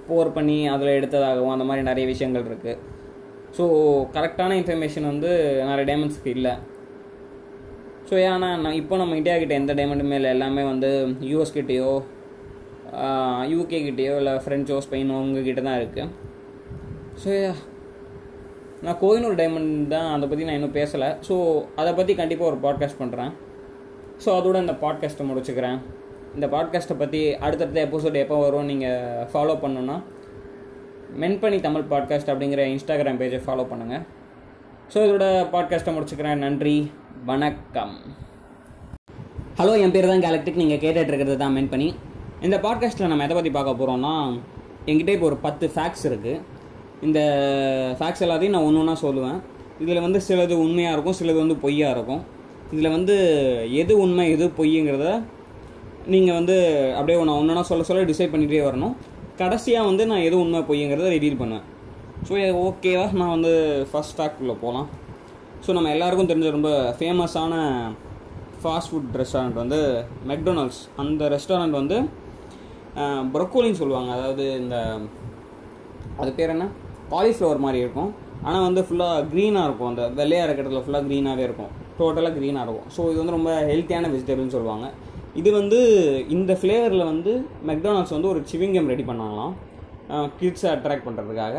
போர் 0.08 0.36
பண்ணி 0.38 0.58
அதில் 0.74 0.98
எடுத்ததாகவும் 0.98 1.56
அந்த 1.58 1.68
மாதிரி 1.70 1.90
நிறைய 1.92 2.06
விஷயங்கள் 2.14 2.50
இருக்குது 2.50 2.80
ஸோ 3.58 3.64
கரெக்டான 4.16 4.56
இன்ஃபர்மேஷன் 4.60 5.10
வந்து 5.12 5.32
நிறைய 5.70 5.86
டைமண்ட்ஸ்க்கு 5.90 6.32
இல்லை. 6.38 6.54
ஸோ 8.10 8.14
ஏன்னா 8.30 8.50
நான் 8.64 8.80
இப்போ 8.80 8.96
நம்ம 9.02 9.18
இந்தியா 9.20 9.36
கிட்டே 9.42 9.60
எந்த 9.62 9.74
டைமண்டுமே 9.80 10.18
இல்லை. 10.20 10.32
எல்லாமே 10.36 10.64
வந்து 10.72 10.90
யூஎஸ் 11.32 11.56
கிட்டேயோ 11.58 11.92
யூகே 13.52 13.80
கிட்டேயோ 13.86 14.16
இல்லை 14.22 14.34
ஃப்ரெஞ்சோ 14.46 14.76
ஸ்பெயினோ 14.86 15.16
உங்ககிட்ட 15.26 15.62
தான் 15.68 15.80
இருக்குது 15.82 16.10
ஸோ 17.22 17.32
நான் 18.86 19.00
கோயினூர் 19.04 19.40
டைமண்ட் 19.40 19.74
தான் 19.94 20.08
அதை 20.16 20.26
பற்றி 20.30 20.46
நான் 20.48 20.58
இன்னும் 20.60 20.78
பேசலை. 20.80 21.10
ஸோ 21.28 21.36
அதை 21.82 21.92
பற்றி 22.00 22.14
கண்டிப்பாக 22.22 22.52
ஒரு 22.52 22.60
பாட்காஸ்ட் 22.66 23.02
பண்ணுறேன் 23.02 23.32
ஸோ 24.24 24.30
அதோட 24.40 24.58
இந்த 24.64 24.76
பாட்காஸ்ட்டை 24.84 25.26
முடிச்சுக்கிறேன். 25.30 25.78
இந்த 26.38 26.48
பாட்காஸ்ட்டை 26.56 26.98
பற்றி 27.02 27.22
அடுத்தடுத்த 27.46 27.80
எபிசோடு 27.88 28.24
எப்போ 28.24 28.38
வரும் 28.44 28.70
நீங்கள் 28.72 29.26
ஃபாலோ 29.32 29.56
பண்ணணுன்னா 29.64 29.98
மென்பணி 31.22 31.58
தமிழ் 31.66 31.90
பாட்காஸ்ட் 31.92 32.30
அப்படிங்கிற 32.32 32.62
இன்ஸ்டாகிராம் 32.74 33.20
பேஜை 33.22 33.40
ஃபாலோ 33.46 33.64
பண்ணுங்கள் 33.72 34.04
ஸோ 34.94 34.98
இதோட 35.06 35.26
பாட்காஸ்ட்டை 35.54 35.92
முடிச்சுக்கிறேன். 35.96 36.42
நன்றி. 36.46 36.76
வணக்கம். 37.30 37.94
ஹலோ 39.60 39.74
என் 39.84 39.94
பேர் 39.96 40.10
தான் 40.12 40.24
கேலக்டிக் 40.26 40.60
நீங்கள் 40.62 40.82
கேட்டுட்ருக்கிறது 40.84 41.38
தான் 41.44 41.56
மென் 41.58 41.70
பண்ணி 41.74 41.90
இந்த 42.46 42.58
பாட்காஸ்ட்டில் 42.66 43.12
நம்ம 43.12 43.28
எதை 43.28 43.36
பற்றி 43.38 43.52
பார்க்க 43.58 43.80
போகிறோம்னா 43.82 44.14
என்கிட்ட 44.90 45.12
இப்போ 45.18 45.28
ஒரு 45.32 45.38
பத்து 45.46 45.66
ஃபேக்ட்ஸ் 45.76 46.06
இருக்குது 46.10 46.42
இந்த 47.08 47.20
ஃபேக்ட்ஸ் 48.00 48.26
எல்லாத்தையும் 48.28 48.56
நான் 48.56 48.68
ஒன்று 48.70 48.82
ஒன்றா 48.82 48.96
சொல்லுவேன். 49.06 49.40
இதில் 49.84 50.06
வந்து 50.08 50.20
சிலது 50.28 50.56
உண்மையாக 50.66 50.96
இருக்கும் 50.96 51.18
சிலது 51.20 51.40
வந்து 51.44 51.58
பொய்யாக 51.64 51.96
இருக்கும். 51.96 52.22
இதில் 52.74 52.94
வந்து 52.98 53.16
எது 53.82 53.94
உண்மை 54.04 54.26
எது 54.36 54.46
பொய்யுங்கிறத 54.60 55.08
நீங்கள் 56.14 56.38
வந்து 56.40 56.56
அப்படியே 56.98 57.20
ஒன்று 57.24 57.40
ஒன்றா 57.40 57.64
சொல்ல 57.72 57.84
சொல்ல 57.90 58.12
டிசைட் 58.12 58.34
பண்ணிகிட்டே 58.34 58.68
வரணும். 58.70 58.96
கடைசியாக 59.42 59.90
வந்து 59.90 60.04
நான் 60.10 60.26
எது 60.28 60.36
உண்மை 60.44 60.60
பொய்யுங்கிறத 60.70 61.12
ரிவீல் 61.16 61.40
பண்ணுவேன் 61.42 61.68
ஸோ 62.28 62.34
ஓகேவா 62.68 63.06
நான் 63.20 63.34
வந்து 63.36 63.54
ஃபஸ்ட் 63.92 64.18
ஃபேக்ட்குள்ளே 64.18 64.56
போகலாம் 64.64 64.90
ஸோ 65.66 65.74
நம்ம 65.78 65.92
எல்லாருக்கும் 65.96 66.30
தெரிஞ்ச 66.32 66.50
ரொம்ப 66.58 66.72
ஃபேமஸான 66.98 67.54
ஃபாஸ்ட் 68.62 68.92
ஃபுட் 68.92 69.16
ரெஸ்டாரண்ட் 69.22 69.58
வந்து 69.62 69.80
மெக்டொனால்ட்ஸ் 70.32 70.82
அந்த 71.02 71.30
ரெஸ்டாரண்ட் 71.36 71.80
வந்து 71.82 71.98
ப்ரொக்கோலின்னு 73.34 73.80
சொல்லுவாங்க. 73.82 74.10
அதாவது 74.18 74.44
இந்த 74.62 74.76
அது 76.22 76.32
பேர் 76.40 76.54
என்ன? 76.56 76.66
காலிஃப்ளவர் 77.14 77.64
மாதிரி 77.66 77.80
இருக்கும். 77.84 78.12
ஆனால் 78.48 78.66
வந்து 78.68 78.82
ஃபுல்லாக 78.88 79.24
க்ரீனாக 79.32 79.68
இருக்கும். 79.68 79.90
அந்த 79.92 80.04
வெள்ளையாக 80.20 80.48
இருக்கிறதுல 80.48 80.82
ஃபுல்லாக 80.86 81.06
க்ரீனாகவே 81.08 81.44
இருக்கும். 81.48 81.72
டோட்டலாக 82.00 82.34
க்ரீனாக 82.38 82.66
இருக்கும். 82.66 82.88
ஸோ 82.96 83.02
இது 83.12 83.20
வந்து 83.22 83.36
ரொம்ப 83.38 83.52
ஹெல்த்தியான 83.72 84.10
வெஜிடபிள்னு 84.14 84.56
சொல்லுவாங்க. 84.58 84.86
இது 85.40 85.50
வந்து 85.60 85.80
இந்த 86.36 86.52
ஃப்ளேவரில் 86.60 87.10
வந்து 87.12 87.32
மெக்டானல்ட்ஸ் 87.70 88.16
வந்து 88.16 88.32
ஒரு 88.34 88.42
சிவிங்கம் 88.52 88.90
ரெடி 88.94 89.06
பண்ணாங்களாம் 89.08 89.54
கிட்ஸை 90.40 90.70
அட்ராக்ட் 90.74 91.08
பண்ணுறதுக்காக 91.08 91.56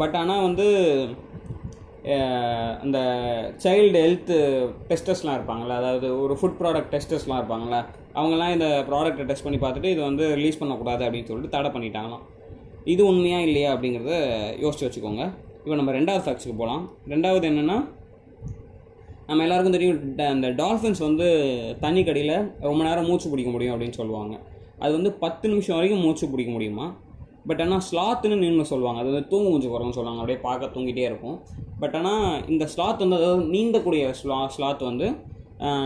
பட் 0.00 0.16
ஆனால் 0.20 0.44
வந்து 0.46 0.66
அந்த 2.84 2.98
சைல்டு 3.64 4.00
ஹெல்த்து 4.04 4.36
டெஸ்டர்ஸ்லாம் 4.88 5.36
இருப்பாங்களே 5.38 5.74
அதாவது 5.80 6.08
ஒரு 6.24 6.34
ஃபுட் 6.40 6.58
ப்ராடக்ட் 6.60 6.92
டெஸ்டர்ஸ்லாம் 6.94 7.40
இருப்பாங்களே 7.40 7.80
அவங்கெல்லாம் 8.18 8.54
இந்த 8.56 8.66
ப்ராடக்ட்டை 8.88 9.26
டெஸ்ட் 9.30 9.46
பண்ணி 9.46 9.60
பார்த்துட்டு 9.62 9.92
இது 9.94 10.02
வந்து 10.08 10.24
ரிலீஸ் 10.38 10.60
பண்ணக்கூடாது 10.60 11.02
அப்படின்னு 11.06 11.28
சொல்லிட்டு 11.30 11.54
தடை 11.56 11.70
பண்ணிட்டாங்களாம். 11.76 12.24
இது 12.92 13.02
உண்மையா 13.10 13.38
இல்லையா 13.46 13.68
அப்படிங்கிறத 13.74 14.14
யோசிச்சு 14.64 14.86
வச்சுக்கோங்க. 14.86 15.24
இப்போ 15.64 15.76
நம்ம 15.80 15.92
ரெண்டாவது 15.98 16.24
ஃபேக்ட்ஸுக்கு 16.24 16.56
போகலாம் 16.60 16.82
ரெண்டாவது 17.12 17.44
என்னென்னா 17.50 17.78
நம்ம 19.28 19.42
எல்லாருக்கும் 19.42 19.72
தெரியும் 19.72 20.16
ட- 20.16 20.28
அந்த 20.28 20.48
டால்ஃபின்ஸ் 20.60 20.98
வந்து 20.98 21.26
தண்ணி 21.80 22.04
கடியில் 22.04 22.34
ரொம்ப 22.60 22.84
நேரம் 22.84 23.06
மூச்சு 23.06 23.30
பிடிக்க 23.30 23.50
முடியும் 23.50 23.74
அப்படின்னு 23.74 23.98
சொல்லுவாங்க. 24.00 24.34
அது 24.78 24.92
வந்து 24.92 25.12
பத்து 25.14 25.48
நிமிஷம் 25.48 25.76
வரைக்கும் 25.76 26.00
மூச்சு 26.00 26.28
பிடிக்க 26.28 26.50
முடியுமா? 26.50 26.86
பட் 27.46 27.60
ஆனால் 27.60 27.82
ஸ்லாத்துன்னு 27.88 28.36
நின்று 28.36 28.64
சொல்லுவாங்க. 28.64 29.00
அது 29.00 29.10
வந்து 29.10 29.28
தூங்கு 29.28 29.50
மூச்சு 29.50 29.68
குறைன்னு 29.68 29.90
சொல்லுவாங்க. 29.90 30.20
அப்படியே 30.20 30.38
பார்க்க 30.40 30.74
தூங்கிட்டே 30.74 31.04
இருக்கும். 31.04 31.36
பட் 31.80 31.94
ஆனால் 31.94 32.48
இந்த 32.48 32.68
ஸ்லாத் 32.74 32.98
வந்து 32.98 33.16
அதாவது 33.16 33.44
நீந்தக்கூடிய 33.52 34.14
ஸ்லா 34.20 34.48
ஸ்லாத் 34.56 34.82
வந்து 34.82 35.06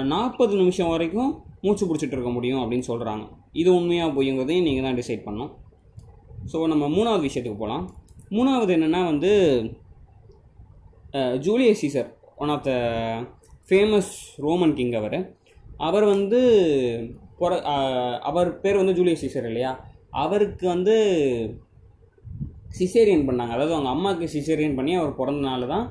நாற்பது 0.04 0.56
நிமிஷம் 0.56 0.88
வரைக்கும் 0.88 1.30
மூச்சு 1.60 1.84
பிடிச்சிட்டு 1.86 2.16
இருக்க 2.16 2.30
முடியும் 2.30 2.60
அப்படின்னு 2.60 2.88
சொல்கிறாங்க 2.88 3.24
இது 3.52 3.74
உண்மையாக 3.74 4.12
பொய்யுங்கிறதையும் 4.12 4.62
நீங்கள் 4.62 4.86
தான் 4.86 4.98
டிசைட் 4.98 5.24
பண்ணோம் 5.24 5.50
ஸோ 6.52 6.66
நம்ம 6.66 6.88
மூணாவது 6.88 7.26
விஷயத்துக்கு 7.26 7.58
போகலாம் 7.58 7.84
மூணாவது 8.30 8.72
என்னென்னா 8.76 9.04
வந்து 9.04 9.30
Julius 11.40 11.82
Caesar 11.82 12.08
one 12.42 12.52
of 12.54 12.64
the 12.68 12.72
famous 13.68 14.12
Roman 14.46 14.74
king 14.78 14.96
அவர். 15.00 15.18
அவர் 15.88 16.06
வந்து 16.14 16.40
பிற 17.40 17.58
அவர் 18.30 18.48
பேர் 18.62 18.80
வந்து 18.80 18.94
ஜூலியஸ் 18.98 19.22
சீசர் 19.24 19.48
இல்லையா? 19.50 19.72
அவருக்கு 20.24 20.66
வந்து 20.74 20.94
சிசேரியன் 22.78 23.26
பண்ணாங்க. 23.28 23.52
அதாவது 23.56 23.74
அவங்க 23.76 23.90
அம்மாவுக்கு 23.94 24.26
சிசேரியன் 24.36 24.76
பண்ணி 24.78 24.92
அவர் 25.00 25.18
பிறந்தனால 25.20 25.68
தான் 25.74 25.86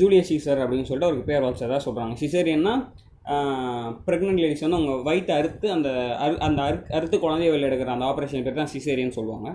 ஜூலியஸ் 0.00 0.30
சீசர் 0.32 0.62
அப்படின்னு 0.64 0.88
சொல்லிட்டு 0.88 1.08
அவருக்கு 1.08 1.30
பேர் 1.30 1.46
வச்சதாக 1.46 1.80
சொல்கிறாங்க 1.86 2.14
சிசேரியன்னா 2.22 2.74
ப்ரெக்னென்ட் 4.06 4.42
லேடிஸ் 4.42 4.64
வந்து 4.64 4.78
அவங்க 4.78 4.94
வயிற்று 5.08 5.32
அறுத்து 5.38 5.66
அந்த 5.76 5.88
அரு 6.24 6.36
அந்த 6.46 6.60
அறு 6.68 6.78
அறுத்து 6.98 7.16
குழந்தைய 7.24 7.50
வெளில 7.54 7.68
எடுக்கிற 7.68 7.92
அந்த 7.94 8.06
ஆப்ரேஷன் 8.10 8.44
பேர் 8.46 8.60
தான் 8.60 8.72
சிசேரியன் 8.74 9.16
சொல்லுவாங்க. 9.18 9.48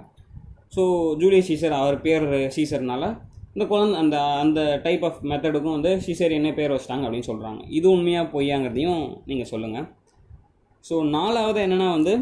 ஸோ 0.75 0.83
ஜூலியஸ் 1.21 1.49
சீசர் 1.51 1.75
அவர் 1.79 1.97
பேர் 2.05 2.25
சீசர்னால 2.57 3.05
இந்த 3.55 3.65
குழந்தை 3.71 3.97
அந்த 3.99 4.17
அந்த 4.43 4.59
டைப் 4.83 5.03
ஆஃப் 5.07 5.19
மெத்தடுக்கும் 5.31 5.75
வந்து 5.77 5.91
சிசேரியனே 6.05 6.51
பேர் 6.59 6.73
வச்சிட்டாங்க 6.75 7.05
அப்படின்னு 7.07 7.29
சொல்கிறாங்க 7.31 7.59
இது 7.69 7.87
உண்மையாக 7.95 8.31
பொய்யாங்கிறதையும் 8.33 9.03
நீங்கள் 9.25 9.49
சொல்லுங்கள் 9.51 9.85
ஸோ 10.83 10.95
நாலாவது 11.09 11.59
என்னென்னா 11.65 11.89
வந்து 11.97 12.13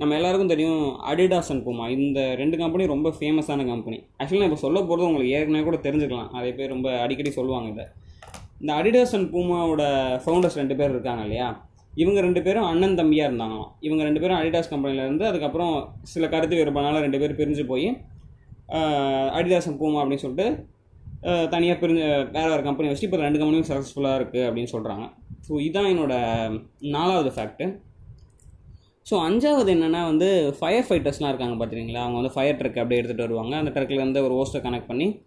நம்ம 0.00 0.14
எல்லாருக்கும் 0.18 0.50
தெரியும் 0.52 0.82
அடிடாஸ் 1.10 1.50
அண்ட் 1.52 1.64
பூமா 1.64 1.86
இந்த 1.96 2.20
ரெண்டு 2.34 2.56
கம்பெனி 2.60 2.84
ரொம்ப 2.92 3.08
ஃபேமஸான 3.16 3.64
கம்பெனி 3.70 3.98
ஆக்சுவலி 4.20 4.40
நான் 4.42 4.50
இப்போ 4.50 4.60
சொல்ல 4.66 4.78
போகிறது 4.82 5.08
உங்களுக்கு 5.08 5.32
ஏற்கனவே 5.38 5.64
கூட 5.64 5.78
தெரிஞ்சுக்கலாம். 5.86 6.30
அதே 6.38 6.52
பேர் 6.58 6.72
ரொம்ப 6.74 6.88
அடிக்கடி 7.04 7.30
சொல்லுவாங்க 7.38 7.68
இதை. 7.74 7.84
இந்த 8.60 8.70
அடிடாஸ் 8.80 9.14
அண்ட் 9.16 9.28
பூமாவோட 9.34 9.82
ஃபவுண்டர்ஸ் 10.22 10.58
ரெண்டு 10.60 10.76
பேர் 10.78 10.94
இருக்காங்க 10.94 11.24
இல்லையா? 11.26 11.48
இவங்க 11.94 12.18
ரெண்டு 12.26 12.40
பேரும் 12.46 12.68
அண்ணன் 12.70 12.96
தம்பியாக 13.00 13.28
இருந்தாங்களாம். 13.30 13.70
இவங்க 13.86 14.02
ரெண்டு 14.08 14.22
பேரும் 14.22 14.38
அடிடாஸ் 14.40 14.72
கம்பெனில 14.72 15.04
இருந்து 15.06 15.26
அதுக்கப்புறம் 15.30 15.74
சில 16.12 16.26
கருத்து 16.34 16.58
வேறுபாடுனால 16.60 17.02
ரெண்டு 17.06 17.20
பேரும் 17.22 17.38
பிரிஞ்சு 17.40 17.64
போய் 17.72 17.88
அடிதாசம் 19.32 19.78
பூமா 19.78 20.00
அப்படின்னு 20.02 20.16
சொல்லிட்டு 20.16 20.66
தனியாக 21.50 21.80
பிரிஞ்சு 21.80 22.04
வேறு 22.32 22.50
வேறு 22.50 22.62
கம்பெனி 22.62 22.88
வச்சுட்டு 22.88 23.08
இப்போ 23.08 23.16
ரெண்டு 23.16 23.38
கம்பெனியும் 23.38 23.68
சக்ஸஸ்ஃபுல்லாக 23.70 24.18
இருக்குது 24.20 24.46
அப்படின்னு 24.48 24.72
சொல்கிறாங்க 24.72 25.06
ஸோ 25.48 25.60
இதுதான் 25.60 25.90
என்னோட 25.92 26.14
நாலாவது 26.80 27.30
ஃபேக்ட்டு 27.36 27.66
ஸோ 29.06 29.16
அஞ்சாவது 29.18 29.74
என்னென்னா 29.74 30.02
வந்து 30.06 30.54
ஃபயர் 30.58 30.86
ஃபைட்டர்ஸ்லாம் 30.88 31.28
இருக்காங்க 31.28 31.56
பார்த்துருங்களா 31.56 32.02
அவங்க 32.02 32.16
வந்து 32.16 32.34
ஃபயர் 32.34 32.58
ட்ரக் 32.58 32.78
அப்படியே 32.78 33.00
எடுத்துகிட்டு 33.00 33.26
வருவாங்க. 33.26 33.56
அந்த 33.56 33.70
ட்ரக்கில் 33.70 34.24
ஒரு 34.24 34.34
ஓஸ்ட்டை 34.34 34.60
கனெக்ட் 34.66 34.86
பண்ணி 34.86 35.22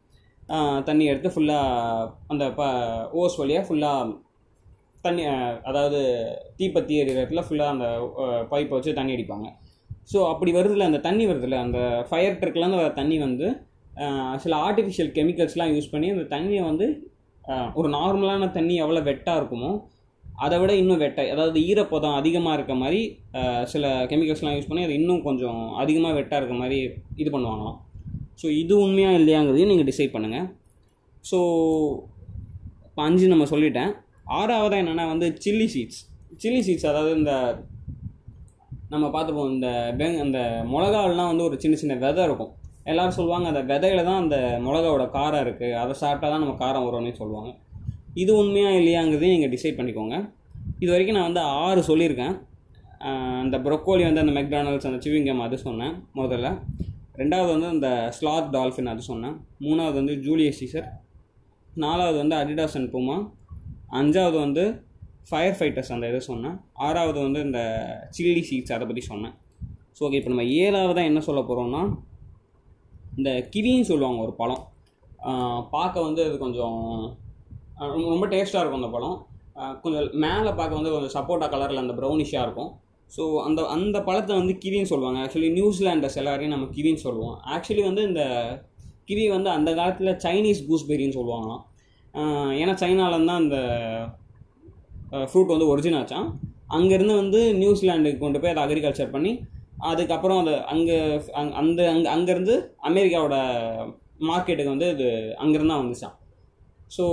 தண்ணி 0.83 1.05
எடுத்து 1.05 1.29
ஃபுல்லாக 1.29 2.07
அந்த 2.27 2.51
ப 2.51 2.63
ஓஸ் 3.13 3.39
வழியாக 3.39 3.67
ஃபுல்லாக 3.67 4.13
தண்ணி 5.01 5.23
அதாவது 5.63 5.99
தீப்பத்தி 6.57 6.93
எறிகிற 6.95 7.21
இடத்துல 7.21 7.43
ஃபுல்லாக 7.49 7.73
அந்த 7.75 7.87
பைப்பை 8.51 8.75
வச்சு 8.75 8.93
தண்ணி 8.93 9.15
அடிப்பாங்க. 9.15 9.47
ஸோ 10.11 10.17
அப்படி 10.31 10.51
வருதுல 10.57 10.87
அந்த 10.89 10.99
தண்ணி 11.07 11.25
வருதுல 11.31 11.57
அந்த 11.65 11.79
ஃபயர் 12.09 12.39
ட்ரக்லேருந்து 12.41 12.81
வர 12.81 12.89
தண்ணி 12.99 13.17
வந்து 13.25 13.47
சில 14.43 14.53
ஆர்டிஃபிஷியல் 14.67 15.11
கெமிக்கல்ஸ்லாம் 15.17 15.73
யூஸ் 15.75 15.91
பண்ணி 15.93 16.07
அந்த 16.13 16.25
தண்ணியை 16.35 16.63
வந்து 16.69 16.85
ஒரு 17.79 17.87
நார்மலான 17.97 18.49
தண்ணி 18.57 18.75
எவ்வளோ 18.83 19.01
வெட்டாக 19.09 19.39
இருக்குமோ 19.41 19.71
அதை 20.43 20.55
விட 20.61 20.71
இன்னும் 20.81 21.01
வெட்டை 21.03 21.25
அதாவது 21.33 21.57
ஈரப்பதம் 21.69 22.15
அதிகமாக 22.19 22.57
இருக்க 22.57 22.73
மாதிரி 22.83 23.01
சில 23.73 23.89
கெமிக்கல்ஸ்லாம் 24.11 24.55
யூஸ் 24.57 24.69
பண்ணி 24.69 24.85
அது 24.87 24.95
இன்னும் 24.99 25.25
கொஞ்சம் 25.27 25.59
அதிகமாக 25.81 26.15
வெட்டாக 26.19 26.39
இருக்க 26.41 26.55
மாதிரி 26.61 26.77
இது 27.21 27.29
பண்ணுவாங்களாம். 27.35 27.77
ஸோ 28.41 28.45
இது 28.61 28.73
உண்மையாக 28.85 29.19
இல்லையாங்கிறதையும் 29.19 29.71
நீங்கள் 29.71 29.89
டிசைட் 29.91 30.15
பண்ணுங்கள் 30.15 30.47
ஸோ 31.31 31.37
இப்போ 32.87 33.01
அஞ்சு 33.07 33.27
நம்ம 33.33 33.45
சொல்லிட்டேன். 33.53 33.91
ஆறாவதாக 34.39 34.81
என்னென்னா 34.83 35.05
வந்து 35.13 35.27
சில்லி 35.45 35.67
சீட்ஸ் 35.75 36.01
சில்லி 36.43 36.61
சீட்ஸ் 36.67 36.89
அதாவது 36.91 37.11
இந்த 37.19 37.31
நம்ம 38.93 39.05
பார்த்துப்போம் 39.13 39.51
இந்த 39.53 39.67
பெங் 39.99 40.17
அந்த 40.23 40.39
மிளகாலாம் 40.73 41.29
வந்து 41.31 41.45
ஒரு 41.49 41.55
சின்ன 41.63 41.75
சின்ன 41.81 41.93
விதை 42.03 42.23
இருக்கும். 42.27 42.51
எல்லோரும் 42.91 43.15
சொல்லுவாங்க 43.17 43.47
அந்த 43.51 43.61
விதையில 43.71 44.01
தான் 44.07 44.21
அந்த 44.23 44.37
மிளகாவோட 44.65 45.03
காரம் 45.17 45.43
இருக்குது 45.45 45.77
அதை 45.81 45.93
சாப்பிட்டா 46.01 46.27
தான் 46.31 46.43
நம்ம 46.43 46.55
காரம் 46.63 46.85
வரும்னு 46.87 47.13
சொல்லுவாங்க. 47.19 47.51
இது 48.23 48.31
உண்மையாக 48.41 48.79
இல்லையாங்கிறதையும் 48.79 49.35
நீங்கள் 49.35 49.53
டிசைட் 49.55 49.77
பண்ணிக்கோங்க. 49.79 50.17
இது 50.83 50.89
வரைக்கும் 50.93 51.17
நான் 51.17 51.29
வந்து 51.29 51.43
ஆறு 51.65 51.81
சொல்லியிருக்கேன். 51.89 52.35
அந்த 53.43 53.55
ப்ரொக்கோலி 53.65 54.03
வந்து 54.07 54.23
அந்த 54.23 54.33
மெக்டானல்ஸ் 54.39 54.89
அந்த 54.89 54.99
சிவிங்கம் 55.05 55.43
அது 55.45 55.57
சொன்னேன் 55.67 55.95
முதல்ல. 56.19 56.49
ரெண்டாவது 57.21 57.49
வந்து 57.55 57.69
அந்த 57.75 57.89
ஸ்லாத் 58.17 58.51
டால்ஃபின் 58.57 58.91
அது 58.93 59.01
சொன்னேன். 59.11 59.35
மூணாவது 59.65 59.97
வந்து 60.01 60.15
ஜூலியஸ் 60.25 60.59
சீசர் 60.61 60.87
நாலாவது 61.83 62.17
வந்து 62.23 62.35
அடிடாஸ் 62.41 62.77
அண்ட் 62.79 62.91
பூமா 62.95 63.17
அஞ்சாவது 63.99 64.37
வந்து 64.45 64.63
ஃபயர் 65.29 65.55
ஃபைட்டர்ஸ் 65.59 65.91
அந்த 65.91 66.07
இது 66.07 66.21
சொன்னேன். 66.21 66.57
ஆறாவது 66.73 67.21
வந்து 67.21 67.41
இந்த 67.41 67.59
சில்லி 68.17 68.43
சீட்ஸ் 68.51 68.73
அதை 68.73 68.87
பற்றி 68.87 69.01
சொன்னேன். 69.01 69.33
ஸோ 69.99 70.03
ஓகே 70.03 70.13
இப்போ 70.13 70.29
நம்ம 70.29 70.43
ஏழாவதாக 70.43 71.03
என்ன 71.03 71.19
சொல்ல 71.19 71.41
போகிறோம்னா 71.41 71.99
இந்த 73.17 73.49
கிவின்னு 73.55 73.81
சொல்லுவாங்க 73.81 74.21
ஒரு 74.21 74.33
பழம். 74.33 74.67
பார்க்க 75.71 76.01
வந்து 76.01 76.23
அது 76.23 76.37
கொஞ்சம் 76.37 77.17
ரொம்ப- 77.77 78.09
ரொம்ப 78.09 78.27
டேஸ்ட்டாக 78.27 78.59
இருக்கும் 78.59 78.83
அந்த 78.83 78.87
பழம். 78.87 79.25
கொஞ்சம் 79.81 80.09
மேலே 80.11 80.51
பார்க்க 80.51 80.75
வந்து 80.75 80.91
கொஞ்சம் 80.91 81.23
சப்போட்டா 81.23 81.43
கலரில் 81.43 81.75
அந்த 81.75 81.93
ப்ரௌனிஷாக 81.93 82.41
இருக்கும். 82.41 82.71
ஸோ 83.17 83.43
அந்த 83.43 83.65
அந்த 83.65 84.03
பழத்தை 84.03 84.35
வந்து 84.35 84.57
கிவின்னு 84.65 84.83
சொல்லுவாங்க. 84.83 85.19
ஆக்சுவலி 85.19 85.51
நியூசிலாண்டர்ஸ் 85.51 86.15
எல்லாரையும் 86.15 86.59
நம்ம 86.59 86.75
கிவின்னு 86.75 86.95
சொல்லுவோம். 86.95 87.39
ஆக்சுவலி 87.45 87.83
வந்து 87.83 88.01
இந்த 88.01 88.21
கிவி 89.07 89.29
வந்து 89.29 89.49
அந்த 89.49 89.73
காலத்தில் 89.73 90.07
சைனீஸ் 90.07 90.71
கூஸ்பெரின்னு 90.71 91.17
சொல்லுவாங்களாம். 91.17 91.63
ஏன்னா 92.61 92.73
சைனாலேருந்து 92.73 93.25
தான் 93.25 93.41
அந்த 93.41 93.57
ஃப்ரூட் 95.21 95.47
வந்து 95.47 95.67
ஒரிஜின் 95.67 95.95
ஆச்சான் 95.95 96.27
அங்கேருந்து 96.67 97.15
வந்து 97.15 97.53
நியூசிலாண்டுக்கு 97.53 98.17
கொண்டு 98.17 98.39
போய் 98.39 98.51
அதை 98.51 98.63
அக்ரிகல்ச்சர் 98.63 99.11
பண்ணி 99.11 99.31
அதுக்கப்புறம் 99.81 100.39
அது 100.39 100.53
அங்கே 100.65 100.97
அந்த 101.53 101.81
அங்கே 101.89 102.09
அங்கேருந்து 102.09 102.53
அமெரிக்காவோட 102.81 103.37
மார்க்கெட்டுக்கு 104.21 104.69
வந்து 104.69 104.89
இது 104.89 105.07
அங்கேருந்து 105.37 105.73
தான் 105.73 105.83
வந்துச்சான் 105.83 106.15
ஸோ 106.97 107.05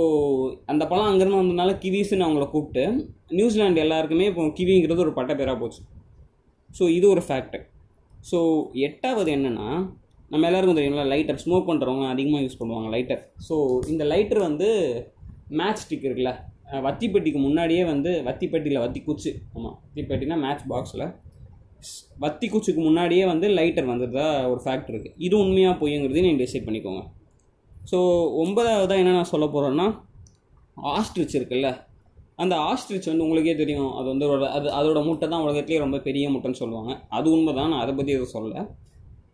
அந்த 0.65 0.87
பழம் 0.87 1.09
அங்கேருந்து 1.09 1.39
வந்ததுனால 1.39 1.71
கிவிஸ்ன்னு 1.77 2.25
அவங்கள 2.25 2.49
கூப்பிட்டு 2.49 2.83
நியூசிலாண்டு 3.31 3.79
எல்லாருக்குமே 3.79 4.25
இப்போ 4.25 4.43
கிவிங்கிறது 4.49 4.99
ஒரு 4.99 5.13
பட்ட 5.13 5.33
பேராக 5.35 5.57
போச்சு. 5.59 5.81
ஸோ 6.69 6.89
இது 6.89 7.09
ஒரு 7.09 7.21
ஃபேக்ட் 7.29 7.57
ஸோ 8.31 8.39
எட்டாவது 8.79 9.31
என்னென்னா 9.31 9.69
நம்ம 10.29 10.47
எல்லாருக்கும் 10.47 10.77
தெரியும்ல 10.77 11.05
லைட்டர் 11.05 11.35
ஸ்மோக் 11.35 11.69
பண்ணுறவங்க 11.69 12.05
அதிகமாக 12.09 12.43
யூஸ் 12.43 12.59
பண்ணுவாங்க 12.59 12.89
லைட்டர் 12.89 13.21
ஸோ 13.49 13.55
இந்த 13.87 14.03
லைட்டர் 14.03 14.39
வந்து 14.39 14.67
மேட்ச் 15.51 15.77
ஸ்டிக் 15.77 16.05
இருக்குல்ல 16.05 16.33
வத்திப்பெட்டிக்கு 16.85 17.39
முன்னாடியே 17.47 17.83
வந்து 17.91 18.11
வத்திப்பெட்டியில் 18.27 18.83
வத்தி 18.83 18.99
குச்சி. 19.07 19.31
ஆமாம் 19.55 19.75
வத்திப்பெட்டினா 19.83 20.37
மேட்ச் 20.45 20.65
பாக்ஸில் 20.71 21.05
வத்தி 22.23 22.47
குச்சிக்கு 22.53 22.81
முன்னாடியே 22.87 23.23
வந்து 23.31 23.47
லைட்டர் 23.57 23.87
வந்ததா 23.91 24.25
ஒரு 24.51 24.61
ஃபேக்ட் 24.65 24.89
இருக்குது 24.91 25.15
இது 25.27 25.35
உண்மையாக 25.43 25.75
பொய்யுங்கிறதையும் 25.81 26.27
நீங்கள் 26.27 26.43
டிசைட் 26.45 26.67
பண்ணிக்கோங்க. 26.67 27.01
ஸோ 27.91 27.97
ஒன்பதாவதாக 28.41 29.01
என்ன 29.03 29.15
நான் 29.17 29.31
சொல்ல 29.31 29.45
போகிறேன்னா 29.53 29.87
ஆஸ்ட்ரிச் 30.95 31.37
இருக்குல்ல. 31.39 31.69
அந்த 32.43 32.55
ஆஸ்ட்ரிச் 32.69 33.09
வந்து 33.11 33.25
உங்களுக்கே 33.25 33.55
தெரியும். 33.55 33.91
அது 33.97 34.07
வந்து 34.13 34.27
ஒரு 34.33 34.45
அது 34.57 34.67
அதோட 34.79 34.99
முட்டை 35.07 35.27
தான் 35.33 35.43
உலகத்துலேயே 35.45 35.81
ரொம்ப 35.85 35.97
பெரிய 36.07 36.29
முட்டைன்னு 36.33 36.61
சொல்லுவாங்க. 36.61 36.91
அது 37.17 37.27
உண்மை 37.35 37.53
தான் 37.59 37.71
நான் 37.73 37.83
அதை 37.85 37.93
பற்றி 37.95 38.13
எதுவும் 38.17 38.35
சொல்லலை. 38.35 38.61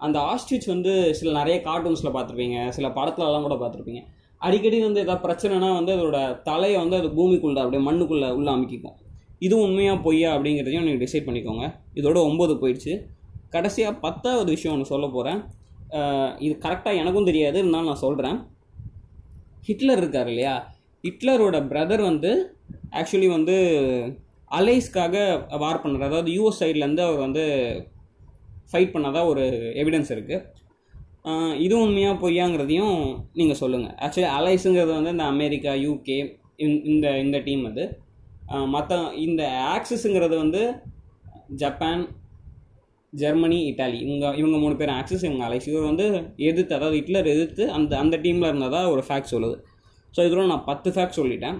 அந்த 0.06 0.18
ஆஸ்ட்ரிச் 0.32 0.68
வந்து 0.74 0.94
சில 1.20 1.32
நிறைய 1.40 1.58
கார்ட்டூன்ஸில் 1.68 2.16
பார்த்துருப்பீங்க. 2.16 2.58
சில 2.78 2.88
படத்துலலாம் 2.98 3.46
கூட 3.48 3.58
பார்த்துருப்பீங்க. 3.62 4.02
அடிக்கடி 4.46 4.78
வந்து 4.88 5.04
ஏதாவது 5.06 5.24
பிரச்சனைனா 5.26 5.70
வந்து 5.80 5.92
அதோட 5.98 6.18
தலையை 6.50 6.78
வந்து 6.84 6.98
அது 7.02 7.10
பூமிக்குள்ளே 7.20 7.62
அப்படியே 7.64 7.84
மண்ணுக்குள்ளே 7.88 8.30
உள்ள 8.38 8.50
அமைக்கிக்கும். 8.56 8.98
இது 9.46 9.56
உண்மையாக 9.66 9.98
பொய்யா 10.06 10.30
அப்படிங்கிறதையும் 10.36 10.86
நீங்கள் 10.88 11.04
டிசைட் 11.06 11.28
பண்ணிக்கோங்க. 11.28 11.66
இதோட 12.00 12.18
ஒம்பது 12.30 12.54
போயிடுச்சு. 12.62 12.94
கடைசியாக 13.56 14.00
பத்தாவது 14.06 14.50
விஷயம் 14.56 14.74
ஒன்று 14.76 14.92
சொல்ல 14.94 15.08
போகிறேன் 15.16 15.42
இது 16.46 16.54
கரெக்டாக 16.66 17.02
எனக்கும் 17.02 17.30
தெரியாது. 17.30 17.58
இருந்தாலும் 17.64 17.90
நான் 17.92 18.04
சொல்கிறேன் 18.06 18.38
ஹிட்லர் 19.68 20.02
இருக்கார் 20.04 20.30
இல்லையா? 20.32 20.56
ஹிட்லரோட 21.06 21.58
பிரதர் 21.72 22.04
வந்து 22.12 22.32
ஆக்சுவலி 23.00 23.28
வந்து 23.38 23.56
அலைஸ்க்காக 24.52 25.16
வார் 25.64 25.82
பண்ணுறாரு 25.84 26.10
அதாவது 26.10 26.32
யூஎஸ் 26.38 26.62
சைட்லேருந்து 26.62 27.04
அவர் 27.08 27.24
வந்து 27.26 27.44
ஃபைட் 28.72 28.94
பண்ணதா 28.94 29.22
ஒரு 29.32 29.44
எவிடன்ஸ் 29.82 30.12
இருக்குது 30.16 30.44
இது 31.66 31.74
உண்மையாக 31.84 32.16
பொய்யாங்கிறதையும் 32.24 32.98
நீங்கள் 33.40 33.60
சொல்லுங்கள் 33.62 33.96
ஆக்சுவலி 34.06 34.30
அலைஸுங்கிறது 34.38 34.92
வந்து 34.98 35.14
இந்த 35.16 35.26
அமெரிக்கா 35.34 35.72
யூகே 35.86 36.18
இந்த 36.92 37.08
இந்த 37.24 37.38
டீம் 37.48 37.64
அது. 37.70 37.84
மற்ற 38.76 39.00
இந்த 39.26 39.42
ஆக்சிஸுங்கிறது 39.76 40.36
வந்து 40.44 40.62
ஜப்பான் 41.62 42.04
ஜெர்மனி 43.14 43.58
இட்டாலி 43.70 43.98
இவங்க 44.06 44.26
இவங்க 44.42 44.58
மூணு 44.64 44.76
பேர் 44.80 44.94
ஆக்சிஸ் 45.00 45.26
இவங்க 45.28 45.44
அலைஸ் 45.48 45.68
இவர் 45.72 45.90
வந்து 45.90 46.06
எதிர்த்து 46.50 46.78
அதாவது 46.78 46.98
ஹிட்லர் 47.00 47.32
எதிர்த்து 47.34 47.64
அந்த 47.78 47.94
அந்த 48.04 48.16
டீமில் 48.26 48.50
இருந்ததா 48.52 48.82
ஒரு 48.94 49.04
ஃபேக்ட் 49.08 49.34
சொல்லுது. 49.34 49.58
ஸோ 50.16 50.20
இதில் 50.28 50.52
நான் 50.54 50.68
பத்து 50.72 50.90
ஃபேக்ட் 50.96 51.20
சொல்லிட்டேன். 51.22 51.58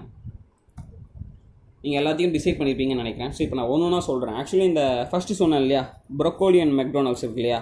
நீங்கள் 1.82 2.00
எல்லாத்தையும் 2.02 2.34
டிசைட் 2.36 2.58
பண்ணியிருப்பீங்கன்னு 2.58 3.04
நினைக்கிறேன். 3.04 3.32
ஸோ 3.36 3.40
இப்போ 3.44 3.56
நான் 3.58 3.70
ஒன்று 3.72 3.86
ஒன்றா 3.88 4.00
சொல்கிறேன் 4.10 4.38
ஆக்சுவலி 4.40 4.66
இந்த 4.72 4.84
ஃபஸ்ட்டு 5.10 5.40
சொன்னேன் 5.42 5.62
இல்லையா? 5.64 5.82
ப்ரொக்கோலி 6.22 6.60
அண்ட் 6.64 6.76
மெக்டோனல்ஸ் 6.80 7.24
இருக்கு 7.24 7.42
இல்லையா? 7.42 7.60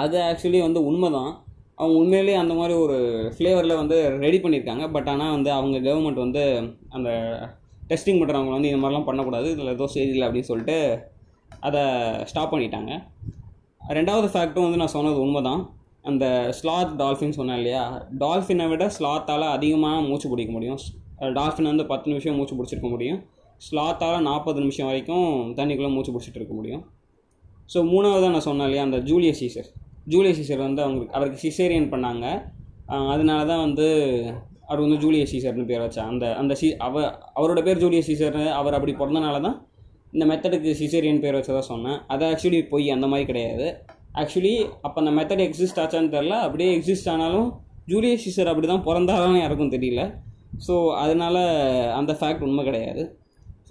அது 0.00 0.16
ஆக்சுவலி 0.28 0.60
வந்து 0.66 0.80
உண்மை 0.90 1.08
தான் 1.16 1.32
அவங்க 1.78 1.94
உண்மையிலேயே 2.00 2.38
அந்த 2.42 2.54
மாதிரி 2.58 2.74
ஒரு 2.84 2.96
ஃப்ளேவரில் 3.34 3.80
வந்து 3.80 3.96
ரெடி 4.24 4.38
பண்ணியிருக்காங்க. 4.42 4.84
பட் 4.94 5.08
ஆனால் 5.12 5.34
வந்து 5.36 5.50
அவங்க 5.58 5.76
கவர்மெண்ட் 5.88 6.24
வந்து 6.24 6.42
அந்த 6.96 7.10
டெஸ்டிங் 7.90 8.20
பண்ணுறவங்க 8.20 8.52
வந்து 8.56 8.70
இந்த 8.70 8.80
மாதிரிலாம் 8.82 9.08
பண்ணக்கூடாது. 9.08 9.48
இதில் 9.54 9.74
ஏதோ 9.76 9.86
சரியில்லை 9.94 10.26
அப்படின்னு 10.28 10.50
சொல்லிட்டு 10.50 10.76
அதை 11.66 11.82
ஸ்டாப் 12.30 12.52
பண்ணிட்டாங்க. 12.52 12.92
ரெண்டாவது 13.98 14.28
ஃபேக்ட்டும் 14.32 14.66
வந்து 14.66 14.80
நான் 14.82 14.94
சொன்னது 14.96 15.18
உண்மை 15.24 15.42
தான் 15.48 15.62
அந்த 16.10 16.24
ஸ்லாத் 16.58 16.94
டால்ஃபின் 17.02 17.36
சொன்னேன் 17.38 17.58
இல்லையா? 17.60 17.82
டால்ஃபினை 18.22 18.64
விட 18.72 18.84
ஸ்லாத்தால் 18.96 19.46
அதிகமாக 19.56 20.00
மூச்சு 20.08 20.30
பிடிக்க 20.32 20.52
முடியும். 20.56 20.80
டால்ஃபின் 21.38 21.70
வந்து 21.72 21.84
பத்து 21.92 22.10
நிமிஷம் 22.12 22.38
மூச்சு 22.38 22.56
பிடிச்சிருக்க 22.58 22.88
முடியும். 22.94 23.20
ஸ்லாத்தால் 23.66 24.26
நாற்பது 24.28 24.58
நிமிஷம் 24.64 24.88
வரைக்கும் 24.90 25.28
தண்ணிக்குள்ளே 25.58 25.92
மூச்சு 25.96 26.12
பிடிச்சிட்டு 26.14 26.40
இருக்க 26.40 26.54
முடியும். 26.60 26.82
ஸோ 27.72 27.80
மூணாவது 27.92 28.32
நான் 28.34 28.46
சொன்னேன் 28.48 28.66
இல்லையா? 28.68 28.84
அந்த 28.88 28.98
ஜூலியஸ் 29.10 29.40
சீசர். 29.42 29.68
ஜூலியஸ் 30.12 30.38
சீசர் 30.40 30.66
வந்து 30.68 30.82
அவங்களுக்கு 30.84 31.16
அவருக்கு 31.16 31.38
சிசேரியன் 31.46 31.92
பண்ணாங்க. 31.92 32.26
அதனால 33.14 33.40
தான் 33.50 33.62
வந்து 33.66 33.86
அவர் 34.68 34.82
வந்து 34.84 34.98
ஜூலியஸ் 35.04 35.32
சீசர்னு 35.34 35.68
பேர் 35.70 35.84
வச்சா 35.84 36.02
அந்த 36.12 36.24
அந்த 36.40 36.52
சி 36.60 36.68
அவ 36.86 37.02
அவரோட 37.38 37.60
பேர் 37.66 37.82
ஜூலியஸ் 37.84 38.08
சீசர்னு 38.10 38.44
அவர் 38.60 38.76
அப்படி 38.78 38.92
பிறந்தனால 39.00 39.40
தான் 39.46 39.56
இந்த 40.14 40.24
மெத்தடுக்கு 40.30 40.70
சிசேரியன் 40.80 41.22
பேர் 41.24 41.36
வச்சதாக 41.38 41.64
சொன்னேன். 41.72 41.98
அது 42.12 42.24
ஆக்சுவலி 42.30 42.60
பொய் 42.72 42.94
அந்த 42.96 43.06
மாதிரி 43.12 43.26
கிடையாது. 43.30 43.66
ஆக்சுவலி 44.20 44.54
அப்போ 44.86 44.98
அந்த 45.02 45.12
மெத்தட் 45.18 45.44
எக்ஸிஸ்ட் 45.46 45.80
ஆச்சான்னு 45.82 46.14
தெரில 46.16 46.36
அப்படியே 46.46 46.70
எக்ஸிஸ்ட் 46.76 47.10
ஆனாலும் 47.14 47.48
ஜூலியஸ் 47.92 48.24
சீசர் 48.26 48.50
அப்படி 48.52 48.68
தான் 48.72 48.86
பிறந்தாலும் 48.88 49.40
யாருக்கும் 49.42 49.74
தெரியல. 49.76 50.02
ஸோ 50.66 50.74
அதனால் 51.02 51.42
அந்த 51.98 52.12
ஃபேக்ட் 52.20 52.46
உண்மை 52.48 52.64
கிடையாது. 52.68 53.02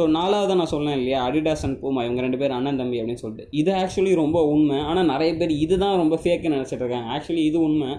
ஸோ 0.01 0.05
நாலாவது 0.17 0.53
நான் 0.59 0.71
சொன்னேன் 0.73 0.95
இல்லையா? 0.99 1.17
அடிடாஸ் 1.29 1.63
அண்ட் 1.65 1.77
பூமா 1.81 2.01
இவங்க 2.05 2.21
ரெண்டு 2.25 2.37
பேர் 2.41 2.53
அண்ணன் 2.55 2.79
தம்பி 2.79 2.99
அப்படின்னு 2.99 3.21
சொல்லிட்டு. 3.23 3.43
இது 3.59 3.71
ஆக்சுவலி 3.79 4.13
ரொம்ப 4.21 4.37
உண்மை. 4.53 4.77
ஆனால் 4.89 5.09
நிறைய 5.11 5.31
பேர் 5.39 5.51
இதுதான் 5.63 5.99
ரொம்ப 6.01 6.15
ஃபேக்குன்னு 6.21 6.57
நினச்சிட்டு 6.57 6.83
இருக்காங்க. 6.83 7.09
ஆக்சுவலி 7.15 7.43
இது 7.49 7.57
உண்மை. 7.67 7.89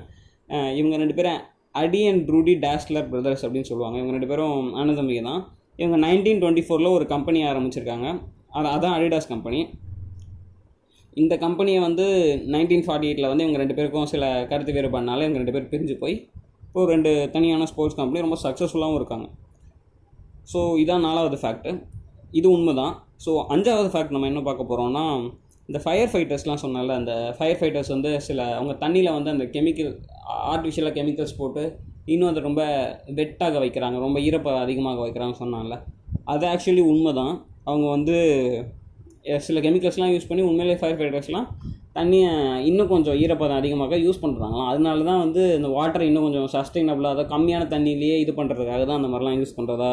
இவங்க 0.78 0.94
ரெண்டு 1.02 1.16
பேரும் 1.18 1.38
அடி 1.82 2.00
அண்ட் 2.10 2.30
ரூடி 2.34 2.54
டேஸ்லர் 2.64 3.06
பிரதர்ஸ் 3.12 3.44
அப்படின்னு 3.46 3.68
சொல்லுவாங்க. 3.70 3.96
இவங்க 4.00 4.14
ரெண்டு 4.16 4.30
பேரும் 4.32 4.56
அண்ணன் 4.78 4.98
தம்பி 5.00 5.18
தான். 5.28 5.42
இவங்க 5.82 5.98
நைன்டீன் 6.06 6.40
டுவெண்ட்டி 6.42 6.64
ஃபோரில் 6.68 6.94
ஒரு 6.96 7.06
கம்பெனி 7.14 7.42
ஆரம்பிச்சிருக்காங்க. 7.50 8.08
அது 8.58 8.68
அதான் 8.74 8.96
அடிடாஸ் 8.96 9.30
கம்பெனி 9.34 9.60
இந்த 11.22 11.34
கம்பெனியை 11.44 11.80
வந்து 11.86 12.06
நைன்டீன் 12.56 12.84
ஃபார்ட்டி 12.88 13.08
எயிட்டில் 13.10 13.30
வந்து 13.32 13.46
இவங்க 13.46 13.60
ரெண்டு 13.62 13.76
பேருக்கும் 13.78 14.10
சில 14.14 14.32
கருத்து 14.50 14.74
வேறுபாடுனால 14.78 15.24
இவங்க 15.26 15.40
ரெண்டு 15.42 15.56
பேர் 15.56 15.70
பிரிஞ்சு 15.72 15.96
போய் 16.02 16.16
இப்போ 16.66 16.82
ரெண்டு 16.94 17.12
தனியான 17.36 17.66
ஸ்போர்ட்ஸ் 17.72 18.00
கம்பெனி 18.00 18.26
ரொம்ப 18.26 18.40
சக்ஸஸ்ஃபுல்லாகவும் 18.46 19.00
இருக்காங்க. 19.00 19.28
ஸோ 20.46 20.60
இதான் 20.78 21.06
நாலாவது 21.06 21.36
ஃபேக்ட்டு 21.36 21.72
இது 22.32 22.46
உண்மை 22.50 22.72
தான் 22.74 22.94
ஸோ 23.24 23.32
அஞ்சாவது 23.48 23.88
ஃபேக்ட் 23.92 24.14
நம்ம 24.14 24.28
என்ன 24.28 24.42
பார்க்க 24.42 24.70
போகிறோம்னா 24.70 25.04
இந்த 25.68 25.78
ஃபயர் 25.78 26.10
ஃபைட்டர்ஸ்லாம் 26.12 26.62
சொன்னால 26.62 26.94
அந்த 26.94 27.12
ஃபயர் 27.36 27.58
ஃபைட்டர்ஸ் 27.58 27.90
வந்து 27.92 28.10
சில 28.20 28.40
அவங்க 28.54 28.72
தண்ணியில் 28.80 29.14
வந்து 29.14 29.30
அந்த 29.30 29.44
கெமிக்கல் 29.54 29.90
ஆர்டிஃபிஷியலாக 30.46 30.94
கெமிக்கல்ஸ் 30.98 31.38
போட்டு 31.38 31.62
இன்னும் 32.06 32.30
அதை 32.30 32.40
ரொம்ப 32.40 32.62
வெட்டாக 33.18 33.58
வைக்கிறாங்க 33.58 33.98
ரொம்ப 33.98 34.18
ஈரப்ப 34.20 34.54
அதிகமாக 34.58 35.02
வைக்கிறாங்க 35.02 35.36
சொன்னால 35.38 35.76
அது 36.24 36.44
ஆக்சுவலி 36.46 36.84
உண்மை 36.84 37.12
தான் 37.12 37.34
அவங்க 37.64 37.86
வந்து 37.88 38.16
சில 39.40 39.58
கெமிக்கல்ஸ்லாம் 39.60 40.12
யூஸ் 40.12 40.28
பண்ணி 40.28 40.42
உண்மையிலே 40.42 40.76
ஃபயர் 40.80 40.98
ஃபைட்டர்ஸ்லாம் 40.98 41.46
தண்ணியை 41.94 42.30
இன்னும் 42.64 42.90
கொஞ்சம் 42.92 43.16
ஈரப்பதம் 43.18 43.58
அதிகமாக 43.58 43.96
யூஸ் 43.98 44.22
பண்ணுறாங்களாம் 44.22 44.68
அதனால 44.68 45.04
தான் 45.04 45.20
வந்து 45.20 45.42
இந்த 45.56 45.68
வாட்டர் 45.68 46.06
இன்னும் 46.06 46.26
கொஞ்சம் 46.26 46.50
சஸ்டைனபிளாக 46.54 47.14
அதை 47.16 47.24
கம்மியான 47.32 47.66
தண்ணியிலேயே 47.68 48.16
இது 48.20 48.32
பண்ணுறதுக்காக 48.32 48.82
தான் 48.84 49.00
அந்த 49.00 49.10
மாதிரிலாம் 49.12 49.38
யூஸ் 49.40 49.56
பண்ணுறதா 49.58 49.92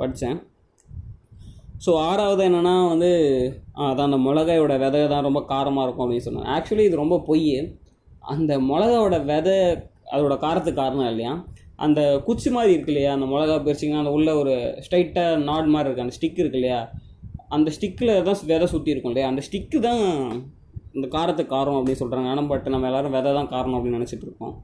படித்தேன். 0.00 0.38
ஸோ 1.84 1.90
ஆறாவது 2.08 2.42
என்னென்னா 2.48 2.74
வந்து 2.92 3.10
அதான் 3.86 4.08
அந்த 4.10 4.18
மிளகாயோட 4.26 4.74
விதை 4.84 5.00
தான் 5.14 5.26
ரொம்ப 5.28 5.40
காரமாக 5.50 5.84
இருக்கும் 5.86 6.04
அப்படின்னு 6.04 6.26
சொன்னாங்க. 6.26 6.50
ஆக்சுவலி 6.56 6.86
இது 6.88 7.02
ரொம்ப 7.02 7.16
பொய். 7.28 7.50
அந்த 8.34 8.52
மிளகாவோட 8.70 9.16
விதை 9.30 9.56
அதோட 10.14 10.34
காரத்துக்கு 10.44 10.80
காரணம் 10.82 11.10
இல்லையா? 11.12 11.32
அந்த 11.84 12.00
குச்சி 12.26 12.48
மாதிரி 12.56 12.72
இருக்கு 12.74 12.92
இல்லையா? 12.92 13.10
அந்த 13.16 13.26
மிளகா 13.32 13.56
பிரிச்சிங்கன்னா 13.64 14.02
அந்த 14.04 14.12
உள்ள 14.18 14.30
ஒரு 14.42 14.54
ஸ்ட்ரைட்டாக 14.84 15.42
நாட் 15.48 15.72
மாதிரி 15.74 15.88
இருக்குது 15.88 16.06
அந்த 16.06 16.16
ஸ்டிக் 16.18 16.40
இருக்கு 16.42 16.60
இல்லையா? 16.60 16.80
அந்த 17.56 17.68
ஸ்டிக்கில் 17.76 18.12
தான் 18.28 18.38
விதை 18.52 18.66
சுற்றி 18.74 18.92
இருக்கும் 18.94 19.12
இல்லையா? 19.12 19.30
அந்த 19.32 19.42
ஸ்டிக்கு 19.48 19.80
தான் 19.88 20.02
இந்த 20.96 21.06
காரத்துக்கு 21.16 21.54
காரம் 21.56 21.78
அப்படின்னு 21.78 22.02
சொல்கிறாங்க 22.02 22.30
ஆனால் 22.32 22.50
பட் 22.52 22.68
நம்ம 22.74 22.88
எல்லோரும் 22.90 23.14
விதை 23.16 23.32
தான் 23.38 23.52
காரணம் 23.54 23.76
அப்படின்னு 23.78 23.98
நினச்சிட்டு 23.98 24.26
இருக்கோம். 24.28 24.54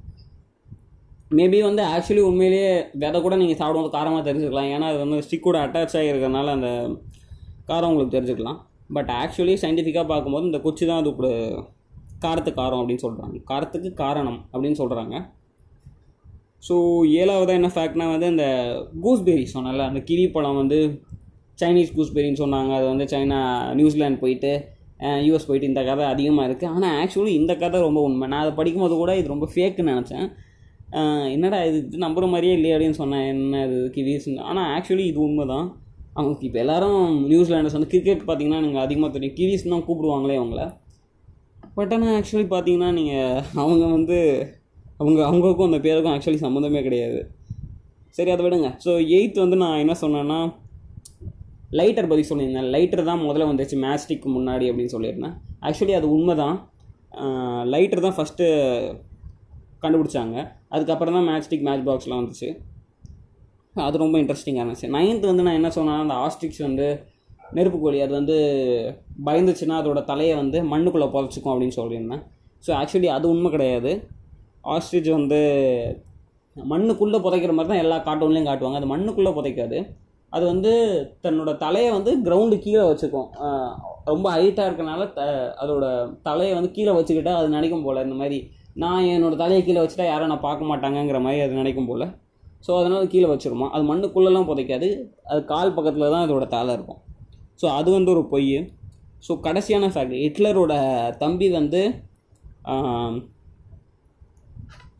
மேபி 1.38 1.58
வந்து 1.68 1.82
ஆக்சுவலி 1.92 2.22
உண்மையிலேயே 2.28 2.70
விதை 3.02 3.18
கூட 3.24 3.34
நீங்கள் 3.42 3.58
சாப்பிடும்போது 3.60 3.94
காரமாக 3.96 4.22
தெரிஞ்சுக்கலாம். 4.28 4.70
ஏன்னா 4.74 4.86
அது 4.92 4.98
வந்து 5.04 5.18
ஸ்டிக்கோட 5.26 5.58
அட்டாச் 5.66 5.96
ஆகிருக்கிறதுனால 6.00 6.52
அந்த 6.56 6.70
காரம் 7.70 7.90
உங்களுக்கு 7.92 8.16
தெரிஞ்சுக்கலாம். 8.16 8.58
பட் 8.96 9.10
ஆக்சுவலி 9.20 9.54
சயின்டிஃபிக்காக 9.62 10.06
பார்க்கும்போது 10.12 10.48
இந்த 10.50 10.60
குச்சி 10.66 10.84
தான் 10.90 11.00
அது 11.02 11.12
காரத்துக்கு 12.24 12.58
காரம் 12.62 12.80
அப்படின்னு 12.80 13.04
சொல்கிறாங்க 13.04 13.38
காரத்துக்கு 13.50 13.90
காரணம் 14.02 14.40
அப்படின்னு 14.52 14.78
சொல்கிறாங்க 14.82 15.14
ஸோ 16.66 16.74
ஏழாவதாக 17.20 17.58
என்ன 17.60 17.70
ஃபேக்ட்னா 17.76 18.06
வந்து 18.12 18.26
இந்த 18.32 18.44
கூஸ்பெரி 19.04 19.44
சொன்னால 19.54 19.86
அந்த 19.90 20.00
கிவி 20.08 20.26
பழம் 20.34 20.60
வந்து 20.60 20.78
சைனீஸ் 21.60 21.90
கூஸ்பெரின்னு 21.96 22.40
சொன்னாங்க. 22.42 22.70
அது 22.78 22.86
வந்து 22.90 23.06
சைனா 23.12 23.40
நியூசிலாந்து 23.78 24.22
போயிட்டு 24.22 24.52
யூஎஸ் 25.26 25.48
போயிட்டு 25.48 25.70
இந்த 25.70 25.82
கதை 25.88 26.04
அதிகமாக 26.12 26.46
இருக்குது 26.48 26.70
ஆனால் 26.74 26.94
ஆக்சுவலி 27.00 27.32
இந்த 27.40 27.52
கதை 27.62 27.78
ரொம்ப 27.86 28.00
உண்மை. 28.08 28.26
நான் 28.32 28.42
அதை 28.44 28.52
படிக்கும்போது 28.60 28.96
கூட 29.02 29.12
இது 29.20 29.34
ரொம்ப 29.34 29.46
ஃபேக்குன்னு 29.54 29.94
நினச்சேன். 29.94 30.26
என்னடா 31.34 31.58
இது 31.68 31.78
இது 31.88 31.98
நம்புற 32.04 32.24
மாதிரியே 32.32 32.54
இல்லையே 32.56 32.74
அப்படின்னு 32.76 32.98
சொன்னேன் 33.02 33.26
என்ன 33.32 33.60
இது 33.66 33.78
கிவிஸ்? 33.96 34.26
ஆனால் 34.50 34.68
ஆக்சுவலி 34.76 35.04
இது 35.10 35.20
உண்மை 35.26 35.44
தான் 35.52 35.66
அவங்க 36.16 36.46
இப்போ 36.48 36.58
எல்லாரும் 36.62 37.02
நியூசிலாண்டர்ஸ் 37.30 37.76
வந்து 37.76 37.90
கிரிக்கெட் 37.92 38.26
பார்த்தீங்கன்னா 38.28 38.62
நீங்கள் 38.64 38.84
அதிகமாக 38.86 39.10
தெரியும். 39.14 39.36
கிவிஸ் 39.38 39.64
தான் 39.74 39.84
கூப்பிடுவாங்களே 39.86 40.36
அவங்கள. 40.40 40.62
பட் 41.76 41.92
ஆனால் 41.96 42.16
ஆக்சுவலி 42.16 42.46
பார்த்தீங்கன்னா 42.54 42.90
நீங்கள் 42.98 43.38
அவங்க 43.62 43.84
வந்து 43.96 44.18
அவங்க 45.00 45.20
அவங்களுக்கும் 45.28 45.68
அந்த 45.70 45.80
பேருக்கும் 45.86 46.14
ஆக்சுவலி 46.14 46.40
சம்மந்தமே 46.46 46.82
கிடையாது. 46.88 47.20
சரி 48.16 48.30
அதை 48.34 48.42
விடுங்க. 48.46 48.70
ஸோ 48.84 48.90
எயித் 49.18 49.42
வந்து 49.44 49.56
நான் 49.62 49.80
என்ன 49.84 49.94
சொன்னேன்னா 50.02 50.40
லைட்டர் 51.78 52.10
பற்றி 52.10 52.24
சொல்லியிருந்தேன். 52.30 52.70
லைட்டர் 52.74 53.08
தான் 53.10 53.22
முதல்ல 53.26 53.50
வந்துச்சு 53.50 53.76
மேஸ்டிக்கு 53.84 54.28
முன்னாடி 54.36 54.66
அப்படின்னு 54.70 54.94
சொல்லியிருந்தேன். 54.96 55.36
ஆக்சுவலி 55.68 55.94
அது 55.98 56.08
உண்மை 56.16 56.34
தான் 56.42 56.56
லைட்டர் 57.74 58.04
தான் 58.06 58.16
ஃபஸ்ட்டு 58.18 58.44
கண்டுபிடிச்சாங்க. 59.84 60.36
அதுக்கப்புறம் 60.74 61.16
தான் 61.18 61.26
மேட்ச்டிக் 61.30 61.66
மேட்ச் 61.68 61.86
பாக்ஸ்லாம் 61.88 62.20
வந்துச்சு. 62.22 62.48
அது 63.86 64.02
ரொம்ப 64.04 64.16
இன்ட்ரெஸ்டிங்காக 64.22 64.62
இருந்துச்சு. 64.64 64.88
நைன்த்து 64.96 65.30
வந்து 65.30 65.44
நான் 65.46 65.58
என்ன 65.60 65.70
சொன்னேன்னா 65.76 66.04
அந்த 66.06 66.16
ஆஸ்ட்ரிக்ஸ் 66.24 66.62
வந்து 66.68 66.86
நெருப்பு 67.56 67.78
கோழி 67.82 67.98
அது 68.04 68.12
வந்து 68.18 68.36
பயந்துச்சுன்னா 69.26 69.76
அதோட 69.80 70.00
தலையை 70.10 70.34
வந்து 70.42 70.58
மண்ணுக்குள்ளே 70.72 71.08
புதைச்சிக்கும் 71.14 71.52
அப்படின்னு 71.52 71.76
சொல்லியிருந்தேன். 71.78 72.22
ஸோ 72.64 72.70
ஆக்சுவலி 72.80 73.08
அது 73.16 73.26
உண்மை 73.34 73.48
கிடையாது. 73.54 73.92
ஆஸ்ட்ரிச் 74.74 75.10
வந்து 75.18 75.40
மண்ணுக்குள்ளே 76.56 77.18
புதைக்கிற 77.26 77.52
மாதிரி 77.56 77.70
தான் 77.72 77.82
எல்லா 77.84 77.96
கார்ட்டூன்லேயும் 78.06 78.48
காட்டுவாங்க. 78.48 78.80
அது 78.80 78.88
மண்ணுக்குள்ளே 78.94 79.32
புதைக்காது. 79.38 79.78
அது 80.32 80.44
வந்து 80.52 80.72
தன்னோட 81.24 81.50
தலையை 81.62 81.88
வந்து 81.96 82.10
கிரவுண்டு 82.26 82.56
கீழே 82.64 82.84
வச்சுக்கும். 82.90 83.28
ரொம்ப 84.10 84.26
ஹைட்டாக 84.36 84.68
இருக்கனால 84.68 85.02
த 85.16 85.22
அதோட 85.62 85.84
தலையை 86.28 86.52
வந்து 86.58 86.70
கீழே 86.76 86.92
வச்சுக்கிட்டால் 86.98 87.38
அது 87.40 87.48
நினைக்கும் 87.56 87.84
போல். 87.86 88.04
இந்த 88.06 88.16
மாதிரி 88.22 88.38
நான் 88.82 89.08
என்னோடய 89.14 89.40
தலையை 89.40 89.62
கீழே 89.64 89.80
வச்சுட்டா 89.82 90.06
யாரும் 90.08 90.30
நான் 90.32 90.46
பார்க்க 90.48 90.68
மாட்டாங்கங்கிற 90.70 91.18
மாதிரி 91.24 91.42
அது 91.44 91.58
நினைக்கும் 91.60 91.88
போல். 91.90 92.04
ஸோ 92.66 92.70
அதனால் 92.80 93.10
கீழே 93.12 93.28
வச்சுருமா? 93.32 93.66
அது 93.74 93.84
மண்ணுக்குள்ளெல்லாம் 93.90 94.48
புதைக்காது. 94.50 94.88
அது 95.30 95.40
கால் 95.52 95.74
பக்கத்தில் 95.76 96.12
தான் 96.14 96.24
அதோட 96.26 96.46
தலை 96.54 96.74
இருக்கும். 96.76 97.00
ஸோ 97.60 97.66
அது 97.78 97.88
வந்து 97.96 98.12
ஒரு 98.14 98.22
பொய். 98.34 98.56
ஸோ 99.26 99.32
கடைசியான 99.46 99.90
ஃபேக்ட் 99.94 100.16
ஹிட்லரோட 100.24 100.74
தம்பி 101.24 101.48
வந்து 101.58 101.82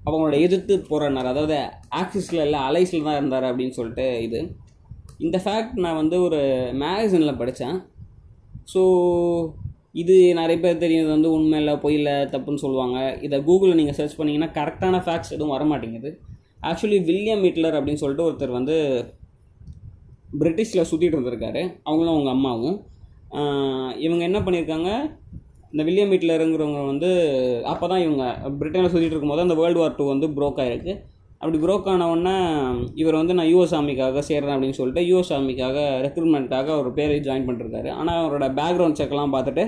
அவங்களோட 0.07 0.36
எதிர்த்து 0.47 0.74
போராடினார். 0.90 1.31
அதாவது 1.32 1.57
ஆக்சிஸில் 2.01 2.44
இல்லை 2.47 2.61
அலைஸில் 2.69 3.09
தான் 3.09 3.19
இருந்தார் 3.20 3.49
அப்படின்னு 3.51 3.77
சொல்லிட்டு 3.78 4.07
இது. 4.27 4.40
இந்த 5.24 5.36
ஃபேக்ட் 5.44 5.77
நான் 5.85 6.01
வந்து 6.03 6.16
ஒரு 6.27 6.40
மேகசினில் 6.82 7.40
படித்தேன் 7.40 7.77
ஸோ 8.73 8.82
இது 9.94 10.14
நிறைய 10.40 10.59
பேர் 10.60 10.82
தெரியுது 10.82 11.09
வந்து 11.14 11.28
உண்மை 11.36 11.59
இல்லை 11.62 11.74
பொய் 11.85 11.97
இல்லை 11.98 12.14
தப்புன்னு 12.35 12.62
சொல்லுவாங்க. 12.64 12.98
இதை 13.27 13.39
கூகுளில் 13.48 13.78
நீங்கள் 13.81 13.97
சர்ச் 13.98 14.19
பண்ணிங்கன்னா 14.19 14.51
கரெக்டான 14.59 15.01
ஃபேக்ட்ஸ் 15.06 15.35
எதுவும் 15.36 15.55
வர 15.55 15.64
மாட்டேங்குது. 15.73 16.10
ஆக்சுவலி 16.69 16.98
வில்லியம் 17.09 17.44
ஹிட்லர் 17.47 17.77
அப்படின்னு 17.78 18.02
சொல்லிட்டு 18.02 18.27
ஒருத்தர் 18.28 18.59
வந்து 18.59 18.77
பிரிட்டிஷில் 20.40 20.89
சுற்றிட்டு 20.90 21.16
இருந்திருக்காரு. 21.16 21.62
அவங்களும் 21.89 22.14
அவங்க 22.14 22.31
அம்மாவும். 22.36 22.78
இவங்க 24.06 24.23
என்ன 24.28 24.39
பண்ணியிருக்காங்க? 24.47 24.90
இந்த 25.73 25.82
வில்லியம் 25.89 26.12
ஹிட்லருங்கிறவங்க 26.14 26.81
வந்து 26.93 27.10
அப்போ 27.73 27.86
தான் 27.93 28.02
இவங்க 28.06 28.24
பிரிட்டனில் 28.60 28.93
சுற்றிட்டு 28.93 29.14
இருக்கும்போது 29.14 29.44
அந்த 29.47 29.55
வேர்ல்டு 29.60 29.81
வார் 29.82 29.97
டூ 29.98 30.06
வந்து 30.14 30.27
ப்ரோக் 30.39 30.60
ஆகிருக்கு 30.64 30.94
அப்படி 31.43 31.59
ப்ரோக் 31.62 31.89
ஆனவுடனே 31.93 32.35
இவர் 33.01 33.16
வந்து 33.20 33.35
நான் 33.36 33.48
யுஎஸ் 33.52 33.73
ஆர்மிக்காக 33.77 34.20
சேர்றேன் 34.28 34.55
அப்படின்னு 34.56 34.77
சொல்லிட்டு 34.78 35.02
யூஎஸ் 35.10 35.32
ஆர்மிக்காக 35.36 35.78
ரெக்ரூட்மெண்ட்டாக 36.05 36.69
ஒரு 36.81 36.90
பேரை 36.98 37.16
ஜாயின் 37.27 37.47
பண்ணிருக்காரு. 37.48 37.89
ஆனால் 38.01 38.19
அவரோட 38.20 38.47
பேக்ரவுண்ட் 38.59 38.98
செக்லாம் 39.01 39.35
பார்த்துட்டு 39.35 39.64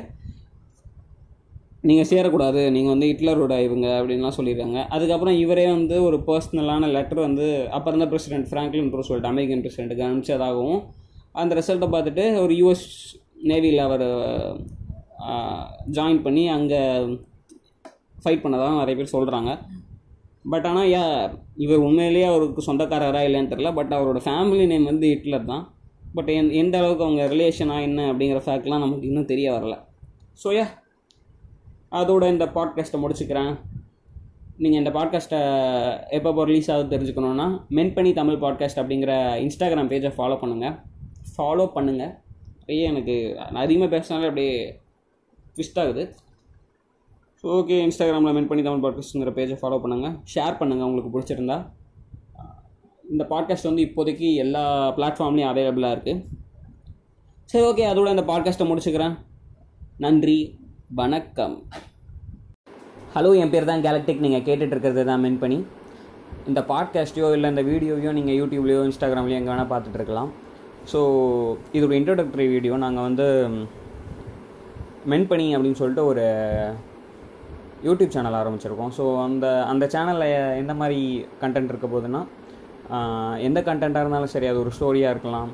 நீங்கள் 1.88 2.08
சேரக்கூடாது 2.10 2.60
நீங்கள் 2.76 2.94
வந்து 2.94 3.08
ஹிட்லரோட 3.10 3.54
இவங்க 3.66 3.86
அப்படின்லாம் 3.96 4.36
சொல்லியிருக்காங்க. 4.36 4.78
அதுக்கப்புறம் 4.96 5.36
இவரே 5.42 5.66
வந்து 5.76 5.96
ஒரு 6.08 6.18
பர்சனலான 6.28 6.88
லெட்டர் 6.96 7.20
வந்து 7.28 7.46
அப்போ 7.76 7.88
இருந்த 7.92 8.06
பிரசிடென்ட் 8.12 8.48
ஃப்ராங்க்லின் 8.50 8.92
சொல்லிட்டு 9.08 9.32
அமெரிக்கன் 9.32 9.64
பிரசிடென்ட்டுக்கு 9.64 10.06
அனுப்பிச்சதாகவும் 10.08 10.80
அந்த 11.42 11.52
ரிசல்ட்டை 11.60 11.88
பார்த்துட்டு 11.94 12.24
ஒரு 12.44 12.54
யூஎஸ் 12.62 12.86
நேவியில் 13.50 13.86
அவர் 13.88 14.06
ஜாயின் 15.96 16.24
பண்ணி 16.26 16.44
அங்கே 16.56 16.82
ஃபைட் 18.22 18.44
பண்ணதாக 18.44 18.80
நிறைய 18.82 18.96
பேர் 18.98 19.14
சொல்கிறாங்க 19.16 19.50
பட் 20.52 20.66
ஆனால் 20.66 20.88
யா 20.88 21.02
இவர் 21.64 21.84
உண்மையிலேயே 21.86 22.26
அவருக்கு 22.30 22.62
சொந்தக்காரரா 22.66 23.20
இல்லைன்னு 23.28 23.52
தெரில 23.52 23.70
பட் 23.74 23.92
அவரோட 23.96 24.20
ஃபேமிலி 24.26 24.66
நேம் 24.72 24.84
வந்து 24.84 25.06
ஹிட்லர் 25.12 25.50
தான். 25.52 25.64
பட் 26.14 26.30
எந் 26.38 26.50
எந்த 26.62 26.74
அளவுக்கு 26.78 27.06
அவங்க 27.06 27.22
ரிலேஷனாக 27.34 27.86
என்ன 27.88 28.00
அப்படிங்கிற 28.12 28.40
ஃபேக்ட்லாம் 28.46 28.84
நமக்கு 28.84 29.06
இன்னும் 29.06 29.30
தெரிய 29.32 29.46
வரல. 29.52 29.76
ஸோ 30.42 30.50
யா 30.58 30.66
அதோட 32.00 32.24
இந்த 32.34 32.46
பாட்காஸ்ட்டை 32.56 33.00
முடிச்சுக்கிறேன். 33.04 33.52
நீங்கள் 34.62 34.80
இந்த 34.80 34.90
பாட்காஸ்ட்டை 34.90 35.40
எப்போ 36.16 36.44
ரிலீஸ் 36.50 36.70
ஆகுது 36.74 36.92
தெரிஞ்சுக்கணுன்னா 36.94 37.46
மென்பனி 37.78 38.12
தமிழ் 38.20 38.42
பாட்காஸ்ட் 38.44 38.80
அப்படிங்கிற 38.82 39.12
இன்ஸ்டாகிராம் 39.44 39.90
பேஜை 39.92 40.12
ஃபாலோ 40.18 40.36
பண்ணுங்கள் 40.42 40.76
ஃபாலோ 41.32 41.66
பண்ணுங்கள் 41.76 42.12
நிறைய 42.60 42.90
எனக்கு 42.92 43.16
நான் 43.52 43.64
அதிகமாக 43.64 43.90
பேசினாலே 43.94 44.28
அப்படியே 44.30 44.54
ட்விஸ்ட் 45.56 45.80
ஆகுது. 45.82 46.04
ஓகே 47.52 47.76
இன்ஸ்டாகிராமில் 47.84 48.34
மென் 48.34 48.46
பண்ணி 48.50 48.62
தமிழ் 48.66 48.82
பாட்காஸ்ட்ங்கிற 48.84 49.30
பேஜை 49.38 49.56
ஃபாலோ 49.60 49.78
பண்ணுங்கள் 49.80 50.12
ஷேர் 50.32 50.54
பண்ணுங்கள் 50.60 50.86
உங்களுக்கு 50.88 51.10
பிடிச்சிருந்தா. 51.14 51.56
இந்த 53.12 53.22
பாட்காஸ்ட் 53.32 53.68
வந்து 53.68 53.84
இப்போதைக்கு 53.86 54.28
எல்லா 54.44 54.62
பிளாட்ஃபார்ம்லேயும் 54.98 55.50
அவைலபிளாக 55.50 55.94
இருக்குது 55.96 56.22
சரி 57.50 57.64
ஓகே 57.70 57.84
அதோட 57.90 58.14
இந்த 58.14 58.24
பாட்காஸ்ட்டை 58.30 58.68
முடிச்சுக்கிறேன். 58.70 59.16
நன்றி 60.04 60.38
வணக்கம். 61.00 61.56
ஹலோ 63.16 63.32
என் 63.42 63.52
பேர் 63.54 63.68
தான் 63.72 63.84
கேலக்டிக் 63.88 64.24
நீங்கள் 64.26 64.46
கேட்டுட்ருக்கிறது 64.48 65.04
தான் 65.10 65.22
மென் 65.24 65.38
பண்ணி. 65.44 65.58
இந்த 66.48 66.62
பாட்காஸ்ட்டையோ 66.72 67.28
இல்லை 67.36 67.50
இந்த 67.54 67.64
வீடியோவையோ 67.70 68.12
நீங்கள் 68.20 68.38
யூடியூப்லேயோ 68.40 68.80
இன்ஸ்டாகிராம்லேயோ 68.88 69.40
எங்கே 69.42 69.54
வேணால் 69.54 69.70
பார்த்துட்டு 69.74 70.00
இருக்கலாம். 70.00 70.32
ஸோ 70.94 71.02
இது 71.76 71.84
ஒரு 71.90 71.98
இன்ட்ரோடக்டரி 72.00 72.48
வீடியோ 72.56 72.80
நாங்கள் 72.86 73.08
வந்து 73.10 73.28
மென் 75.12 75.30
பண்ணி 75.30 75.48
அப்படின்னு 75.54 75.80
சொல்லிட்டு 75.82 76.04
ஒரு 76.10 76.26
யூடியூப் 77.86 78.14
சேனல் 78.16 78.38
ஆரம்பிச்சிருக்கோம். 78.40 78.92
ஸோ 78.98 79.04
அந்த 79.26 79.46
அந்த 79.72 79.84
சேனலில் 79.94 80.28
எந்த 80.62 80.74
மாதிரி 80.80 80.98
கண்டென்ட் 81.42 81.72
இருக்க 81.72 81.88
போகுதுன்னா 81.94 82.22
எந்த 83.46 83.58
கண்டென்ட்டாக 83.68 84.04
இருந்தாலும் 84.04 84.32
சரி 84.34 84.46
அது 84.52 84.58
ஒரு 84.64 84.72
ஸ்டோரியாக 84.76 85.14
இருக்கலாம். 85.14 85.50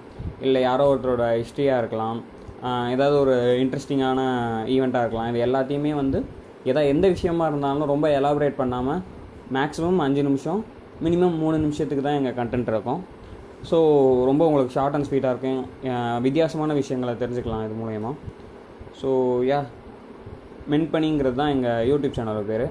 இல்லை 0.47 0.61
யாரோ 0.69 0.86
ஒருத்தரோட 0.93 1.24
ஹிஸ்ட்ரியாக 1.40 1.81
இருக்கலாம். 1.82 2.19
ஏதாவது 2.94 3.16
ஒரு 3.24 3.35
இன்ட்ரெஸ்டிங்கான 3.62 4.20
ஈவெண்ட்டாக 4.74 5.05
இருக்கலாம். 5.05 5.28
இது 5.32 5.39
எல்லாத்தையுமே 5.47 5.93
வந்து 6.02 6.19
எதா 6.70 6.82
எந்த 6.94 7.07
விஷயமா 7.15 7.44
இருந்தாலும் 7.51 7.90
ரொம்ப 7.93 8.07
எலாபரேட் 8.19 8.61
பண்ணாமல் 8.62 9.01
மேக்ஸிமம் 9.57 10.01
அஞ்சு 10.07 10.23
நிமிஷம் 10.28 10.61
மினிமம் 11.05 11.39
மூணு 11.43 11.57
நிமிஷத்துக்கு 11.65 12.02
தான் 12.07 12.19
எங்கள் 12.20 12.36
கண்டென்ட் 12.40 12.70
இருக்கும். 12.73 13.01
ஸோ 13.70 13.78
ரொம்ப 14.31 14.43
உங்களுக்கு 14.48 14.74
ஷார்ட் 14.77 14.97
அண்ட் 14.97 15.09
ஸ்வீட்டாக 15.09 15.32
இருக்கும். 15.35 15.62
வித்தியாசமான 16.27 16.74
விஷயங்களை 16.81 17.15
தெரிஞ்சுக்கலாம் 17.23 17.65
இது 17.66 17.77
மூலயமா. 17.82 18.12
ஸோ 19.01 19.09
யா 19.51 19.61
மென்பணிங்கிறது 20.70 21.36
தான் 21.40 21.52
எங்கள் 21.55 21.86
யூடியூப் 21.90 22.16
சேனலோட 22.16 22.42
பேர். 22.51 22.64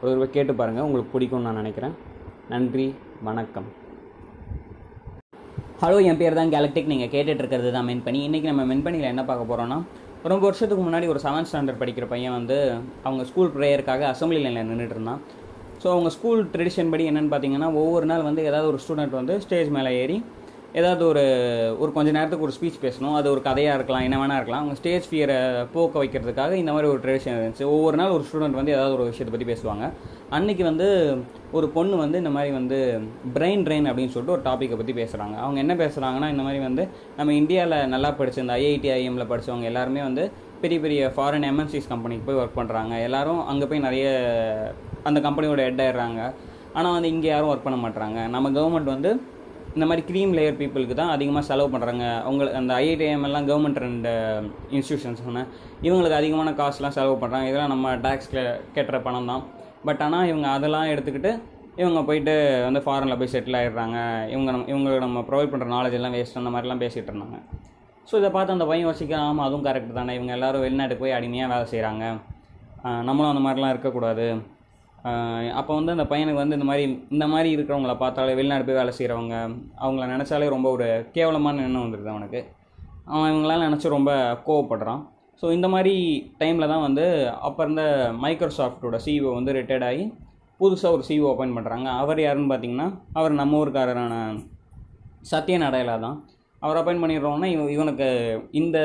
ஒரு 0.00 0.08
தடவை 0.10 0.26
கேட்டு 0.36 0.52
பாருங்கள் 0.60 0.86
உங்களுக்கு 0.86 1.10
பிடிக்கும்னு 1.14 1.46
நான் 1.48 1.60
நினைக்கிறேன். 1.60 1.94
நன்றி 2.52 2.86
வணக்கம். 3.28 3.68
ஹலோ 5.82 5.98
என் 6.08 6.18
பேர் 6.22 6.38
தான் 6.38 6.52
கேலக்டிக் 6.54 6.90
நீங்கள் 6.92 7.12
கேட்டுட்டு 7.14 7.42
இருக்கிறது 7.42 7.70
தான் 7.76 7.86
மென்பணி. 7.90 8.20
இன்றைக்கி 8.28 8.48
நம்ம 8.50 8.64
மென்பணியில் 8.70 9.10
என்ன 9.12 9.22
பார்க்க 9.30 9.50
போகிறோம்னா 9.50 9.78
ரொம்ப 10.32 10.42
வருஷத்துக்கு 10.48 10.82
முன்னாடி 10.86 11.06
ஒரு 11.12 11.20
செவன்த் 11.24 11.50
ஸ்டாண்டர்ட் 11.50 11.80
படிக்கிற 11.82 12.06
பையன் 12.12 12.36
வந்து 12.38 12.56
அவங்க 13.06 13.24
ஸ்கூல் 13.30 13.52
ப்ரேயருக்காக 13.56 14.04
அசம்பிளி 14.12 14.40
லைனில் 14.44 14.70
நின்றுட்டு 14.70 14.96
இருந்தான். 14.96 15.20
ஸோ 15.82 15.88
அவங்க 15.94 16.10
ஸ்கூல் 16.16 16.42
ட்ரெடிஷன் 16.54 16.92
படி 16.92 17.06
என்னென்னு 17.10 17.32
பார்த்தீங்கன்னா 17.34 17.68
ஒவ்வொரு 17.80 18.08
நாள் 18.12 18.28
வந்து 18.28 18.42
ஏதாவது 18.50 18.70
ஒரு 18.72 18.80
ஸ்டூடெண்ட் 18.84 19.16
வந்து 19.20 19.36
ஸ்டேஜ் 19.44 19.70
மேலே 19.76 19.92
ஏறி 20.02 20.16
ஏதாவது 20.78 21.02
ஒரு 21.10 21.22
ஒரு 21.82 21.90
கொஞ்ச 21.96 22.10
நேரத்துக்கு 22.14 22.46
ஒரு 22.46 22.54
ஸ்பீச் 22.56 22.78
பேசணும். 22.84 23.16
அது 23.18 23.26
ஒரு 23.32 23.40
கதையாக 23.48 23.76
இருக்கலாம் 23.78 24.04
என்ன 24.06 24.16
வேணா 24.20 24.36
இருக்கலாம். 24.38 24.62
அவங்க 24.62 24.76
ஸ்டேஜ் 24.80 25.04
ஃபியரை 25.10 25.36
போக்க 25.74 26.02
வைக்கிறதுக்காக 26.04 26.52
இந்த 26.62 26.70
மாதிரி 26.74 26.88
ஒரு 26.92 27.00
ட்ரெடிஷன் 27.04 27.36
இருந்துச்சு. 27.36 27.64
ஒவ்வொரு 27.74 27.96
நாள் 28.00 28.14
ஒரு 28.16 28.24
ஸ்டூடெண்ட் 28.28 28.58
வந்து 28.60 28.72
ஏதாவது 28.76 28.94
ஒரு 28.96 29.04
விஷயத்தை 29.10 29.32
பற்றி 29.34 29.46
பேசுவாங்க. 29.52 29.86
அன்னைக்கு 30.36 30.64
வந்து 30.70 30.86
ஒரு 31.58 31.66
பொண்ணு 31.76 31.94
வந்து 32.02 32.20
இந்த 32.22 32.32
மாதிரி 32.36 32.52
வந்து 32.58 32.78
பிரெயின் 33.36 33.62
ட்ரெயின் 33.66 33.88
அப்படின்னு 33.90 34.12
சொல்லிட்டு 34.14 34.36
ஒரு 34.36 34.44
டாப்பிக்கை 34.48 34.78
பற்றி 34.80 34.94
பேசுகிறாங்க 35.00 35.36
அவங்க 35.44 35.58
என்ன 35.64 35.74
பேசுகிறாங்கன்னா 35.82 36.30
இந்த 36.34 36.44
மாதிரி 36.46 36.62
வந்து 36.68 36.86
நம்ம 37.18 37.34
இந்தியாவில் 37.40 37.76
நல்லா 37.94 38.10
படிச்ச 38.20 38.38
இந்த 38.44 38.56
ஐஐடி 38.62 38.90
ஐஎம்ல 38.96 39.26
படிச்சவங்க 39.32 39.68
எல்லாருமே 39.72 40.02
வந்து 40.08 40.24
பெரிய 40.64 40.80
பெரிய 40.86 41.12
ஃபாரின் 41.16 41.46
எம்என்சிஸ் 41.50 41.90
கம்பெனிக்கு 41.92 42.26
போய் 42.28 42.40
ஒர்க் 42.42 42.58
பண்ணுறாங்க 42.60 42.96
எல்லாரும் 43.08 43.40
அங்கே 43.52 43.68
போய் 43.70 43.84
நிறைய 43.86 44.06
அந்த 45.10 45.18
கம்பெனியோட 45.28 45.62
ஹெட் 45.66 45.84
ஆயிடுறாங்க. 45.86 46.20
ஆனால் 46.78 46.94
வந்து 46.96 47.12
இங்கே 47.14 47.28
யாரும் 47.32 47.50
ஒர்க் 47.52 47.66
பண்ண 47.66 47.78
மாட்றாங்க. 47.82 48.20
நம்ம 48.34 48.50
கவர்மெண்ட் 48.56 48.94
வந்து 48.94 49.10
இந்த 49.76 49.84
மாதிரி 49.88 50.02
க்ரீம் 50.08 50.32
லேயர் 50.36 50.58
பீப்புளுக்கு 50.60 50.96
தான் 51.00 51.12
அதிகமாக 51.14 51.44
செலவு 51.48 51.68
பண்ணுறாங்க 51.72 52.04
அவங்களுக்கு 52.26 52.58
அந்த 52.60 52.72
ஐஐடிஎம் 52.82 53.24
எல்லாம் 53.28 53.46
கவர்மெண்ட் 53.48 53.80
ரெண்டு 53.86 54.12
இன்ஸ்டியூஷன்ஸ் 54.76 55.22
இவங்களுக்கு 55.86 56.18
அதிகமான 56.20 56.52
காசுலாம் 56.60 56.96
செலவு 56.98 57.16
பண்ணுறாங்க 57.22 57.48
இதெல்லாம் 57.50 57.74
நம்ம 57.74 57.94
டேக்ஸ் 58.06 58.30
கட்டுற 58.76 58.98
பணம் 59.06 59.30
தான். 59.32 59.42
பட் 59.88 60.02
ஆனால் 60.06 60.28
இவங்க 60.30 60.46
அதெல்லாம் 60.56 60.90
எடுத்துக்கிட்டு 60.92 61.32
இவங்க 61.82 62.00
போயிட்டு 62.08 62.34
வந்து 62.66 62.80
ஃபாரினில் 62.84 63.18
போய் 63.20 63.32
செட்டில் 63.34 63.58
ஆகிடுறாங்க 63.60 63.98
இவங்க 64.34 64.48
நம்ம 64.54 64.66
இவங்களுக்கு 64.72 65.04
நம்ம 65.06 65.22
ப்ரொவைட் 65.28 65.52
பண்ணுற 65.52 65.68
நாலேஜ் 65.76 65.96
எல்லாம் 65.98 66.14
வேஸ்ட் 66.16 66.40
அந்த 66.40 66.52
மாதிரிலாம் 66.54 66.82
பேசிகிட்டு 66.84 67.10
இருந்தாங்க. 67.12 67.38
ஸோ 68.08 68.14
இதை 68.20 68.30
பார்த்து 68.36 68.54
அந்த 68.56 68.66
பையன் 68.70 68.86
யோசிக்க 68.88 69.14
ஆமாம் 69.26 69.46
அதுவும் 69.46 69.66
கரெக்ட் 69.68 69.98
தானே. 69.98 70.14
இவங்க 70.18 70.32
எல்லாரும் 70.36 70.64
வெளிநாட்டுக்கு 70.64 71.04
போய் 71.04 71.16
அடிமையாக 71.18 71.52
வேலை 71.54 71.66
செய்கிறாங்க 71.72 72.04
நம்மளும் 73.08 73.32
அந்த 73.32 73.42
மாதிரிலாம் 73.46 73.72
இருக்கக்கூடாது. 73.74 74.26
அப்போ 75.58 75.72
வந்து 75.74 75.94
அந்த 75.94 76.04
பையனுக்கு 76.10 76.42
வந்து 76.42 76.56
இந்த 76.58 76.66
மாதிரி 76.68 76.84
இந்த 77.14 77.26
மாதிரி 77.32 77.48
இருக்கிறவங்கள 77.56 77.94
பார்த்தாலே 78.02 78.36
வெளிநாடு 78.38 78.64
போய் 78.68 78.78
வேலை 78.80 78.92
செய்கிறவங்க 78.98 79.34
அவங்கள 79.84 80.04
நினச்சாலே 80.12 80.48
ரொம்ப 80.54 80.68
ஒரு 80.70 80.86
கேவலமான 81.16 81.62
எண்ணம் 81.62 81.84
வந்துடுது 81.86 82.12
அவனுக்கு. 82.14 82.40
அவன் 83.14 83.30
இவங்களாம் 83.32 83.66
நினச்சி 83.68 83.88
ரொம்ப 83.96 84.10
கோவப்படுறான். 84.46 85.02
ஸோ 85.42 85.46
இந்த 85.52 85.68
மாதிரி 85.68 85.94
டைமில் 86.40 86.70
தான் 86.72 86.84
வந்து 86.86 87.04
அப்போ 87.46 87.62
இருந்த 87.64 87.82
மைக்ரோசாஃப்டோட 88.24 88.98
சிஇஓ 89.06 89.30
வந்து 89.34 89.52
ரிட்டையர்ட் 89.52 89.86
ஆகி 89.90 90.04
புதுசாக 90.60 90.94
ஒரு 90.96 91.04
சிஇஓ 91.08 91.28
அப்பாயின் 91.32 91.56
பண்ணுறாங்க 91.56 91.88
அவர் 92.02 92.20
யாருன்னு 92.20 92.52
பார்த்தீங்கன்னா 92.52 92.88
அவர் 93.12 93.40
நம்ம 93.40 93.58
ஊருக்காரரான 93.62 94.14
சத்யன் 95.32 95.66
அடையலா 95.68 95.96
தான். 96.00 96.16
அவர் 96.64 96.78
அப்பாயின் 96.80 97.02
பண்ணிடுறோன்னா 97.02 97.48
இவ 97.54 97.64
இவனுக்கு 97.74 98.06
இந்த 98.60 98.78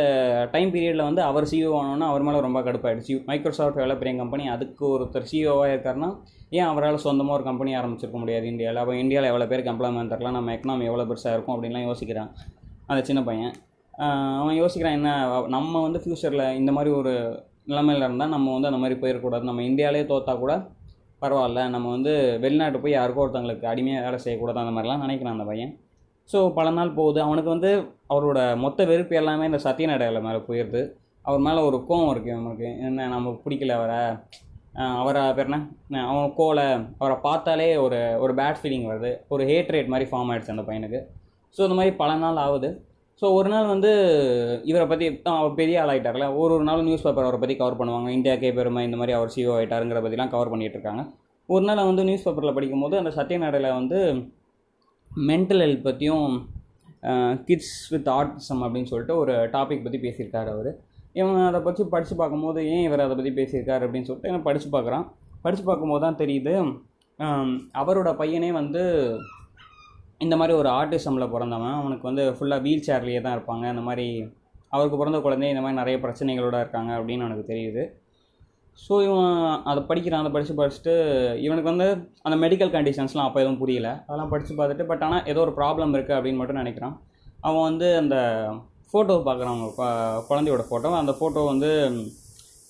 டைம் 0.53 0.71
பீரியடில் 0.73 1.07
வந்து 1.07 1.21
அவர் 1.27 1.45
சிஓ 1.51 1.69
ஆனோன்னா 1.81 2.07
அவர் 2.11 2.25
மேலே 2.27 2.39
ரொம்ப 2.45 2.59
கடுப்பாயிடுச்சு. 2.67 3.15
மைக்ரோசாஃப்ட் 3.29 3.79
எவ்வளோ 3.81 3.95
பெரிய 4.01 4.13
கம்பெனி 4.21 4.45
அதுக்கு 4.55 4.83
ஒருத்தர் 4.95 5.29
சிஓவாக 5.31 5.73
இருக்காருன்னா 5.75 6.09
ஏன் 6.57 6.67
அவரால் 6.71 7.03
சொந்தமாக 7.05 7.37
ஒரு 7.37 7.45
கம்பெனி 7.49 7.71
ஆரம்பிச்சிருக்க 7.79 8.19
முடியாது 8.23 8.45
இந்தியாவில் 8.51 8.81
அப்போ 8.83 8.95
இந்தியாவில் 9.03 9.29
எவ்வளோ 9.31 9.47
பேருக்கு 9.51 9.71
எம்ப்ளாய்மெண்ட் 9.73 10.13
தரலாம்? 10.13 10.37
நம்ம 10.39 10.53
எக்கனாமி 10.57 10.89
எவ்வளோ 10.91 11.05
பெருசாக 11.11 11.35
இருக்கும்? 11.35 11.55
அப்படின்லாம் 11.55 11.87
யோசிக்கிறான். 11.89 12.31
அந்த 12.91 13.01
சின்ன 13.09 13.21
பையன். 13.29 13.53
அவன் 14.41 14.57
யோசிக்கிறான் 14.61 14.97
என்ன 14.99 15.11
நம்ம 15.57 15.81
வந்து 15.87 16.01
ஃப்யூச்சரில் 16.03 16.45
இந்த 16.59 16.71
மாதிரி 16.77 16.91
ஒரு 16.99 17.13
நிலைமையில் 17.71 18.05
இருந்தால் 18.07 18.33
நம்ம 18.35 18.53
வந்து 18.55 18.69
அந்த 18.71 18.81
மாதிரி 18.83 18.97
போயிடக்கூடாது. 19.01 19.43
நம்ம 19.49 19.63
இந்தியாவிலே 19.71 20.05
தோத்தா 20.11 20.33
கூட 20.43 20.53
பரவாயில்ல. 21.23 21.61
நம்ம 21.75 21.87
வந்து 21.95 22.13
வெளிநாட்டு 22.43 22.81
போய் 22.83 22.97
யாருக்கோ 22.99 23.23
ஒருத்தவங்களுக்கு 23.25 23.71
அடிமையாக 23.71 24.05
வேலை 24.05 24.19
செய்யக்கூடாது. 24.25 24.61
அந்த 24.63 24.73
மாதிரிலாம் 24.75 25.05
நினைக்கிறான் 25.05 25.37
அந்த 25.37 25.47
பையன். 25.51 25.73
ஸோ 26.29 26.39
பல 26.57 26.67
நாள் 26.79 26.97
போகுது. 26.97 27.19
அவனுக்கு 27.27 27.49
வந்து 27.55 27.69
அவரோட 28.13 28.39
மொத்த 28.63 28.85
வெறுப்பு 28.89 29.13
எல்லாமே 29.21 29.47
இந்த 29.49 29.59
சத்யநாடையில் 29.67 30.25
மேலே 30.27 30.41
போயிடுது 30.47 30.81
அவர் 31.25 31.41
மேலே 31.47 31.61
ஒரு 31.69 31.77
கோவம் 31.87 32.11
இருக்குது 32.13 32.35
அவனுக்கு. 32.39 32.67
என்ன 32.87 33.07
நமக்கு 33.15 33.39
பிடிக்கல 33.45 33.73
அவரை? 33.79 34.01
அவரை 35.01 35.21
பேர் 35.37 35.49
என்ன? 35.49 35.57
அவன் 36.11 36.35
கோலை 36.39 36.65
அவரை 37.01 37.15
பார்த்தாலே 37.25 37.69
ஒரு 37.85 37.99
ஒரு 38.23 38.33
பேட் 38.39 38.59
ஃபீலிங் 38.61 38.85
வருது. 38.91 39.11
ஒரு 39.33 39.43
ஹேட் 39.49 39.71
ரேட் 39.75 39.91
மாதிரி 39.93 40.07
ஃபார்ம் 40.11 40.29
ஆகிடுச்சு 40.31 40.53
அந்த 40.55 40.65
பையனுக்கு. 40.69 40.99
ஸோ 41.55 41.61
இந்த 41.67 41.77
மாதிரி 41.79 41.93
பல 42.01 42.11
நாள் 42.23 42.43
ஆகுது. 42.45 42.69
ஸோ 43.21 43.27
ஒரு 43.37 43.49
நாள் 43.53 43.71
வந்து 43.73 43.89
இவரை 44.71 44.85
பற்றி 44.91 45.05
தான் 45.23 45.39
அவர் 45.39 45.57
பெரிய 45.61 45.81
ஆள் 45.81 45.91
ஆகிட்டார்ல 45.93 46.27
ஒரு 46.41 46.51
ஒரு 46.57 46.65
நாள் 46.69 46.85
நியூஸ் 46.87 47.05
பேப்பர் 47.05 47.27
அவரை 47.27 47.39
பற்றி 47.41 47.55
கவர் 47.61 47.79
பண்ணுவாங்க. 47.79 48.09
இந்தியா 48.17 48.35
கே 48.43 48.51
பெருமை 48.59 48.83
இந்த 48.87 48.99
மாதிரி 49.01 49.15
அவர் 49.17 49.33
சிஓ 49.35 49.53
ஆகிட்டாருங்கிற 49.55 50.01
பற்றிலாம் 50.05 50.33
கவர் 50.35 50.51
பண்ணிகிட்டு 50.53 50.77
இருக்காங்க. 50.77 51.03
ஒரு 51.49 51.63
நாள் 51.69 51.89
வந்து 51.89 52.05
நியூஸ் 52.09 52.25
பேப்பரில் 52.27 52.55
படிக்கும்போது 52.57 52.95
அந்த 53.01 53.11
சத்யநாடையில் 53.17 53.77
வந்து 53.79 53.99
மென்டல் 55.29 55.61
ஹெல்த் 55.63 55.87
பற்றியும் 55.87 56.27
கிட்ஸ் 57.47 57.75
வித் 57.93 58.09
ஆர்டிசம் 58.17 58.61
அப்படின்னு 58.65 58.89
சொல்லிட்டு 58.91 59.15
ஒரு 59.21 59.33
டாபிக் 59.55 59.83
பற்றி 59.85 59.99
பேசியிருக்காரு 60.05 60.49
அவர். 60.55 60.71
இவன் 61.19 61.47
அதை 61.49 61.59
பற்றி 61.67 61.83
படித்து 61.93 62.15
பார்க்கும்போது 62.21 62.59
ஏன் 62.73 62.85
இவர் 62.87 63.03
அதை 63.05 63.15
பற்றி 63.19 63.31
பேசியிருக்காரு 63.39 63.85
அப்படின்னு 63.85 64.07
சொல்லிட்டு 64.09 64.31
இவன் 64.31 64.47
படித்து 64.47 64.69
பார்க்குறான். 64.75 65.05
படித்து 65.45 65.63
பார்க்கும்போது 65.69 66.03
தான் 66.05 66.19
தெரியுது 66.23 66.53
அவரோட 67.81 68.09
பையனே 68.21 68.49
வந்து 68.59 68.81
இந்த 70.25 70.35
மாதிரி 70.39 70.53
ஒரு 70.61 70.69
ஆர்டிசமில் 70.79 71.31
பிறந்தவன். 71.33 71.75
அவனுக்கு 71.79 72.05
வந்து 72.09 72.23
ஃபுல்லாக 72.37 72.63
வீல் 72.65 72.85
சேர்லேயே 72.87 73.21
தான் 73.25 73.35
இருப்பாங்க. 73.37 73.65
இந்த 73.73 73.83
மாதிரி 73.87 74.07
அவருக்கு 74.75 74.99
பிறந்த 75.01 75.19
குழந்தை 75.25 75.49
இந்த 75.53 75.61
மாதிரி 75.63 75.79
நிறைய 75.81 75.97
பிரச்சனைகளோட 76.05 76.57
இருக்காங்க 76.63 76.91
அப்படின்னு 76.99 77.27
எனக்கு 77.27 77.45
தெரியுது. 77.51 77.83
ஸோ 78.83 78.93
இவன் 79.05 79.33
அதை 79.71 79.81
படிக்கிறான் 79.89 80.23
அதை 80.23 80.31
படித்து 80.35 80.53
படிச்சுட்டு 80.59 80.93
இவனுக்கு 81.45 81.71
வந்து 81.71 81.87
அந்த 82.27 82.35
மெடிக்கல் 82.43 82.73
கண்டிஷன்ஸ்லாம் 82.75 83.27
அப்போ 83.27 83.39
எதுவும் 83.43 83.61
புரியல. 83.63 83.89
அதெல்லாம் 84.07 84.31
படித்து 84.33 84.53
பார்த்துட்டு 84.59 84.85
பட் 84.91 85.03
ஆனால் 85.07 85.25
ஏதோ 85.31 85.41
ஒரு 85.45 85.53
ப்ராப்ளம் 85.59 85.93
இருக்குது 85.95 86.17
அப்படின்னு 86.17 86.41
மட்டும் 86.41 86.61
நினைக்கிறான். 86.61 86.95
அவன் 87.47 87.67
வந்து 87.69 87.87
அந்த 88.01 88.15
ஃபோட்டோ 88.91 89.15
பார்க்குறவங்க 89.27 89.67
குழந்தையோட 90.29 90.63
ஃபோட்டோ 90.69 90.93
அந்த 91.01 91.13
ஃபோட்டோ 91.19 91.43
வந்து 91.51 91.69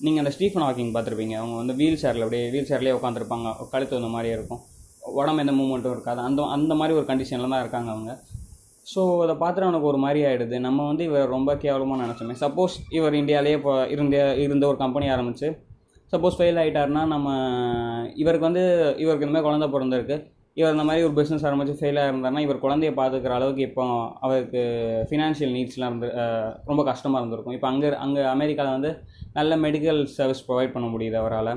நீங்கள் 0.06 0.22
அந்த 0.23 0.31
ஸ்டீஃபன் 0.36 0.65
ஹாக்கிங் 0.65 0.91
பார்த்துருப்பீங்க. 0.95 1.36
அவங்க 1.41 1.56
வந்து 1.61 1.73
வீல் 1.80 2.02
சேரில் 2.02 2.26
அப்படியே 2.26 2.44
வீல் 2.56 2.69
சேர்லேயே 2.72 2.98
உட்காந்துருப்பாங்க 2.98 3.48
கழுத்து 3.72 3.98
வந்த 3.98 4.11
மாதிரியே 4.15 4.36
இருக்கும். 4.38 4.61
உடம்பு 5.19 5.41
எந்த 5.44 5.53
மூமெண்ட்டும் 5.60 5.95
இருக்காது. 5.95 6.19
அந்த 6.27 6.41
அந்த 6.57 6.73
மாதிரி 6.80 6.94
ஒரு 6.99 7.07
கண்டிஷனில் 7.10 7.53
தான் 7.53 7.64
இருக்காங்க 7.64 7.90
அவங்க. 7.95 8.11
ஸோ 8.91 9.02
அதை 9.23 9.34
பார்த்துட்டு 9.41 9.68
அவனுக்கு 9.68 9.90
ஒரு 9.91 9.99
மாதிரி 10.03 10.19
ஆகிடுது 10.27 10.57
நம்ம 10.68 10.86
வந்து 10.91 11.03
இவர் 11.10 11.34
ரொம்ப 11.36 11.52
கேவலமாக 11.64 12.02
நினச்சோமே. 12.03 12.36
சப்போஸ் 12.44 12.76
இவர் 12.98 13.19
இந்தியாவிலேயே 13.22 13.57
இப்போ 13.60 13.73
இருந்த 13.95 14.18
இருந்த 14.45 14.64
ஒரு 14.72 14.80
கம்பெனி 14.84 15.07
ஆரம்பித்து 15.15 15.49
சப்போஸ் 16.14 16.38
ஃபெயில் 16.38 16.60
ஆகிட்டாருன்னா 16.61 17.02
நம்ம 17.14 17.30
இவருக்கு 18.22 18.48
வந்து 18.49 18.64
இவருக்கு 19.03 19.26
இந்த 19.26 19.34
மாதிரி 19.36 19.48
குழந்த 19.48 19.68
பிறந்திருக்கு. 19.73 20.18
இவர் 20.60 20.73
இந்த 20.76 20.86
மாதிரி 20.88 21.06
ஒரு 21.07 21.15
பிஸ்னஸ் 21.19 21.45
ஆரம்பித்து 21.48 21.73
ஃபெயிலாக 21.80 22.11
இருந்தாருன்னா 22.11 22.44
இவர் 22.45 22.64
குழந்தைய 22.64 22.91
பார்த்துக்கிற 22.99 23.34
அளவுக்கு 23.38 23.61
இப்போ 23.68 23.84
அவருக்கு 24.26 24.61
ஃபினான்ஷியல் 25.10 25.53
நீட்ஸ்லாம் 25.57 25.91
இருந்து 25.91 26.10
ரொம்ப 26.69 26.81
கஷ்டமாக 26.90 27.22
இருந்திருக்கும். 27.22 27.56
இப்போ 27.57 27.68
அங்கே 27.72 27.90
அங்கே 28.06 28.23
அமெரிக்காவில் 28.36 28.76
வந்து 28.77 28.91
நல்ல 29.38 29.56
மெடிக்கல் 29.65 30.02
சர்வீஸ் 30.18 30.45
ப்ரொவைட் 30.48 30.76
பண்ண 30.76 30.90
முடியுது 30.95 31.18
அவரால். 31.22 31.53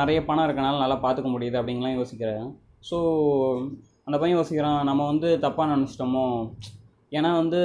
நிறைய 0.00 0.18
பணம் 0.28 0.46
இருக்கனால 0.46 0.80
நல்லா 0.84 0.98
பார்த்துக்க 1.04 1.30
முடியுது 1.34 1.58
அப்படின்லாம் 1.60 1.98
யோசிக்கிறேன் 1.98 2.46
ஸோ 2.88 2.96
அந்த 4.06 4.16
பையன் 4.20 4.38
யோசிக்கிறான் 4.38 4.80
நம்ம 4.88 5.02
வந்து 5.12 5.28
தப்பாக 5.44 5.72
நினச்சிட்டோமோ? 5.74 6.26
ஏன்னா 7.12 7.30
வந்து 7.36 7.60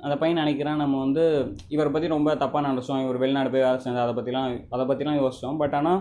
அந்த 0.00 0.14
பையன் 0.16 0.40
நினைக்கிறான் 0.42 0.82
நம்ம 0.82 0.98
வந்து 0.98 1.24
இவரை 1.68 1.90
பற்றி 1.92 2.08
ரொம்ப 2.08 2.34
தப்பாக 2.34 2.62
நினச்சோம் 2.68 3.02
இவர் 3.04 3.18
வெளிநாடு 3.22 3.50
போய் 3.50 3.66
வேலை 3.66 3.78
செஞ்சு 3.84 4.02
அதை 4.04 4.14
பற்றிலாம் 4.18 4.46
அதை 4.74 4.84
பற்றிலாம் 4.90 5.18
யோசித்தோம் 5.22 5.58
பட் 5.62 5.74
ஆனால் 5.74 6.00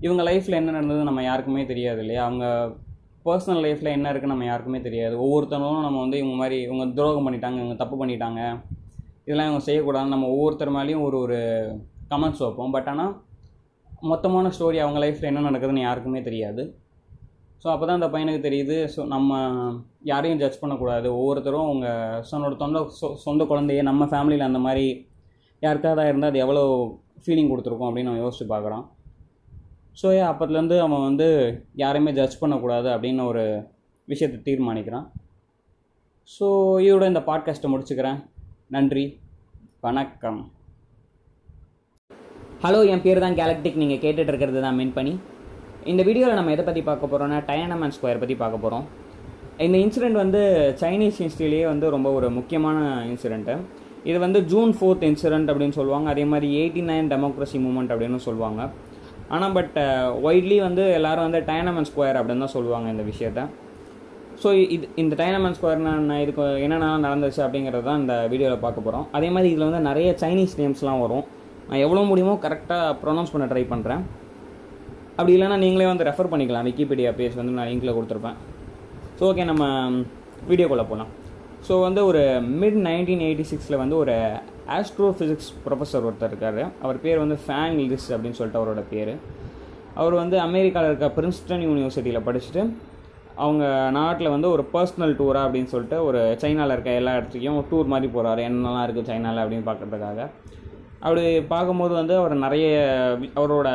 இவங்க 0.00 0.22
லைஃப்பில் 0.22 0.58
என்ன 0.60 0.70
நடந்தது 0.70 1.08
நம்ம 1.08 1.22
யாருக்குமே 1.22 1.64
தெரியாது 1.66 2.00
இல்லையா? 2.00 2.22
அவங்க 2.24 2.46
பர்சனல் 3.26 3.62
லைஃப்பில் 3.66 3.94
என்ன 3.96 4.08
இருக்குன்னு 4.10 4.34
நம்ம 4.34 4.48
யாருக்குமே 4.48 4.80
தெரியாது. 4.80 5.14
ஒவ்வொருத்தரும் 5.18 5.84
நம்ம 5.86 6.00
வந்து 6.00 6.18
இவங்க 6.18 6.36
மாதிரி 6.36 6.58
இவங்க 6.62 6.84
துரோகம் 6.98 7.26
பண்ணிட்டாங்க 7.26 7.58
இவங்க 7.62 7.74
தப்பு 7.74 7.96
பண்ணிட்டாங்க. 8.04 8.40
இதெல்லாம் 9.24 9.48
இவங்க 9.50 9.64
செய்யக்கூடாதுன்னு 9.68 10.14
நம்ம 10.16 10.28
ஒவ்வொருத்தர் 10.34 10.76
மேலேயும் 10.78 11.04
ஒரு 11.06 11.18
ஒரு 11.18 11.38
கமெண்ட்ஸ் 12.10 12.42
வைப்போம். 12.44 12.70
பட் 12.70 12.90
ஆனால் 12.92 13.14
மொத்தமான 14.12 14.50
ஸ்டோரி 14.58 14.78
அவங்க 14.84 14.98
லைஃப்பில் 15.04 15.30
என்ன 15.30 15.50
நடக்குதுன்னு 15.50 15.86
யாருக்குமே 15.88 16.20
தெரியாது. 16.22 16.64
ஸோ 17.62 17.66
அப்போ 17.72 17.84
தான் 17.86 17.98
அந்த 17.98 18.08
பையனுக்கு 18.14 18.40
தெரியுது. 18.46 18.76
ஸோ 18.94 19.00
நம்ம 19.14 19.38
யாரையும் 20.10 20.40
ஜட்ஜ் 20.42 20.60
பண்ணக்கூடாது. 20.62 21.08
ஒவ்வொருத்தரும் 21.20 21.66
அவங்க 21.68 21.88
சொன்னோட 22.30 22.54
சொந்த 22.62 22.80
சொ 22.98 23.08
சொந்த 23.26 23.44
குழந்தைய 23.50 23.82
நம்ம 23.90 24.04
ஃபேமிலியில் 24.12 24.48
அந்த 24.48 24.60
மாதிரி 24.66 24.86
யாருக்காவது 25.62 26.10
இருந்தால் 26.12 26.32
அது 26.32 26.42
எவ்வளோ 26.44 26.64
ஃபீலிங் 27.24 27.50
கொடுத்துருக்கோம் 27.52 27.90
அப்படின்னு 27.90 28.12
அவன் 28.12 28.24
யோசிச்சு 28.24 28.46
பார்க்குறான். 28.52 28.84
ஸோ 30.00 30.08
அப்போத்துலேருந்து 30.30 30.78
அவன் 30.86 31.06
வந்து 31.08 31.28
யாரையுமே 31.82 32.12
ஜட்ஜ் 32.18 32.40
பண்ணக்கூடாது 32.42 32.88
அப்படின்னு 32.94 33.22
ஒரு 33.30 33.44
விஷயத்தை 34.08 34.38
தீர்மானிக்கிறான். 34.48 35.06
ஸோ 36.34 36.46
இதோட 36.86 37.04
இந்த 37.12 37.22
பாட்காஸ்ட்டை 37.30 37.70
முடிச்சுக்கிறேன். 37.72 38.18
நன்றி. 38.76 39.04
வணக்கம். 39.86 40.40
ஹலோ 42.64 42.78
என் 42.92 43.02
பேர் 43.06 43.24
தான் 43.24 43.38
கேலக்டிக் 43.40 43.80
நீங்கள் 43.80 44.02
கேட்டுட்ருக்கிறது 44.04 44.60
தான் 44.66 44.78
மீன் 44.80 44.94
பண்ணி 44.98 45.14
இந்த 45.90 46.02
வீடியோவில் 46.06 46.38
நம்ம 46.38 46.52
எதை 46.54 46.62
பற்றி 46.66 46.82
பார்க்க 46.86 47.10
போகிறோம்னா 47.10 47.36
டயனமன் 47.48 47.92
ஸ்கொயர் 47.96 48.20
பற்றி 48.22 48.34
பார்க்க 48.40 48.62
போகிறோம் 48.62 48.84
இந்த 49.64 49.76
இன்சிடெண்ட் 49.82 50.18
வந்து 50.22 50.40
சைனீஸ் 50.80 51.18
ஹிஸ்ட்ரியிலேயே 51.24 51.66
வந்து 51.72 51.86
ரொம்ப 51.94 52.08
ஒரு 52.18 52.28
முக்கியமான 52.38 52.78
இன்சிடெண்ட்டு 53.10 53.54
இது 54.10 54.16
வந்து 54.24 54.40
ஜூன் 54.52 54.72
ஃபோர்த் 54.78 55.04
இன்சிடெண்ட் 55.10 55.50
அப்படின்னு 55.52 55.76
சொல்லுவாங்க. 55.78 56.08
அதே 56.14 56.24
மாதிரி 56.32 56.48
எயிட்டி 56.62 56.82
நைன் 56.90 57.10
டெமோக்ரஸி 57.12 57.60
மூமெண்ட் 57.66 57.92
அப்படின்னு 57.94 58.20
சொல்லுவாங்க. 58.26 58.60
ஆனால் 59.34 59.54
பட் 59.58 59.78
ஒய்ட்லி 60.26 60.58
வந்து 60.66 60.82
எல்லாரும் 60.98 61.26
வந்து 61.28 61.42
டயனமன் 61.50 61.88
ஸ்கொயர் 61.90 62.18
அப்படின்னு 62.20 62.44
தான் 62.46 62.54
சொல்லுவாங்க 62.56 62.88
இந்த 62.94 63.06
விஷயத்த. 63.12 63.46
ஸோ 64.42 64.48
இது 64.74 64.84
இந்த 65.04 65.14
டைனமன் 65.22 65.56
ஸ்கொயர்னா 65.58 65.94
நான் 66.10 66.22
இதுக்கு 66.26 66.44
என்னென்னலாம் 66.66 67.06
நடந்துச்சு 67.08 67.40
அப்படிங்கிறது 67.46 67.86
தான் 67.90 68.00
இந்த 68.02 68.14
வீடியோவில் 68.32 68.64
பார்க்க 68.66 68.86
போகிறோம் 68.86 69.08
அதே 69.18 69.30
மாதிரி 69.36 69.50
இதில் 69.54 69.68
வந்து 69.70 69.86
நிறைய 69.90 70.10
சைனீஸ் 70.24 70.60
நேம்ஸ்லாம் 70.62 71.02
வரும். 71.06 71.24
நான் 71.70 71.82
எவ்வளோ 71.86 72.04
முடியுமோ 72.12 72.36
கரெக்டாக 72.46 72.94
ப்ரொனவுன்ஸ் 73.02 73.34
பண்ண 73.34 73.46
ட்ரை 73.52 73.66
பண்ணுறேன் 73.72 74.04
அப்படி 75.18 75.34
இல்லைன்னா 75.36 75.58
நீங்களே 75.64 75.86
வந்து 75.90 76.06
ரெஃபர் 76.08 76.30
பண்ணிக்கலாம். 76.32 76.66
விக்கிபீடியா 76.68 77.10
பேஜ் 77.18 77.38
வந்து 77.40 77.54
நான் 77.58 77.68
லிங்கில் 77.70 77.96
கொடுத்துருப்பேன். 77.98 78.36
ஸோ 79.18 79.24
ஓகே 79.30 79.46
நம்ம 79.52 79.64
வீடியோக்குள்ளே 80.50 80.84
போகலாம் 80.90 81.12
ஸோ 81.66 81.74
வந்து 81.86 82.00
ஒரு 82.08 82.22
மிட் 82.62 82.80
நைன்டீன் 82.88 83.22
எயிட்டி 83.26 83.44
சிக்ஸில் 83.50 83.80
வந்து 83.82 83.96
ஒரு 84.02 84.14
ஆஸ்ட்ரோஃபிசிக்ஸ் 84.78 85.48
ப்ரொஃபஸர் 85.64 86.06
ஒருத்தர் 86.08 86.30
இருக்கார். 86.32 86.60
அவர் 86.84 86.98
பேர் 87.04 87.22
வந்து 87.24 87.36
ஃபேங் 87.44 87.78
லிஸ் 87.92 88.08
அப்படின்னு 88.14 88.38
சொல்லிட்டு 88.40 88.60
அவரோட 88.60 88.82
பேர். 88.92 89.14
அவர் 90.00 90.14
வந்து 90.22 90.36
அமெரிக்காவில் 90.46 90.90
இருக்க 90.90 91.08
பிரின்ஸ்டன் 91.18 91.64
யூனிவர்சிட்டியில் 91.68 92.26
படிச்சுட்டு 92.28 92.62
அவங்க 93.44 93.64
நாட்டில் 93.98 94.34
வந்து 94.34 94.48
ஒரு 94.54 94.62
பர்சனல் 94.74 95.14
டூரா 95.20 95.40
அப்படின்னு 95.46 95.72
சொல்லிட்டு 95.72 95.98
ஒரு 96.08 96.20
சைனாவில் 96.42 96.74
இருக்க 96.74 96.92
எல்லா 97.00 97.14
இடத்துலையும் 97.18 97.58
டூர் 97.70 97.92
மாதிரி 97.92 98.08
போகிறாரு 98.14 98.42
என்னெல்லாம் 98.48 98.84
இருக்குது 98.86 99.08
சைனாவில் 99.10 99.42
அப்படின்னு 99.42 99.68
பார்க்குறதுக்காக 99.68 100.28
அப்படி 101.04 101.22
பார்க்கும்போது 101.52 101.92
வந்து 102.00 102.14
அவர் 102.20 102.34
நிறைய 102.44 102.66
அவரோட 103.40 103.68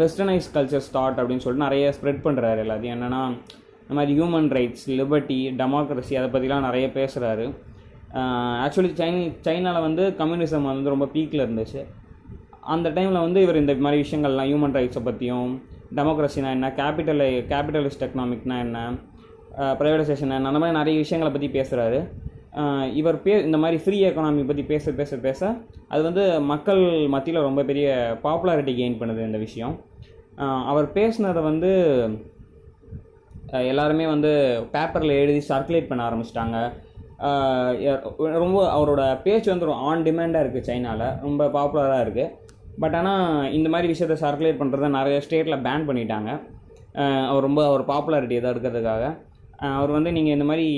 வெஸ்டர்னைஸ் 0.00 0.48
கல்ச்சர் 0.56 0.84
ஸ்டார்ட் 0.88 1.18
அப்படின்னு 1.20 1.44
சொல்லிட்டு 1.44 1.66
நிறைய 1.66 1.84
ஸ்ப்ரெட் 1.96 2.24
பண்ணுறாரு 2.26 2.60
எல்லாத்தையும். 2.64 2.96
என்னென்னா 2.96 3.22
இந்த 3.82 3.94
மாதிரி 3.98 4.12
ஹியூமன் 4.18 4.48
ரைட்ஸ் 4.56 4.84
லிபர்ட்டி 5.00 5.38
டெமோக்ரஸி 5.60 6.14
அதை 6.20 6.28
பற்றிலாம் 6.34 6.66
நிறைய 6.68 6.86
பேசுகிறாரு 6.98 7.46
ஆக்சுவலி 8.64 8.90
சைனி 9.00 9.22
சைனாவில் 9.46 9.86
வந்து 9.86 10.04
கம்யூனிசம் 10.20 10.68
வந்து 10.72 10.92
ரொம்ப 10.94 11.06
பீக்கில் 11.14 11.44
இருந்துச்சு. 11.46 11.80
அந்த 12.74 12.88
டைமில் 12.96 13.24
வந்து 13.26 13.42
இவர் 13.44 13.60
இந்த 13.62 13.74
மாதிரி 13.84 14.02
விஷயங்கள்லாம் 14.04 14.48
ஹியூமன் 14.50 14.76
ரைட்ஸை 14.78 15.02
பற்றியும் 15.04 15.50
டெமோக்ரஸினா 15.98 16.50
என்ன 16.56 16.68
கேபிட்டல் 16.80 17.22
கேபிட்டலிஸ்ட் 17.52 18.04
எக்கனாமிக்னா 18.06 18.56
என்ன 18.66 18.78
ப்ரைவேடைசேஷன் 19.80 20.34
என்ன 20.36 20.50
அந்த 20.50 20.60
மாதிரி 20.62 20.78
நிறைய 20.78 20.96
விஷயங்களை 21.04 21.30
பற்றி 21.32 21.48
பேசுகிறாரு 21.58 21.98
இவர் 23.00 23.18
பே 23.24 23.34
இந்த 23.48 23.58
மாதிரி 23.62 23.78
ஃப்ரீ 23.82 23.96
எக்கனாமி 24.08 24.42
பற்றி 24.46 24.62
பேச 24.70 24.92
பேச 25.00 25.16
பேச 25.26 25.40
அது 25.92 26.02
வந்து 26.08 26.24
மக்கள் 26.52 26.82
மத்தியில் 27.14 27.46
ரொம்ப 27.48 27.62
பெரிய 27.70 27.88
பாப்புலாரிட்டி 28.24 28.72
கெயின் 28.78 28.98
பண்ணுது 29.00 29.20
இந்த 29.28 29.38
விஷயம். 29.46 29.74
அவர் 30.70 30.86
பேசுனதை 30.98 31.42
வந்து 31.50 31.70
எல்லாருமே 33.70 34.06
வந்து 34.14 34.30
பேப்பரில் 34.74 35.20
எழுதி 35.22 35.42
சர்க்குலேட் 35.50 35.88
பண்ண 35.90 36.02
ஆரம்பிச்சிட்டாங்க. 36.08 36.56
ரொம்ப 38.44 38.58
அவரோட 38.74 39.02
பேச்சு 39.26 39.48
வந்து 39.52 39.78
ஆன் 39.90 40.04
டிமாண்டாக 40.08 40.44
இருக்குது 40.44 40.68
சைனாவில் 40.70 41.06
ரொம்ப 41.26 41.48
பாப்புலராக 41.56 42.04
இருக்குது 42.06 42.34
பட் 42.82 42.96
ஆனால் 42.98 43.48
இந்த 43.58 43.68
மாதிரி 43.74 43.86
விஷயத்த 43.92 44.16
சர்க்குலேட் 44.24 44.60
பண்ணுறத 44.60 44.90
நிறைய 44.98 45.16
ஸ்டேட்டில் 45.24 45.62
பேன் 45.64 45.88
பண்ணிட்டாங்க. 45.88 46.30
அவர் 47.30 47.46
ரொம்ப 47.48 47.60
அவர் 47.70 47.82
பாப்புலாரிட்டி 47.92 48.36
எதாவது 48.40 48.54
இருக்கிறதுக்காக. 48.54 49.04
அவர் 49.78 49.96
வந்து 49.96 50.10
நீங்கள் 50.16 50.36
இந்த 50.36 50.46
மாதிரி 50.50 50.68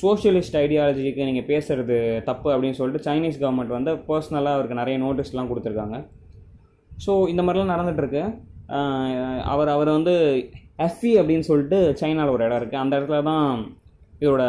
சோஷியலிஸ்ட் 0.00 0.56
ஐடியாலஜிக்கு 0.62 1.26
நீங்கள் 1.28 1.48
பேசுகிறது 1.50 1.96
தப்பு 2.28 2.48
அப்படின்னு 2.54 2.78
சொல்லிட்டு 2.78 3.06
சைனீஸ் 3.06 3.40
கவர்மெண்ட் 3.42 3.76
வந்து 3.76 3.92
பர்சனலாக 4.08 4.56
அவருக்கு 4.56 4.80
நிறைய 4.80 4.96
நோட்டீஸ்லாம் 5.04 5.50
கொடுத்துருக்காங்க. 5.50 5.98
ஸோ 7.04 7.12
இந்த 7.32 7.42
மாதிரிலாம் 7.44 7.74
நடந்துகிட்ருக்கு 7.74 8.22
அவர் 9.52 9.70
அவர் 9.76 9.90
வந்து 9.98 10.14
எஃப்இ 10.86 11.12
அப்படின்னு 11.20 11.46
சொல்லிட்டு 11.50 11.78
சைனாவில் 12.00 12.34
ஒரு 12.36 12.44
இடம் 12.46 12.60
இருக்குது 12.60 12.82
அந்த 12.82 12.94
இடத்துல 12.98 13.20
தான் 13.30 13.46
இதோட 14.22 14.42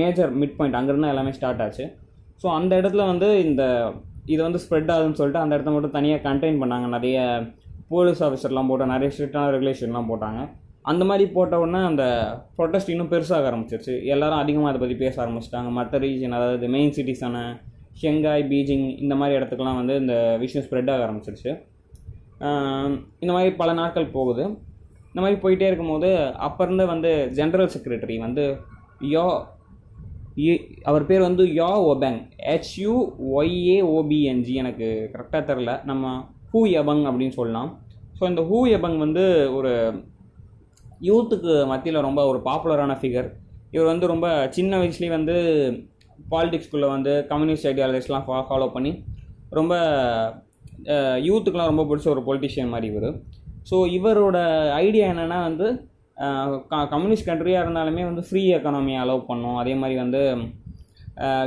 மேஜர் 0.00 0.32
மிட் 0.40 0.56
பாயிண்ட் 0.58 0.78
அங்கேருந்து 0.78 1.12
எல்லாமே 1.14 1.32
ஸ்டார்ட் 1.38 1.62
ஆச்சு. 1.64 1.84
ஸோ 2.42 2.46
அந்த 2.58 2.72
இடத்துல 2.80 3.04
வந்து 3.12 3.28
இந்த 3.48 3.62
இது 4.32 4.40
வந்து 4.46 4.60
ஸ்ப்ரெட் 4.64 4.90
ஆகுதுன்னு 4.94 5.18
சொல்லிட்டு 5.20 5.42
அந்த 5.44 5.56
இடத்த 5.56 5.72
மட்டும் 5.74 5.96
தனியாக 5.98 6.24
கண்டெயின் 6.28 6.60
பண்ணாங்க. 6.62 6.86
நிறைய 6.96 7.18
போலீஸ் 7.92 8.22
ஆஃபீஸர்லாம் 8.26 8.70
போட்டால் 8.70 8.92
நிறைய 8.94 9.08
ஸ்ட்ரிக்டான 9.14 9.52
ரெகுலேஷன்லாம் 9.54 10.10
போட்டாங்க. 10.10 10.40
அந்த 10.84 11.02
மாதிரி 11.08 11.24
போட்ட 11.34 11.54
உடனே 11.62 11.80
அந்த 11.88 12.04
ப்ரொட்டஸ்ட் 12.56 12.92
இன்னும் 12.92 13.10
பெருசாக 13.12 13.48
ஆரம்பிச்சிருச்சு. 13.50 13.94
எல்லாரும் 14.14 14.42
அதிகமாக 14.42 14.70
அதை 14.70 14.80
பற்றி 14.82 14.96
பேச 15.02 15.14
ஆரம்பிச்சிட்டாங்க. 15.24 15.70
மற்ற 15.78 15.98
ரீஜன் 16.04 16.36
அதாவது 16.38 16.68
மெயின் 16.74 16.94
சிட்டிஸான 16.96 17.36
ஷெங்காய் 18.02 18.44
பீஜிங் 18.52 18.86
இந்த 19.04 19.14
மாதிரி 19.20 19.36
இடத்துக்குலாம் 19.38 19.78
வந்து 19.80 19.94
இந்த 20.02 20.14
விஷயம் 20.42 20.64
ஸ்ப்ரெட் 20.66 20.90
ஆக 20.92 21.04
ஆரம்பிச்சிருச்சு. 21.06 21.52
இந்த 23.22 23.30
மாதிரி 23.36 23.50
பல 23.62 23.70
நாட்கள் 23.80 24.14
போகுது. 24.16 24.44
இந்த 25.10 25.20
மாதிரி 25.22 25.38
போயிட்டே 25.42 25.68
இருக்கும்போது 25.70 26.10
அப்போருந்து 26.46 26.84
வந்து 26.94 27.10
ஜென்ரல் 27.38 27.72
செக்ரட்டரி 27.74 28.16
வந்து 28.26 28.44
யோ 29.14 29.24
அவர் 30.90 31.06
பேர் 31.08 31.26
வந்து 31.28 31.44
யா 31.60 31.70
ஒபேங். 31.92 32.18
ஹெச்யூ 32.48 32.92
ஒய்ஏஓபிஎன்ஜி 33.38 34.54
எனக்கு 34.62 34.88
கரெக்டாக 35.14 35.42
தெரில 35.50 35.72
நம்ம 35.90 36.12
ஹூ 36.52 36.60
எபங் 36.80 37.02
அப்படின்னு 37.08 37.36
சொல்லலாம். 37.38 37.70
ஸோ 38.18 38.22
இந்த 38.30 38.42
ஹூ 38.50 38.58
எபங் 38.76 38.96
வந்து 39.04 39.24
ஒரு 39.58 39.72
யூத்துக்கு 41.08 41.52
மத்தியில் 41.72 42.06
ரொம்ப 42.08 42.20
ஒரு 42.30 42.38
பாப்புலரான 42.48 42.94
ஃபிகர் 43.00 43.28
இவர் 43.74 43.90
வந்து 43.92 44.06
ரொம்ப 44.12 44.26
சின்ன 44.56 44.78
வயசுலேயே 44.80 45.12
வந்து 45.16 45.34
பாலிடிக்ஸ்குள்ளே 46.32 46.88
வந்து 46.94 47.12
கம்யூனிஸ்ட் 47.30 47.68
ஐடியாலஜிஸ்லாம் 47.70 48.24
ஃபா 48.26 48.38
ஃபாலோ 48.48 48.68
பண்ணி 48.76 48.92
ரொம்ப 49.58 49.74
யூத்துக்கெலாம் 51.28 51.70
ரொம்ப 51.72 51.84
பிடிச்ச 51.90 52.08
ஒரு 52.14 52.22
பொலிட்டிஷியன் 52.28 52.72
மாதிரி 52.74 52.88
இவர். 52.92 53.08
ஸோ 53.70 53.76
இவரோட 53.98 54.38
ஐடியா 54.84 55.06
என்னென்னா 55.12 55.38
வந்து 55.48 55.66
கம்யூனிஸ்ட் 56.92 57.28
கண்ட்ரியாக 57.28 57.64
இருந்தாலுமே 57.64 58.02
வந்து 58.08 58.22
ஃப்ரீ 58.28 58.42
எக்கனாமியை 58.56 58.98
அலோவ் 59.04 59.22
பண்ணும். 59.30 59.58
அதே 59.62 59.74
மாதிரி 59.82 59.96
வந்து 60.04 60.22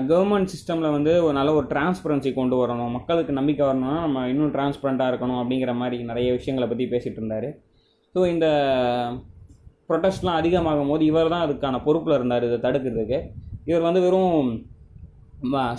கவர்மெண்ட் 0.09 0.51
சிஸ்டமில் 0.53 0.95
வந்து 0.95 1.13
ஒரு 1.25 1.35
நல்ல 1.37 1.51
ஒரு 1.59 1.67
டிரான்ஸ்பரன்சி 1.73 2.31
கொண்டு 2.39 2.55
வரணும். 2.61 2.91
மக்களுக்கு 2.97 3.33
நம்பிக்கை 3.39 3.63
வரணும்னா 3.67 3.99
நம்ம 4.05 4.25
இன்னும் 4.31 4.53
டிரான்ஸ்பரண்ட்டாக 4.55 5.11
இருக்கணும் 5.11 5.39
அப்படிங்கிற 5.41 5.73
மாதிரி 5.81 5.99
நிறைய 6.09 6.31
விஷயங்களை 6.39 6.67
பற்றி 6.71 6.87
பேசிகிட்டு 6.93 7.21
இருந்தார். 7.21 7.49
ஸோ 8.15 8.21
இந்த 8.33 8.47
ப்ரொடெஸ்ட்லாம் 9.89 10.39
அதிகமாகும் 10.41 10.91
போது 10.91 11.03
இவர் 11.11 11.33
தான் 11.33 11.45
அதுக்கான 11.45 11.79
பொறுப்பில் 11.87 12.17
இருந்தார் 12.17 12.47
இதை 12.49 12.59
தடுக்கிறதுக்கு. 12.65 13.19
இவர் 13.69 13.87
வந்து 13.87 14.03
வெறும் 14.05 14.49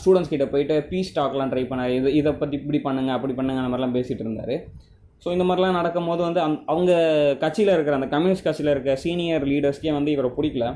ஸ்டூடெண்ட்ஸ் 0.01 0.33
கிட்ட 0.33 0.47
போயிட்டு 0.53 0.75
பீஸ் 0.89 1.15
டாக்லாம் 1.19 1.53
ட்ரை 1.53 1.63
பண்ணார். 1.69 1.93
இது 1.99 2.09
இதை 2.21 2.33
பற்றி 2.41 2.57
இப்படி 2.61 2.81
பண்ணுங்க 2.87 3.11
அப்படி 3.17 3.35
பண்ணுங்க 3.39 3.61
அந்த 3.63 3.71
மாதிரிலாம் 3.73 3.97
பேசிகிட்டு 3.97 4.25
இருந்தார். 4.27 4.55
ஸோ 5.23 5.29
இந்த 5.37 5.45
மாதிரிலாம் 5.49 5.79
நடக்கும் 5.79 6.09
போது 6.11 6.23
வந்து 6.29 6.41
அந் 6.47 6.57
அவங்க 6.73 6.93
கட்சியில் 7.45 7.73
இருக்கிற 7.75 7.95
அந்த 7.99 8.09
கம்யூனிஸ்ட் 8.15 8.47
கட்சியில் 8.49 8.73
இருக்க 8.75 8.95
சீனியர் 9.05 9.47
லீடர்ஸ்க்கே 9.53 9.95
வந்து 9.99 10.11
இவரை 10.17 10.31
பிடிக்கல. 10.39 10.67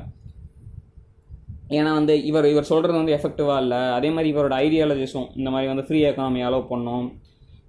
ஏன்னா 1.77 1.91
வந்து 1.99 2.13
இவர் 2.29 2.47
இவர் 2.53 2.69
சொல்கிறது 2.71 2.99
வந்து 3.01 3.15
எஃபெக்டிவாக 3.17 3.63
இல்லை. 3.63 3.81
அதே 3.97 4.09
மாதிரி 4.15 4.31
இவரோட 4.33 4.55
ஐடியாலஜிஸும் 4.65 5.27
இந்த 5.39 5.49
மாதிரி 5.55 5.69
வந்து 5.73 5.85
ஃப்ரீ 5.87 5.99
எக்கானமி 6.11 6.41
அலோவ் 6.47 6.69
பண்ணணும் 6.71 7.07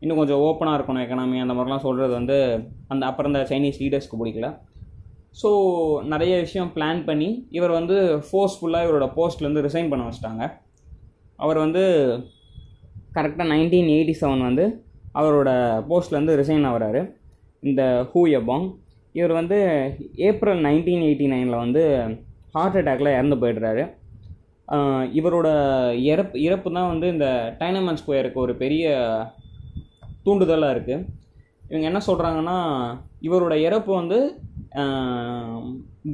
இன்னும் 0.02 0.20
கொஞ்சம் 0.20 0.42
ஓப்பனாக 0.46 0.76
இருக்கணும் 0.78 1.04
எக்கனாமி 1.04 1.44
அந்த 1.44 1.54
மாதிரிலாம் 1.56 1.86
சொல்கிறது 1.86 2.12
வந்து 2.20 2.38
அந்த 2.92 3.02
அப்புறம் 3.10 3.30
இந்த 3.32 3.42
சைனீஸ் 3.50 3.80
லீடர்ஸ்க்கு 3.84 4.20
பிடிக்கல. 4.22 4.48
ஸோ 5.34 5.50
நிறைய 6.12 6.34
விஷயம் 6.44 6.72
பிளான் 6.76 7.00
பண்ணி 7.08 7.28
இவர் 7.56 7.78
வந்து 7.78 7.96
ஃபோர்ஸ்ஃபுல்லாக 8.26 8.86
இவரோட 8.86 9.06
போஸ்ட்லேருந்து 9.16 9.64
ரிசைன் 9.66 9.90
பண்ண 9.92 10.04
வச்சிட்டாங்க. 10.06 10.44
அவர் 11.38 11.58
வந்து 11.64 11.82
கரெக்டாக 13.16 13.50
நைன்டீன் 13.52 13.90
எயிட்டி 13.94 14.14
செவன் 14.22 14.48
வந்து 14.48 14.64
அவரோட 15.20 15.50
போஸ்ட்லேருந்து 15.90 16.36
ரிசைன் 16.40 16.66
ஆகிறாரு. 16.70 17.00
இந்த 17.62 17.82
ஹூ 18.10 18.20
எபாங் 18.38 18.66
இவர் 19.14 19.32
வந்து 19.38 19.58
ஏப்ரல் 20.28 20.60
நைன்டீன் 20.66 21.04
எயிட்டி 21.06 21.26
நைனில் 21.32 21.62
வந்து 21.64 21.82
ஹார்ட் 22.54 22.78
அட்டாக்ல 22.80 23.14
இறந்து 23.16 23.36
போயிடுறாரு. 23.42 23.82
இவரோட 25.18 25.48
இறப்பு 26.12 26.36
இறப்பு 26.48 26.68
தான் 26.76 26.90
வந்து 26.92 27.06
இந்த 27.14 27.28
டைனமன் 27.60 27.98
ஸ்கொயருக்கு 28.00 28.38
ஒரு 28.44 28.52
பெரிய 28.62 28.84
தூண்டுதலாக 30.26 30.74
இருக்குது 30.74 31.06
இவங்க 31.70 31.86
என்ன 31.90 32.00
சொல்கிறாங்கன்னா 32.08 32.58
இவரோட 33.26 33.54
இறப்பு 33.68 33.90
வந்து 34.00 34.18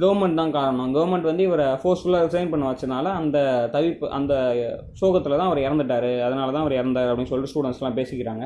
கவர்மெண்ட் 0.01 0.39
தான் 0.41 0.53
காரணம். 0.57 0.91
கவர்மெண்ட் 0.95 1.29
வந்து 1.29 1.43
இவரை 1.47 1.65
ஃபோர்ஸ்ஃபுல்லாக 1.81 2.25
ரிசைன் 2.27 2.51
பண்ண 2.53 2.63
வச்சனால 2.69 3.05
அந்த 3.19 3.37
தவிப்பு 3.75 4.05
அந்த 4.17 4.33
சோகத்தில் 5.01 5.37
தான் 5.39 5.49
அவர் 5.49 5.65
இறந்துட்டார். 5.67 6.09
அதனால 6.27 6.47
தான் 6.55 6.65
அவர் 6.65 6.79
இறந்தார் 6.79 7.11
அப்படின்னு 7.11 7.31
சொல்லிட்டு 7.31 7.53
ஸ்டூடெண்ட்ஸ்லாம் 7.53 7.99
பேசிக்கிறாங்க. 7.99 8.45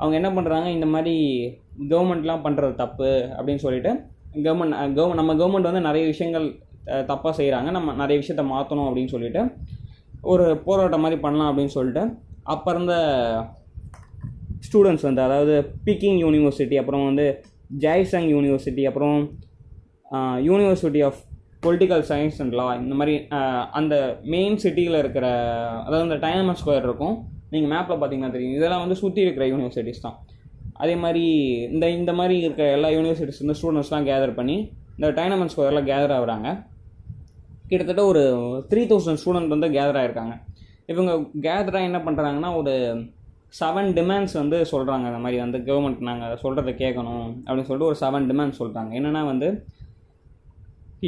அவங்க 0.00 0.14
என்ன 0.20 0.30
பண்ணுறாங்க 0.36 0.68
இந்த 0.76 0.86
மாதிரி 0.94 1.14
கவர்மெண்ட்லாம் 1.92 2.44
பண்ணுறது 2.46 2.74
தப்பு 2.82 3.10
அப்படின்னு 3.36 3.64
சொல்லிட்டு 3.66 3.92
கவர்மெண்ட் 4.44 4.76
கவர்மெண்ட் 4.96 5.20
நம்ம 5.20 5.34
கவர்மெண்ட் 5.40 5.70
வந்து 5.70 5.86
நிறைய 5.88 6.04
விஷயங்கள் 6.12 6.46
தப்பாக 7.10 7.32
செய்கிறாங்க 7.40 7.70
நம்ம 7.76 7.94
நிறைய 8.02 8.16
விஷயத்த 8.20 8.44
மாற்றணும் 8.52 8.88
அப்படின்னு 8.88 9.14
சொல்லிட்டு 9.14 9.42
ஒரு 10.32 10.46
போராட்டம் 10.66 11.04
மாதிரி 11.04 11.18
பண்ணலாம் 11.20 11.50
அப்படின்னு 11.50 11.74
சொல்லிட்டு 11.78 12.02
அப்போ 12.54 12.70
இருந்த 12.74 12.94
ஸ்டூடெண்ட்ஸ் 14.66 15.06
வந்து 15.08 15.22
அதாவது 15.26 15.54
பீக்கிங் 15.86 16.18
யூனிவர்சிட்டி 16.24 16.76
அப்புறம் 16.80 17.06
வந்து 17.08 17.26
ஜாய்சங் 17.84 18.28
யூனிவர்சிட்டி 18.34 18.82
அப்புறம் 18.90 19.18
university 20.48 21.02
of 21.08 21.20
political 21.64 22.04
science 22.10 22.38
and 22.42 22.54
law 22.60 22.66
இந்த 22.82 22.94
மாதிரி 23.00 23.14
அந்த 23.78 23.94
மெயின் 24.34 24.56
சிட்டியில் 24.64 24.98
இருக்கிற 25.02 25.26
அதாவது 25.86 26.06
இந்த 26.08 26.18
டைனமஸ் 26.26 26.60
ஸ்கொயர் 26.62 26.86
இருக்கும். 26.88 27.14
நீங்கள் 27.52 27.72
மேப்பில் 27.72 27.98
பார்த்தீங்கன்னா 28.00 28.34
தெரியும். 28.36 28.56
இதெல்லாம் 28.58 28.82
வந்து 28.84 28.96
சுற்றி 29.02 29.20
இருக்கிற 29.26 29.46
யூனிவர்சிட்டிஸ் 29.52 30.04
தான். 30.06 30.16
அதே 30.82 30.94
மாதிரி 31.04 31.24
இந்த 31.74 31.86
இந்த 31.98 32.12
மாதிரி 32.18 32.36
இருக்கிற 32.44 32.66
எல்லா 32.76 32.90
யூனிவர்சிட்டிஸ் 32.96 33.40
வந்து 33.42 33.58
ஸ்டூடெண்ட்ஸ்லாம் 33.60 34.06
கேதர் 34.10 34.38
பண்ணி 34.38 34.56
இந்த 34.96 35.08
டைனமன் 35.18 35.52
ஸ்கொயரில் 35.54 35.88
கேதர் 35.90 36.14
ஆகுறாங்க. 36.18 36.48
கிட்டத்தட்ட 37.70 38.02
ஒரு 38.12 38.22
த்ரீ 38.70 38.82
தௌசண்ட் 38.92 39.20
ஸ்டூடெண்ட் 39.22 39.54
வந்து 39.54 39.68
கேதர் 39.76 39.98
ஆகிருக்காங்க 40.00 40.34
இவங்க 40.92 41.12
கேதராக 41.46 41.88
என்ன 41.88 41.98
பண்ணுறாங்கன்னா 42.06 42.50
ஒரு 42.60 42.72
செவன் 43.58 43.90
டிமாண்ட்ஸ் 43.98 44.34
வந்து 44.40 44.58
சொல்கிறாங்க 44.72 45.06
அந்த 45.10 45.20
மாதிரி 45.24 45.38
வந்து 45.44 45.58
கவர்மெண்ட் 45.68 46.06
நாங்கள் 46.08 46.38
சொல்கிறத 46.42 46.72
கேட்கணும் 46.82 47.26
அப்படின்னு 47.46 47.68
சொல்லிட்டு 47.68 47.90
ஒரு 47.90 47.98
செவன் 48.02 48.28
டிமாண்ட்ஸ் 48.30 48.60
சொல்கிறாங்க 48.62 48.92
என்னென்னா 48.98 49.22
வந்து 49.32 49.48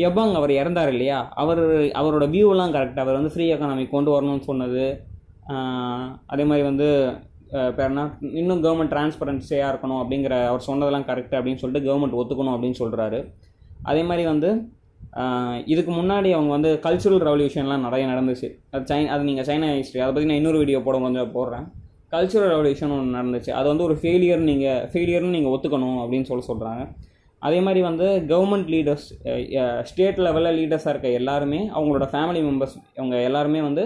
எபாங் 0.06 0.34
அவர் 0.38 0.52
இறந்தார் 0.60 0.90
இல்லையா? 0.94 1.18
அவர் 1.42 1.62
அவரோட 2.00 2.24
வியூவெல்லாம் 2.34 2.72
கரெக்ட் 2.76 3.02
அவர் 3.02 3.18
வந்து 3.18 3.32
ஃப்ரீ 3.34 3.44
எக்கானமி 3.54 3.84
கொண்டு 3.92 4.10
வரணும்னு 4.14 4.48
சொன்னது. 4.50 4.84
அதே 6.32 6.44
மாதிரி 6.50 6.64
வந்து 6.70 6.88
பேர்னா 7.78 8.04
இன்னும் 8.40 8.62
கவர்மெண்ட் 8.64 8.92
டிரான்ஸ்பரன்சியாக 8.94 9.70
இருக்கணும் 9.72 10.00
அப்படிங்கிற 10.02 10.34
அவர் 10.50 10.66
சொன்னதெல்லாம் 10.68 11.06
கரெக்ட் 11.10 11.36
அப்படின்னு 11.38 11.62
சொல்லிட்டு 11.62 11.86
கவர்மெண்ட் 11.88 12.18
ஒத்துக்கணும் 12.20 12.54
அப்படின்னு 12.54 12.80
சொல்கிறாரு 12.82 13.20
அதே 13.90 14.02
மாதிரி 14.10 14.24
வந்து 14.32 14.50
இதுக்கு 15.72 15.92
முன்னாடி 15.98 16.28
அவங்க 16.36 16.50
வந்து 16.56 16.70
கல்ச்சுரல் 16.86 17.24
ரெவல்யூஷன்லாம் 17.28 17.84
நிறைய 17.86 18.04
நடந்துச்சு. 18.12 18.48
அது 18.74 18.84
சைன் 18.90 19.10
அது 19.14 19.28
நீங்கள் 19.28 19.46
சைனா 19.48 19.68
ஹிஸ்ட்ரி 19.78 20.02
அதை 20.04 20.12
பற்றி 20.12 20.28
நான் 20.30 20.40
இன்னொரு 20.40 20.60
வீடியோ 20.62 20.78
போட 20.86 20.98
கொஞ்சம் 21.04 21.34
போடுறேன். 21.36 21.66
கல்ச்சுரல் 22.14 22.52
ரெவல்யூஷன் 22.54 22.92
ஒன்று 22.96 23.16
நடந்துச்சு. 23.18 23.50
அது 23.58 23.66
வந்து 23.72 23.86
ஒரு 23.88 23.96
ஃபெயிலியர் 24.02 24.42
நீங்கள் 24.50 24.82
ஃபெயிலியர்னு 24.92 25.34
நீங்கள் 25.36 25.54
ஒத்துக்கணும் 25.56 25.98
அப்படின்னு 26.04 26.28
சொல்லி 26.30 26.46
சொல்கிறாங்க 26.50 26.84
அதே 27.42 27.58
மாதிரி 27.66 27.80
வந்து 27.88 28.06
கவர்மெண்ட் 28.30 28.70
லீடர்ஸ் 28.74 29.06
ஸ்டேட் 29.88 30.20
லெவலில் 30.26 30.56
லீடர்ஸாக 30.58 30.92
இருக்க 30.94 31.08
எல்லாருமே 31.20 31.60
அவங்களோட 31.76 32.06
ஃபேமிலி 32.12 32.40
மெம்பர்ஸ் 32.46 32.76
அவங்க 33.00 33.16
எல்லாருமே 33.28 33.60
வந்து 33.68 33.84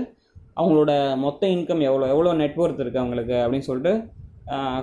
அவங்களோட 0.60 0.92
மொத்த 1.24 1.48
இன்கம் 1.54 1.82
எவ்வளோ 1.88 2.06
எவ்வளோ 2.14 2.30
நெட்ஒர்த் 2.42 2.82
இருக்குது 2.82 3.02
அவங்களுக்கு 3.02 3.36
அப்படின்னு 3.44 3.68
சொல்லிட்டு 3.70 3.92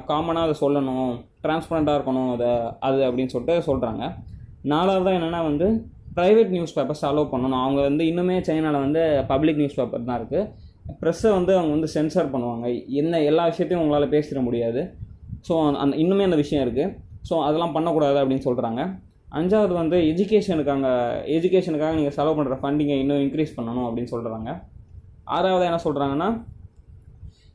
காமனாக 0.10 0.48
அதை 0.48 0.56
சொல்லணும் 0.64 1.14
டிரான்ஸ்பரண்ட்டாக 1.44 1.98
இருக்கணும் 2.00 2.30
அதை 2.36 2.52
அது 2.88 3.00
அப்படின்னு 3.08 3.34
சொல்லிட்டு 3.36 3.56
சொல்கிறாங்க 3.70 4.04
நாலாவதாக 4.74 5.18
என்னென்னா 5.20 5.42
வந்து 5.50 5.68
ப்ரைவேட் 6.18 6.54
நியூஸ் 6.56 6.76
பேப்பர்ஸ் 6.76 7.04
அலோவ் 7.10 7.32
பண்ணணும். 7.34 7.64
அவங்க 7.64 7.80
வந்து 7.90 8.04
இன்னுமே 8.12 8.36
சைனாவில் 8.50 8.84
வந்து 8.86 9.02
பப்ளிக் 9.32 9.60
நியூஸ் 9.62 9.80
பேப்பர் 9.80 10.08
தான் 10.10 10.20
இருக்குது 10.22 10.44
ப்ரெஸ்ஸை 11.02 11.32
வந்து 11.32 11.54
அவங்க 11.54 11.72
வந்து 11.72 11.88
சென்சார் 11.88 12.32
பண்ணுவாங்க. 12.32 12.86
என்ன 12.88 13.22
எல்லா 13.22 13.46
விஷயத்தையும் 13.46 13.88
உங்களால் 13.88 14.10
பேசிட 14.10 14.44
முடியாது. 14.44 14.94
ஸோ 15.50 15.76
அந்த 15.76 15.98
இன்னுமே 15.98 16.24
அந்த 16.24 16.36
விஷயம் 16.36 16.68
இருக்குது 16.68 16.98
ஸோ 17.30 17.44
அதெல்லாம் 17.44 17.72
பண்ணக்கூடாது 17.72 18.26
அப்படின்னு 18.26 18.46
சொல்கிறாங்க 18.46 19.04
அஞ்சாவது 19.32 19.74
வந்து 19.74 19.98
எஜுகேஷனுக்காக 19.98 20.88
எஜுகேஷனுக்காக 21.26 21.94
நீங்கள் 21.94 22.12
செலவு 22.12 22.44
பண்ணுற 22.44 22.58
ஃபண்டிங்கை 22.62 23.00
இன்னும் 23.00 23.18
இன்க்ரீஸ் 23.18 23.56
பண்ணணும் 23.58 23.88
அப்படின்னு 23.88 24.08
சொல்கிறாங்க 24.12 24.62
ஆறாவது 25.24 25.66
என்ன 25.66 25.80
சொல்கிறாங்கன்னா 25.84 26.44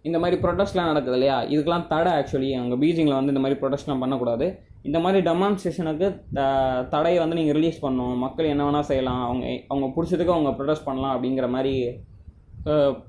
இந்த 0.02 0.19
மாதிரி 0.19 0.40
ப்ரொடெஸ்ட்லாம் 0.43 0.90
நடக்குது 0.93 1.12
இல்லையா? 1.12 1.43
இதுக்கெல்லாம் 1.43 1.86
தடை 1.86 2.12
ஆக்சுவலி 2.12 2.59
அங்கே 2.59 2.77
பீஜிங்கில் 2.77 3.19
வந்து 3.24 3.32
இந்த 3.32 3.40
மாதிரி 3.40 3.61
ப்ரொடெஸ்ட்லாம் 3.61 3.98
பண்ணக்கூடாது. 3.98 4.59
இந்த 4.82 4.98
மாதிரி 4.98 5.31
டெமான்ஸ்ட்ரேஷனுக்கு 5.31 6.23
த- 6.32 6.82
தடையை 6.90 7.19
வந்து 7.19 7.36
நீங்கள் 7.36 7.55
ரிலீஸ் 7.55 7.85
பண்ணணும். 7.85 8.16
மக்கள் 8.16 8.47
என்ன 8.47 8.70
வேணால் 8.70 8.81
செய்யலாம். 8.81 9.23
அவங்க 9.23 9.61
அவங்க 9.69 9.86
பிடிச்சதுக்கு 9.97 10.35
அவங்க 10.35 10.51
ப்ரொடெஸ்ட் 10.51 10.85
பண்ணலாம் 10.85 11.23
அப்படிங்கிற 11.23 11.48
மாதிரி 11.48 12.01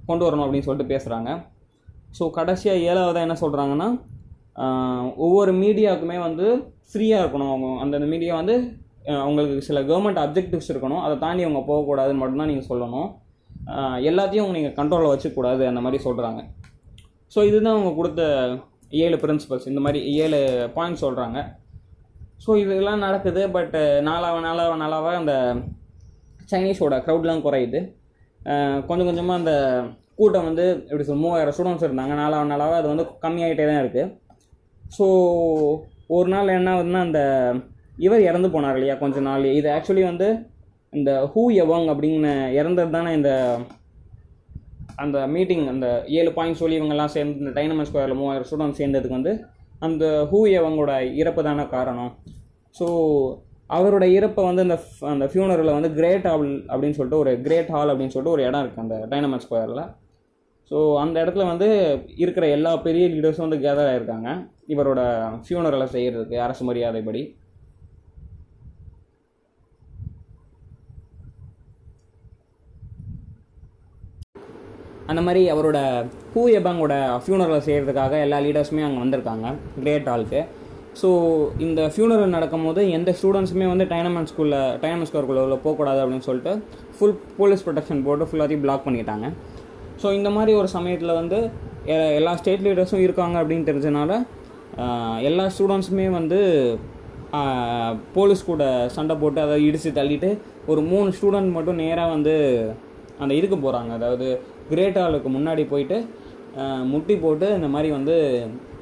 கொண்டு 0.08 0.24
வரணும் 0.26 0.46
அப்படின்னு 0.46 0.68
சொல்லிட்டு 0.68 0.94
பேசுகிறாங்க 0.94 1.30
ஸோ 2.18 2.24
கடைசியாக 2.38 2.86
ஏழாவதாக 2.90 3.26
என்ன 3.28 3.38
சொல்கிறாங்கன்னா 3.44 3.90
ஒவ்வொரு 5.26 5.52
மீடியாவுக்குமே 5.64 6.18
வந்து 6.28 6.46
ஃப்ரீயாக 6.92 7.24
இருக்கணும் 7.24 7.52
அவங்க. 7.52 7.68
அந்தந்த 7.84 8.08
மீடியா 8.14 8.34
வந்து 8.42 8.56
அவங்களுக்கு 9.24 9.56
சில 9.68 9.80
கவர்மெண்ட் 9.90 10.22
அப்ஜெக்டிவ்ஸ் 10.24 10.72
இருக்கணும். 10.72 11.04
அதை 11.06 11.16
தாண்டி 11.24 11.46
அவங்க 11.46 11.62
போகக்கூடாதுன்னு 11.70 12.22
மட்டும்தான் 12.22 12.52
நீங்கள் 12.52 12.70
சொல்லணும். 12.72 13.08
எல்லாத்தையும் 14.10 14.10
எல்லாத்தையும் 14.10 14.56
நீங்கள் 14.58 14.76
கண்ட்ரோலில் 14.80 15.14
வச்சுக்கூடாது 15.14 15.64
அந்த 15.72 15.82
மாதிரி 15.86 16.00
சொல்கிறாங்க 16.08 16.42
ஸோ 17.34 17.40
இதுதான் 17.50 17.76
அவங்க 17.76 17.92
கொடுத்த 18.00 18.22
ஏழு 19.04 19.18
பிரின்சிபல்ஸ் 19.24 19.68
இந்த 19.72 19.82
மாதிரி 19.86 20.00
ஏழு 20.24 20.40
பாயிண்ட் 20.76 21.02
சொல்கிறாங்க 21.06 21.40
ஸோ 22.46 22.52
இதெல்லாம் 22.64 23.04
நடக்குது 23.06 23.42
பட் 23.56 23.76
நாளாக 24.08 24.40
நாளாக 24.48 24.76
நாளாக 24.84 25.10
அந்த 25.22 25.34
சைனீஸோட 26.52 26.96
க்ரௌட்லாம் 27.06 27.46
குறையுது. 27.48 27.82
கொஞ்சம் 28.88 29.08
கொஞ்சமாக 29.10 29.40
அந்த 29.42 29.54
கூட்டம் 30.20 30.48
வந்து 30.50 30.66
எப்படி 30.90 31.06
சொல் 31.08 31.24
மூவாயிரம் 31.26 31.56
ஸ்டூடெண்ட்ஸ் 31.56 31.86
இருந்தாங்க. 31.88 32.14
நாலாவது 32.22 32.52
நாளாக 32.54 32.80
அது 32.80 32.88
வந்து 32.94 33.06
கம்மியாகிட்டே 33.26 33.66
தான் 33.70 33.82
இருக்குது 33.84 34.10
ஸோ 34.98 35.06
ஒரு 36.16 36.28
நாள் 36.34 36.56
என்ன 36.58 36.72
ஆகுதுன்னா 36.74 37.02
அந்த 37.08 37.20
இவர் 38.06 38.28
இறந்து 38.30 38.50
போனார் 38.56 38.78
இல்லையா 38.78 38.96
கொஞ்ச 39.04 39.20
நாள். 39.30 39.46
இது 39.60 39.68
ஆக்சுவலி 39.76 40.04
வந்து 40.12 40.28
இந்த 40.94 41.12
ஹூ 41.34 41.44
எவாங் 41.64 41.88
அப்படின்னு 41.94 42.32
இறந்தது 42.60 42.92
தானே 42.98 43.12
இந்த 43.20 43.32
அந்த 45.04 45.18
மீட்டிங் 45.36 45.66
அந்த 45.74 45.88
ஏழு 46.20 46.32
பாயிண்ட் 46.38 46.60
சொல்லி 46.62 46.76
இவங்கெல்லாம் 46.80 47.14
சேர்ந்து 47.16 47.42
இந்த 47.44 47.54
டைனமன் 47.58 47.88
ஸ்கொயரில் 47.90 48.20
மூவாயிரம் 48.22 48.48
ஸ்டூடெண்ட்ஸ் 48.50 48.82
சேர்ந்ததுக்கு 48.82 49.20
வந்து 49.20 49.34
அந்த 49.88 50.06
ஹூ 50.32 50.40
எவங்களோட 50.60 50.94
இறப்பு 51.22 51.42
தானே 51.48 51.64
காரணம். 51.76 52.12
ஸோ 52.80 52.88
அவரோட 53.72 54.06
இறப்பை 54.18 54.44
வந்து 54.46 54.62
அந்த 54.62 54.78
அந்த 55.12 55.26
ஃபியூனரில் 55.26 55.76
வந்து 55.76 55.90
கிரேட் 55.94 56.28
ஹால் 56.28 56.48
அப்படின்னு 56.72 56.98
சொல்லிட்டு 56.98 57.22
ஒரு 57.24 57.34
கிரேட் 57.42 57.70
ஹால் 57.70 57.92
அப்படின்னு 57.92 58.14
சொல்லிட்டு 58.16 58.36
ஒரு 58.38 58.46
இடம் 58.48 58.64
இருக்குது 58.64 58.86
அந்த 58.86 58.98
டைனமண்ட் 59.12 59.46
ஸ்கொயரில் 59.46 59.84
ஸோ 60.72 60.80
அந்த 61.00 61.16
இடத்துல 61.24 61.46
வந்து 61.48 61.68
இருக்கிற 62.16 62.48
எல்லா 62.48 62.72
பெரிய 62.78 63.06
லீடர்ஸும் 63.08 63.48
வந்து 63.48 63.64
கேதர் 63.66 63.92
ஆகிருக்காங்க 63.92 64.30
இவரோட 64.68 65.02
ஃபியூனரலை 65.46 65.88
செய்கிறதுக்கு 65.94 66.38
அரசு 66.40 66.64
மரியாதைப்படி. 66.66 67.22
அந்த 75.12 75.22
மாதிரி 75.22 75.42
அவரோட 75.52 75.78
ஹூ 76.34 76.42
எபாங்கோட 76.58 76.96
ஃபியூனரலை 77.24 77.62
செய்கிறதுக்காக 77.68 78.20
எல்லா 78.26 78.38
லீடர்ஸுமே 78.40 78.84
அங்கே 78.88 79.02
வந்திருக்காங்க 79.04 79.48
கிரேட் 79.80 80.10
ஹாலுக்கு 80.10 80.42
ஸோ 80.96 81.10
இந்த 81.60 81.82
ஃபியூனரல் 81.88 82.36
நடக்கும்போது 82.36 82.92
எந்த 82.92 83.16
ஸ்டூடெண்ட்ஸுமே 83.18 83.68
வந்து 83.68 83.86
டைனமன் 83.86 84.28
ஸ்கூலில் 84.28 84.56
டைனமன் 84.82 85.10
ஸ்கூலுக்குள்ள 85.10 85.44
உள்ள 85.44 85.58
போகக்கூடாது 85.58 86.00
அப்படின்னு 86.04 86.26
சொல்லிட்டு 86.26 86.54
ஃபுல் 86.96 87.16
போலீஸ் 87.38 87.66
ப்ரொடெக்ஷன் 87.66 88.04
போட்டு 88.04 88.26
ஃபுல்லாத்தையும் 88.26 88.62
பிளாக் 88.62 88.86
பண்ணிட்டாங்க. 88.86 89.28
ஸோ 90.02 90.12
இந்த 90.12 90.30
மாதிரி 90.30 90.52
ஒரு 90.56 90.68
சமயத்தில் 90.68 91.14
வந்து 91.14 91.38
எ- 91.88 92.14
எல்லா 92.16 92.36
ஸ்டேட் 92.36 92.66
லீடர்ஸும் 92.66 93.04
இருக்காங்க 93.04 93.36
அப்படின்னு 93.42 93.68
தெரிஞ்சனால 93.68 94.12
எல்லா 95.22 95.46
ஸ்டூடெண்ட்ஸுமே 95.50 96.08
வந்து 96.12 96.40
போலீஸ் 98.14 98.44
கூட 98.46 98.64
சண்டை 98.90 99.16
போட்டு 99.16 99.42
அதை 99.42 99.56
இடித்து 99.66 99.92
தள்ளிட்டு 99.92 100.30
ஒரு 100.68 100.82
மூணு 100.84 101.10
ஸ்டூடெண்ட் 101.12 101.52
மட்டும் 101.52 101.76
நேராக 101.76 102.10
வந்து 102.10 102.34
அந்த 103.20 103.34
இதுக்கு 103.34 103.58
போகிறாங்க 103.58 103.92
அதாவது 103.94 104.28
கிரேட் 104.70 105.00
ஹாலுக்கு 105.00 105.30
முன்னாடி 105.30 105.64
போயிட்டு 105.68 105.98
முட்டி 106.86 107.16
போட்டு 107.18 107.48
இந்த 107.54 107.68
மாதிரி 107.68 107.90
வந்து 107.92 108.16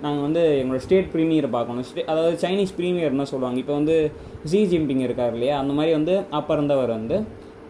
நாங்கள் 0.04 0.24
வந்து 0.26 0.42
எங்களோட 0.62 0.82
ஸ்டேட் 0.86 1.10
ப்ரீமியரை 1.14 1.50
பார்க்கணும். 1.56 1.86
ஸ்டே 1.90 2.02
அதாவது 2.12 2.36
சைனீஸ் 2.44 2.74
ப்ரீமியர்னு 2.80 3.28
சொல்லுவாங்க. 3.32 3.60
இப்போ 3.64 3.74
வந்து 3.80 3.96
ஜி 4.52 4.62
ஜிம்பிங் 4.74 5.04
இருக்கார் 5.08 5.34
இல்லையா? 5.38 5.56
அந்த 5.64 5.74
மாதிரி 5.78 5.94
வந்து 6.00 6.14
அப்போ 6.40 6.54
இருந்தவர் 6.58 6.92
வந்து 6.98 7.18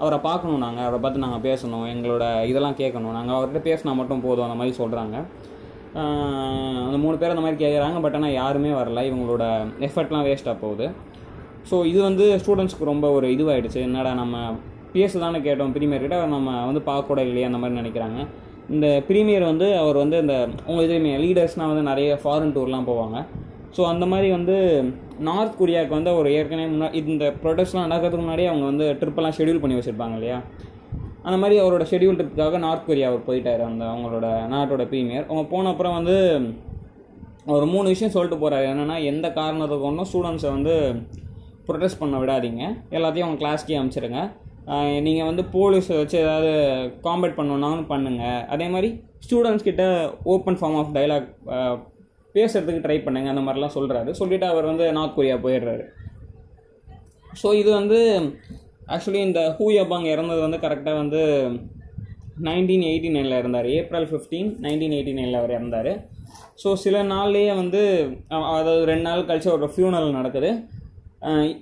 அவரை 0.03 0.18
பார்க்கணும் 0.27 0.64
நாங்கள் 0.65 0.85
அவரை 0.88 0.99
பார்த்து 1.03 1.23
நாங்கள் 1.26 1.43
பேசணும். 1.47 1.85
எங்களோட 1.93 2.26
இதெல்லாம் 2.51 2.77
கேட்கணும். 2.81 3.15
நாங்கள் 3.19 3.38
அவர்கிட்ட 3.38 3.61
பேசினா 3.69 3.93
மட்டும் 4.01 4.23
போதும். 4.26 4.45
அந்த 4.47 4.57
மாதிரி 4.61 4.76
சொல்கிறாங்க 4.81 5.18
அந்த 6.88 6.97
மூணு 7.03 7.15
பேர் 7.22 7.34
அந்த 7.34 7.43
மாதிரி 7.43 7.60
கேட்குறாங்க 7.64 7.99
பட் 8.03 8.18
ஆனால் 8.18 8.35
யாருமே 8.41 8.72
வரல. 8.80 9.03
இவங்களோட 9.10 9.43
எஃபர்ட்லாம் 9.88 10.26
வேஸ்ட்டாக 10.27 10.57
போகுது. 10.64 10.88
ஸோ 11.69 11.77
இது 11.91 11.99
வந்து 12.10 12.26
ஸ்டூடெண்ட்ஸ்க்கு 12.41 12.91
ரொம்ப 12.91 13.07
ஒரு 13.15 13.27
இதுவாயிடுச்சு. 13.35 13.80
என்னடா 13.88 14.11
நம்ம 14.22 14.38
பேச 14.93 15.19
தானே 15.23 15.39
கேட்டோம். 15.47 15.73
ப்ரீமியர் 15.77 16.06
கிட்ட 16.06 16.19
நம்ம 16.35 16.51
வந்து 16.69 16.81
பார்க்கக்கூட 16.89 17.23
இல்லையா 17.30 17.47
அந்த 17.49 17.60
மாதிரி 17.64 17.80
நினைக்கிறாங்க. 17.81 18.19
இந்த 18.76 18.88
ப்ரீமியர் 19.08 19.46
வந்து 19.52 19.68
அவர் 19.82 19.98
வந்து 20.04 20.18
இந்த 20.24 20.36
உங்களுக்கு 20.68 20.91
தெரியுமே 20.91 21.14
லீடர்ஸ்னால் 21.26 21.72
வந்து 21.72 21.86
நிறைய 21.91 22.20
ஃபாரின் 22.24 22.56
டூர்லாம் 22.56 22.90
போவாங்க. 22.90 23.18
ஸோ 23.76 23.82
அந்த 23.91 24.06
மாதிரி 24.12 24.28
வந்து 24.36 24.56
நார்த் 25.28 25.58
கொரியாவுக்கு 25.60 25.98
வந்து 25.98 26.12
ஒரு 26.20 26.30
ஏற்கனவே 26.38 26.68
முன்னாடி 26.74 27.00
இந்த 27.14 27.26
ப்ரொடெஸ்ட்லாம் 27.44 27.88
நடக்கிறதுக்கு 27.88 28.24
முன்னாடியே 28.26 28.50
அவங்க 28.52 28.66
வந்து 28.72 28.86
ட்ரிப்பெல்லாம் 29.02 29.36
ஷெடியூல் 29.38 29.62
பண்ணி 29.64 29.78
வச்சுருப்பாங்க 29.78 30.18
இல்லையா? 30.20 30.38
அந்த 31.28 31.38
மாதிரி 31.41 31.56
அவரோட 31.64 31.86
ஷெடியூல் 31.91 32.18
ட்ரிப்புக்காக 32.20 32.60
நார்த் 32.66 32.88
கொரியா 32.90 33.08
அவர் 33.12 33.28
போயிட்டார் 33.30 33.64
அந்த 33.70 33.84
அவங்களோட 33.94 34.28
நாட்டோட 34.54 34.84
ப்ரீமியர் 34.91 35.26
அவங்க 35.30 35.44
போன 35.54 35.70
அப்புறம் 35.74 35.98
வந்து 36.00 36.16
ஒரு 37.56 37.66
மூணு 37.74 37.88
விஷயம் 37.94 38.14
சொல்லிட்டு 38.16 38.41
போகிறாரு 38.44 38.66
என்னென்னா 38.72 38.98
எந்த 39.12 39.28
காரணத்துக்கு 39.40 39.90
ஒன்றும் 39.90 40.10
ஸ்டூடெண்ட்ஸை 40.10 40.52
வந்து 40.58 40.74
ப்ரொடெஸ்ட் 41.68 42.02
பண்ண 42.02 42.18
விடாதீங்க. 42.22 42.64
எல்லாத்தையும் 42.98 43.28
அவங்க 43.28 43.41
கிளாஸ்க்கே 43.44 43.78
அனுப்பிச்சிடுங்க 43.80 44.22
நீங்கள் 45.06 45.30
வந்து 45.30 45.44
போலீஸை 45.54 45.96
வச்சு 46.00 46.18
ஏதாவது 46.24 46.52
காம்பேட் 47.06 47.38
பண்ணணுன்னாலும் 47.38 47.88
பண்ணுங்கள் 47.91 48.44
அதே 48.54 48.68
மாதிரி 48.74 48.90
ஸ்டூடெண்ட்ஸ் 49.26 49.68
கிட்ட 49.70 49.86
ஓப்பன் 50.34 50.60
ஃபார்ம் 50.60 50.78
ஆஃப் 50.82 50.94
டைலாக் 50.98 51.30
பேசுகிறதுக்கு 52.36 52.84
ட்ரை 52.86 52.98
பண்ணுங்க 53.06 53.32
அந்த 53.34 53.44
மாதிரிலாம் 53.46 53.76
சொல்கிறாரு 53.78 54.12
சொல்லிவிட்டு 54.20 54.48
அவர் 54.54 54.70
வந்து 54.72 54.86
நார்த் 54.98 55.18
கொரியா 55.18 55.38
போயிடுறாரு. 55.46 55.84
ஸோ 57.41 57.48
இது 57.62 57.70
வந்து 57.80 58.00
ஆக்சுவலி 58.94 59.22
இந்த 59.30 59.41
ஹூ 59.58 59.66
யபாங் 59.78 60.08
இறந்தது 60.14 60.41
வந்து 60.46 60.60
கரெக்டாக 60.66 61.02
வந்து 61.02 61.22
நைன்டீன் 62.48 62.86
எயிட்டி 62.90 63.10
நைனில் 63.16 63.40
இருந்தார். 63.41 63.68
ஏப்ரல் 63.80 64.08
ஃபிஃப்டீன் 64.12 64.50
நைன்டீன் 64.66 64.96
எயிட்டி 64.98 65.14
நைனில் 65.18 65.40
அவர் 65.41 65.56
இறந்தார். 65.58 65.91
ஸோ 66.62 66.70
சில 66.84 67.02
நாள்லேயே 67.14 67.52
வந்து 67.62 67.82
அதாவது 68.54 68.86
ரெண்டு 68.91 69.06
நாள் 69.10 69.28
கழிச்சு 69.30 69.50
ஒரு 69.58 69.70
ஃபியூனல் 69.74 70.18
நடக்குது. 70.20 70.52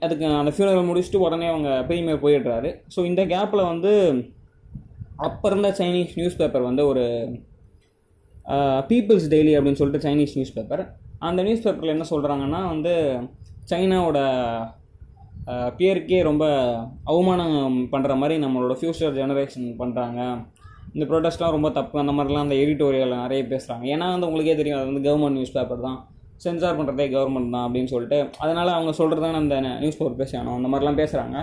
அதுக்கு 0.05 0.25
அந்த 0.39 0.51
ஃபியூனரல் 0.53 0.89
முடிச்சுட்டு 0.89 1.23
உடனே 1.25 1.47
அவங்க 1.53 1.69
பெரியமே 1.89 2.15
போயிடுறாரு. 2.23 2.71
ஸோ 2.95 2.99
இந்த 3.09 3.21
கேப்பில் 3.33 3.69
வந்து 3.71 3.91
அப்போ 5.27 5.45
இருந்த 5.49 5.69
சைனீஸ் 5.79 6.17
நியூஸ் 6.17 6.39
பேப்பர் 6.41 6.69
வந்து 6.69 6.83
ஒரு 6.91 7.05
பீப்புள்ஸ் 8.89 9.29
டெய்லி 9.33 9.53
அப்படின்னு 9.57 9.79
சொல்லிட்டு 9.79 10.05
சைனீஸ் 10.07 10.35
நியூஸ் 10.37 10.55
பேப்பர் 10.57 10.83
அந்த 11.27 11.39
நியூஸ் 11.47 11.63
பேப்பரில் 11.65 11.95
என்ன 11.95 12.05
சொல்கிறாங்கன்னா 12.11 12.59
வந்து 12.73 12.93
சைனாவோட 13.71 14.19
பேருக்கே 15.79 16.19
ரொம்ப 16.29 16.45
அவமானம் 17.11 17.77
பண்ணுற 17.93 18.13
மாதிரி 18.21 18.35
நம்மளோட 18.43 18.73
ஃப்யூச்சர் 18.79 19.17
ஜெனரேஷன் 19.19 19.67
பண்ணுறாங்க 19.81 20.19
இந்த 20.93 21.05
ப்ரொடெஸ்ட்லாம் 21.09 21.55
ரொம்ப 21.55 21.69
தப்பு. 21.77 21.95
அந்த 22.01 22.13
மாதிரிலாம் 22.17 22.45
அந்த 22.45 22.55
எடிட்டோரியல் 22.63 23.13
நிறைய 23.23 23.41
பேசுகிறாங்க 23.51 23.85
ஏன்னா 23.93 24.05
வந்து 24.13 24.27
உங்களுக்கே 24.29 24.55
தெரியும் 24.59 24.79
அது 24.79 24.89
வந்து 24.91 25.03
கவர்மெண்ட் 25.07 25.37
நியூஸ் 25.37 25.55
பேப்பர் 25.57 25.85
தான். 25.87 25.99
சென்சார் 26.43 26.77
பண்ணுறதே 26.79 27.05
கவர்மெண்ட் 27.13 27.53
தான் 27.55 27.65
அப்படின்னு 27.67 27.91
சொல்லிட்டு 27.93 28.19
அதனால் 28.43 28.75
அவங்க 28.77 28.91
சொல்கிறதான 28.99 29.39
அந்த 29.43 29.55
நியூஸ் 29.83 29.99
பேப்பர் 29.99 30.19
பேசணும் 30.21 30.57
அந்த 30.59 30.69
மாதிரிலாம் 30.71 30.99
பேசுகிறாங்க 31.01 31.37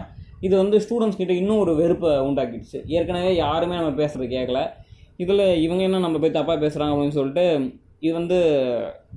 இது 0.47 0.55
வந்து 0.63 0.77
ஸ்டூடெண்ட்ஸ் 0.85 1.21
கிட்ட 1.21 1.33
இன்னும் 1.41 1.63
ஒரு 1.65 1.73
வெறுப்பை 1.81 2.11
உண்டாக்கிடுச்சு. 2.29 2.79
ஏற்கனவே 2.97 3.31
யாருமே 3.45 3.79
நம்ம 3.81 3.95
பேசுகிறது 4.03 4.29
கேட்கல 4.37 4.61
இதில் 5.23 5.45
இவங்க 5.65 5.83
என்ன 5.89 6.03
நம்ம 6.05 6.19
போய் 6.23 6.37
தப்பாக 6.39 6.59
பேசுகிறாங்க 6.65 6.95
அப்படின்னு 6.95 7.19
சொல்லிட்டு 7.19 7.47
இது 8.05 8.15
வந்து 8.21 8.39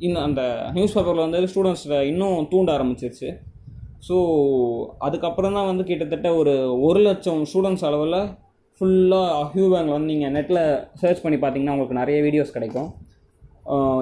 இன்னும் 0.05 0.25
அந்த 0.27 0.41
நியூஸ் 0.75 0.95
பேப்பரில் 0.95 1.25
வந்து 1.25 1.49
ஸ்டூடெண்ட்ஸில் 1.53 1.97
இன்னும் 2.11 2.47
தூண்ட 2.51 2.71
ஆரம்பிச்சிருச்சு. 2.77 3.29
ஸோ 4.07 4.15
அதுக்கப்புறம் 5.05 5.55
தான் 5.57 5.69
வந்து 5.71 5.83
கிட்டத்தட்ட 5.89 6.29
ஒரு 6.41 6.53
ஒரு 6.87 6.99
லட்சம் 7.07 7.41
ஸ்டூடெண்ட்ஸ் 7.51 7.85
அளவில் 7.89 8.19
ஃபுல்லாக 8.81 9.43
ஹியூபேங்கில் 9.53 9.95
வந்து 9.95 10.11
நீங்கள் 10.13 10.33
நெட்டில் 10.37 10.61
சர்ச் 11.01 11.23
பண்ணி 11.23 11.37
பார்த்தீங்கன்னா 11.39 11.75
உங்களுக்கு 11.75 12.01
நிறைய 12.01 12.17
வீடியோஸ் 12.27 12.55
கிடைக்கும். 12.57 12.89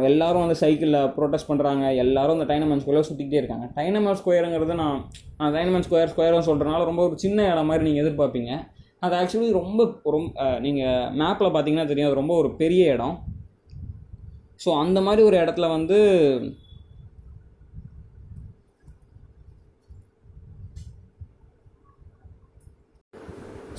எல்லாரும் 0.10 0.44
வந்து 0.44 0.58
சைக்கிளில் 0.62 0.98
ப்ரொட்டஸ்ட் 1.16 1.50
பண்ணுறாங்க 1.52 1.86
எல்லாரும் 2.04 2.36
அந்த 2.38 2.48
டைனமன் 2.52 2.82
ஸ்கொயரில் 2.82 3.08
சுற்றிக்கிட்டே 3.08 3.40
இருக்காங்க. 3.42 3.68
டைனமன் 3.78 4.20
ஸ்கொயருங்கிறது 4.20 4.74
நான் 4.82 5.00
நான் 5.40 5.54
டைனமன் 5.56 5.86
ஸ்கொயர் 5.88 6.12
ஸ்கொயர்னு 6.14 6.48
சொல்கிறனால 6.50 6.88
ரொம்ப 6.90 7.04
ஒரு 7.08 7.16
சின்ன 7.24 7.48
இடம் 7.52 7.70
மாதிரி 7.72 7.88
நீங்கள் 7.88 8.04
எதிர்பார்ப்பீங்க. 8.06 8.52
அது 9.06 9.16
ஆக்சுவலி 9.22 9.50
ரொம்ப 9.62 9.82
ரொம்ப 10.16 10.44
நீங்கள் 10.66 11.10
மேப்பில் 11.22 11.54
பார்த்தீங்கன்னா 11.56 11.90
தெரியும். 11.92 12.10
அது 12.10 12.22
ரொம்ப 12.22 12.36
ஒரு 12.42 12.52
பெரிய 12.62 12.94
இடம். 12.98 13.16
ஸோ 14.64 14.70
அந்த 14.84 15.00
மாதிரி 15.08 15.24
ஒரு 15.30 15.38
இடத்துல 15.44 15.70
வந்து 15.78 15.98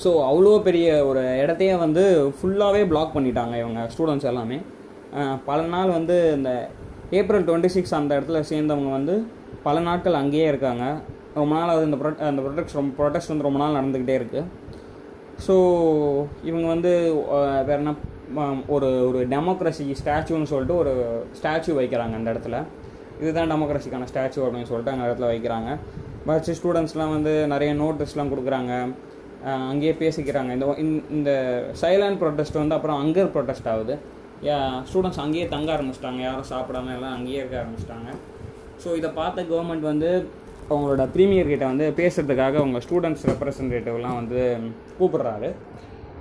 ஸோ 0.02 0.10
அவ்வளோ 0.30 0.50
பெரிய 0.66 0.88
ஒரு 1.10 1.20
இடத்தையே 1.42 1.74
வந்து 1.84 2.02
ஃபுல்லாகவே 2.38 2.82
பிளாக் 2.90 3.14
பண்ணிட்டாங்க 3.14 3.54
இவங்க 3.62 3.82
ஸ்டூடெண்ட்ஸ் 3.92 4.28
எல்லாமே. 4.32 4.58
பல 5.46 5.62
நாள் 5.62 5.90
வந்து 5.90 6.32
இந்த 6.34 6.68
ஏப்ரல் 7.10 7.44
டுவெண்ட்டி 7.44 7.66
சிக்ஸ் 7.66 7.94
அந்த 7.94 8.20
இடத்துல 8.20 8.42
சேர்ந்தவங்க 8.50 8.90
வந்து 8.90 9.26
பல 9.62 9.80
நாட்கள் 9.80 10.14
அங்கேயே 10.14 10.46
இருக்காங்க. 10.46 11.00
ரொம்ப 11.34 11.54
நாள் 11.54 11.68
அது 11.68 11.84
இந்த 11.84 11.96
ப்ரொ 11.96 12.18
அந்த 12.18 12.42
ப்ரொடெக்ட் 12.42 12.72
ரொம்ப 12.72 13.04
ப்ரொடெக்ட் 13.04 13.28
வந்து 13.28 13.42
ரொம்ப 13.42 13.58
நாள் 13.58 13.84
நடந்துக்கிட்டே 13.84 14.22
இருக்குது 14.22 14.44
ஸோ 15.46 15.54
இவங்க 16.44 16.66
வந்து 16.66 17.22
வேறு 17.30 17.64
வேற 17.64 17.76
என்ன 17.76 17.94
ஒரு 18.66 19.08
ஒரு 19.08 19.28
டெமோக்ரஸி 19.28 19.94
ஸ்டாச்சுன்னு 20.04 20.42
சொல்லிட்டு 20.42 20.76
ஒரு 20.76 21.24
ஸ்டாச்சு 21.42 21.70
வைக்கிறாங்க 21.80 22.14
அந்த 22.14 22.32
இடத்துல. 22.32 22.62
இதுதான் 23.20 23.52
டெமோக்ரஸிக்கான 23.52 24.06
ஸ்டாச்சு 24.14 24.40
அப்படின்னு 24.40 24.62
சொல்லிட்டு 24.62 24.90
அந்த 24.90 25.16
இடத்துல 25.16 25.30
வைக்கிறாங்க. 25.30 25.76
வச்சு 26.26 26.54
ஸ்டூடெண்ட்ஸ்லாம் 26.54 27.10
வந்து 27.10 27.46
நிறைய 27.46 27.74
நோட்டீஸ்லாம் 27.74 28.28
கொடுக்குறாங்க. 28.28 28.92
அங்கேயே 29.44 29.92
பேசிக்கிறாங்க. 29.92 30.52
இந்த 30.52 30.74
இந்த- 31.10 31.64
சைலண்ட் 31.80 32.18
ப்ரொட்டஸ்ட் 32.22 32.54
வந்து 32.54 32.74
அப்புறம் 32.74 33.06
அங்கர் 33.06 33.30
ப்ரொட்டஸ்ட் 33.34 33.68
ஆகுது. 33.68 33.98
ஸ்டூடெண்ட்ஸ் 34.88 35.22
அங்கேயே 35.24 35.46
தங்க 35.54 35.68
ஆரம்பிச்சிட்டாங்க. 35.76 36.20
யாரும் 36.28 36.50
சாப்பிடாம 36.52 36.92
எல்லாம் 36.96 37.14
அங்கேயே 37.18 37.38
இருக்க 37.42 37.56
ஆரம்பிச்சிட்டாங்க. 37.62 38.08
ஸோ 38.82 38.88
இதை 39.00 39.10
பார்த்த 39.20 39.44
கவர்மெண்ட் 39.52 39.86
வந்து 39.92 40.10
அவங்களோட 40.72 41.02
ப்ரீமியர் 41.14 41.50
கிட்ட 41.52 41.64
வந்து 41.72 41.86
பேசுகிறதுக்காக 42.00 42.56
அவங்க 42.62 42.78
ஸ்டூடெண்ட்ஸ் 42.84 43.26
ரெப்ரசன்டேட்டிவ்லாம் 43.30 44.18
வந்து 44.20 44.40
கூப்பிடுறாரு. 44.98 45.50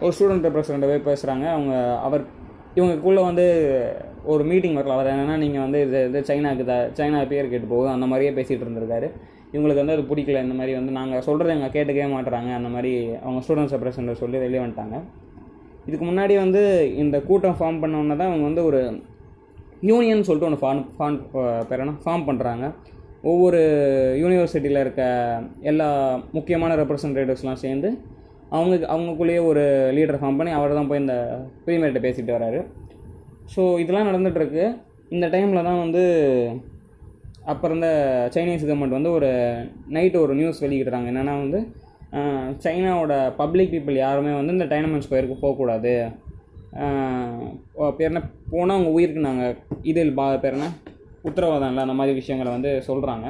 ஒரு 0.04 0.14
ஸ்டூடெண்ட் 0.16 0.48
ரெப்ரசன்டேட்டிவ் 0.48 1.08
பேசுகிறாங்க 1.10 1.46
அவங்க 1.56 1.74
அவர் 2.08 2.24
இவங்களுக்குள்ளே 2.78 3.22
வந்து 3.30 3.46
ஒரு 4.34 4.44
மீட்டிங் 4.52 4.78
வரல 4.78 4.96
அவர் 4.98 5.10
என்னென்னா 5.14 5.36
நீங்கள் 5.44 5.64
வந்து 5.66 5.80
இது 5.88 6.00
இது 6.10 6.22
சைனாக்கு 6.30 6.64
த 6.72 6.76
சைனா 6.98 7.20
பேர் 7.34 7.52
கேட்டு 7.52 7.68
போகுது. 7.74 7.90
அந்த 7.96 8.06
மாதிரியே 8.12 8.32
பேசிகிட்டு 8.38 8.66
இருந்திருக்காரு. 8.66 9.10
இவங்களுக்கு 9.54 9.82
வந்து 9.84 9.96
அது 9.98 10.04
பிடிக்கல. 10.10 10.42
இந்த 10.46 10.56
மாதிரி 10.60 10.74
வந்து 10.80 10.94
நாங்கள் 11.00 11.24
சொல்கிறத 11.28 11.56
எங்கள் 11.58 11.74
கேட்டுக்கவே 11.76 12.08
மாட்டுறாங்க 12.16 12.52
அந்த 12.60 12.70
மாதிரி 12.76 12.94
அவங்க 13.26 13.42
ஸ்டூடெண்ட்ஸ் 13.46 13.76
ரெப்ரசன்டேட்டிவ் 13.78 14.24
சொல்லி 14.24 14.40
வெளியே 14.46 14.64
வந்துட்டாங்க. 14.64 14.98
இதுக்கு 15.86 16.06
முன்னாடி 16.06 16.34
வந்து 16.36 16.62
இந்த 16.96 17.18
கூட்டம் 17.20 17.58
ஃபார்ம் 17.60 17.82
பண்ணோன்னே 17.82 18.16
தான் 18.16 18.32
அவங்க 18.32 18.46
வந்து 18.46 18.64
ஒரு 18.64 18.82
யூனியன் 19.82 20.26
சொல்லிட்டு 20.28 20.50
ஒன்று 20.50 20.62
ஃபார்ம் 20.62 20.84
ஃபார்ம் 20.96 21.18
பேரனா 21.70 21.96
ஃபார்ம் 22.06 22.28
பண்ணுறாங்க 22.28 22.66
ஒவ்வொரு 23.24 23.60
யூனிவர்சிட்டியில் 24.20 24.84
இருக்க 24.84 25.04
எல்லா 25.62 25.88
முக்கியமான 26.34 26.76
ரெப்ரசன்டேட்டிவ்ஸ்லாம் 26.76 27.64
சேர்ந்து 27.64 27.90
அவங்க 28.50 28.74
அவங்களுக்குள்ளேயே 28.86 29.42
ஒரு 29.44 29.64
லீடர் 29.92 30.20
ஃபார்ம் 30.22 30.38
பண்ணி 30.38 30.52
அவர் 30.52 30.78
தான் 30.80 30.90
போய் 30.90 31.04
இந்த 31.04 31.16
ப்ரீமியர்கிட்ட 31.66 32.02
பேசிகிட்டு 32.06 32.36
வராரு 32.38 32.60
ஸோ 33.56 33.62
இதெல்லாம் 33.80 34.10
நடந்துகிட்ருக்கு 34.10 34.66
இந்த 35.10 35.26
டைமில் 35.28 35.68
தான் 35.70 35.82
வந்து 35.82 36.04
அப்போ 37.46 37.66
இருந்த 37.68 37.88
சைனீஸ் 38.36 38.66
கவர்மெண்ட் 38.66 38.98
வந்து 38.98 39.12
ஒரு 39.12 39.28
நைட்டு 39.92 40.18
ஒரு 40.22 40.34
நியூஸ் 40.36 40.62
வெளியிடுறாங்க. 40.64 41.08
என்னென்னா 41.08 41.34
வந்து 41.38 41.60
சைனாவோட 42.62 43.14
பப்ளிக் 43.36 43.72
பீப்புள் 43.72 43.98
யாருமே 43.98 44.34
வந்து 44.34 44.54
இந்த 44.54 44.66
டைனமன் 44.66 45.06
ஸ்கொயருக்கு 45.06 45.38
போகக்கூடாது. 45.40 45.94
ஆஹ், 46.80 47.42
பேர் 47.98 48.10
என்ன? 48.10 48.22
போனால் 48.52 48.76
அவங்க 48.76 48.92
உயிருக்கு 48.92 49.22
நாங்கள் 49.22 49.54
இதில் 49.84 50.14
பா 50.14 50.26
பேர் 50.38 50.58
என்ன? 50.58 50.68
உத்தரவாதம் 51.24 51.70
இல்லை 51.70 51.84
அந்த 51.84 51.94
மாதிரி 51.94 52.16
விஷயங்களை 52.16 52.52
வந்து 52.52 52.72
சொல்கிறாங்க 52.88 53.28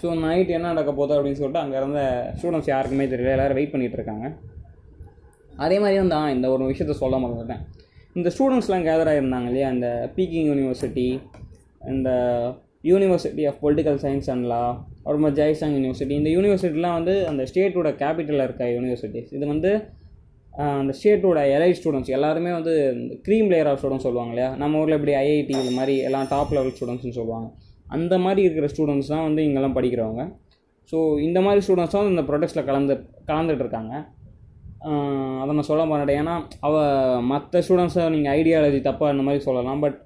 ஸோ 0.00 0.08
நைட் 0.20 0.48
என்ன 0.48 0.66
நடக்க 0.66 0.90
போகுது 0.92 1.16
அப்படின்னு 1.16 1.38
சொல்லிட்டு 1.38 1.62
அங்கே 1.62 1.76
இருந்த 1.76 2.00
ஸ்டூடெண்ட்ஸ் 2.36 2.70
யாருக்குமே 2.70 3.04
தெரியல. 3.04 3.34
எல்லோரும் 3.34 3.58
வெயிட் 3.58 3.72
பண்ணிகிட்டு 3.72 3.98
இருக்காங்க. 3.98 4.26
அதே 5.58 5.78
மாதிரி 5.78 5.98
வந்து 5.98 6.16
இந்த 6.34 6.46
ஒரு 6.50 6.64
விஷயத்த 6.70 6.94
சொல்ல 6.94 7.16
மறந்துட்டேன். 7.16 7.62
இந்த 8.16 8.28
ஸ்டூடெண்ட்ஸ்லாம் 8.34 8.86
கேதர் 8.86 9.10
ஆகிருந்தாங்க 9.12 9.48
இல்லையா? 9.50 9.68
இந்த 9.70 9.88
பீக்கிங் 10.16 10.48
யூனிவர்சிட்டி 10.50 11.06
இந்த 11.88 12.10
university 12.90 13.44
of 13.50 13.60
political 13.64 13.98
science 14.04 14.28
and 14.34 14.46
law 14.52 14.62
அப்புறமா 15.04 15.30
ஜெய்சாங் 15.40 15.76
யூனிவர்சிட்டி 15.78 16.14
இந்த 16.20 16.30
யூனிவர்சிட்டிலாம் 16.36 16.96
வந்து 16.98 17.14
அந்த 17.30 17.42
ஸ்டேட்டோட 17.50 17.90
கேபிட்டலில் 18.02 18.46
இருக்க 18.46 18.64
யூனிவர்சிட்டிஸ் 18.76 19.30
இது 19.36 19.44
வந்து 19.54 19.70
அந்த 20.80 20.92
ஸ்டேட்டோட 20.98 21.38
எலை 21.56 21.70
ஸ்டூடெண்ட்ஸ் 21.78 22.12
எல்லாருமே 22.16 22.50
வந்து 22.58 22.74
க்ரீம் 23.26 23.48
லேயர் 23.52 23.68
ஆஃப் 23.70 23.78
ஸ்டூடெண்ட்ஸ் 23.80 24.06
சொல்லுவாங்க 24.08 24.32
இல்லையா? 24.34 24.50
நம்ம 24.62 24.78
ஊரில் 24.82 24.96
இப்படி 24.98 25.14
ஐஐடி 25.22 25.54
இது 25.62 25.72
மாதிரி 25.78 25.94
எல்லாம் 26.08 26.28
டாப் 26.32 26.52
லெவல் 26.56 26.74
ஸ்டூடெண்ட்ஸ்னு 26.76 27.16
சொல்லுவாங்க. 27.18 27.48
அந்த 27.96 28.14
மாதிரி 28.24 28.40
இருக்கிற 28.46 28.68
ஸ்டூடெண்ட்ஸ் 28.74 29.10
தான் 29.14 29.26
வந்து 29.28 29.42
இங்கெல்லாம் 29.48 29.76
படிக்கிறவங்க. 29.78 30.24
ஸோ 30.92 30.98
இந்த 31.26 31.38
மாதிரி 31.46 31.60
ஸ்டூடெண்ட்ஸ் 31.66 31.96
தான் 31.96 32.10
இந்த 32.14 32.24
ப்ரொடெக்ட்ஸில் 32.30 32.66
கலந்து 32.70 32.94
கலந்துட்டு 33.30 33.64
இருக்காங்க. 33.64 33.94
அதை 35.42 35.50
நான் 35.58 35.70
சொல்ல 35.70 35.84
மாட்டேன். 35.90 36.18
ஏன்னா 36.22 36.34
அவள் 36.66 37.22
மற்ற 37.30 37.62
ஸ்டூடெண்ட்ஸை 37.66 38.04
நீங்கள் 38.16 38.34
ஐடியாலஜி 38.38 38.80
தப்பாக 38.88 39.14
இந்த 39.14 39.24
மாதிரி 39.28 39.42
சொல்லலாம். 39.48 39.80
பட் 39.84 39.98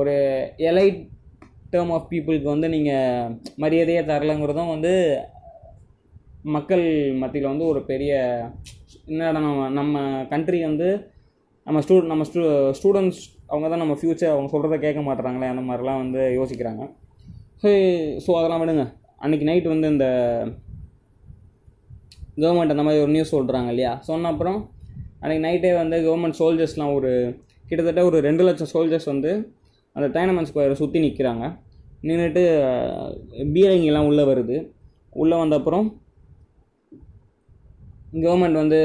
ஒரு 0.00 0.14
எலைட் 0.70 1.00
டேர்ம் 1.72 1.92
ஆஃப் 1.96 2.08
பீப்புளுக்கு 2.10 2.48
வந்து 2.52 2.68
நீங்கள் 2.68 3.34
மரியாதையே 3.56 4.02
தரலைங்கிறதும் 4.10 4.72
வந்து 4.74 4.92
மக்கள் 6.56 6.84
மத்தியில் 7.22 7.52
வந்து 7.52 7.66
ஒரு 7.72 7.80
பெரிய 7.90 8.12
என்னடா 9.10 9.40
நம்ம 9.46 9.68
நம்ம 9.78 10.02
கண்ட்ரி 10.32 10.60
வந்து 10.68 10.88
நம்ம 11.66 11.80
ஸ்டூ 11.84 11.96
நம்ம 12.12 12.24
ஸ்டூ 12.28 12.42
ஸ்டூடெண்ட்ஸ் 12.78 13.20
அவங்க 13.50 13.66
தான் 13.68 13.82
நம்ம 13.82 13.94
ஃப்யூச்சர் 13.98 14.32
அவங்க 14.32 14.50
சொல்கிறத 14.52 14.76
கேட்க 14.84 15.00
மாட்டுறாங்களே 15.06 15.50
அந்த 15.52 15.62
மாதிரிலாம் 15.68 16.00
வந்து 16.02 16.20
யோசிக்கிறாங்க. 16.38 16.82
ஸோ 17.62 17.68
ஸோ 18.24 18.30
அதெல்லாம் 18.38 18.62
விடுங்க. 18.62 18.84
அன்றைக்கி 19.24 19.46
நைட் 19.48 19.66
வந்து 19.74 19.88
இந்த 19.94 20.06
கவர்மெண்ட் 22.42 22.74
அந்த 22.74 22.84
மாதிரி 22.86 23.02
ஒரு 23.04 23.12
நியூஸ் 23.14 23.34
சொல்கிறாங்க 23.36 23.70
இல்லையா? 23.74 23.92
சொன்ன 24.08 24.30
அப்புறம் 24.32 24.58
அன்றைக்கி 25.22 25.42
நைட்டே 25.46 25.72
வந்து 25.82 25.96
கவர்மெண்ட் 26.06 26.38
சோல்ஜர்ஸ்லாம் 26.40 26.94
ஒரு 26.98 27.10
கிட்டத்தட்ட 27.68 28.02
ஒரு 28.10 28.18
ரெண்டு 28.28 28.44
லட்சம் 28.48 28.72
சோல்ஜர்ஸ் 28.74 29.10
வந்து 29.12 29.32
அந்த 29.92 30.20
டைனமன் 30.20 30.46
ஸ்கொயரை 30.54 30.72
சுற்றி 30.72 31.00
நிற்கிறாங்க 31.00 31.58
நின்றுட்டு 32.02 32.42
பீரங்கிலாம் 33.32 34.06
உள்ளே 34.06 34.22
வருது. 34.22 34.70
உள்ளே 35.10 35.38
வந்த 35.38 35.56
அப்புறம் 35.56 36.00
கவர்மெண்ட் 38.12 38.52
வந்து 38.52 38.80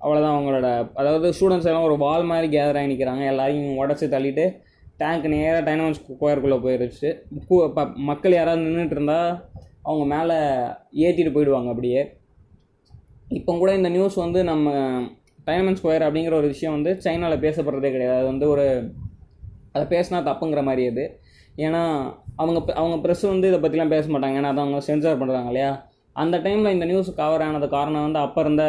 அவ்வளோதான் 0.00 0.36
அவங்களோட 0.36 0.90
அதாவது 0.94 1.32
ஸ்டூடெண்ட்ஸ் 1.40 1.64
எல்லாம் 1.64 1.82
ஒரு 1.82 1.96
வால் 1.96 2.24
மாதிரி 2.24 2.56
கேதர் 2.56 2.76
ஆகி 2.76 2.94
நிற்கிறாங்க 2.94 3.26
எல்லாரையும் 3.26 3.84
உடச்சி 3.84 4.02
தள்ளிட்டு 4.02 4.64
டேங்க் 4.96 5.26
நேராக 5.26 5.74
டைனமன் 5.74 5.94
ஸ்கொயருக்குள்ளே 6.10 6.58
போயிருச்சு. 6.60 7.72
ப- 7.72 7.92
மக்கள் 7.94 8.32
யாராவது 8.32 8.62
நின்றுட்டு 8.62 8.90
இருந்தால் 8.90 9.44
அவங்க 9.82 10.16
மேலே 10.16 10.34
ஏற்றிட்டு 11.10 11.32
போயிடுவாங்க 11.32 11.68
அப்படியே. 11.68 12.16
இப்போ 13.28 13.56
கூட 13.56 13.74
இந்த 13.74 13.88
நியூஸ் 13.88 14.14
வந்து 14.14 14.44
நம்ம 14.44 14.72
டைனமன் 15.46 15.76
ஸ்கொயர் 15.82 16.06
அப்படிங்கிற 16.06 16.32
ஒரு 16.32 16.46
விஷயம் 16.46 16.82
வந்து 16.82 17.00
சைனாவில் 17.00 17.40
பேசப்படுறதே 17.40 17.90
கிடையாது. 17.90 18.16
அது 18.16 18.26
வந்து 18.26 18.48
ஒரு 18.48 18.92
அதை 19.76 19.84
பேசினா 19.94 20.18
தப்புங்கிற 20.30 20.62
மாதிரி 20.68 20.84
அது 20.92 21.04
ஏன்னா 21.66 21.82
அவங்க 22.40 22.58
அவங்க 22.80 22.96
ப்ரெஸ் 23.04 23.24
வந்து 23.32 23.48
இதை 23.50 23.58
பற்றிலாம் 23.62 23.92
பேச 23.94 24.06
மாட்டாங்க. 24.12 24.38
ஏன்னா 24.40 24.50
அதை 24.52 24.62
அவங்க 24.64 24.80
சென்சார் 24.88 25.20
பண்ணுறாங்க 25.20 25.50
இல்லையா? 25.52 25.70
அந்த 26.16 26.36
டைமில் 26.46 26.74
இந்த 26.74 26.86
நியூஸ் 26.90 27.08
கவர் 27.20 27.44
ஆனது 27.46 27.68
காரணம் 27.76 28.04
வந்து 28.06 28.20
அப்போ 28.24 28.40
இருந்த 28.44 28.64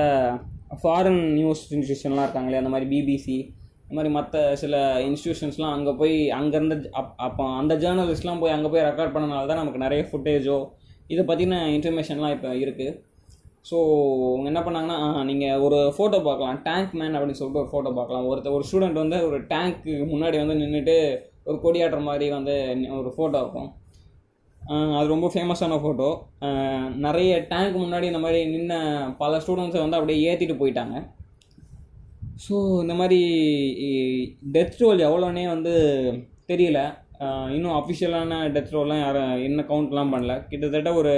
ஃபாரின் 0.82 1.24
நியூஸ் 1.38 1.64
இன்ஸ்டியூஷன்லாம் 1.76 2.26
இருக்காங்க 2.28 2.48
இல்லையா? 2.50 2.64
அந்த 2.64 2.74
மாதிரி 2.74 2.90
பிபிசி 2.94 3.38
இந்த 3.84 3.96
மாதிரி 3.98 4.10
மற்ற 4.16 4.38
சில 4.62 4.76
இன்ஸ்டியூஷன்ஸ்லாம் 5.10 5.74
அங்கே 5.76 5.92
போய் 6.00 6.16
அங்கேருந்து 6.38 6.78
அப் 7.02 7.14
அப்போ 7.28 7.44
அந்த 7.60 7.74
ஜேர்னலிஸ்ட்லாம் 7.84 8.42
போய் 8.42 8.56
அங்கே 8.56 8.70
போய் 8.74 8.86
ரெக்கார்ட் 8.90 9.14
பண்ணனால 9.16 9.48
தான் 9.52 9.62
நமக்கு 9.62 9.84
நிறைய 9.86 10.02
ஃபுட்டேஜோ 10.10 10.58
இதை 11.14 11.24
பற்றின 11.30 11.60
இன்ஃபர்மேஷன்லாம் 11.76 12.34
இப்போ 12.36 12.50
இருக்குது 12.64 12.92
ஸோ 13.70 13.78
அவங்க 14.34 14.48
என்ன 14.52 14.62
பண்ணாங்கன்னா 14.66 14.98
நீங்கள் 15.30 15.62
ஒரு 15.66 15.78
ஃபோட்டோ 15.96 16.20
பார்க்கலாம் 16.28 16.60
டேங்க் 16.68 16.94
மேன் 17.00 17.16
அப்படின்னு 17.18 17.40
சொல்லிட்டு 17.40 17.62
ஒரு 17.64 17.72
ஃபோட்டோ 17.72 17.92
பார்க்கலாம். 17.98 18.28
ஒருத்தர் 18.30 18.56
ஒரு 18.58 18.68
ஸ்டூடெண்ட் 18.70 19.02
வந்து 19.04 19.18
ஒரு 19.30 19.40
டேங்க்கு 19.52 19.94
முன்னாடி 20.14 20.38
வந்து 20.44 20.56
நின்றுட்டு 20.62 20.96
ஒரு 21.50 21.58
கொடியாட்டுற 21.66 22.00
மாதிரி 22.10 22.28
வந்து 22.38 22.56
ஒரு 23.02 23.12
ஃபோட்டோ 23.16 23.42
இருக்கும். 23.44 23.70
அது 24.98 25.14
ரொம்ப 25.16 25.28
ஃபேமஸான 25.34 25.76
ஃபோட்டோ 25.84 26.08
நிறைய 27.06 27.34
டேங்க் 27.52 27.76
முன்னாடி 27.84 28.06
இந்த 28.12 28.22
மாதிரி 28.24 28.40
நின்ன 28.56 28.74
பல 29.22 29.38
ஸ்டூடெண்ட்ஸை 29.44 29.82
வந்து 29.84 30.00
அப்படியே 30.00 30.24
ஏற்றிட்டு 30.30 30.60
போயிட்டாங்க. 30.62 30.96
ஸோ 32.46 32.56
இந்த 32.86 32.96
மாதிரி 33.02 33.22
டெத் 34.56 34.82
ரோல் 34.82 35.06
எவ்வளோனே 35.10 35.46
வந்து 35.54 35.76
தெரியல. 36.52 36.80
இன்னும் 37.56 37.78
அஃபிஷியலான 37.78 38.42
டெத் 38.56 38.76
ரோல்லாம் 38.76 39.06
யாரும் 39.06 39.32
என்ன 39.46 39.64
கவுண்ட்லாம் 39.70 40.12
பண்ணல. 40.16 40.34
கிட்டத்தட்ட 40.50 40.90
ஒரு 41.02 41.14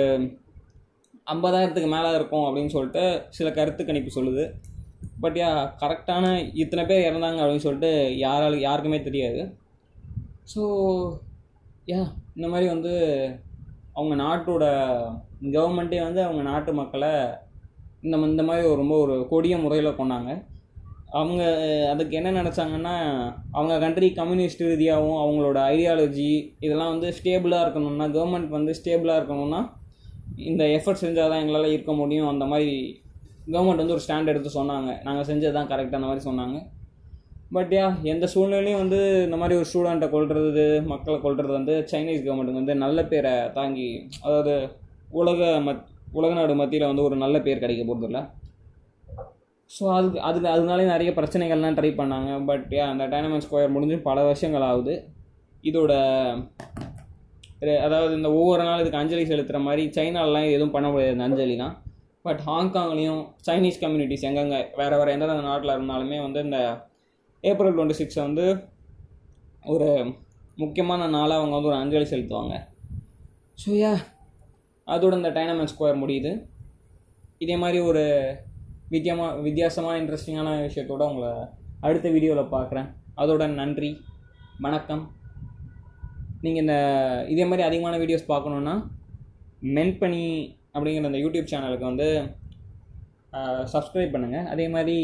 ஐம்பதாயிரத்துக்கு 1.34 1.90
மேலே 1.96 2.10
இருக்கும் 2.18 2.46
அப்படின்னு 2.48 2.74
சொல்லிட்டு 2.76 3.04
சில 3.38 3.48
கருத்து 3.58 3.84
கணிப்பு 3.86 4.12
சொல்லுது. 4.18 4.44
பட் 5.24 5.38
யா 5.42 5.50
கரெக்டான 5.82 6.26
இத்தனை 6.54 6.84
பேர் 6.86 7.08
இறந்தாங்க 7.10 7.40
அப்படின்னு 7.44 7.66
சொல்லிட்டு 7.66 7.92
யாரால 8.26 8.60
யாருக்குமே 8.68 9.00
தெரியாது. 9.08 9.42
ஸோ 10.54 10.62
யா 11.92 12.02
இந்த 12.36 12.48
மாதிரி 12.48 12.68
வந்து 12.76 12.94
அவங்க 13.94 14.16
நாட்டோட 14.24 14.66
கவர்மெண்ட்டே 15.56 16.00
வந்து 16.04 16.22
அவங்க 16.24 16.42
நாட்டு 16.42 16.72
மக்களை 16.74 17.12
இந்த 18.04 18.18
இந்த 18.32 18.44
மாதிரி 18.44 18.68
ஒரு 18.68 18.80
ரொம்ப 18.82 18.96
ஒரு 19.04 19.16
கொடிய 19.32 19.56
முறையில் 19.58 19.98
கொண்டாங்க 19.98 20.32
அவங்க 21.12 21.42
அதுக்கு 21.92 22.14
என்ன 22.18 22.30
நினச்சாங்கன்னா 22.42 22.96
அவங்க 23.52 23.76
கண்ட்ரி 23.80 24.08
கம்யூனிஸ்ட் 24.14 24.62
ரீதியாகவும் 24.62 25.22
அவங்களோட 25.24 25.60
ஐடியாலஜி 25.74 26.32
இதெல்லாம் 26.60 26.92
வந்து 26.94 27.10
ஸ்டேபிளாக 27.20 27.64
இருக்கணும்னா 27.66 28.08
கவர்மெண்ட் 28.16 28.50
வந்து 28.50 28.74
ஸ்டேபிளாக 28.80 29.20
இருக்கணும்னா 29.20 29.62
இந்த 30.52 30.64
எஃபர்ட் 30.78 31.04
செஞ்சால் 31.04 31.32
தான் 31.32 31.42
எங்களால் 31.44 31.74
இருக்க 31.76 31.94
முடியும். 32.02 32.32
அந்த 32.34 32.46
மாதிரி 32.52 32.74
கவர்மெண்ட் 33.54 33.82
வந்து 33.84 33.96
ஒரு 33.98 34.04
ஸ்டாண்ட் 34.06 34.32
எடுத்து 34.34 34.50
சொன்னாங்க. 34.60 34.90
நாங்கள் 35.08 35.28
செஞ்சது 35.30 35.56
தான் 35.58 35.70
கரெக்டாக 35.72 36.00
அந்த 36.00 36.10
மாதிரி 36.10 36.24
சொன்னாங்க. 36.30 36.58
பட் 37.56 37.72
யா 37.76 37.86
எந்த 38.12 38.26
சூழ்நிலையும் 38.34 38.82
வந்து 38.82 39.00
இந்த 39.28 39.38
மாதிரி 39.42 39.58
ஒரு 39.60 39.68
ஸ்டூடெண்ட்டை 39.70 40.08
கொள்வது 40.16 40.66
மக்களை 40.92 41.18
கொள்வது 41.24 41.52
வந்து 41.58 41.76
சைனீஸ் 41.92 42.26
கவர்மெண்ட் 42.26 42.60
வந்து 42.60 42.74
நல்ல 42.84 43.00
பேரை 43.12 43.32
தாங்கி 43.58 43.88
அதாவது 44.26 44.54
உலக 45.22 45.48
மத் 45.68 45.86
உலக 46.18 46.32
நாடு 46.40 46.54
மத்தியில் 46.60 46.90
வந்து 46.92 47.06
ஒரு 47.08 47.16
நல்ல 47.24 47.38
பேர் 47.46 47.64
கிடைக்க 47.64 47.84
போகிறதில்ல 47.86 48.20
ஸோ 49.70 49.84
அதுக்கு 49.96 50.20
அதுக்கு 50.28 50.48
அதனாலே 50.54 50.86
நிறைய 50.94 51.10
பிரச்சனைகள்லாம் 51.18 51.78
ட்ரை 51.80 51.92
பண்ணாங்க. 52.02 52.30
பட் 52.50 52.70
யா 52.78 52.86
அந்த 52.94 53.04
டைனமன் 53.14 53.44
ஸ்கொயர் 53.46 53.76
முடிஞ்சு 53.76 53.98
பல 54.08 54.24
வருஷங்கள் 54.30 54.68
ஆகுது. 54.70 54.94
இதோட 55.64 55.94
அதாவது 57.86 58.14
இந்த 58.16 58.30
ஒவ்வொரு 58.30 58.64
நாள் 58.64 58.82
இதுக்கு 58.82 59.00
அஞ்சலி 59.00 59.24
செலுத்துகிற 59.30 59.60
மாதிரி 59.60 59.84
சைனாலலாம் 59.98 60.54
எதுவும் 60.56 60.76
பண்ண 60.76 60.88
முடியாது 60.90 61.16
இந்த 61.16 61.28
அஞ்சலிலாம் 61.28 61.76
பட் 62.22 62.40
ஹாங்காங்லேயும் 62.40 63.22
சைனீஸ் 63.48 63.82
கம்யூனிட்டிஸ் 63.82 64.26
எங்கெங்கே 64.30 64.60
வேறு 64.76 64.98
வேறு 65.00 65.14
எந்தெந்த 65.16 65.46
நாட்டில் 65.50 65.76
இருந்தாலுமே 65.76 66.18
வந்து 66.22 66.40
இந்த 66.40 66.60
ஏப்ரல் 67.44 67.76
டுவெண்ட்டி 67.76 68.00
சிக்ஸை 68.00 68.22
வந்து 68.28 68.46
ஒரு 69.66 69.90
முக்கியமான 70.56 71.08
நாளாக 71.08 71.40
அவங்க 71.40 71.56
வந்து 71.56 71.72
ஒரு 71.72 71.80
அஞ்சலி 71.82 72.08
செலுத்துவாங்க. 72.12 72.56
ஸோ 73.64 73.70
யா 73.82 73.94
அதோட 74.88 75.14
இந்த 75.20 75.30
டைனமெண்ட் 75.30 75.74
ஸ்கொயர் 75.74 76.02
முடியுது. 76.04 76.32
இதே 77.38 77.56
மாதிரி 77.56 77.80
ஒரு 77.80 78.04
வித்தியமாக 78.90 79.42
வித்தியாசமான 79.48 80.00
இன்ட்ரெஸ்டிங்கான 80.02 80.56
விஷயத்தோட 80.68 81.04
உங்களை 81.12 81.32
அடுத்த 81.82 82.10
வீடியோவில் 82.10 82.54
பார்க்குறேன் 82.56 82.90
அதோட 83.16 83.48
நன்றி. 83.62 83.92
வணக்கம். 84.60 85.04
நீங்கள் 86.42 86.62
இந்த 86.62 86.76
இதே 87.30 87.46
மாதிரி 87.46 87.68
அதிகமான 87.68 87.98
வீடியோஸ் 87.98 88.30
பார்க்கணுன்னா 88.30 88.84
மென்பனி 89.64 90.56
அப்படிங்கிற 90.74 91.04
அந்த 91.04 91.18
யூடியூப் 91.18 91.52
சேனலுக்கு 91.52 91.80
வந்து 91.80 92.24
சப்ஸ்கிரைப் 93.74 94.14
பண்ணுங்கள் 94.14 94.46
அதே 94.46 94.68
மாதிரி 94.68 94.98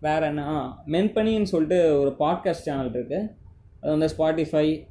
வேறு 0.00 0.26
என்ன? 0.26 0.42
மென்பனின்னு 0.86 1.42
சொல்லிட்டு 1.42 2.00
ஒரு 2.00 2.16
பாட்காஸ்ட் 2.18 2.66
சேனல் 2.66 2.90
இருக்குது 2.90 3.18
அது 3.80 3.98
வந்து 3.98 4.08
ஸ்பாட்டிஃபை 4.08 4.86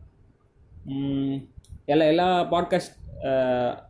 எல்லா 1.86 2.06
எல்லா 2.06 2.42
பாட்காஸ்ட் 2.52 2.96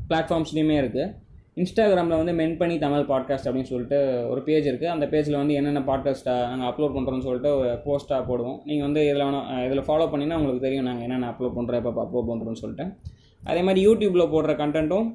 பிளாட்ஃபார்ம்ஸ்லேயுமே 0.09 0.77
இருக்குது 0.77 1.24
இன்ஸ்டாகிராமில் 1.61 2.19
வந்து 2.19 2.33
மென்பனி 2.39 2.75
தமிழ் 2.83 3.05
பாட்காஸ்ட் 3.09 3.47
அப்படின்னு 3.49 3.69
சொல்லிட்டு 3.69 3.97
ஒரு 4.31 4.41
பேஜ் 4.47 4.65
இருக்குது 4.69 4.91
அந்த 4.93 5.05
பேஜில் 5.11 5.37
வந்து 5.41 5.53
என்னென்ன 5.59 5.81
பாட்காஸ்ட்டாக 5.89 6.47
நாங்கள் 6.51 6.69
அப்லோட் 6.69 6.95
பண்ணுறோம்னு 6.95 7.25
சொல்லிட்டு 7.27 7.51
ஒரு 7.59 7.69
போஸ்ட்டாக 7.85 8.23
போடுவோம். 8.29 8.57
நீங்கள் 8.67 8.85
வந்து 8.87 9.01
இதில் 9.07 9.23
வேணால் 9.25 9.63
இதில் 9.67 9.85
ஃபாலோ 9.87 10.07
பண்ணிங்கன்னா 10.11 10.39
உங்களுக்கு 10.39 10.65
தெரியும் 10.65 10.87
நாங்கள் 10.89 11.05
என்னென்ன 11.07 11.29
அப்லோட் 11.31 11.55
பண்ணுறோம் 11.57 11.79
எப்போ 11.81 12.03
அப்லோட் 12.05 12.29
பண்ணுறோம்னு 12.31 12.61
சொல்லிட்டு. 12.63 12.87
அதே 13.43 13.61
மாதிரி 13.67 13.81
யூடியூப்பில் 13.87 14.31
போடுற 14.35 14.53
கண்டென்ட்டும் 14.63 15.07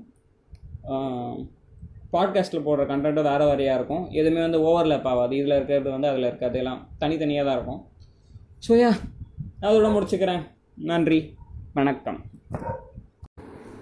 பாட்காஸ்ட்டில் 2.16 2.66
போடுற 2.68 2.84
கண்டென்ட்டும் 2.92 3.30
வேறு 3.30 3.44
வேறையாக 3.50 3.78
இருக்கும். 3.80 4.04
எதுவுமே 4.20 4.40
வந்து 4.46 4.60
ஓவர்லேப் 4.68 5.08
ஆகாது. 5.12 5.34
இதில் 5.40 5.58
இருக்கிறது 5.58 5.88
வந்து 5.96 6.10
அதில் 6.12 6.28
இருக்காது. 6.30 6.58
எல்லாம் 6.62 6.80
தனித்தனியாக 7.02 7.46
தான் 7.48 7.58
இருக்கும். 7.58 7.82
ஸோ 8.66 8.82
யா 8.84 8.92
அதோட 9.66 9.90
முடிச்சுக்கிறேன். 9.96 10.44
நன்றி. 10.92 11.20
வணக்கம். 11.80 12.20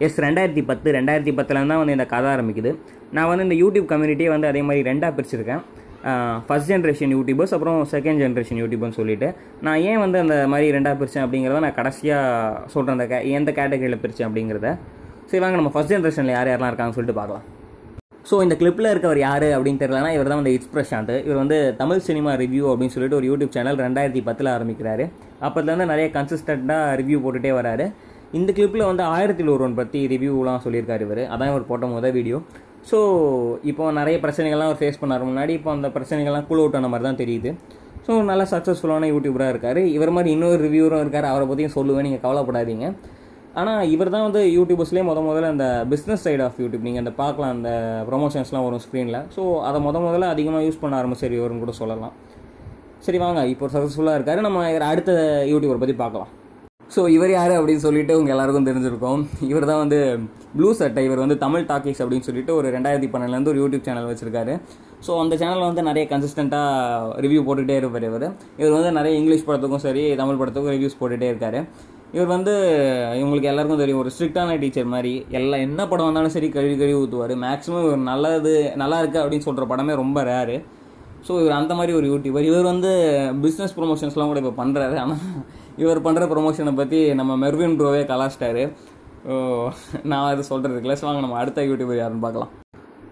எஸ் 0.06 0.18
ரெண்டாயிரத்தி 0.26 0.62
பத்து 0.70 0.88
ரெண்டாயிரத்தி 0.98 1.32
பத்துலேருந்து 1.38 1.72
தான் 1.74 1.82
வந்து 1.82 1.96
இந்த 1.96 2.06
கதை 2.14 2.28
ஆரம்பிக்குது. 2.34 2.70
நான் 3.16 3.28
வந்து 3.30 3.44
இந்த 3.48 3.56
யூடியூப் 3.62 3.86
கம்யூனிட்டியே 3.92 4.30
வந்து 4.34 4.48
அதே 4.52 4.62
மாதிரி 4.68 4.82
ரெண்டாக 4.90 5.12
பிரிச்சிருக்கேன். 5.18 5.62
ஃபஸ்ட் 6.46 6.70
ஜென்ரேஷன் 6.72 7.12
யூடியூபர்ஸ் 7.16 7.54
அப்புறம் 7.54 7.78
செகண்ட் 7.92 8.20
ஜென்ரேஷன் 8.24 8.60
யூடியூப்னு 8.62 8.96
சொல்லிட்டு. 9.00 9.28
நான் 9.66 9.80
ஏன் 9.90 10.00
வந்து 10.04 10.18
அந்த 10.24 10.34
மாதிரி 10.52 10.66
ரெண்டாக 10.76 10.96
பிரித்தேன் 11.00 11.24
அப்படிங்கிறத 11.26 11.60
நான் 11.66 11.78
கடைசியாக 11.80 12.70
சொல்கிறேன் 12.74 12.96
அந்த 12.96 13.06
கே 13.12 13.18
எந்த 13.38 13.52
கேட்டகரியில் 13.60 14.02
பிரித்தேன் 14.04 14.28
அப்படிங்கிறத. 14.28 14.70
சரி 15.30 15.40
வாங்க 15.44 15.58
நம்ம 15.60 15.72
ஃபஸ்ட் 15.76 15.94
ஜென்ரேஷனில் 15.94 16.36
யார் 16.38 16.50
யாரெல்லாம் 16.50 16.70
இருக்காங்கன்னு 16.72 16.98
சொல்லிட்டு 16.98 17.20
பார்க்கலாம். 17.20 17.46
ஸோ 18.28 18.36
இந்த 18.44 18.54
கிளிப்பில் 18.60 18.90
இருக்கவர் 18.92 19.20
யார் 19.26 19.46
அப்படின்னு 19.56 19.80
தெரியலனா 19.82 20.10
இவர் 20.14 20.30
தான் 20.30 20.40
வந்து 20.40 20.52
இட்ஸ் 20.56 20.72
பிரசாந்த். 20.72 21.12
இவர் 21.26 21.40
வந்து 21.42 21.58
தமிழ் 21.80 22.02
சினிமா 22.08 22.32
ரிவ்யூ 22.42 22.64
அப்படின்னு 22.72 22.94
சொல்லிட்டு 22.94 23.18
ஒரு 23.18 23.26
யூடியூப் 23.30 23.54
சேனல் 23.56 23.78
ரெண்டாயிரத்தி 23.84 24.22
பத்தில் 24.28 24.50
ஆரம்பிக்கிறாரு. 24.54 25.04
அப்போதுலேருந்து 25.46 25.90
நிறைய 25.92 26.08
கன்சிஸ்டண்ட்டாக 26.16 26.96
ரிவ்யூ 27.00 27.18
போட்டுகிட்டே 27.24 27.52
வராரு. 27.60 27.86
இந்த 28.36 28.50
கிளிப்பில் 28.56 28.88
வந்து 28.88 29.04
ஆயிரத்தில் 29.12 29.52
ஒருவன் 29.56 29.76
பற்றி 29.80 30.00
ரிவ்யூலாம் 30.12 30.62
சொல்லியிருக்காரு 30.64 31.04
இவர். 31.06 31.22
அதான் 31.34 31.50
இவர் 31.52 31.68
போட்ட 31.68 31.86
முதல் 31.92 32.16
வீடியோ 32.16 32.38
ஸோ 32.88 32.98
இப்போ 33.70 33.84
நிறைய 33.98 34.16
பிரச்சனைகள்லாம் 34.24 34.68
அவர் 34.70 34.80
ஃபேஸ் 34.80 35.00
பண்ணார். 35.02 35.24
முன்னாடி 35.28 35.52
இப்போ 35.58 35.70
அந்த 35.76 35.88
பிரச்சனைகள்லாம் 35.94 36.46
கூல் 36.48 36.60
அவுட் 36.62 36.76
ஆன 36.78 36.88
மாதிரி 36.92 37.06
தான் 37.08 37.20
தெரியுது. 37.22 37.50
ஸோ 38.06 38.12
நல்ல 38.30 38.42
சக்ஸஸ்ஃபுல்லான 38.52 39.08
யூடியூபராக 39.12 39.52
இருக்கார். 39.54 39.80
இவர் 39.96 40.12
மாதிரி 40.16 40.30
இன்னொரு 40.36 40.58
ரிவ்யூரும் 40.66 41.02
இருக்கார். 41.04 41.26
அவரை 41.32 41.46
பற்றியும் 41.50 41.74
சொல்லுவேன். 41.78 42.06
நீங்கள் 42.08 42.22
கவலைப்படாதீங்க. 42.26 42.86
ஆனால் 43.60 43.82
இவர் 43.94 44.12
தான் 44.14 44.24
வந்து 44.28 44.40
யூடியூபர்ஸ்லேயே 44.56 45.04
முத 45.08 45.20
முதல்ல 45.28 45.52
அந்த 45.54 45.66
பிஸ்னஸ் 45.92 46.24
சைட் 46.26 46.42
ஆஃப் 46.46 46.58
யூடியூப் 46.62 46.86
நீங்கள் 46.88 47.02
அந்த 47.04 47.12
பார்க்கலாம் 47.20 47.52
அந்த 47.56 47.70
ப்ரொமோஷன்ஸ்லாம் 48.08 48.66
வரும் 48.66 48.82
ஸ்க்ரீனில் 48.86 49.20
ஸோ 49.36 49.44
அதை 49.68 49.78
முத 49.86 50.02
முதல்ல 50.06 50.32
அதிகமாக 50.34 50.64
யூஸ் 50.66 50.82
பண்ண 50.82 50.96
ஆரம்பிச்சார் 51.00 51.36
இவருன்னு 51.38 51.64
கூட 51.64 51.74
சொல்லலாம். 51.82 52.14
சரி 53.06 53.20
வாங்க. 53.24 53.40
இப்போ 53.54 53.66
சக்ஸஸ்ஃபுல்லாக 53.74 54.18
இருக்கார். 54.20 54.46
நம்ம 54.48 54.66
இவர் 54.72 54.90
அடுத்த 54.92 55.12
யூடியூபரை 55.52 55.80
பற்றி 55.84 55.96
பார்க்கலாம். 56.04 56.32
ஸோ 56.94 57.00
இவர் 57.14 57.32
யார் 57.36 57.52
அப்படின்னு 57.56 57.82
சொல்லிட்டு 57.86 58.12
உங்கள் 58.18 58.32
எல்லாருக்கும் 58.34 58.68
தெரிஞ்சிருக்கும். 58.68 59.22
இவர் 59.50 59.66
தான் 59.70 59.80
வந்து 59.82 59.98
ப்ளூ 60.54 60.68
சட்டை 60.78 61.02
இவர் 61.08 61.20
வந்து 61.22 61.36
தமிழ் 61.42 61.66
டாக்கிஸ் 61.70 62.00
அப்படின்னு 62.02 62.26
சொல்லிட்டு 62.28 62.52
ஒரு 62.58 62.68
ரெண்டாயிரத்தி 62.76 63.08
பன்னெண்டுலேருந்து 63.14 63.52
ஒரு 63.52 63.60
யூடியூப் 63.62 63.84
சேனல் 63.88 64.08
வச்சிருக்காரு. 64.10 64.54
ஸோ 65.06 65.10
அந்த 65.22 65.34
சேனலில் 65.42 65.68
வந்து 65.70 65.82
நிறைய 65.90 66.04
கன்சிஸ்டண்ட்டாக 66.12 67.20
ரிவ்யூ 67.24 67.42
போட்டுகிட்டே 67.48 67.76
இருப்பார் 67.82 68.06
இவர். 68.10 68.26
இவர் 68.60 68.74
வந்து 68.78 68.92
நிறைய 68.98 69.12
இங்கிலீஷ் 69.20 69.46
படத்துக்கும் 69.48 69.84
சரி 69.86 70.04
தமிழ் 70.22 70.40
படத்துக்கும் 70.40 70.74
ரிவ்யூஸ் 70.76 70.98
போட்டுகிட்டே 71.02 71.28
இருக்காரு. 71.32 71.60
இவர் 72.16 72.32
வந்து 72.34 72.52
இவங்களுக்கு 73.20 73.50
எல்லாருக்கும் 73.52 73.82
தெரியும் 73.82 74.02
ஒரு 74.02 74.10
ஸ்ட்ரிக்டான 74.14 74.56
டீச்சர் 74.62 74.92
மாதிரி 74.94 75.12
எல்லாம் 75.38 75.64
என்ன 75.66 75.80
படம் 75.90 76.08
வந்தாலும் 76.08 76.34
சரி 76.36 76.48
கழுவி 76.56 76.76
கழுவி 76.80 76.98
ஊற்றுவார் 77.02 77.34
மேக்ஸிமம் 77.44 77.84
இவர் 77.86 78.02
நல்லது 78.12 78.54
நல்லா 78.82 78.98
இருக்குது 79.02 79.22
அப்படின்னு 79.22 79.46
சொல்கிற 79.48 79.66
படமே 79.72 79.94
ரொம்ப 80.02 80.22
ரேரு 80.30 80.56
ஸோ 81.26 81.32
இவர் 81.42 81.58
அந்த 81.60 81.72
மாதிரி 81.78 81.92
ஒரு 81.98 82.06
யூடியூபர் 82.12 82.48
இவர் 82.50 82.70
வந்து 82.72 82.90
பிஸ்னஸ் 83.44 83.76
ப்ரொமோஷன்ஸ்லாம் 83.78 84.30
கூட 84.32 84.40
இப்போ 84.42 84.54
பண்ணுறாரு 84.62 84.96
ஆனால் 85.04 85.22
இவர் 85.82 86.04
பண்ணுற 86.06 86.24
ப்ரொமோஷனை 86.32 86.72
பற்றி 86.80 87.00
நம்ம 87.20 87.32
மெர்வின் 87.44 87.76
ப்ரோவே 87.80 88.02
கலாச்சிட்டாரு. 88.12 88.62
ஓ, 89.30 89.34
நான் 90.10 90.28
அது 90.32 90.42
சொல்கிறதுக்குல 90.50 90.94
ஸோ 91.00 91.06
வாங்க 91.08 91.22
நம்ம 91.24 91.38
அடுத்த 91.42 91.64
யூடியூபர் 91.70 92.00
யாருன்னு 92.00 92.24
பார்க்கலாம். 92.26 92.52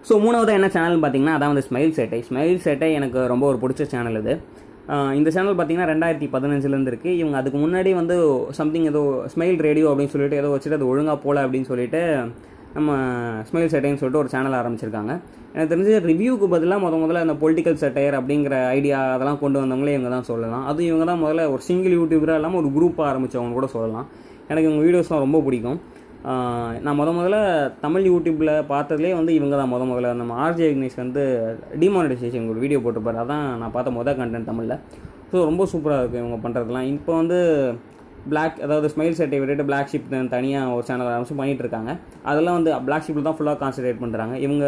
ஸோ 0.09 0.15
மூணாவது 0.25 0.53
என்ன 0.59 0.69
சேனல்னு 0.75 1.03
பார்த்தீங்கன்னா 1.05 1.37
அதான் 1.37 1.53
வந்து 1.53 1.67
ஸ்மைல் 1.69 1.95
சேட்டை 1.99 2.21
ஸ்மைல் 2.29 2.61
சேட்டை 2.67 2.89
எனக்கு 2.99 3.21
ரொம்ப 3.33 3.45
ஒரு 3.53 3.59
பிடிச்ச 3.63 3.85
சேனல் 3.95 4.19
இது. 4.23 4.35
இந்த 5.19 5.29
சேனல் 5.37 5.57
பார்த்தீங்கன்னா 5.59 5.89
ரெண்டாயிரத்தி 5.93 6.27
பதினஞ்சுலேருந்து 6.35 6.93
இருக்குது 6.93 7.17
இவங்க 7.21 7.37
அதுக்கு 7.41 7.59
முன்னாடி 7.63 7.93
வந்து 8.01 8.17
சம்திங் 8.59 8.87
ஏதோ 8.91 9.03
ஸ்மைல் 9.33 9.59
ரேடியோ 9.67 9.87
அப்படின்னு 9.93 10.15
சொல்லிட்டு 10.15 10.41
ஏதோ 10.43 10.51
வச்சுட்டு 10.53 10.79
அது 10.79 10.91
ஒழுங்காக 10.93 11.19
போகல 11.25 11.43
அப்படின்னு 11.47 11.71
சொல்லிட்டு 11.71 12.03
நம்ம 12.77 12.93
ஸ்மைல் 13.49 13.73
சேட்டைன்னு 13.73 14.01
சொல்லிட்டு 14.01 14.23
ஒரு 14.23 14.31
சேனல் 14.35 14.59
ஆரம்பிச்சிருக்காங்க. 14.61 15.13
எனக்கு 15.57 15.71
தெரிஞ்சு 15.73 15.93
ரிவ்யூக்கு 16.11 16.47
பதிலாக 16.55 16.81
முத 16.85 16.95
முதல்ல 17.03 17.21
அந்த 17.25 17.35
பொலிட்டிக்கல் 17.43 17.79
சட்டையர் 17.83 18.17
அப்படிங்கிற 18.19 18.57
ஐடியா 18.79 18.99
அதெல்லாம் 19.13 19.39
கொண்டு 19.43 19.59
வந்தவங்களே 19.61 19.95
இவங்க 19.97 20.11
தான் 20.15 20.27
சொல்லலாம். 20.31 20.65
அதுவும் 20.71 20.89
இவங்க 20.91 21.05
தான் 21.11 21.23
முதல்ல 21.23 21.45
ஒரு 21.53 21.63
சிங்கிள் 21.69 21.95
யூடியூபராக 21.99 22.41
இல்லாமல் 22.41 22.61
ஒரு 22.63 22.71
குரூப்பாக 22.75 23.07
ஆரம்பித்தவங்க 23.11 23.57
கூட 23.59 23.69
சொல்லலாம். 23.77 24.07
எனக்கு 24.51 24.69
இவங்க 24.69 24.83
வீடியோஸ்லாம் 24.87 25.25
ரொம்ப 25.27 25.41
பிடிக்கும். 25.47 25.79
நான் 26.85 26.99
முத 27.01 27.11
முதல்ல 27.19 27.39
தமிழ் 27.85 28.07
யூடியூப்பில் 28.11 28.53
பார்த்ததுலேயே 28.73 29.15
வந்து 29.21 29.33
இவங்க 29.39 29.55
தான் 29.61 29.73
முத 29.73 29.83
முதல்ல. 29.91 30.13
நம்ம 30.21 30.37
ஆர்ஜே 30.45 30.69
விக்னேஷ் 30.71 31.03
வந்து 31.05 31.25
டிமானிட்டைசேஷன் 31.83 32.49
ஒரு 32.53 32.63
வீடியோ 32.65 32.81
போட்டிருப்பார். 32.85 33.23
அதான் 33.25 33.45
நான் 33.63 33.75
பார்த்த 33.77 33.99
மொதல் 33.99 34.19
கண்டென்ட் 34.21 34.51
தமிழில். 34.51 34.79
ஸோ 35.31 35.37
ரொம்ப 35.51 35.63
சூப்பராக 35.73 36.03
இருக்கும் 36.03 36.23
இவங்க 36.25 36.39
பண்ணுறதுலாம் 36.45 36.89
இப்போ 36.95 37.13
வந்து 37.21 37.39
பிளாக் 38.31 38.57
அதாவது 38.67 38.87
ஸ்மைல் 38.93 39.17
செட்டை 39.19 39.39
விட்டுட்டு 39.41 39.67
பிளாக் 39.71 39.91
ஷிப் 39.93 40.09
தனியாக 40.35 40.75
ஒரு 40.77 40.85
சேனல் 40.89 41.11
ஆரம்பிச்சு 41.13 41.37
பண்ணிட்டு 41.41 41.63
இருக்காங்க. 41.65 41.91
அதெல்லாம் 42.31 42.57
வந்து 42.59 42.71
பிளாக் 42.87 43.07
ஷிப்பில் 43.07 43.29
தான் 43.29 43.37
ஃபுல்லாக 43.39 43.59
கான்சன்ட்ரேட் 43.63 44.03
பண்ணுறாங்க 44.05 44.35
இவங்க 44.47 44.65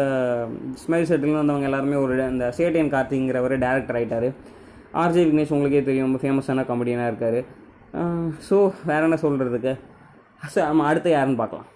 ஸ்மைல் 0.83 1.07
செட்டில் 1.11 1.39
வந்தவங்க 1.41 1.69
எல்லாருமே 1.69 1.97
ஒரு 2.05 2.15
இந்த 2.35 2.47
சேட்டியன் 2.59 2.93
கார்த்திங்கிறவர் 2.95 3.55
டேரக்டர் 3.65 3.99
ஆகிட்டார் 4.01 4.29
ஆர்ஜே 5.01 5.23
விக்னேஷ் 5.29 5.55
உங்களுக்கே 5.55 5.83
தெரியும் 5.89 6.07
ரொம்ப 6.09 6.21
ஃபேமஸான 6.23 6.65
காமெடியனாக 6.69 7.11
இருக்கார். 7.11 7.39
ஸோ 8.47 8.57
வேற 8.91 9.01
என்ன 9.09 9.19
சொல்கிறதுக்கு 9.25 9.73
ஸோ 10.53 10.59
நம்ம 10.69 10.87
அடுத்து 10.91 11.09
யாருன்னு 11.17 11.41
பார்க்கலாம். 11.43 11.67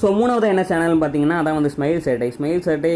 ஸோ 0.00 0.06
மூணாவது 0.16 0.46
என்ன 0.52 0.62
சேனல்னு 0.70 0.98
பார்த்தீங்கன்னா 1.02 1.36
அதான் 1.40 1.56
வந்து 1.58 1.70
ஸ்மைல் 1.74 2.02
சேட்டை 2.06 2.26
ஸ்மைல் 2.34 2.64
சேட்டை 2.66 2.90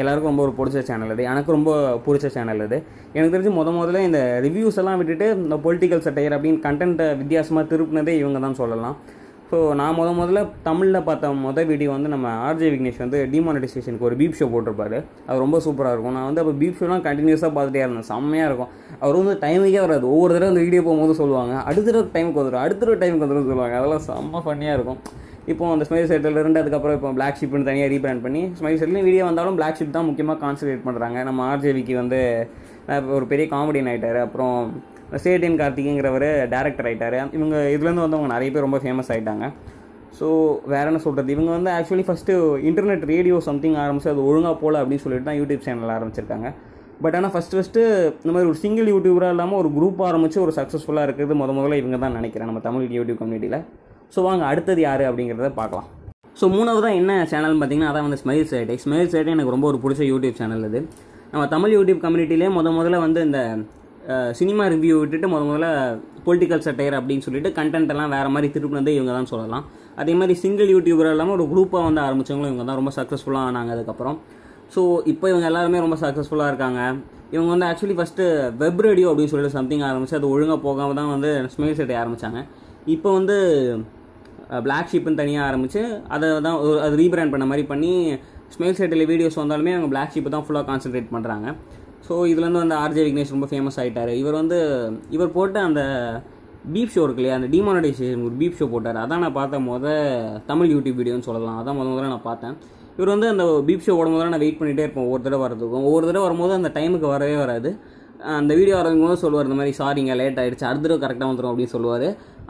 எல்லாருக்கும் 0.00 0.30
ரொம்ப 0.30 0.42
ஒரு 0.44 0.52
பிடிச்ச 0.58 0.78
சேனல் 0.88 1.12
இது 1.14 1.24
எனக்கு 1.32 1.50
ரொம்ப 1.56 1.70
பிடிச்ச 2.04 2.26
சேனல் 2.36 2.62
அது. 2.66 2.76
எனக்கு 3.16 3.32
தெரிஞ்சு 3.34 3.52
முத 3.58 3.72
முதல்ல 3.78 4.00
இந்த 4.06 4.20
ரிவ்யூஸ் 4.44 4.78
எல்லாம் 4.82 4.98
விட்டுட்டு 5.00 5.26
இந்த 5.42 5.56
பொலிட்டிக்கல் 5.64 6.02
சட்டையர் 6.06 6.34
அப்படின்னு 6.36 6.60
கண்டென்ட்டை 6.66 7.08
வித்தியாசமாக 7.20 7.64
திருப்பினதே 7.72 8.14
இவங்க 8.20 8.40
தான் 8.46 8.56
சொல்லலாம். 8.60 8.96
ஸோ 9.50 9.58
நான் 9.80 9.96
முத 9.98 10.08
முதல்ல 10.20 10.40
தமிழில் 10.68 11.04
பார்த்த 11.08 11.34
மொதல் 11.44 11.68
வீடியோ 11.72 11.90
வந்து 11.96 12.08
நம்ம 12.14 12.30
ஆர்ஜே 12.46 12.70
விக்னேஷ் 12.74 13.02
வந்து 13.04 13.18
டிமானிட்டைசேஷனுக்கு 13.34 14.08
ஒரு 14.08 14.16
பீப் 14.20 14.38
ஷோ 14.38 14.48
போட்டிருப்பாரு. 14.54 14.98
அது 15.28 15.36
ரொம்ப 15.44 15.60
சூப்பராக 15.66 15.94
இருக்கும். 15.96 16.16
நான் 16.18 16.26
வந்து 16.30 16.42
அப்போ 16.44 16.54
பீப் 16.62 16.80
ஷோலாம் 16.80 17.04
கண்டினியூஸாக 17.08 17.52
பார்த்துட்டே 17.58 17.84
இருந்தேன். 17.84 18.08
செம்மையாக 18.12 18.48
இருக்கும். 18.50 18.72
அவர் 19.02 19.20
வந்து 19.20 19.36
டைமுக்கே 19.44 19.82
வராது. 19.86 20.08
ஒவ்வொரு 20.14 20.32
தடவை 20.36 20.50
அந்த 20.54 20.64
வீடியோ 20.68 20.82
போகும்போது 20.88 21.20
சொல்லுவாங்க. 21.22 21.54
அடுத்த 21.68 21.86
தடவை 21.90 22.08
டைமுக்கு 22.16 22.42
வந்துடும் 22.42 22.64
அடுத்த 22.64 22.80
தடவை 22.82 22.98
டைமுக்கு 23.04 23.26
வந்துடும் 23.26 23.48
சொல்லுவாங்க. 23.52 23.76
அதெல்லாம் 23.82 24.04
செம்ம 24.08 24.42
ஃபன்னியாக 24.46 24.78
இருக்கும். 24.80 25.00
இப்போ 25.46 25.64
அந்த 25.72 25.84
ஸ்மைல் 25.88 26.08
செட்டில் 26.10 26.40
இருந்து 26.40 26.60
அதுக்கப்புறம் 26.62 26.96
இப்போ 26.98 27.10
பிளாக் 27.12 27.38
ஷிப்னு 27.40 27.68
தனியாக 27.68 27.90
ரீபிராண்ட் 27.92 28.22
பண்ணி 28.22 28.42
ஸ்மைல் 28.58 28.78
செட்டில் 28.80 29.04
வீடியோ 29.04 29.24
வந்தாலும் 29.24 29.56
பிளாக் 29.58 29.78
ஷிப் 29.78 29.96
தான் 29.96 30.08
முக்கியமாக 30.08 30.38
கான்சன்ட்ரேட் 30.44 30.86
பண்ணுறாங்க 30.86 31.18
நம்ம 31.22 31.44
ஆர்ஜேவிக்கு 31.52 31.94
வந்து 31.94 32.18
ஒரு 33.16 33.24
பெரிய 33.26 33.46
காமெடியன் 33.52 33.90
ஆகிட்டார் 33.92 34.20
அப்புறம் 34.20 34.56
சேட்டியன் 35.24 35.58
கார்த்திகேங்கிறவர் 35.60 36.28
டேரக்டர் 36.54 36.88
ஆகிட்டார் 36.90 37.16
இவங்க 37.38 37.56
இதுலேருந்து 37.74 38.04
வந்தவங்க 38.06 38.30
நிறைய 38.34 38.50
பேர் 38.50 38.66
ரொம்ப 38.66 38.80
ஃபேமஸ் 38.84 39.10
ஆகிட்டாங்க 39.14 39.46
ஸோ 40.18 40.26
வேற 40.66 40.84
என்ன 40.90 41.00
சொல்கிறது 41.06 41.32
இவங்க 41.32 41.50
வந்து 41.50 41.70
actually 41.70 42.04
first 42.08 42.34
internet 42.68 43.04
radio 43.04 43.38
something 43.48 43.76
ஆரம்பிச்சு 43.84 44.12
அது 44.12 44.22
ஒழுங்காக 44.28 44.54
போகல 44.54 44.80
அப்படின்னு 44.82 45.04
சொல்லிட்டு 45.04 45.28
தான் 45.30 45.38
யூடியூப் 45.40 45.64
சேனல் 45.66 45.94
ஆரம்பிச்சிருக்காங்க. 45.96 46.48
பட் 47.02 47.14
ஆனால் 47.14 47.32
ஃபஸ்ட்டு 47.32 47.56
ஃபஸ்ட்டு 47.58 47.80
இந்த 48.22 48.32
மாதிரி 48.34 48.48
ஒரு 48.48 48.58
சிங்கிள் 48.62 48.86
யூடியூபராக 48.86 49.34
இல்லாமல் 49.34 49.58
ஒரு 49.58 49.68
குரூப் 49.68 50.00
ஆரம்பித்து 50.02 50.38
ஒரு 50.42 50.52
சக்ஸஸ்ஃபுல்லாக 50.56 51.06
இருக்கிறது 51.08 51.34
முத 51.34 51.52
முதல்ல 51.52 51.80
இவங்க 51.82 51.98
தான் 51.98 52.16
நினைக்கிறேன் 52.20 52.48
நம்ம 52.48 52.60
தமிழ் 52.60 52.96
யூடியூப் 52.98 53.20
கம்யூனிட்டியில் 53.20 53.60
ஸோ 54.14 54.22
வாங்க 54.26 54.44
அடுத்தது 54.50 54.80
யார் 54.88 55.02
அப்படிங்கிறத 55.08 55.50
பார்க்கலாம். 55.60 55.88
ஸோ 56.40 56.44
மூணாவது 56.54 56.84
தான் 56.86 56.98
என்ன 57.00 57.12
சேனல்னு 57.32 57.58
பார்த்தீங்கன்னா 57.60 57.90
அதான் 57.90 58.06
வந்து 58.06 58.20
ஸ்மைல் 58.22 58.48
சேட்டை 58.52 58.74
ஸ்மைல் 58.84 59.10
சேட்டை 59.14 59.30
எனக்கு 59.36 59.54
ரொம்ப 59.54 59.66
ஒரு 59.70 59.78
பிடிச்ச 59.84 60.02
யூடியூப் 60.12 60.38
சேனல் 60.40 60.66
இது 60.68 60.80
நம்ம 61.32 61.44
தமிழ் 61.54 61.74
யூடியூப் 61.76 62.00
கம்யூனிட்டிலே 62.04 62.48
முத 62.56 62.70
முதல்ல 62.78 62.98
வந்து 63.06 63.20
இந்த 63.28 63.40
சினிமா 64.38 64.64
ரிவ்யூ 64.72 64.96
விட்டுட்டு 65.00 65.28
முத 65.32 65.42
முதல்ல 65.48 65.68
பொலிட்டிக்கல் 66.26 66.64
சட்டையர் 66.66 66.96
அப்படின்னு 66.98 67.24
சொல்லிட்டு 67.26 67.50
கண்டென்ட் 67.58 67.92
எல்லாம் 67.94 68.12
வேறு 68.14 68.28
மாதிரி 68.34 68.48
திருப்பினதே 68.56 68.92
இவங்க 68.98 69.12
தான் 69.16 69.30
சொல்லலாம். 69.32 69.64
அதே 70.02 70.12
மாதிரி 70.20 70.34
சிங்கிள் 70.42 70.70
யூடியூபர் 70.74 71.10
இல்லாமல் 71.14 71.36
ஒரு 71.36 71.44
குரூப்பாக 71.52 71.86
வந்து 71.88 72.00
ஆரம்பித்தவங்களும் 72.06 72.52
இவங்க 72.52 72.66
தான் 72.68 72.78
ரொம்ப 72.80 72.92
சக்ஸஸ்ஃபுல்லாக 72.98 73.48
ஆனாங்க 73.50 73.72
அதுக்கப்புறம். 73.76 74.16
ஸோ 74.74 74.82
இப்போ 75.12 75.26
இவங்க 75.32 75.46
எல்லாருமே 75.50 75.80
ரொம்ப 75.86 75.98
சக்ஸஸ்ஃபுல்லாக 76.04 76.52
இருக்காங்க. 76.52 76.80
இவங்க 77.34 77.50
வந்து 77.54 77.66
ஆக்சுவலி 77.70 77.96
ஃபஸ்ட்டு 77.98 78.24
வெப் 78.62 78.82
ரேடியோ 78.86 79.08
அப்படின்னு 79.12 79.32
சொல்லிட்டு 79.32 79.56
சம்திங் 79.58 79.84
ஆரம்பிச்சு 79.88 80.18
அது 80.20 80.28
ஒழுங்காக 80.34 80.60
போகாமல் 80.68 80.98
தான் 81.00 81.12
வந்து 81.14 81.30
ஸ்மைல் 81.54 81.78
செட்டை 81.80 81.96
ஆரம்பித்தாங்க 82.02 82.40
இப்போ 82.94 83.08
வந்து 83.18 83.36
பிளாக் 84.64 84.90
ஷிப்னு 84.92 85.14
தனியாக 85.14 85.46
ஆரம்பித்து 85.46 85.80
அதை 86.08 86.40
தான் 86.40 86.58
ஒரு- 86.58 86.80
அது 86.80 86.96
ரீபிராண்ட் 86.96 87.30
பண்ண 87.30 87.46
மாதிரி 87.46 87.66
பண்ணி 87.66 87.92
ஸ்மைல் 88.56 88.76
சைட்டில் 88.78 89.06
வீடியோஸ் 89.06 89.38
வந்தாலுமே 89.38 89.72
அவங்க 89.72 89.88
பிளாக் 89.88 90.12
ஷீப்பு 90.14 90.28
தான் 90.28 90.44
ஃபுல்லாக 90.46 90.64
கான்சென்ட்ரேட் 90.66 91.12
பண்ணுறாங்க 91.12 91.46
ஸோ 92.08 92.14
இதுலேருந்து 92.26 92.62
வந்து 92.64 92.74
ஆர்ஜே 92.74 93.04
விக்னேஷ் 93.04 93.30
ரொம்ப 93.30 93.46
ஃபேமஸ் 93.46 93.78
ஆகிட்டார் 93.78 94.08
இவர் 94.16 94.34
வந்து 94.34 94.58
இவர் 95.10 95.32
போட்ட 95.32 95.60
அந்த 95.60 95.82
பீப் 96.72 96.92
ஷோ 96.94 97.02
இருக்கு 97.02 97.16
இல்லையா 97.16 97.34
அந்த 97.34 97.48
டிமானடைசேஷன் 97.48 98.22
ஒரு 98.22 98.34
பீப் 98.38 98.56
ஷோ 98.60 98.70
போட்டார். 98.70 98.96
அதான் 98.96 99.18
நான் 99.18 99.32
பார்த்த 99.32 99.58
முத 99.60 99.86
தமிழ் 100.46 100.70
யூடியூப் 100.70 100.98
வீடியோன்னு 101.00 101.20
சொல்லலாம். 101.20 101.58
அதான் 101.60 101.76
முத 101.78 101.86
முதல்ல 101.86 102.08
நான் 102.08 102.22
பார்த்தேன். 102.22 102.54
இவர் 102.96 103.08
வந்து 103.08 103.28
அந்த 103.28 103.44
பீப் 103.66 103.84
ஷோ 103.86 103.90
ஓடும் 103.90 104.30
நான் 104.30 104.38
வெயிட் 104.38 104.58
பண்ணிகிட்டே 104.60 104.78
இருப்பேன் 104.78 105.04
ஒவ்வொரு 105.04 105.22
தடவை 105.22 105.42
வரதுக்கும் 105.46 105.86
ஒவ்வொரு 105.88 106.06
தடவை 106.06 106.22
வரும்போது 106.22 106.52
அந்த 106.52 106.70
டைமுக்கு 106.74 107.08
வரவே 107.08 107.36
வராது. 107.36 107.70
அந்த 108.36 108.54
வீடியோ 108.54 108.76
வரவங்க 108.76 109.06
போது 109.06 109.16
சொல்லுவார் 109.16 109.44
இந்த 109.44 109.54
மாதிரி 109.54 109.76
சாரிங்க 109.78 110.14
லேட் 110.14 110.38
ஆகிடுச்சு 110.38 110.66
அடுத்த 110.66 110.88
தடவை 110.88 111.00
கரெக்டாக 111.04 111.28
வந்துடும் 111.30 111.50
அப்படின்னு 111.50 111.74
சொல்லுவார் 111.74 112.06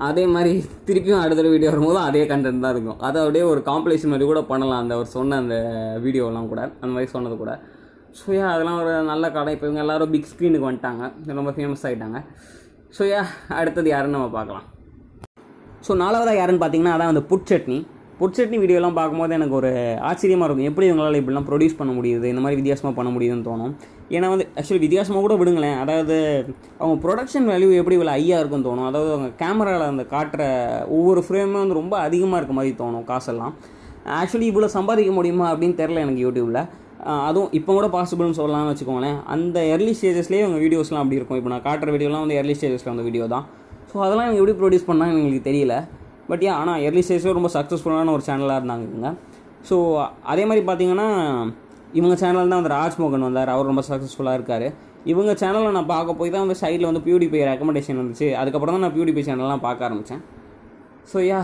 அதே 0.07 0.25
மாதிரி 0.35 0.53
திருப்பியும் 0.87 1.23
அடுத்த 1.25 1.43
வீடியோ 1.53 1.71
வரும்போது 1.73 1.99
அதே 2.09 2.23
கண்டென்ட் 2.31 2.65
தான் 2.65 2.75
இருக்கும். 2.75 2.99
அதை 3.07 3.19
அப்படியே 3.23 3.45
ஒரு 3.53 3.61
காம்படிஷன் 3.69 4.13
மாதிரி 4.13 4.27
கூட 4.31 4.41
பண்ணலாம். 4.51 4.81
அந்த 4.83 4.95
அவர் 4.97 5.09
சொன்ன 5.15 5.39
அந்த 5.43 5.57
வீடியோலாம் 6.05 6.49
கூட 6.53 6.63
அந்த 6.81 6.93
மாதிரி 6.95 7.11
சொன்னது 7.15 7.37
கூட. 7.43 7.53
ஸோ 8.19 8.29
யா 8.37 8.47
அதெல்லாம் 8.55 8.79
ஒரு 8.83 8.93
நல்ல 9.13 9.25
கடை 9.37 9.53
இப்போ 9.55 9.67
இவங்க 9.67 9.83
எல்லோரும் 9.85 10.13
பிக் 10.15 10.31
ஸ்க்ரீனுக்கு 10.33 10.69
வந்துட்டாங்க. 10.69 11.05
ரொம்ப 11.41 11.53
ஃபேமஸ் 11.57 11.85
ஆகிட்டாங்க 11.89 12.21
ஸோ 12.99 13.03
யா 13.13 13.23
அடுத்தது 13.61 13.89
யாருன்னு 13.95 14.17
நம்ம 14.19 14.31
பார்க்கலாம். 14.39 14.67
ஸோ 15.87 15.95
நாலாவதாக 16.05 16.39
யாருன்னு 16.41 16.63
பார்த்தீங்கன்னா 16.63 16.95
அதான் 16.97 17.13
அந்த 17.15 17.25
புட் 17.33 17.49
சட்னி. 17.51 17.79
புட்சட்னி 18.21 18.59
வீடியோலாம் 18.61 18.97
பார்க்கும்போது 18.99 19.35
எனக்கு 19.37 19.57
ஒரு 19.59 19.71
ஆச்சரியமாக 20.11 20.47
இருக்கும். 20.49 20.69
எப்படி 20.71 20.87
இவங்களால் 20.89 21.19
இப்படிலாம் 21.21 21.47
ப்ரொடியூஸ் 21.49 21.77
பண்ண 21.81 21.93
முடியுது? 21.97 22.27
இந்த 22.33 22.43
மாதிரி 22.45 22.59
வித்தியாசமாக 22.61 22.95
பண்ண 22.99 23.11
முடியுதுன்னு 23.15 23.47
தோணும். 23.49 23.73
ஏன்னா 24.17 24.27
வந்து 24.35 24.47
ஆக்சுவலி 24.59 24.83
வித்தியாசமாக 24.85 25.23
கூட 25.27 25.35
விடுங்களேன். 25.41 25.77
அதாவது 25.83 26.17
அவங்க 26.81 26.97
ப்ரொடக்ஷன் 27.05 27.49
வேல்யூ 27.53 27.69
எப்படி 27.81 27.97
இவ்வளோ 27.99 28.15
ஐயா 28.21 28.39
இருக்குன்னு 28.43 28.69
தோணும். 28.69 28.89
அதாவது 28.91 29.11
அவங்க 29.17 29.29
கேமராவில் 29.43 29.91
அந்த 29.93 30.05
காட்டுற 30.15 30.43
ஒவ்வொரு 30.99 31.23
ஃப்ரேமும் 31.27 31.63
வந்து 31.63 31.79
ரொம்ப 31.81 31.97
அதிகமாக 32.07 32.41
இருக்க 32.41 32.57
மாதிரி 32.61 32.73
தோணும் 32.81 33.05
காசெல்லாம். 33.11 33.53
ஆக்சுவலி 34.21 34.49
இவ்வளோ 34.53 34.71
சம்பாதிக்க 34.79 35.13
முடியுமா 35.19 35.47
அப்படின்னு 35.53 35.79
தெரில 35.83 36.05
எனக்கு 36.07 36.25
யூடியூப்பில் 36.27 36.63
அதுவும் 37.29 37.53
இப்போ 37.59 37.71
கூட 37.79 37.87
பாசிபிள்னு 37.95 38.39
சொல்லலாம்னு 38.41 38.73
வச்சுக்கோங்களேன். 38.73 39.19
அந்த 39.35 39.59
எர்லி 39.75 39.93
ஸ்டேஜஸ்லேயே 39.99 40.45
அவங்க 40.47 40.59
வீடியோஸ்லாம் 40.65 41.03
அப்படி 41.03 41.19
இருக்கும். 41.21 41.39
இப்போ 41.41 41.51
நான் 41.55 41.67
காட்டுற 41.69 41.91
வீடியோலாம் 41.97 42.25
வந்து 42.25 42.39
எர்லி 42.41 42.57
ஸ்டேஜஸில் 42.59 42.93
வந்த 42.93 43.07
வீடியோ 43.09 43.27
தான். 43.35 43.45
ஸோ 43.91 43.97
அதெல்லாம் 44.07 44.27
இவங்க 44.29 44.41
எப்படி 44.43 44.57
ப்ரொடியூஸ் 44.63 44.89
பண்ணாங்கன்னு 44.91 45.23
எங்களுக்கு 45.23 45.49
தெரியல. 45.51 45.77
பட் 46.31 46.43
ஏன் 46.49 46.57
ஆனால் 46.61 46.81
எர்லி 46.87 47.03
ஸ்டேஜில் 47.07 47.37
ரொம்ப 47.39 47.51
சக்ஸஸ்ஃபுல்லான 47.57 48.13
ஒரு 48.17 48.25
சேனலாக 48.29 48.61
இருந்தாங்க 48.61 48.85
இவங்க. 48.91 49.11
ஸோ 49.69 49.77
அதே 50.33 50.45
மாதிரி 50.49 50.65
பார்த்தீங்கன்னா 50.69 51.09
இவங்க 51.99 52.15
சேனல் 52.23 52.53
தான் 52.53 52.61
வந்து 52.61 52.75
ராஜ்மோகன் 52.79 53.27
வந்தார். 53.29 53.51
அவர் 53.55 53.71
ரொம்ப 53.71 53.83
சக்ஸஸ்ஃபுல்லாக 53.91 54.39
இருக்கார். 54.39 54.67
இவங்க 55.13 55.33
சேனலில் 55.43 55.77
நான் 55.79 55.91
பார்க்க 55.95 56.21
போய் 56.21 56.33
தான் 56.35 56.45
வந்து 56.45 56.59
சைடில் 56.63 56.89
வந்து 56.91 57.03
பியூடிபை 57.07 57.43
ரெக்கமெண்டேஷன் 57.51 58.01
வந்துச்சு. 58.01 58.29
அதுக்கப்புறம் 58.41 58.75
தான் 58.77 58.85
நான் 58.87 58.97
பியூடிபை 58.97 59.23
சேனல்லாம் 59.29 59.65
பார்க்க 59.67 59.89
ஆரம்பித்தேன் 59.89 60.23
ஸோ 61.11 61.19
யா 61.31 61.41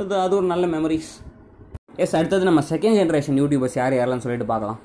அது 0.00 0.14
அது 0.24 0.34
ஒரு 0.40 0.46
நல்ல 0.52 0.64
மெமரிஸ் 0.74 1.10
எஸ் 2.04 2.14
அடுத்தது 2.18 2.48
நம்ம 2.48 2.62
செகண்ட் 2.70 2.98
ஜென்ரேஷன் 3.00 3.38
யூடியூபர்ஸ் 3.42 3.76
யார் 3.80 3.96
யாரெல்லாம் 3.98 4.24
சொல்லிட்டு 4.24 4.46
பார்க்கலாம். 4.52 4.78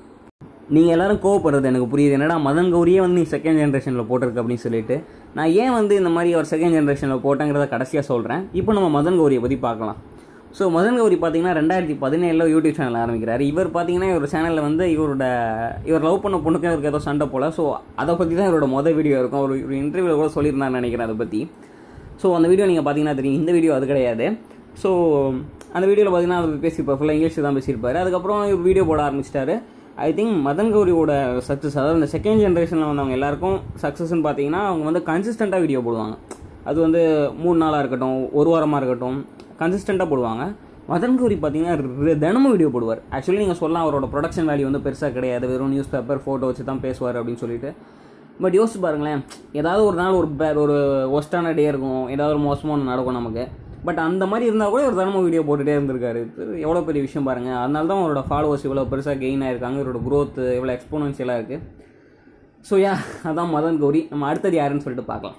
நீங்கள் 0.74 0.94
எல்லோரும் 0.94 1.20
கோவப்படுறது 1.24 1.68
எனக்கு 1.70 1.86
புரியுது. 1.92 2.14
என்னடா 2.16 2.36
மதன் 2.46 2.70
கௌரியே 2.74 3.00
வந்து 3.04 3.18
நீ 3.20 3.24
செகண்ட் 3.32 3.60
ஜென்ரேஷனில் 3.62 4.06
போட்டிருக்கு 4.10 4.40
அப்படின்னு 4.42 4.64
சொல்லிட்டு. 4.66 4.96
நான் 5.36 5.50
ஏன் 5.62 5.74
வந்து 5.78 5.94
இந்த 6.00 6.10
மாதிரி 6.14 6.30
ஒரு 6.40 6.48
செகண்ட் 6.52 6.74
ஜென்ரேஷனில் 6.76 7.22
போட்டேங்கிறத 7.24 7.66
கடைசியாக 7.72 8.04
சொல்கிறேன் 8.12 8.42
இப்போ 8.60 8.72
நம்ம 8.78 8.88
மதன் 8.96 9.18
கௌரியை 9.20 9.40
பற்றி 9.44 9.58
பார்க்கலாம். 9.66 9.98
ஸோ 10.58 10.64
மதன் 10.76 10.98
கௌரி 11.00 11.16
பார்த்தீங்கன்னா 11.20 11.52
ரெண்டாயிரத்தி 11.58 11.94
பதினேழில் 12.04 12.50
யூடியூப் 12.54 12.78
சேனல் 12.78 12.98
ஆரம்பிக்கிறார். 13.02 13.42
இவர் 13.50 13.68
பார்த்தீங்கன்னா 13.76 14.08
இவர் 14.12 14.32
சேனலில் 14.34 14.64
வந்து 14.68 14.86
இவரோட 14.94 15.26
இவர் 15.90 16.06
லவ் 16.06 16.18
பண்ண 16.24 16.38
பொண்ணுக்கு 16.46 16.68
இவருக்கு 16.70 16.90
ஏதோ 16.92 17.00
சண்டை 17.08 17.26
போல். 17.34 17.46
ஸோ 17.58 17.64
அதை 18.02 18.14
பற்றி 18.20 18.34
தான் 18.40 18.48
இவரோட 18.50 18.68
மொதல் 18.76 18.96
வீடியோ 18.98 19.18
இருக்கும். 19.22 19.44
ஒரு 19.46 19.54
ஒரு 19.66 19.76
இன்டர்வியூவில் 19.82 20.20
கூட 20.22 20.30
சொல்லியிருந்தான்னு 20.36 20.80
நினைக்கிறேன் 20.80 21.06
அதை 21.08 21.18
பற்றி 21.22 21.42
ஸோ 22.22 22.28
அந்த 22.38 22.48
வீடியோ 22.52 22.66
நீங்கள் 22.70 22.86
பார்த்தீங்கன்னா 22.86 23.18
தெரியும். 23.20 23.38
இந்த 23.42 23.52
வீடியோ 23.58 23.74
அது 23.78 23.86
கிடையாது. 23.92 24.26
ஸோ 24.82 24.90
அந்த 25.76 25.84
வீடியோவில் 25.90 26.12
பார்த்தீங்கன்னா 26.12 26.40
அவர் 26.42 26.64
பேசியிருப்பார். 26.64 26.98
ஃபுல்லாக 27.00 27.16
இங்கிலீஷ் 27.18 27.46
தான் 27.48 27.58
பேசியிருப்பார். 27.60 28.00
அதுக்கப்புறம் 28.02 28.42
இவர் 28.50 28.66
வீடியோ 28.68 28.84
போட 28.90 29.02
ஆரம்பிச்சிட்டாரு. 29.08 29.56
ஐ 30.06 30.06
திங்க் 30.18 30.36
மதன் 30.46 30.70
கௌரியோட 30.74 31.12
சக்ஸஸ் 31.48 31.76
அதாவது 31.80 31.96
இந்த 31.98 32.08
செகண்ட் 32.12 32.42
ஜென்ரேஷனில் 32.42 32.88
வந்தவங்க 32.90 33.14
எல்லாருக்கும் 33.16 33.56
சக்ஸஸ்ன்னு 33.82 34.24
பார்த்தீங்கன்னா 34.26 34.60
அவங்க 34.68 34.84
வந்து 34.88 35.02
கன்சிஸ்டண்ட்டாக 35.08 35.62
வீடியோ 35.64 35.80
போடுவாங்க. 35.86 36.14
அது 36.68 36.78
வந்து 36.84 37.00
மூணு 37.42 37.58
நாளாக 37.62 37.80
இருக்கட்டும் 37.82 38.20
ஒரு 38.38 38.48
வாரமாக 38.52 38.80
இருக்கட்டும் 38.80 39.18
கன்சிஸ்டண்ட்டாக 39.60 40.08
போடுவாங்க. 40.12 40.44
மதன் 40.92 41.18
கௌரி 41.20 41.36
பார்த்தீங்கன்னா 41.42 42.16
தினமும் 42.24 42.52
வீடியோ 42.54 42.70
போடுவார். 42.76 43.02
ஆக்சுவலி 43.16 43.42
நீங்கள் 43.42 43.60
சொல்லலாம் 43.62 43.84
அவரோட 43.86 44.08
ப்ரொடக்ஷன் 44.14 44.48
வேல்யூ 44.50 44.68
வந்து 44.70 44.84
பெருசாக 44.86 45.12
கிடையாது. 45.16 45.44
வெறும் 45.52 45.72
நியூஸ் 45.74 45.92
பேப்பர் 45.94 46.22
ஃபோட்டோ 46.24 46.48
வச்சு 46.50 46.64
தான் 46.70 46.82
பேசுவார் 46.86 47.18
அப்படின்னு 47.20 47.42
சொல்லிட்டு. 47.44 47.72
பட் 48.42 48.56
யோசிச்சு 48.58 48.80
பாருங்களேன் 48.84 49.20
ஏதாவது 49.60 49.82
ஒரு 49.88 49.96
நாள் 50.02 50.16
ஒரு 50.18 50.30
ஒரு 50.64 50.76
ஒஸ்டான 51.18 51.54
டே 51.58 51.66
இருக்கும். 51.72 52.04
ஏதாவது 52.14 52.34
ஒரு 52.36 52.42
மோசமாக 52.48 52.76
ஒன்று 52.76 52.90
நடக்கும் 52.92 53.18
நமக்கு. 53.20 53.44
பட் 53.86 54.00
அந்த 54.08 54.24
மாதிரி 54.30 54.48
இருந்தால் 54.48 54.72
கூட 54.72 54.82
ஒரு 54.88 54.96
தினமும் 54.98 55.24
வீடியோ 55.26 55.42
போட்டுகிட்டே 55.46 55.76
இருந்திருக்காரு. 55.76 56.20
எவ்வளோ 56.64 56.82
பெரிய 56.88 57.02
விஷயம் 57.06 57.28
பாருங்கள் 57.28 57.60
அதனால 57.62 57.88
தான் 57.90 58.02
அவரோட 58.02 58.22
ஃபாலோவர்ஸ் 58.30 58.66
இவ்வளோ 58.68 58.84
பெருசாக 58.92 59.16
கெயின் 59.24 59.44
ஆயிருக்காங்க. 59.46 59.78
இவரோட 59.82 60.00
க்ரோத் 60.08 60.40
இவ்வளோ 60.58 60.74
எக்ஸ்போனன்ஷியலாக 60.76 61.40
இருக்குது 61.40 61.62
ஸோ 62.68 62.74
யா 62.84 62.92
அதான் 63.28 63.52
மதன் 63.56 63.80
கௌரி. 63.84 64.02
நம்ம 64.12 64.26
அடுத்தது 64.30 64.56
யாருன்னு 64.60 64.84
சொல்லிட்டு 64.84 65.10
பார்க்கலாம். 65.12 65.38